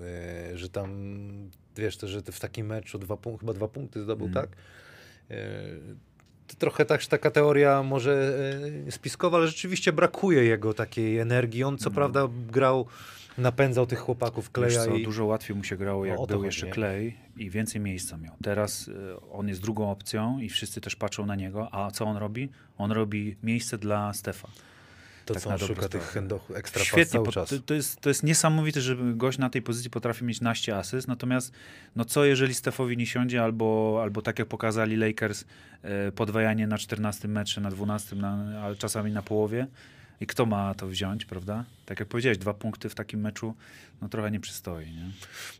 yy, 0.51 0.59
że 0.59 0.69
tam, 0.69 0.91
wiesz, 1.77 1.97
to, 1.97 2.09
że 2.09 2.21
w 2.23 2.41
takim 2.41 2.67
meczu 2.67 2.99
dwa 2.99 3.17
chyba 3.41 3.53
dwa 3.53 3.69
punkty 3.69 4.03
zdobył, 4.03 4.27
Mhm. 4.27 4.47
tak? 4.47 4.57
Yy, 5.31 5.37
to 6.47 6.55
Trochę 6.59 6.85
tak, 6.85 7.07
taka 7.07 7.31
teoria 7.31 7.83
może 7.83 8.39
spiskowa, 8.91 9.39
ale 9.39 9.47
rzeczywiście 9.49 9.93
brakuje 9.93 10.45
jego 10.45 10.75
takiej 10.75 11.19
energii. 11.19 11.65
On 11.65 11.79
co 11.79 11.91
No. 11.91 11.95
prawda 11.95 12.29
grał, 12.51 12.87
napędzał 13.39 13.87
tych 13.87 13.99
chłopaków 13.99 14.51
Kleja 14.51 14.85
co, 14.85 14.95
i... 14.95 15.05
dużo 15.05 15.25
łatwiej 15.25 15.57
mu 15.57 15.65
się 15.65 15.77
grało, 15.77 16.01
No, 16.01 16.07
jak 16.07 16.19
o 16.19 16.23
to 16.23 16.27
był 16.27 16.37
chodzi, 16.37 16.47
jeszcze 16.47 16.67
nie? 16.67 16.73
Clay 16.73 17.13
i 17.37 17.51
więcej 17.51 17.81
miejsca 17.81 18.17
miał. 18.17 18.35
Teraz 18.43 18.89
y, 18.89 18.95
on 19.33 19.49
jest 19.49 19.61
drugą 19.61 19.91
opcją 19.91 20.39
i 20.39 20.49
wszyscy 20.49 20.81
też 20.81 20.97
patrzą 20.97 21.27
na 21.27 21.35
niego, 21.35 21.75
a 21.75 21.91
co 21.91 22.05
on 22.05 22.17
robi? 22.17 22.49
On 22.79 22.93
robi 22.93 23.37
miejsce 23.43 23.79
dla 23.79 24.13
Stefa. 24.13 24.49
To 25.27 25.35
tak 25.35 25.43
co 25.43 25.51
on 25.51 25.59
szuka 25.59 25.75
tych 25.75 25.89
sprawę. 25.89 26.07
handochów, 26.07 26.57
ekstra 26.57 26.81
pas 26.81 26.89
Świetnie, 26.89 27.13
cały 27.13 27.33
to, 27.33 27.59
to, 27.67 27.75
jest, 27.75 28.01
to 28.01 28.09
jest 28.09 28.23
niesamowite, 28.23 28.81
że 28.81 28.97
gość 29.15 29.39
na 29.39 29.51
tej 29.51 29.63
pozycji 29.63 29.91
potrafi 29.91 30.25
mieć 30.25 30.41
naście 30.41 30.77
asyst, 30.77 31.09
natomiast 31.09 31.53
no 31.97 32.05
co 32.05 32.25
jeżeli 32.25 32.55
Stefowi 32.55 32.97
nie 32.97 33.07
siądzie, 33.07 33.43
albo, 33.43 33.99
albo 34.03 34.23
tak 34.23 34.39
jak 34.39 34.49
pokazali 34.49 34.97
Lakers, 34.97 35.45
e, 35.83 36.13
podwajanie 36.13 36.67
na 36.67 36.79
14 36.79 37.29
metrze, 37.29 37.61
na 37.61 37.71
12, 37.71 38.17
na, 38.17 38.61
ale 38.63 38.77
czasami 38.77 39.13
na 39.13 39.23
połowie 39.23 39.67
i 40.21 40.27
kto 40.27 40.47
ma 40.47 40.75
to 40.75 40.87
wziąć, 40.87 41.25
prawda? 41.25 41.65
Tak 41.87 42.01
jak 42.01 42.09
powiedziałeś, 42.09 42.39
dwa 42.39 42.55
punkty 42.55 42.89
w 42.89 42.95
takim 42.95 43.21
meczu, 43.21 43.55
no 44.03 44.09
trochę 44.09 44.31
nie 44.31 44.41
przystoi, 44.41 44.87
nie? 44.87 45.11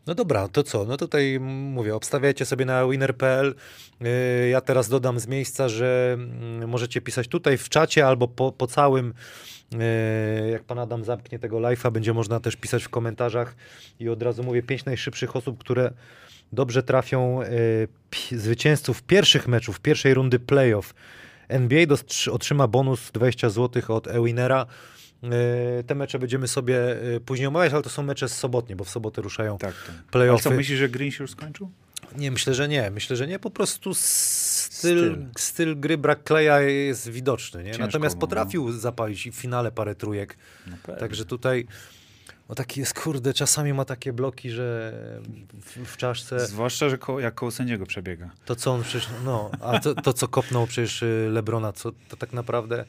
No 0.07 0.15
dobra, 0.15 0.47
to 0.47 0.63
co? 0.63 0.85
No 0.85 0.97
tutaj 0.97 1.39
mówię, 1.39 1.95
obstawiajcie 1.95 2.45
sobie 2.45 2.65
na 2.65 2.87
winner.pl. 2.87 3.55
Yy, 4.01 4.07
Ja 4.49 4.61
teraz 4.61 4.89
dodam 4.89 5.19
z 5.19 5.27
miejsca, 5.27 5.69
że 5.69 6.11
mm, 6.13 6.69
możecie 6.69 7.01
pisać 7.01 7.27
tutaj 7.27 7.57
w 7.57 7.69
czacie 7.69 8.07
albo 8.07 8.27
po, 8.27 8.51
po 8.51 8.67
całym, 8.67 9.13
yy, 9.71 9.79
jak 10.51 10.63
pan 10.63 10.79
Adam 10.79 11.03
zamknie 11.03 11.39
tego 11.39 11.57
live'a, 11.57 11.91
będzie 11.91 12.13
można 12.13 12.39
też 12.39 12.55
pisać 12.55 12.83
w 12.83 12.89
komentarzach 12.89 13.55
i 13.99 14.09
od 14.09 14.23
razu 14.23 14.43
mówię, 14.43 14.63
pięć 14.63 14.85
najszybszych 14.85 15.35
osób, 15.35 15.57
które 15.59 15.91
dobrze 16.53 16.83
trafią 16.83 17.39
pi- 18.09 18.37
zwycięzców 18.37 19.03
pierwszych 19.03 19.47
meczów, 19.47 19.79
pierwszej 19.79 20.13
rundy 20.13 20.39
playoff. 20.39 20.93
NBA 21.47 21.85
dostrzy- 21.85 22.31
otrzyma 22.31 22.67
bonus 22.67 23.11
20 23.11 23.49
zł 23.49 23.83
od 23.95 24.07
Ewinera. 24.07 24.65
Yy, 25.23 25.29
Te 25.87 25.95
mecze 25.95 26.19
będziemy 26.19 26.47
sobie 26.47 26.73
yy, 27.03 27.19
później 27.19 27.47
omawiać, 27.47 27.73
ale 27.73 27.83
to 27.83 27.89
są 27.89 28.03
mecze 28.03 28.29
z 28.29 28.37
sobotnie, 28.37 28.75
bo 28.75 28.83
w 28.83 28.89
sobotę 28.89 29.21
ruszają 29.21 29.57
Tak, 29.57 29.71
tak. 29.85 29.95
Ale 29.95 30.03
playoffy. 30.11 30.43
co, 30.43 30.51
myślisz, 30.51 30.79
że 30.79 30.89
Green 30.89 31.11
się 31.11 31.23
już 31.23 31.31
skończył? 31.31 31.71
Nie, 32.17 32.31
myślę, 32.31 32.53
że 32.53 32.67
nie. 32.67 32.91
Myślę, 32.91 33.15
że 33.15 33.27
nie. 33.27 33.39
Po 33.39 33.49
prostu 33.51 33.93
styl, 33.93 34.99
Styl. 35.13 35.25
styl. 35.37 35.79
gry 35.79 35.97
Brack 35.97 36.23
Kleja 36.23 36.61
jest 36.61 37.09
widoczny. 37.09 37.63
Nie? 37.63 37.71
Ciężko 37.71 37.85
Natomiast 37.85 38.17
potrafił 38.17 38.71
zapalić 38.71 39.25
i 39.25 39.31
w 39.31 39.35
finale 39.35 39.71
parę 39.71 39.95
trójek. 39.95 40.37
No. 40.67 40.95
Także 40.95 41.25
tutaj 41.25 41.67
no 42.49 42.55
taki 42.55 42.79
jest, 42.79 42.99
kurde, 42.99 43.33
czasami 43.33 43.73
ma 43.73 43.85
takie 43.85 44.13
bloki, 44.13 44.49
że 44.49 44.93
w, 45.61 45.77
w 45.85 45.97
czaszce 45.97 46.47
Zwłaszcza, 46.47 46.89
że 46.89 46.97
koło, 46.97 47.19
jak 47.19 47.35
koło 47.35 47.51
sędziego 47.51 47.85
przebiega. 47.85 48.29
to, 48.45 48.55
co 48.55 48.71
on 48.73 48.83
przecież, 48.83 49.07
no, 49.25 49.51
a 49.61 49.79
to, 49.79 49.95
to 49.95 50.13
co 50.13 50.27
kopnął 50.27 50.67
przecież 50.67 51.03
y, 51.03 51.27
Lebrona, 51.31 51.73
co, 51.73 51.91
to 52.09 52.17
tak 52.17 52.33
naprawdę 52.33 52.85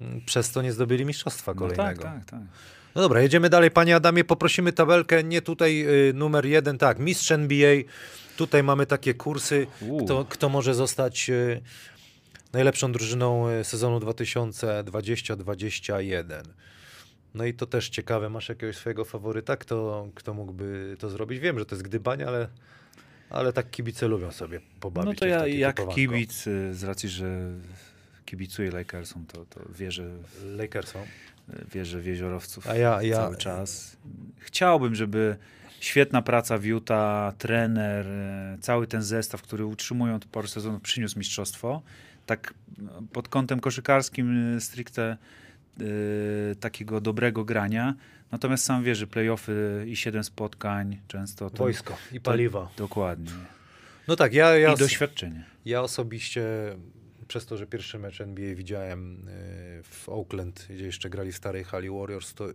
mm, 0.00 0.20
przez 0.26 0.50
to 0.50 0.62
nie 0.62 0.72
zdobyli 0.72 1.04
mistrzostwa 1.04 1.52
No 1.54 1.58
kolejnego. 1.58 2.02
tak, 2.02 2.14
tak, 2.14 2.24
tak. 2.30 2.40
No 2.94 3.02
dobra, 3.02 3.20
jedziemy 3.20 3.50
dalej. 3.50 3.70
Panie 3.70 3.96
Adamie, 3.96 4.24
poprosimy 4.24 4.72
tabelkę, 4.72 5.24
nie 5.24 5.42
tutaj 5.42 5.86
y, 6.08 6.12
numer 6.14 6.46
jeden, 6.46 6.78
tak, 6.78 6.98
mistrz 6.98 7.32
NBA. 7.32 7.76
Tutaj 8.36 8.62
mamy 8.62 8.86
takie 8.86 9.14
kursy, 9.14 9.66
U. 9.80 10.04
kto, 10.04 10.24
kto 10.24 10.48
może 10.48 10.74
zostać 10.74 11.30
y, 11.30 11.60
najlepszą 12.52 12.92
drużyną 12.92 13.46
sezonu 13.62 13.98
2020-2021. 13.98 16.42
No 17.34 17.44
i 17.44 17.54
to 17.54 17.66
też 17.66 17.88
ciekawe, 17.88 18.30
masz 18.30 18.48
jakiegoś 18.48 18.76
swojego 18.76 19.04
faworyta, 19.04 19.56
kto, 19.56 20.08
kto 20.14 20.34
mógłby 20.34 20.96
to 20.98 21.10
zrobić? 21.10 21.40
Wiem, 21.40 21.58
że 21.58 21.66
to 21.66 21.74
jest 21.74 21.82
gdybanie, 21.84 22.26
ale, 22.28 22.48
ale 23.30 23.52
tak 23.52 23.70
kibice 23.70 24.08
lubią 24.08 24.32
sobie 24.32 24.60
pobawić 24.80 25.06
No 25.08 25.14
to 25.14 25.26
w 25.26 25.28
ja 25.28 25.46
jak 25.46 25.76
typowanko. 25.76 25.94
kibic, 25.96 26.46
y, 26.46 26.74
z 26.74 26.84
racji, 26.84 27.08
że 27.08 27.50
kibicuję 28.24 28.70
Lakersom, 28.70 29.26
to, 29.26 29.44
to 29.44 29.60
wierzę, 29.78 30.04
Lakersom. 30.44 31.02
wierzę 31.74 32.00
w 32.00 32.06
jeziorowców 32.06 32.66
A 32.68 32.74
ja- 32.76 33.02
ja- 33.02 33.16
cały 33.16 33.36
czas. 33.36 33.96
Chciałbym, 34.38 34.94
żeby 34.94 35.36
świetna 35.80 36.22
praca 36.22 36.58
w 36.58 36.64
Utah, 36.64 37.34
trener, 37.36 38.06
e, 38.06 38.58
cały 38.60 38.86
ten 38.86 39.02
zestaw, 39.02 39.42
który 39.42 39.66
utrzymują 39.66 40.14
od 40.14 40.24
paru 40.24 40.46
sezonów, 40.48 40.82
przyniósł 40.82 41.18
mistrzostwo. 41.18 41.82
Tak 42.26 42.54
no, 42.78 43.02
pod 43.12 43.28
kątem 43.28 43.60
koszykarskim 43.60 44.56
stricte 44.60 45.16
takiego 46.60 47.00
dobrego 47.00 47.44
grania. 47.44 47.94
Natomiast 48.32 48.64
sam 48.64 48.84
wie, 48.84 48.94
że 48.94 49.06
playoffy 49.06 49.84
i 49.88 49.96
siedem 49.96 50.24
spotkań 50.24 51.00
często 51.08 51.50
to... 51.50 51.56
Wojsko 51.56 51.96
i 52.12 52.20
paliwa. 52.20 52.70
Dokładnie. 52.76 53.32
No 54.08 54.16
tak, 54.16 54.34
ja, 54.34 54.56
ja, 54.56 54.72
I 54.72 54.76
doświadczenie. 54.76 55.44
Ja 55.64 55.82
osobiście, 55.82 56.44
przez 57.28 57.46
to, 57.46 57.56
że 57.56 57.66
pierwszy 57.66 57.98
mecz 57.98 58.20
NBA 58.20 58.54
widziałem 58.54 59.28
y, 59.28 59.82
w 59.82 60.08
Oakland, 60.08 60.66
gdzie 60.70 60.84
jeszcze 60.84 61.10
grali 61.10 61.32
w 61.32 61.36
starej 61.36 61.64
hali 61.64 61.90
Warriors, 61.90 62.34
to 62.34 62.48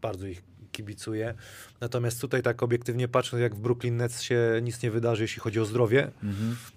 bardzo 0.00 0.26
ich 0.26 0.42
kibicuję. 0.72 1.34
Natomiast 1.80 2.20
tutaj 2.20 2.42
tak 2.42 2.62
obiektywnie 2.62 3.08
patrząc, 3.08 3.40
jak 3.40 3.54
w 3.54 3.58
Brooklyn 3.60 3.96
Nets 3.96 4.22
się 4.22 4.38
nic 4.62 4.82
nie 4.82 4.90
wydarzy, 4.90 5.22
jeśli 5.22 5.40
chodzi 5.40 5.60
o 5.60 5.64
zdrowie, 5.64 6.10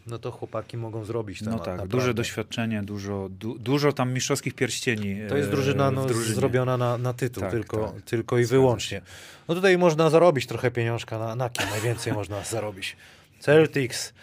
no 0.08 0.20
to 0.20 0.32
chłopaki 0.32 0.78
mogą 0.78 1.06
zrobić 1.06 1.42
Mhm. 1.42 1.58
No 1.58 1.64
tak, 1.64 1.74
naprawdę. 1.74 1.98
duże 1.98 2.14
doświadczenie, 2.14 2.84
dużo, 2.84 3.30
du, 3.30 3.60
dużo 3.60 3.94
tam 3.94 4.14
mistrzowskich 4.14 4.54
pierścieni. 4.54 5.18
To 5.30 5.38
jest 5.38 5.50
e, 5.50 5.52
drużyna 5.52 5.92
no, 5.92 6.10
zrobiona 6.14 6.78
na, 6.78 6.98
na 6.98 7.14
tytuł, 7.14 7.42
Tak, 7.44 7.52
tylko, 7.52 7.88
tak. 7.88 8.02
tylko 8.02 8.38
i 8.38 8.46
wyłącznie. 8.46 9.02
No 9.48 9.56
tutaj 9.56 9.78
można 9.78 10.10
zarobić 10.10 10.48
trochę 10.48 10.72
pieniążka 10.72 11.20
na, 11.20 11.36
na 11.36 11.50
kim 11.50 11.70
najwięcej 11.70 12.14
można 12.14 12.44
zarobić. 12.44 12.96
Celtics, 13.40 14.14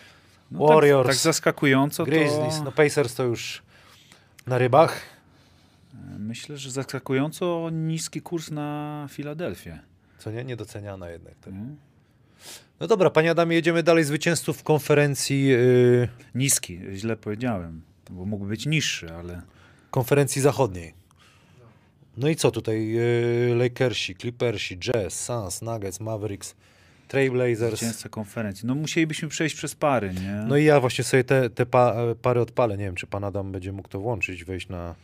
No 0.50 0.58
tak- 0.58 0.68
Warriors, 0.74 1.06
Tak, 1.08 1.16
zaskakująco 1.16 2.04
Grizzlies, 2.04 2.58
to... 2.58 2.64
no 2.64 2.72
Pacers 2.72 3.14
to 3.14 3.22
już 3.24 3.62
na 4.46 4.58
rybach. 4.58 5.00
Myślę, 6.18 6.56
że 6.56 6.70
zaskakująco 6.70 7.70
niski 7.72 8.22
kurs 8.22 8.50
na 8.50 9.06
Filadelfię. 9.10 9.78
Co 10.18 10.30
nie? 10.30 10.44
Niedoceniana 10.44 11.10
jednak. 11.10 11.34
To. 11.34 11.50
nie? 11.50 11.66
No 12.80 12.86
dobra, 12.86 13.10
panie 13.10 13.30
Adamie, 13.30 13.56
jedziemy 13.56 13.82
dalej. 13.82 14.04
Zwycięzców 14.04 14.58
w 14.58 14.62
konferencji, 14.62 15.46
yy, 15.46 16.08
Niski, 16.34 16.80
źle 16.94 17.16
powiedziałem, 17.16 17.82
bo 18.10 18.24
mógł 18.24 18.44
być 18.44 18.66
niższy, 18.66 19.12
ale 19.14 19.42
konferencji 19.90 20.42
zachodniej. 20.42 20.94
No 22.16 22.28
i 22.28 22.36
co 22.36 22.50
tutaj? 22.50 22.88
Yy, 22.88 23.54
Lakersi, 23.54 24.14
Clippersi, 24.14 24.78
Jazz, 24.78 25.24
Suns, 25.24 25.62
Nuggets, 25.62 26.00
Mavericks, 26.00 26.54
Trailblazers. 27.08 27.76
zwycięzca 27.76 28.08
konferencji. 28.08 28.66
No 28.66 28.74
musielibyśmy 28.74 29.28
przejść 29.28 29.56
przez 29.56 29.74
pary, 29.74 30.14
nie? 30.14 30.44
No 30.48 30.56
i 30.56 30.64
ja 30.64 30.80
właśnie 30.80 31.04
sobie 31.04 31.24
te, 31.24 31.50
te 31.50 31.66
pa, 31.66 31.94
pary 32.22 32.40
odpalę. 32.40 32.78
Nie 32.78 32.84
wiem, 32.84 32.94
czy 32.94 33.06
pan 33.06 33.24
Adam 33.24 33.52
będzie 33.52 33.72
mógł 33.72 33.88
to 33.88 34.00
włączyć, 34.00 34.44
wejść 34.44 34.68
na, 34.68 34.94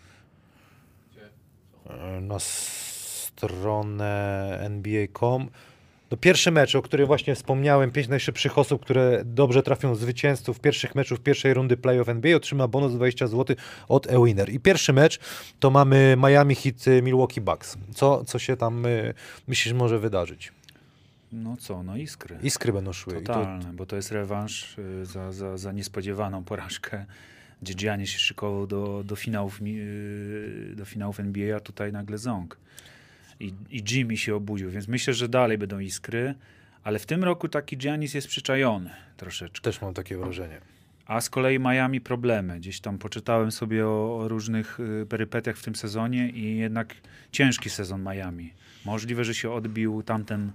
na 2.21 2.39
stronę 2.39 4.59
NBA.com. 4.61 5.49
No 6.11 6.17
pierwszy 6.17 6.51
mecz, 6.51 6.75
o 6.75 6.83
którym 6.83 7.07
właśnie 7.07 7.35
wspomniałem, 7.35 7.91
pięć 7.91 8.09
najszybszych 8.09 8.59
osób, 8.59 8.83
które 8.83 9.23
dobrze 9.25 9.63
trafią 9.63 9.95
zwycięzców 9.95 10.61
pierwszych 10.61 10.95
meczów 10.95 11.21
pierwszej 11.21 11.55
rundy 11.55 11.77
playoff 11.77 12.09
NBA 12.09 12.37
otrzyma 12.37 12.69
bonus 12.69 12.93
20 12.93 13.27
zł 13.27 13.57
od 13.89 14.07
eWinner. 14.07 14.51
I 14.51 14.61
pierwszy 14.61 14.93
mecz 14.93 15.21
to 15.61 15.71
mamy 15.71 16.17
Miami 16.19 16.55
Heat 16.55 16.89
y, 16.89 17.03
Milwaukee 17.03 17.41
Bucks. 17.41 17.79
Co, 17.95 18.25
co 18.25 18.39
się 18.39 18.57
tam 18.57 18.87
y, 18.87 19.15
myślisz 19.49 19.75
może 19.75 19.99
wydarzyć? 19.99 20.53
No 21.33 21.57
co, 21.57 21.83
no 21.83 21.97
iskry. 21.97 22.39
Iskry 22.43 22.73
będą 22.73 22.93
szły. 22.93 23.13
I 23.13 23.17
to, 23.17 23.35
Totalne, 23.35 23.73
bo 23.73 23.87
to 23.87 23.97
jest 23.97 24.13
rewanż 24.13 24.79
y, 24.79 25.07
za, 25.07 25.33
za, 25.33 25.59
za 25.59 25.73
niespodziewaną 25.73 26.45
porażkę, 26.45 27.07
gdzie 27.65 27.75
Giannis 27.75 28.11
się 28.11 28.19
szykował 28.19 28.67
do, 28.67 29.03
do, 29.07 29.17
finałów, 29.17 29.61
mi- 29.61 29.79
y, 29.81 30.73
do 30.77 30.85
finałów 30.85 31.21
NBA, 31.21 31.57
a 31.57 31.61
tutaj 31.61 31.93
nagle 31.93 32.19
ząg. 32.19 32.59
I, 33.41 33.53
I 33.71 33.83
Jimmy 33.91 34.17
się 34.17 34.35
obudził, 34.35 34.71
więc 34.71 34.89
myślę, 34.89 35.15
że 35.15 35.29
dalej 35.29 35.59
będą 35.59 35.79
iskry, 35.79 36.35
ale 36.85 36.99
w 36.99 37.07
tym 37.07 37.25
roku 37.25 37.49
taki 37.49 37.77
Giannis 37.77 38.15
jest 38.15 38.29
przyczajony 38.29 38.91
troszeczkę. 39.17 39.61
też 39.65 39.81
mam 39.83 39.95
takie 39.95 40.17
wrażenie. 40.17 40.61
A 41.07 41.21
z 41.21 41.31
kolei 41.31 41.59
Miami 41.59 42.01
problemy. 42.01 42.59
Gdzieś 42.59 42.81
tam 42.81 42.99
poczytałem 42.99 43.53
sobie 43.53 43.87
o, 43.87 44.19
o 44.19 44.29
różnych 44.29 44.81
y, 44.81 45.07
perypetiach 45.09 45.57
w 45.57 45.63
tym 45.65 45.75
sezonie 45.77 46.31
i 46.31 46.57
jednak 46.57 46.95
ciężki 47.33 47.71
sezon 47.71 48.03
Miami. 48.03 48.53
Możliwe, 48.85 49.25
że 49.25 49.35
się 49.35 49.51
odbił 49.51 50.03
tamten, 50.03 50.53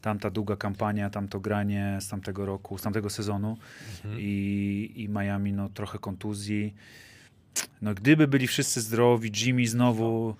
tamta 0.00 0.30
długa 0.30 0.56
kampania, 0.56 1.10
tamto 1.10 1.40
granie 1.40 1.98
z 2.00 2.08
tamtego 2.08 2.46
roku, 2.46 2.78
z 2.78 2.82
tamtego 2.82 3.10
sezonu 3.10 3.56
I, 4.18 4.92
i 4.96 5.08
Miami 5.08 5.52
no 5.52 5.68
trochę 5.68 5.98
kontuzji. 5.98 6.74
No 7.82 7.94
gdyby 7.94 8.28
byli 8.28 8.46
wszyscy 8.46 8.80
zdrowi, 8.80 9.32
Jimmy 9.44 9.66
znowu 9.66 10.36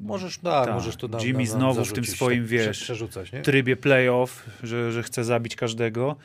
Możesz, 0.00 0.38
tak, 0.38 0.66
Tak. 0.66 0.74
możesz 0.74 0.96
to 0.96 1.08
na, 1.08 1.18
Jimmy 1.18 1.46
znowu 1.46 1.84
w 1.84 1.92
tym 1.92 2.04
zarzucić, 2.04 2.16
swoim, 2.16 2.42
tak, 2.42 2.48
wiesz, 2.48 2.92
trybie 3.42 3.76
playoff, 3.76 4.46
że, 4.62 4.92
że 4.92 5.02
chce 5.02 5.24
zabić 5.24 5.56
każdego, 5.56 6.16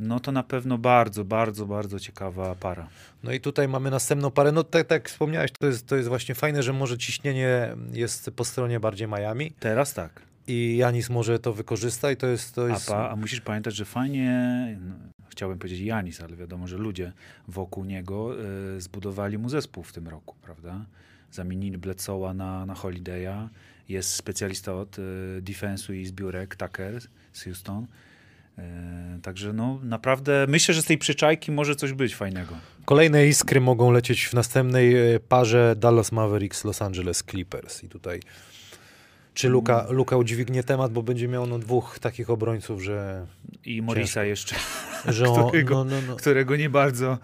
no 0.00 0.20
to 0.20 0.32
na 0.32 0.42
pewno 0.42 0.78
bardzo, 0.78 1.24
bardzo, 1.24 1.66
bardzo 1.66 2.00
ciekawa 2.00 2.54
para. 2.54 2.88
No 3.22 3.32
i 3.32 3.40
tutaj 3.40 3.68
mamy 3.68 3.90
następną 3.90 4.30
parę. 4.30 4.52
No 4.52 4.64
tak, 4.64 4.86
tak 4.86 5.02
jak 5.02 5.08
wspomniałeś, 5.08 5.50
to 5.52 5.66
jest, 5.66 5.86
to 5.86 5.96
jest 5.96 6.08
właśnie 6.08 6.34
fajne, 6.34 6.62
że 6.62 6.72
może 6.72 6.98
ciśnienie 6.98 7.76
jest 7.92 8.30
po 8.36 8.44
stronie 8.44 8.80
bardziej 8.80 9.08
Miami 9.08 9.52
Teraz 9.60 9.94
tak. 9.94 10.22
I 10.46 10.76
Janis 10.76 11.10
może 11.10 11.38
to 11.38 11.52
wykorzysta 11.52 12.10
i 12.10 12.16
to 12.16 12.26
jest... 12.26 12.54
To 12.54 12.64
A, 12.64 12.68
jest 12.68 12.88
pa, 12.88 13.10
a 13.10 13.16
musisz 13.16 13.40
pamiętać, 13.40 13.74
że 13.74 13.84
fajnie, 13.84 14.78
no, 14.80 14.94
chciałbym 15.28 15.58
powiedzieć 15.58 15.80
Janis, 15.80 16.20
ale 16.20 16.36
wiadomo, 16.36 16.68
że 16.68 16.76
ludzie 16.76 17.12
wokół 17.48 17.84
niego 17.84 18.36
y, 18.76 18.80
zbudowali 18.80 19.38
mu 19.38 19.48
zespół 19.48 19.84
w 19.84 19.92
tym 19.92 20.08
roku, 20.08 20.36
prawda? 20.42 20.84
Zamienili 21.30 21.78
Bledsoe'a 21.78 22.34
na, 22.34 22.66
na 22.66 22.74
Holiday'a. 22.74 23.48
Jest 23.88 24.12
specjalista 24.12 24.74
od 24.74 24.98
y, 24.98 25.02
defensu 25.42 25.92
i 25.92 26.06
zbiórek, 26.06 26.56
Tucker 26.56 27.02
z 27.32 27.42
Houston. 27.42 27.86
Y, 28.58 28.62
także 29.22 29.52
no 29.52 29.78
naprawdę 29.82 30.46
myślę, 30.48 30.74
że 30.74 30.82
z 30.82 30.84
tej 30.84 30.98
przyczajki 30.98 31.52
może 31.52 31.76
coś 31.76 31.92
być 31.92 32.16
fajnego. 32.16 32.54
Kolejne 32.84 33.26
iskry 33.26 33.60
mogą 33.60 33.90
lecieć 33.90 34.26
w 34.26 34.34
następnej 34.34 35.14
e, 35.14 35.20
parze 35.20 35.74
Dallas 35.78 36.12
Mavericks, 36.12 36.64
Los 36.64 36.82
Angeles 36.82 37.22
Clippers 37.22 37.84
i 37.84 37.88
tutaj... 37.88 38.20
Czy 39.34 39.48
Luka. 39.48 39.86
Luka 39.90 40.16
udźwignie 40.16 40.62
temat, 40.62 40.92
bo 40.92 41.02
będzie 41.02 41.28
miał 41.28 41.46
no, 41.46 41.58
dwóch 41.58 41.98
takich 41.98 42.30
obrońców, 42.30 42.82
że, 42.82 43.26
I 43.64 43.82
Morisa 43.82 44.24
jeszcze, 44.24 44.56
że 45.08 45.28
on, 45.28 45.48
Którego- 45.48 45.74
no, 45.74 45.84
no, 45.84 45.96
no. 46.08 46.16
którego 46.16 46.56
nie 46.56 46.70
bardzo 46.70 47.18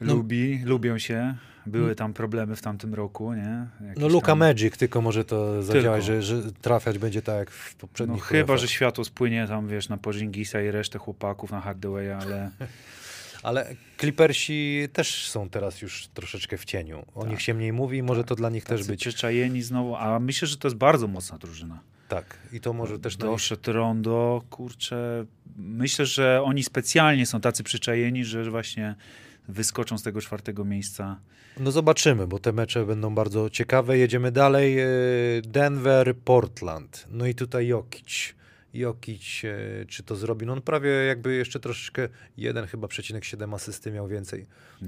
No. 0.00 0.14
lubi, 0.14 0.60
lubią 0.64 0.98
się. 0.98 1.34
Były 1.66 1.94
tam 1.94 2.12
problemy 2.12 2.56
w 2.56 2.62
tamtym 2.62 2.94
roku, 2.94 3.32
nie? 3.34 3.66
Jakieś 3.88 4.02
no 4.02 4.08
Luka 4.08 4.26
tam... 4.26 4.38
Magic 4.38 4.76
tylko 4.76 5.00
może 5.00 5.24
to 5.24 5.62
zadziałać, 5.62 6.04
że, 6.04 6.22
że 6.22 6.42
trafiać 6.52 6.98
będzie 6.98 7.22
tak 7.22 7.36
jak 7.36 7.50
w 7.50 7.72
No 7.74 7.78
poprzednich 7.80 8.22
chyba, 8.22 8.28
playoffach. 8.30 8.58
że 8.58 8.68
światło 8.68 9.04
spłynie 9.04 9.46
tam, 9.48 9.68
wiesz, 9.68 9.88
na 9.88 9.96
Porzingisa 9.96 10.62
i 10.62 10.70
resztę 10.70 10.98
chłopaków, 10.98 11.50
na 11.52 11.60
Hardawaya, 11.60 12.10
ale 12.10 12.50
Ale 13.44 13.76
Clippersi 14.00 14.88
też 14.92 15.28
są 15.28 15.48
teraz 15.48 15.82
już 15.82 16.08
troszeczkę 16.14 16.58
w 16.58 16.64
cieniu. 16.64 17.04
O 17.14 17.20
Tak. 17.22 17.30
nich 17.30 17.42
się 17.42 17.54
mniej 17.54 17.72
mówi 17.72 17.98
i 17.98 18.02
może 18.02 18.24
to 18.24 18.34
dla 18.34 18.50
nich 18.50 18.64
też 18.64 18.80
tacy 18.80 18.90
być. 18.92 19.00
przyczajeni 19.00 19.62
znowu, 19.62 19.96
a 19.96 20.20
myślę, 20.20 20.48
że 20.48 20.56
to 20.56 20.68
jest 20.68 20.76
bardzo 20.76 21.06
mocna 21.06 21.38
drużyna. 21.38 21.80
Tak. 22.08 22.38
I 22.52 22.60
to 22.60 22.72
może 22.72 22.98
też 22.98 23.18
na 23.18 23.26
nich... 23.26 23.34
Doszedł 23.34 23.72
Rondo, 23.72 24.42
kurczę, 24.50 25.24
myślę, 25.56 26.06
że 26.06 26.42
oni 26.42 26.62
specjalnie 26.62 27.26
są 27.26 27.40
tacy 27.40 27.62
przyczajeni, 27.62 28.24
że 28.24 28.50
właśnie 28.50 28.94
wyskoczą 29.48 29.98
z 29.98 30.02
tego 30.02 30.20
czwartego 30.20 30.64
miejsca. 30.64 31.20
No 31.60 31.72
zobaczymy, 31.72 32.26
bo 32.26 32.38
te 32.38 32.52
mecze 32.52 32.86
będą 32.86 33.14
bardzo 33.14 33.50
ciekawe. 33.50 33.98
Jedziemy 33.98 34.32
dalej. 34.32 34.76
Denver, 35.42 36.16
Portland. 36.16 37.06
No 37.10 37.26
i 37.26 37.34
tutaj 37.34 37.66
Jokic. 37.66 38.34
Jokic, 38.74 39.42
e, 39.44 39.86
czy 39.86 40.02
to 40.02 40.16
zrobi? 40.16 40.46
No 40.46 40.52
on 40.52 40.62
prawie 40.62 40.90
jakby 40.90 41.34
jeszcze 41.34 41.60
troszeczkę, 41.60 42.08
jeden 42.36 42.66
chyba 42.66 42.88
przecinek 42.88 43.24
7 43.24 43.54
asysty 43.54 43.92
miał 43.92 44.08
więcej. 44.08 44.46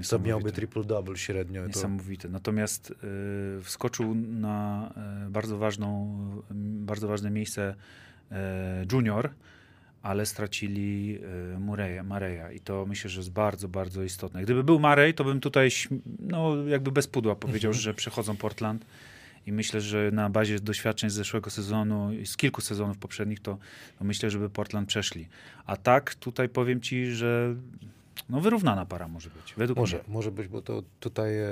To 0.09 0.19
miałby 0.19 0.51
triple-double 0.51 1.15
średnio. 1.15 1.61
To... 1.61 1.67
Niesamowite. 1.67 2.29
Natomiast 2.29 2.91
y, 2.91 3.63
wskoczył 3.63 4.15
na 4.15 4.89
y, 5.27 5.29
bardzo, 5.29 5.57
ważną, 5.57 6.19
y, 6.51 6.53
bardzo 6.85 7.07
ważne 7.07 7.31
miejsce 7.31 7.75
junior, 8.91 9.29
ale 10.01 10.25
stracili 10.25 11.19
Mureya, 11.59 12.03
Mareya 12.03 12.55
i 12.55 12.59
to 12.59 12.85
myślę, 12.85 13.09
że 13.09 13.19
jest 13.19 13.31
bardzo, 13.31 13.67
bardzo 13.67 14.03
istotne. 14.03 14.43
Gdyby 14.43 14.63
był 14.63 14.79
Marej, 14.79 15.13
to 15.13 15.23
bym 15.23 15.39
tutaj 15.39 15.69
no, 16.19 16.65
jakby 16.65 16.91
bez 16.91 17.07
pudła 17.07 17.35
powiedział, 17.35 17.73
że 17.73 17.93
przechodzą 17.93 18.37
Portland 18.37 18.85
i 19.47 19.51
myślę, 19.51 19.81
że 19.81 20.11
na 20.11 20.29
bazie 20.29 20.59
doświadczeń 20.59 21.09
z 21.09 21.13
zeszłego 21.13 21.49
sezonu 21.49 22.13
i 22.13 22.25
z 22.25 22.37
kilku 22.37 22.61
sezonów 22.61 22.97
poprzednich, 22.97 23.39
to, 23.39 23.57
to 23.99 24.05
myślę, 24.05 24.29
żeby 24.29 24.49
Portland 24.49 24.87
przeszli. 24.89 25.27
A 25.65 25.77
tak 25.77 26.15
tutaj 26.15 26.49
powiem 26.49 26.81
ci, 26.81 27.05
że 27.05 27.55
no 28.29 28.41
wyrównana 28.41 28.85
para 28.85 29.07
może 29.07 29.29
być, 29.29 29.53
według 29.57 29.79
Może, 29.79 29.97
mnie. 29.97 30.05
może 30.07 30.31
być, 30.31 30.47
bo 30.47 30.61
to 30.61 30.83
tutaj 30.99 31.37
e, 31.39 31.49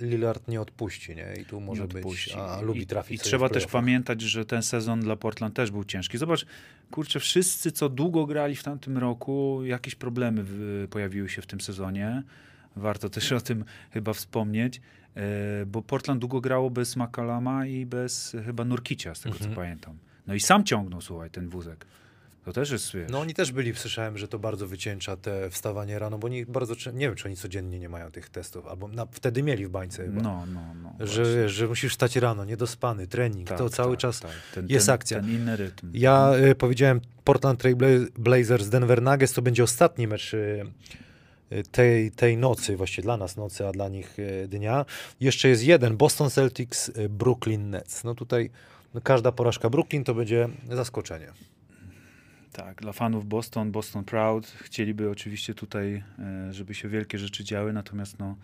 Lillard 0.00 0.48
nie 0.48 0.60
odpuści, 0.60 1.16
nie? 1.16 1.34
I 1.40 1.44
tu 1.44 1.60
może 1.60 1.88
być, 1.88 2.34
a 2.38 2.60
I- 2.60 2.64
lubi 2.64 2.80
I, 2.80 2.86
trafić 2.86 3.14
i 3.14 3.18
sobie 3.18 3.28
trzeba 3.28 3.48
też 3.48 3.66
pamiętać, 3.66 4.20
że 4.22 4.44
ten 4.44 4.62
sezon 4.62 5.00
dla 5.00 5.16
Portland 5.16 5.54
też 5.54 5.70
był 5.70 5.84
ciężki. 5.84 6.18
Zobacz, 6.18 6.46
kurczę, 6.90 7.20
wszyscy, 7.20 7.72
co 7.72 7.88
długo 7.88 8.26
grali 8.26 8.56
w 8.56 8.62
tamtym 8.62 8.98
roku, 8.98 9.60
jakieś 9.64 9.94
problemy 9.94 10.42
w, 10.44 10.86
pojawiły 10.90 11.28
się 11.28 11.42
w 11.42 11.46
tym 11.46 11.60
sezonie. 11.60 12.22
Warto 12.76 13.10
też 13.10 13.32
o 13.32 13.40
tym 13.40 13.64
chyba 13.90 14.12
wspomnieć, 14.12 14.80
bo 15.66 15.82
Portland 15.82 16.20
długo 16.20 16.40
grało 16.40 16.70
bez 16.70 16.96
McCallama 16.96 17.66
i 17.66 17.86
bez 17.86 18.34
e, 18.34 18.42
chyba 18.42 18.64
Nurkicia, 18.64 19.14
z 19.14 19.20
tego 19.20 19.34
Mhm. 19.34 19.50
co 19.50 19.56
pamiętam. 19.56 19.94
No 20.26 20.34
i 20.34 20.40
sam 20.40 20.64
ciągnął, 20.64 21.00
słuchaj, 21.00 21.30
ten 21.30 21.48
wózek. 21.48 21.86
To 22.44 22.52
też 22.52 22.70
jest, 22.70 22.94
wiesz, 22.94 23.10
No 23.10 23.20
oni 23.20 23.34
też 23.34 23.52
byli, 23.52 23.74
słyszałem, 23.74 24.18
że 24.18 24.28
to 24.28 24.38
bardzo 24.38 24.66
wycieńcza 24.66 25.16
te 25.16 25.50
wstawanie 25.50 25.98
rano, 25.98 26.18
bo 26.18 26.26
oni 26.26 26.46
bardzo, 26.46 26.74
nie 26.92 27.06
wiem, 27.06 27.14
czy 27.14 27.28
oni 27.28 27.36
codziennie 27.36 27.78
nie 27.78 27.88
mają 27.88 28.10
tych 28.10 28.28
testów, 28.28 28.66
albo 28.66 28.88
na, 28.88 29.06
wtedy 29.06 29.42
mieli 29.42 29.66
w 29.66 29.70
bańce 29.70 30.04
chyba. 30.04 30.22
no, 30.22 30.46
no, 30.54 30.60
no. 30.82 31.06
Że, 31.06 31.22
właśnie. 31.24 31.48
że 31.48 31.66
musisz 31.68 31.92
wstać 31.92 32.16
rano, 32.16 32.44
niedospany, 32.44 33.06
trening, 33.06 33.48
Tak, 33.48 33.58
to 33.58 33.70
cały 33.70 33.92
tak, 33.92 34.00
czas 34.00 34.20
tak. 34.20 34.30
Ten, 34.54 34.66
jest 34.68 34.86
ten, 34.86 34.94
akcja. 34.94 35.20
Ten 35.20 35.30
inny 35.30 35.56
rytm. 35.56 35.90
Ja 35.94 36.32
y, 36.50 36.54
powiedziałem 36.54 37.00
Portland 37.24 37.60
Trail 37.60 37.76
Bla- 37.76 38.10
Blazers 38.18 38.68
Denver 38.68 39.02
Nuggets 39.02 39.32
to 39.32 39.42
będzie 39.42 39.64
ostatni 39.64 40.06
mecz 40.06 40.34
y, 40.34 40.64
tej, 41.72 42.10
tej 42.10 42.36
nocy, 42.36 42.76
właściwie 42.76 43.02
dla 43.02 43.16
nas 43.16 43.36
nocy, 43.36 43.66
a 43.66 43.72
dla 43.72 43.88
nich 43.88 44.18
y, 44.18 44.48
dnia. 44.48 44.84
Jeszcze 45.20 45.48
jest 45.48 45.64
jeden, 45.64 45.96
Boston 45.96 46.30
Celtics, 46.30 46.88
y, 46.88 47.08
Brooklyn 47.08 47.70
Nets. 47.70 48.04
No 48.04 48.14
tutaj 48.14 48.50
no 48.94 49.00
każda 49.00 49.32
porażka 49.32 49.70
Brooklyn 49.70 50.04
to 50.04 50.14
będzie 50.14 50.48
zaskoczenie. 50.68 51.32
Tak, 52.52 52.80
dla 52.80 52.92
fanów 52.92 53.26
Boston, 53.26 53.72
Boston 53.72 54.04
Proud, 54.04 54.46
chcieliby 54.46 55.10
oczywiście 55.10 55.54
tutaj, 55.54 56.02
e, 56.18 56.52
żeby 56.52 56.74
się 56.74 56.88
wielkie 56.88 57.18
rzeczy 57.18 57.44
działy, 57.44 57.72
natomiast 57.72 58.18
no, 58.18 58.36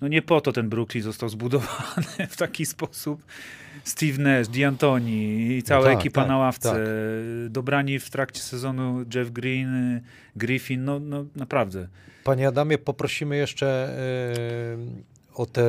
no 0.00 0.08
nie 0.08 0.22
po 0.22 0.40
to 0.40 0.52
ten 0.52 0.68
Brooklyn 0.68 1.02
został 1.02 1.28
zbudowany 1.28 2.26
w 2.28 2.36
taki 2.36 2.66
sposób. 2.66 3.22
Steve 3.84 4.18
Nash, 4.18 4.48
D'Antoni 4.48 5.50
i 5.50 5.62
cała 5.62 5.84
tak, 5.84 5.98
ekipa 5.98 6.20
tak, 6.20 6.28
na 6.28 6.38
ławce, 6.38 6.70
tak. 6.70 6.78
dobrani 7.52 7.98
w 7.98 8.10
trakcie 8.10 8.40
sezonu 8.40 9.04
Jeff 9.14 9.30
Green, 9.30 10.00
Griffin, 10.36 10.84
no, 10.84 11.00
no 11.00 11.24
naprawdę. 11.36 11.88
Panie 12.24 12.48
Adamie, 12.48 12.78
poprosimy 12.78 13.36
jeszcze 13.36 13.94
yy, 14.78 15.02
o 15.34 15.46
te 15.46 15.62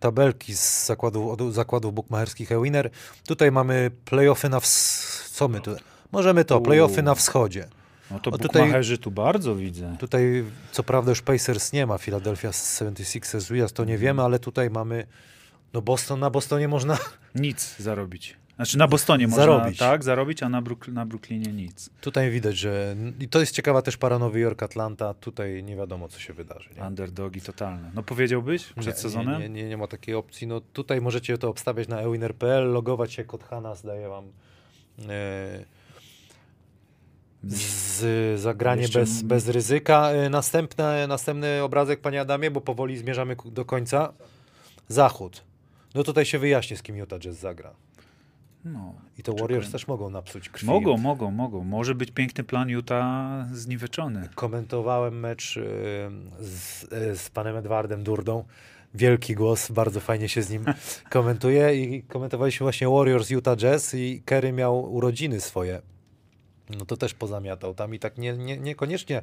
tabelki 0.00 0.54
z 0.54 0.86
zakładów, 0.86 1.40
od 1.40 1.54
zakładów 1.54 1.94
bukmacherskich 1.94 2.52
e-winner. 2.52 2.90
Tutaj 3.26 3.52
mamy 3.52 3.90
playoffy 4.04 4.48
na 4.48 4.60
co 5.30 5.48
my 5.48 5.60
tu? 5.60 5.70
Możemy 6.12 6.44
to, 6.44 6.60
playoffy 6.60 7.02
na 7.02 7.14
wschodzie. 7.14 7.68
No 8.10 8.20
to 8.20 8.30
bukmacherzy 8.30 8.98
tu 8.98 9.10
bardzo 9.10 9.54
widzę. 9.56 9.96
Tutaj 9.98 10.44
co 10.72 10.82
prawda 10.82 11.10
już 11.10 11.22
Pacers 11.22 11.72
nie 11.72 11.86
ma, 11.86 11.98
Philadelphia 11.98 12.50
76ers, 12.50 13.52
Wizards 13.52 13.72
to 13.72 13.84
nie 13.84 13.98
wiemy, 13.98 14.22
ale 14.22 14.38
tutaj 14.38 14.70
mamy 14.70 15.06
no 15.72 15.82
Boston, 15.82 16.20
na 16.20 16.30
Bostonie 16.30 16.68
można, 16.68 16.98
Nic 17.34 17.76
zarobić. 17.78 18.36
Znaczy 18.56 18.78
na 18.78 18.88
Bostonie 18.88 19.28
można 19.28 19.42
Zarobić. 19.44 19.78
tak 19.78 20.04
zarobić, 20.04 20.42
a 20.42 20.48
na, 20.48 20.62
Brook, 20.62 20.88
na 20.88 21.06
Brooklynie 21.06 21.52
nic. 21.52 21.90
tutaj 22.00 22.30
widać, 22.30 22.56
że 22.56 22.96
i 23.20 23.28
to 23.28 23.40
jest 23.40 23.54
ciekawa 23.54 23.82
też 23.82 23.96
para 23.96 24.18
Nowy 24.18 24.40
Jork, 24.40 24.62
Atlanta, 24.62 25.14
tutaj 25.14 25.64
nie 25.64 25.76
wiadomo 25.76 26.08
co 26.08 26.18
się 26.20 26.32
wydarzy. 26.32 26.70
Nie? 26.76 26.82
Underdogi 26.82 27.40
totalne. 27.40 27.90
No 27.94 28.02
powiedziałbyś 28.02 28.64
przed 28.64 28.94
Nie, 28.96 29.00
sezonem? 29.02 29.40
Nie, 29.42 29.48
nie, 29.48 29.68
nie, 29.68 29.76
ma 29.76 29.86
takiej 29.86 30.14
opcji. 30.14 30.46
No 30.46 30.60
tutaj 30.60 31.00
możecie 31.00 31.38
to 31.38 31.48
obstawiać 31.48 31.88
na 31.88 32.00
ewinner.pl, 32.00 32.72
logować 32.72 33.12
się, 33.12 33.24
kod 33.24 33.44
Hanas 33.44 33.82
daje 33.82 34.08
wam 34.08 34.24
e, 35.08 35.64
z, 37.48 38.40
zagranie 38.40 38.82
Jeszcze 38.82 39.00
bez, 39.00 39.22
bez 39.22 39.48
ryzyka. 39.48 40.10
E, 40.10 40.30
następne, 40.30 41.06
następny 41.06 41.62
obrazek, 41.62 42.00
panie 42.00 42.20
Adamie, 42.20 42.50
bo 42.50 42.60
powoli 42.60 42.98
zmierzamy 42.98 43.36
do 43.44 43.64
końca. 43.64 44.12
Zachód. 44.88 45.44
No 45.94 46.04
tutaj 46.04 46.24
się 46.24 46.38
wyjaśni, 46.38 46.76
z 46.76 46.82
kim 46.82 46.96
Utah 46.96 47.18
Jazz 47.18 47.36
zagra. 47.36 47.74
No. 48.64 48.94
I 49.18 49.22
to 49.22 49.32
Warriors 49.34 49.70
też 49.70 49.88
mogą 49.88 50.10
napsuć 50.10 50.48
krwi. 50.48 50.66
Mogą, 50.66 50.96
mogą, 50.96 51.30
mogą. 51.30 51.64
Może 51.64 51.94
być 51.94 52.10
piękny 52.10 52.44
plan 52.44 52.68
Utah 52.68 53.46
zniweczony. 53.52 54.28
Komentowałem 54.34 55.20
mecz 55.20 55.56
e, 55.56 55.60
z, 56.40 56.84
e, 56.92 57.16
z 57.16 57.30
panem 57.30 57.56
Edwardem 57.56 58.02
Durdą. 58.02 58.44
Wielki 58.94 59.34
głos, 59.34 59.70
bardzo 59.70 60.00
fajnie 60.00 60.28
się 60.28 60.42
z 60.42 60.50
nim 60.50 60.64
komentuje 61.10 61.84
i 61.84 62.02
komentowaliśmy 62.02 62.64
właśnie 62.64 62.88
Warriors 62.88 63.30
Utah 63.30 63.56
Jazz 63.56 63.94
i 63.94 64.22
Kerry 64.24 64.52
miał 64.52 64.92
urodziny 64.94 65.40
swoje. 65.40 65.82
No 66.70 66.84
to 66.84 66.96
też 66.96 67.14
pozamiatał 67.14 67.74
tam 67.74 67.94
i 67.94 67.98
tak 67.98 68.18
nie, 68.18 68.32
nie, 68.32 68.56
niekoniecznie 68.58 69.22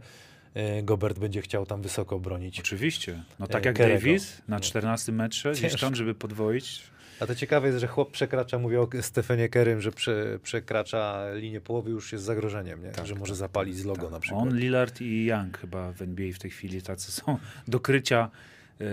e, 0.53 0.83
Gobert 0.83 1.19
będzie 1.19 1.41
chciał 1.41 1.65
tam 1.65 1.81
wysoko 1.81 2.19
bronić. 2.19 2.59
Oczywiście. 2.59 3.23
No 3.39 3.47
tak 3.47 3.63
E, 3.63 3.67
jak 3.67 3.75
Kerego. 3.77 3.99
Davis 3.99 4.41
na 4.47 4.55
No. 4.55 4.59
14 4.61 5.11
metrze, 5.11 5.51
gdzieś 5.51 5.79
tam, 5.79 5.95
żeby 5.95 6.15
podwoić. 6.15 6.83
A 7.19 7.25
to 7.25 7.35
ciekawe 7.35 7.67
jest, 7.67 7.79
że 7.79 7.87
chłop 7.87 8.11
przekracza, 8.11 8.59
mówię 8.59 8.81
o 8.81 8.87
Stefanie 9.01 9.49
Kerrym, 9.49 9.81
że 9.81 9.91
prze, 9.91 10.39
przekracza 10.43 11.25
linię 11.33 11.61
połowy 11.61 11.91
już 11.91 12.11
jest 12.11 12.23
zagrożeniem, 12.25 12.83
nie? 12.83 12.89
Tak, 12.91 13.07
że 13.07 13.15
może 13.15 13.33
tak, 13.33 13.37
zapalić 13.37 13.77
z 13.77 13.85
logo 13.85 14.01
Tak. 14.01 14.11
na 14.11 14.19
przykład. 14.19 14.41
On, 14.41 14.57
Lillard 14.57 15.01
i 15.01 15.25
Young 15.25 15.57
chyba 15.57 15.91
w 15.91 16.01
NBA 16.01 16.33
w 16.33 16.39
tej 16.39 16.51
chwili 16.51 16.81
tacy 16.81 17.11
są 17.11 17.37
do 17.67 17.79
krycia 17.79 18.23
e, 18.23 18.85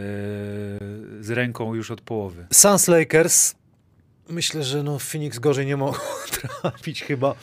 z 1.21 1.31
ręką 1.31 1.75
już 1.75 1.91
od 1.91 2.01
połowy. 2.01 2.47
Suns 2.53 2.89
Lakers. 2.89 3.55
Myślę, 4.29 4.63
że 4.63 4.83
no 4.83 4.99
Phoenix 4.99 5.39
gorzej 5.39 5.67
nie 5.67 5.77
mogą 5.77 5.99
trafić 6.63 7.03
chyba. 7.03 7.35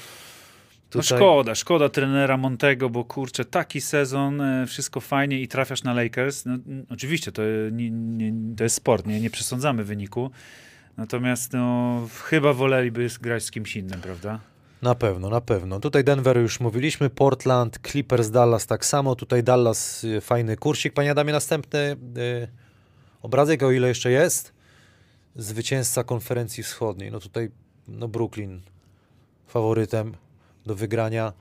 No 0.95 1.01
Tutaj- 1.01 1.17
szkoda, 1.17 1.55
szkoda 1.55 1.89
trenera 1.89 2.37
Montego, 2.37 2.89
bo 2.89 3.05
kurczę, 3.05 3.45
taki 3.45 3.81
sezon, 3.81 4.41
e, 4.41 4.67
wszystko 4.67 4.99
fajnie 4.99 5.41
i 5.41 5.47
trafiasz 5.47 5.83
na 5.83 5.93
Lakers. 5.93 6.45
No, 6.45 6.57
oczywiście 6.89 7.31
to, 7.31 7.41
nie, 7.71 7.89
nie, 7.91 8.55
to 8.55 8.63
jest 8.63 8.75
sport, 8.75 9.07
nie, 9.07 9.21
nie 9.21 9.29
przesądzamy 9.29 9.83
wyniku. 9.83 10.31
Natomiast 10.97 11.53
no, 11.53 12.07
chyba 12.23 12.53
woleliby 12.53 13.07
grać 13.21 13.43
z 13.43 13.51
kimś 13.51 13.75
innym, 13.75 14.01
prawda? 14.01 14.39
Na 14.81 14.95
pewno, 14.95 15.29
na 15.29 15.41
pewno. 15.41 15.79
Tutaj 15.79 16.03
Denver 16.03 16.37
już 16.37 16.59
mówiliśmy, 16.59 17.09
Portland, 17.09 17.79
Clippers, 17.87 18.29
Dallas 18.29 18.67
tak 18.67 18.85
samo. 18.85 19.15
Tutaj 19.15 19.43
Dallas, 19.43 20.03
y, 20.03 20.21
fajny 20.21 20.57
kursik. 20.57 20.93
Panie 20.93 21.11
Adamie, 21.11 21.33
następny 21.33 21.79
y, 21.79 22.47
obrazek, 23.21 23.63
o 23.63 23.71
ile 23.71 23.87
jeszcze 23.87 24.11
jest. 24.11 24.53
Zwycięzca 25.35 26.03
konferencji 26.03 26.63
wschodniej. 26.63 27.11
No 27.11 27.19
tutaj 27.19 27.51
no 27.87 28.07
Brooklyn 28.07 28.61
faworytem 29.47 30.13
do 30.69 30.75
wygrania. 30.75 31.33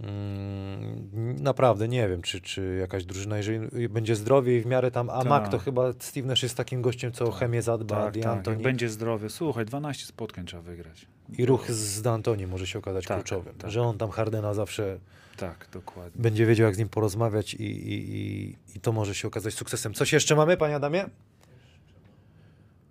Mm, 0.00 1.42
naprawdę 1.42 1.88
nie 1.88 2.08
wiem, 2.08 2.22
czy, 2.22 2.40
czy 2.40 2.76
jakaś 2.80 3.04
drużyna, 3.04 3.36
jeżeli 3.36 3.88
będzie 3.88 4.16
zdrowie 4.16 4.58
i 4.58 4.60
w 4.60 4.66
miarę 4.66 4.90
tam, 4.90 5.10
a 5.10 5.18
Tak. 5.18 5.26
Mac 5.28 5.50
to 5.50 5.58
chyba 5.58 5.92
Steve 5.98 6.26
Nash 6.26 6.42
jest 6.42 6.56
takim 6.56 6.82
gościem, 6.82 7.12
co 7.12 7.24
o 7.24 7.30
chemię 7.30 7.62
zadba, 7.62 7.96
Tak, 8.12 8.16
tak. 8.22 8.46
Jak 8.46 8.62
będzie 8.62 8.88
zdrowy. 8.88 9.30
Słuchaj, 9.30 9.64
12 9.64 10.06
spotkań 10.06 10.46
trzeba 10.46 10.62
wygrać. 10.62 11.06
i 11.38 11.46
ruch 11.46 11.70
z 11.70 12.02
D'Antoni 12.02 12.46
może 12.46 12.66
się 12.66 12.78
okazać 12.78 13.04
Tak, 13.06 13.16
kluczowym, 13.16 13.54
tak. 13.54 13.70
że 13.70 13.82
on 13.82 13.98
tam 13.98 14.10
Hardena 14.10 14.54
zawsze 14.54 14.98
Tak, 15.36 15.68
dokładnie. 15.72 16.22
będzie 16.22 16.46
wiedział, 16.46 16.66
jak 16.66 16.74
z 16.74 16.78
nim 16.78 16.88
porozmawiać 16.88 17.54
i, 17.54 17.62
i, 17.64 18.16
i, 18.16 18.56
i 18.76 18.80
to 18.80 18.92
może 18.92 19.14
się 19.14 19.28
okazać 19.28 19.54
sukcesem. 19.54 19.94
Coś 19.94 20.12
jeszcze 20.12 20.34
mamy, 20.36 20.56
panie 20.56 20.76
Adamie? 20.76 21.04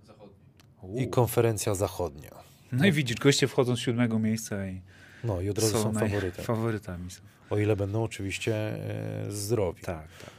Zachodni. 0.08 1.02
I 1.02 1.08
konferencja 1.08 1.76
zachodnia. 1.76 2.32
No 2.72 2.86
i 2.86 2.92
widzisz, 2.92 3.18
goście 3.18 3.48
wchodzą 3.48 3.76
z 3.76 3.80
siódmego 3.80 4.20
miejsca 4.20 4.68
i 4.68 4.82
No 5.24 5.42
i 5.42 5.50
od 5.50 5.60
razu 5.60 5.78
są 5.84 5.92
naj- 5.94 6.00
faworytem. 6.00 6.46
faworytami. 6.46 7.12
Są. 7.12 7.22
O 7.50 7.58
ile 7.58 7.76
będą 7.76 8.04
oczywiście 8.04 8.56
e, 8.56 9.32
zdrowi. 9.32 9.82
Tak, 9.82 10.08
tak. 10.26 10.30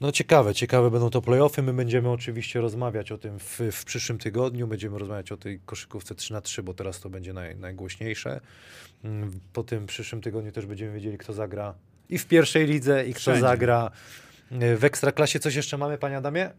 No 0.00 0.12
ciekawe, 0.12 0.54
ciekawe 0.54 0.90
będą 0.90 1.10
to 1.10 1.22
playoffy. 1.22 1.62
My 1.62 1.72
będziemy 1.72 2.10
oczywiście 2.10 2.60
rozmawiać 2.60 3.12
o 3.12 3.18
tym 3.18 3.38
w, 3.38 3.60
w 3.72 3.84
przyszłym 3.84 4.18
tygodniu. 4.18 4.66
Będziemy 4.66 4.98
rozmawiać 4.98 5.32
o 5.32 5.36
tej 5.36 5.60
koszykówce 5.60 6.14
3 6.14 6.32
na 6.32 6.40
3 6.40 6.62
bo 6.62 6.74
teraz 6.74 7.00
to 7.00 7.10
będzie 7.10 7.32
naj, 7.32 7.56
najgłośniejsze. 7.56 8.40
Mm, 9.04 9.40
Po 9.52 9.64
tym 9.64 9.86
przyszłym 9.86 10.20
tygodniu 10.22 10.52
też 10.52 10.66
będziemy 10.66 10.92
wiedzieli, 10.92 11.18
kto 11.18 11.32
zagra 11.32 11.74
i 12.08 12.18
w 12.18 12.26
pierwszej 12.26 12.66
lidze, 12.66 13.06
i 13.06 13.10
kto 13.10 13.20
Wszędzie. 13.20 13.40
zagra 13.40 13.90
e, 14.50 14.76
w 14.76 14.84
ekstraklasie. 14.84 15.38
Coś 15.38 15.54
jeszcze 15.54 15.78
mamy, 15.78 15.98
panie 15.98 16.16
Adamie? 16.16 16.50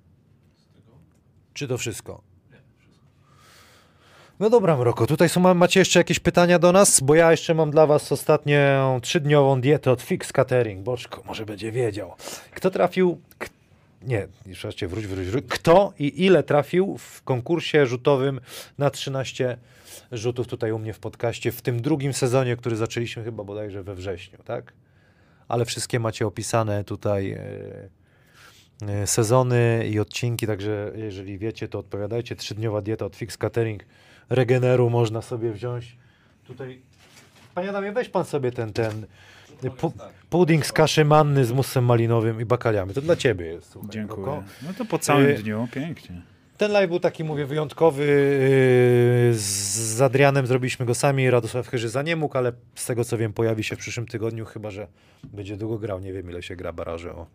Czy 1.53 1.67
to 1.67 1.77
wszystko? 1.77 2.21
No 4.39 4.49
dobra, 4.49 4.77
Mroko, 4.77 5.07
tutaj 5.07 5.29
są, 5.29 5.53
macie 5.53 5.79
jeszcze 5.79 5.99
jakieś 5.99 6.19
pytania 6.19 6.59
do 6.59 6.71
nas? 6.71 6.99
Bo 6.99 7.15
ja 7.15 7.31
jeszcze 7.31 7.53
mam 7.53 7.71
dla 7.71 7.87
was 7.87 8.11
ostatnią 8.11 8.99
trzydniową 9.01 9.61
dietę 9.61 9.91
od 9.91 10.01
Fix 10.01 10.31
Catering. 10.31 10.83
Boczko, 10.83 11.23
może 11.25 11.45
będzie 11.45 11.71
wiedział. 11.71 12.13
Kto 12.51 12.69
trafił... 12.69 13.21
Nie, 14.01 14.27
jeszcze 14.45 14.87
wróć, 14.87 15.07
wróć, 15.07 15.27
wróć. 15.27 15.45
Kto 15.49 15.93
i 15.99 16.25
ile 16.25 16.43
trafił 16.43 16.97
w 16.97 17.23
konkursie 17.23 17.85
rzutowym 17.85 18.39
na 18.77 18.89
13 18.89 19.57
rzutów 20.11 20.47
tutaj 20.47 20.71
u 20.71 20.79
mnie 20.79 20.93
w 20.93 20.99
podcaście 20.99 21.51
w 21.51 21.61
tym 21.61 21.81
drugim 21.81 22.13
sezonie, 22.13 22.55
który 22.55 22.75
zaczęliśmy 22.75 23.23
chyba 23.23 23.43
bodajże 23.43 23.83
we 23.83 23.95
wrześniu, 23.95 24.39
tak? 24.45 24.73
Ale 25.47 25.65
wszystkie 25.65 25.99
macie 25.99 26.27
opisane 26.27 26.83
tutaj 26.83 27.31
e, 28.87 29.07
sezony 29.07 29.87
i 29.91 29.99
odcinki, 29.99 30.47
także 30.47 30.91
jeżeli 30.95 31.37
wiecie, 31.37 31.67
to 31.67 31.79
odpowiadajcie. 31.79 32.35
Trzydniowa 32.35 32.81
dieta 32.81 33.05
od 33.05 33.15
Fix 33.15 33.37
Catering. 33.37 33.83
Regeneru 34.29 34.89
można 34.89 35.21
sobie 35.21 35.51
wziąć. 35.51 35.97
Tutaj, 36.47 36.81
panie 37.55 37.69
Adamie, 37.69 37.91
weź 37.91 38.09
pan 38.09 38.25
sobie 38.25 38.51
ten, 38.51 38.73
ten 38.73 39.05
pu 39.77 39.93
pudding 40.29 40.65
z 40.65 40.71
kaszy 40.71 41.05
manny 41.05 41.45
z 41.45 41.51
musem 41.51 41.85
malinowym 41.85 42.41
i 42.41 42.45
bakaliami. 42.45 42.93
To 42.93 43.01
dla 43.01 43.15
ciebie 43.15 43.45
jest. 43.45 43.71
Słuchaj, 43.71 43.89
Dziękuję. 43.91 44.43
No 44.61 44.73
to 44.77 44.85
po 44.85 44.99
całym 44.99 45.27
Y- 45.29 45.33
dniu, 45.43 45.67
pięknie. 45.71 46.21
Ten 46.57 46.71
live 46.71 46.89
był 46.89 46.99
taki, 46.99 47.23
mówię, 47.23 47.45
wyjątkowy. 47.45 48.03
Yy, 49.29 49.33
Z 49.33 50.01
Adrianem 50.01 50.47
zrobiliśmy 50.47 50.85
go 50.85 50.95
sami. 50.95 51.29
Radosław 51.29 51.67
Chyżyza 51.67 52.01
nie 52.03 52.15
mógł, 52.15 52.37
ale 52.37 52.51
z 52.75 52.85
tego 52.85 53.05
co 53.05 53.17
wiem, 53.17 53.33
pojawi 53.33 53.63
się 53.63 53.75
w 53.75 53.79
przyszłym 53.79 54.05
tygodniu, 54.07 54.45
chyba 54.45 54.71
że 54.71 54.87
będzie 55.23 55.57
długo 55.57 55.77
grał. 55.79 55.99
Nie 55.99 56.13
wiem, 56.13 56.29
ile 56.29 56.43
się 56.43 56.55
gra 56.55 56.73
baraże 56.73 57.11
o, 57.15 57.27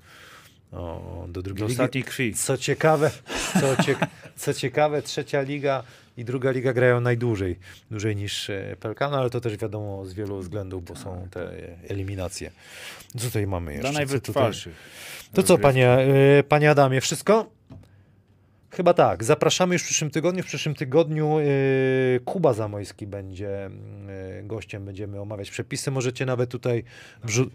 o, 0.72 1.24
do 1.28 1.42
drugiej 1.42 1.60
Do 1.60 1.68
ligi. 1.68 1.74
ostatniej 1.82 2.04
krwi. 2.04 2.34
Co 2.34 2.56
ciekawe, 2.58 3.10
co, 3.60 3.82
cie, 3.82 3.96
co 4.36 4.54
ciekawe, 4.54 5.02
trzecia 5.02 5.42
liga 5.42 5.82
i 6.16 6.24
druga 6.24 6.50
liga 6.50 6.72
grają 6.72 7.00
najdłużej, 7.00 7.58
dłużej 7.90 8.16
niż 8.16 8.50
e, 8.50 8.76
Pelkano, 8.80 9.18
ale 9.18 9.30
to 9.30 9.40
też 9.40 9.56
wiadomo 9.56 10.04
z 10.04 10.14
wielu 10.14 10.38
względów, 10.38 10.84
bo 10.84 10.96
są 10.96 11.28
te 11.30 11.50
eliminacje. 11.88 12.50
Co 13.16 13.26
tutaj 13.26 13.46
mamy 13.46 13.72
jeszcze? 13.72 13.90
Dla 13.90 13.98
najwytrwalszych. 13.98 14.74
To 15.34 15.42
co, 15.42 15.58
panie, 15.58 15.88
e, 15.88 16.42
panie 16.42 16.70
Adamie, 16.70 17.00
wszystko? 17.00 17.50
Chyba 18.70 18.94
tak. 18.94 19.24
Zapraszamy 19.24 19.74
już 19.74 19.82
w 19.82 19.84
przyszłym 19.84 20.10
tygodniu. 20.10 20.42
W 20.42 20.46
przyszłym 20.46 20.74
tygodniu 20.74 21.38
e, 21.38 21.44
Kuba 22.24 22.52
Zamojski 22.52 23.06
będzie 23.06 23.66
e, 23.66 23.70
gościem. 24.42 24.84
Będziemy 24.84 25.20
omawiać 25.20 25.50
przepisy. 25.50 25.90
Możecie 25.90 26.26
nawet 26.26 26.50
tutaj 26.50 26.84
wrzu- 27.24 27.50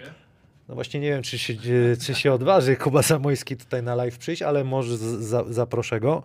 No 0.69 0.75
właśnie 0.75 0.99
nie 0.99 1.09
wiem, 1.09 1.21
czy 1.21 1.39
się, 1.39 1.53
czy 2.01 2.15
się 2.15 2.33
odważy 2.33 2.75
Kuba 2.75 3.01
Zamojski 3.01 3.57
tutaj 3.57 3.83
na 3.83 3.95
live 3.95 4.17
przyjść, 4.17 4.41
ale 4.41 4.63
może 4.63 4.97
za, 4.97 5.43
zaproszę 5.49 5.99
go. 5.99 6.23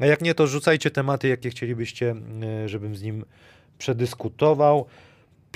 A 0.00 0.06
jak 0.06 0.20
nie, 0.22 0.34
to 0.34 0.46
rzucajcie 0.46 0.90
tematy, 0.90 1.28
jakie 1.28 1.50
chcielibyście, 1.50 2.14
e, 2.42 2.68
żebym 2.68 2.96
z 2.96 3.02
nim 3.02 3.24
przedyskutował. 3.78 4.86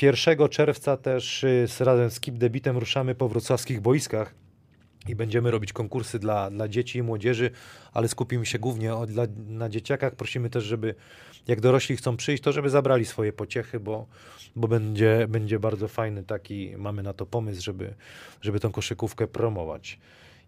1 0.02 0.48
czerwca 0.48 0.96
też 0.96 1.44
e, 1.44 1.68
z, 1.68 1.80
razem 1.80 2.10
z 2.10 2.20
Keep 2.20 2.38
Debitem 2.38 2.78
ruszamy 2.78 3.14
po 3.14 3.28
wrocławskich 3.28 3.80
boiskach 3.80 4.34
i 5.08 5.16
będziemy 5.16 5.50
robić 5.50 5.72
konkursy 5.72 6.18
dla, 6.18 6.50
dla 6.50 6.68
dzieci 6.68 6.98
i 6.98 7.02
młodzieży, 7.02 7.50
ale 7.92 8.08
skupimy 8.08 8.46
się 8.46 8.58
głównie 8.58 8.94
o, 8.94 9.06
dla, 9.06 9.26
na 9.48 9.68
dzieciakach. 9.68 10.14
Prosimy 10.14 10.50
też, 10.50 10.64
żeby 10.64 10.94
jak 11.48 11.60
dorośli 11.60 11.96
chcą 11.96 12.16
przyjść, 12.16 12.42
to 12.42 12.52
żeby 12.52 12.70
zabrali 12.70 13.04
swoje 13.04 13.32
pociechy, 13.32 13.80
bo, 13.80 14.06
bo 14.56 14.68
będzie, 14.68 15.26
będzie 15.28 15.58
bardzo 15.58 15.88
fajny 15.88 16.22
taki, 16.22 16.74
mamy 16.76 17.02
na 17.02 17.12
to 17.12 17.26
pomysł, 17.26 17.62
żeby, 17.62 17.94
żeby 18.42 18.60
tą 18.60 18.72
koszykówkę 18.72 19.26
promować. 19.26 19.98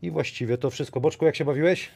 I 0.03 0.11
właściwie 0.11 0.59
to 0.59 0.71
wszystko. 0.71 1.01
Boczku, 1.01 1.25
jak 1.25 1.37
się 1.37 1.45
bawiłeś? 1.45 1.91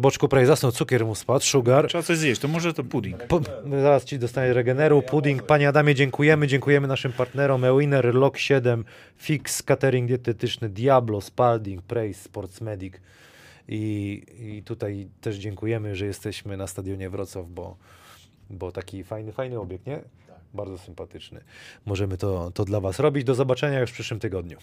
Boczku 0.00 0.28
prawie 0.28 0.46
zasnął, 0.46 0.72
cukier 0.72 1.06
mu 1.06 1.14
spadł, 1.14 1.44
sugar. 1.44 1.88
Trzeba 1.88 2.02
coś 2.02 2.18
zjeść, 2.18 2.40
to 2.40 2.48
może 2.48 2.74
to 2.74 2.84
pudding. 2.84 3.24
Po, 3.24 3.40
zaraz 3.82 4.04
ci 4.04 4.18
dostanie 4.18 4.52
regeneru, 4.52 5.02
pudding. 5.02 5.42
Panie 5.42 5.68
Adamie, 5.68 5.94
dziękujemy. 5.94 6.46
Dziękujemy 6.46 6.88
naszym 6.88 7.12
partnerom 7.12 7.64
Ewiner, 7.64 8.14
Lock 8.14 8.38
7, 8.38 8.84
Fix, 9.16 9.62
Catering 9.62 10.08
Dietetyczny, 10.08 10.68
Diablo, 10.68 11.20
Spalding, 11.20 11.82
Praise, 11.82 12.20
Sports 12.22 12.60
Medic. 12.60 12.94
I, 13.68 14.22
I 14.38 14.62
tutaj 14.62 15.08
też 15.20 15.36
dziękujemy, 15.36 15.96
że 15.96 16.06
jesteśmy 16.06 16.56
na 16.56 16.66
stadionie 16.66 17.10
Wrocław, 17.10 17.48
bo, 17.48 17.76
bo 18.50 18.72
taki 18.72 19.04
fajny, 19.04 19.32
fajny 19.32 19.60
obiekt, 19.60 19.86
nie? 19.86 20.02
Bardzo 20.54 20.78
sympatyczny. 20.78 21.40
Możemy 21.86 22.16
to, 22.16 22.50
to 22.50 22.64
dla 22.64 22.80
Was 22.80 22.98
robić. 22.98 23.24
Do 23.24 23.34
zobaczenia 23.34 23.80
już 23.80 23.90
w 23.90 23.94
przyszłym 23.94 24.20
tygodniu. 24.20 24.58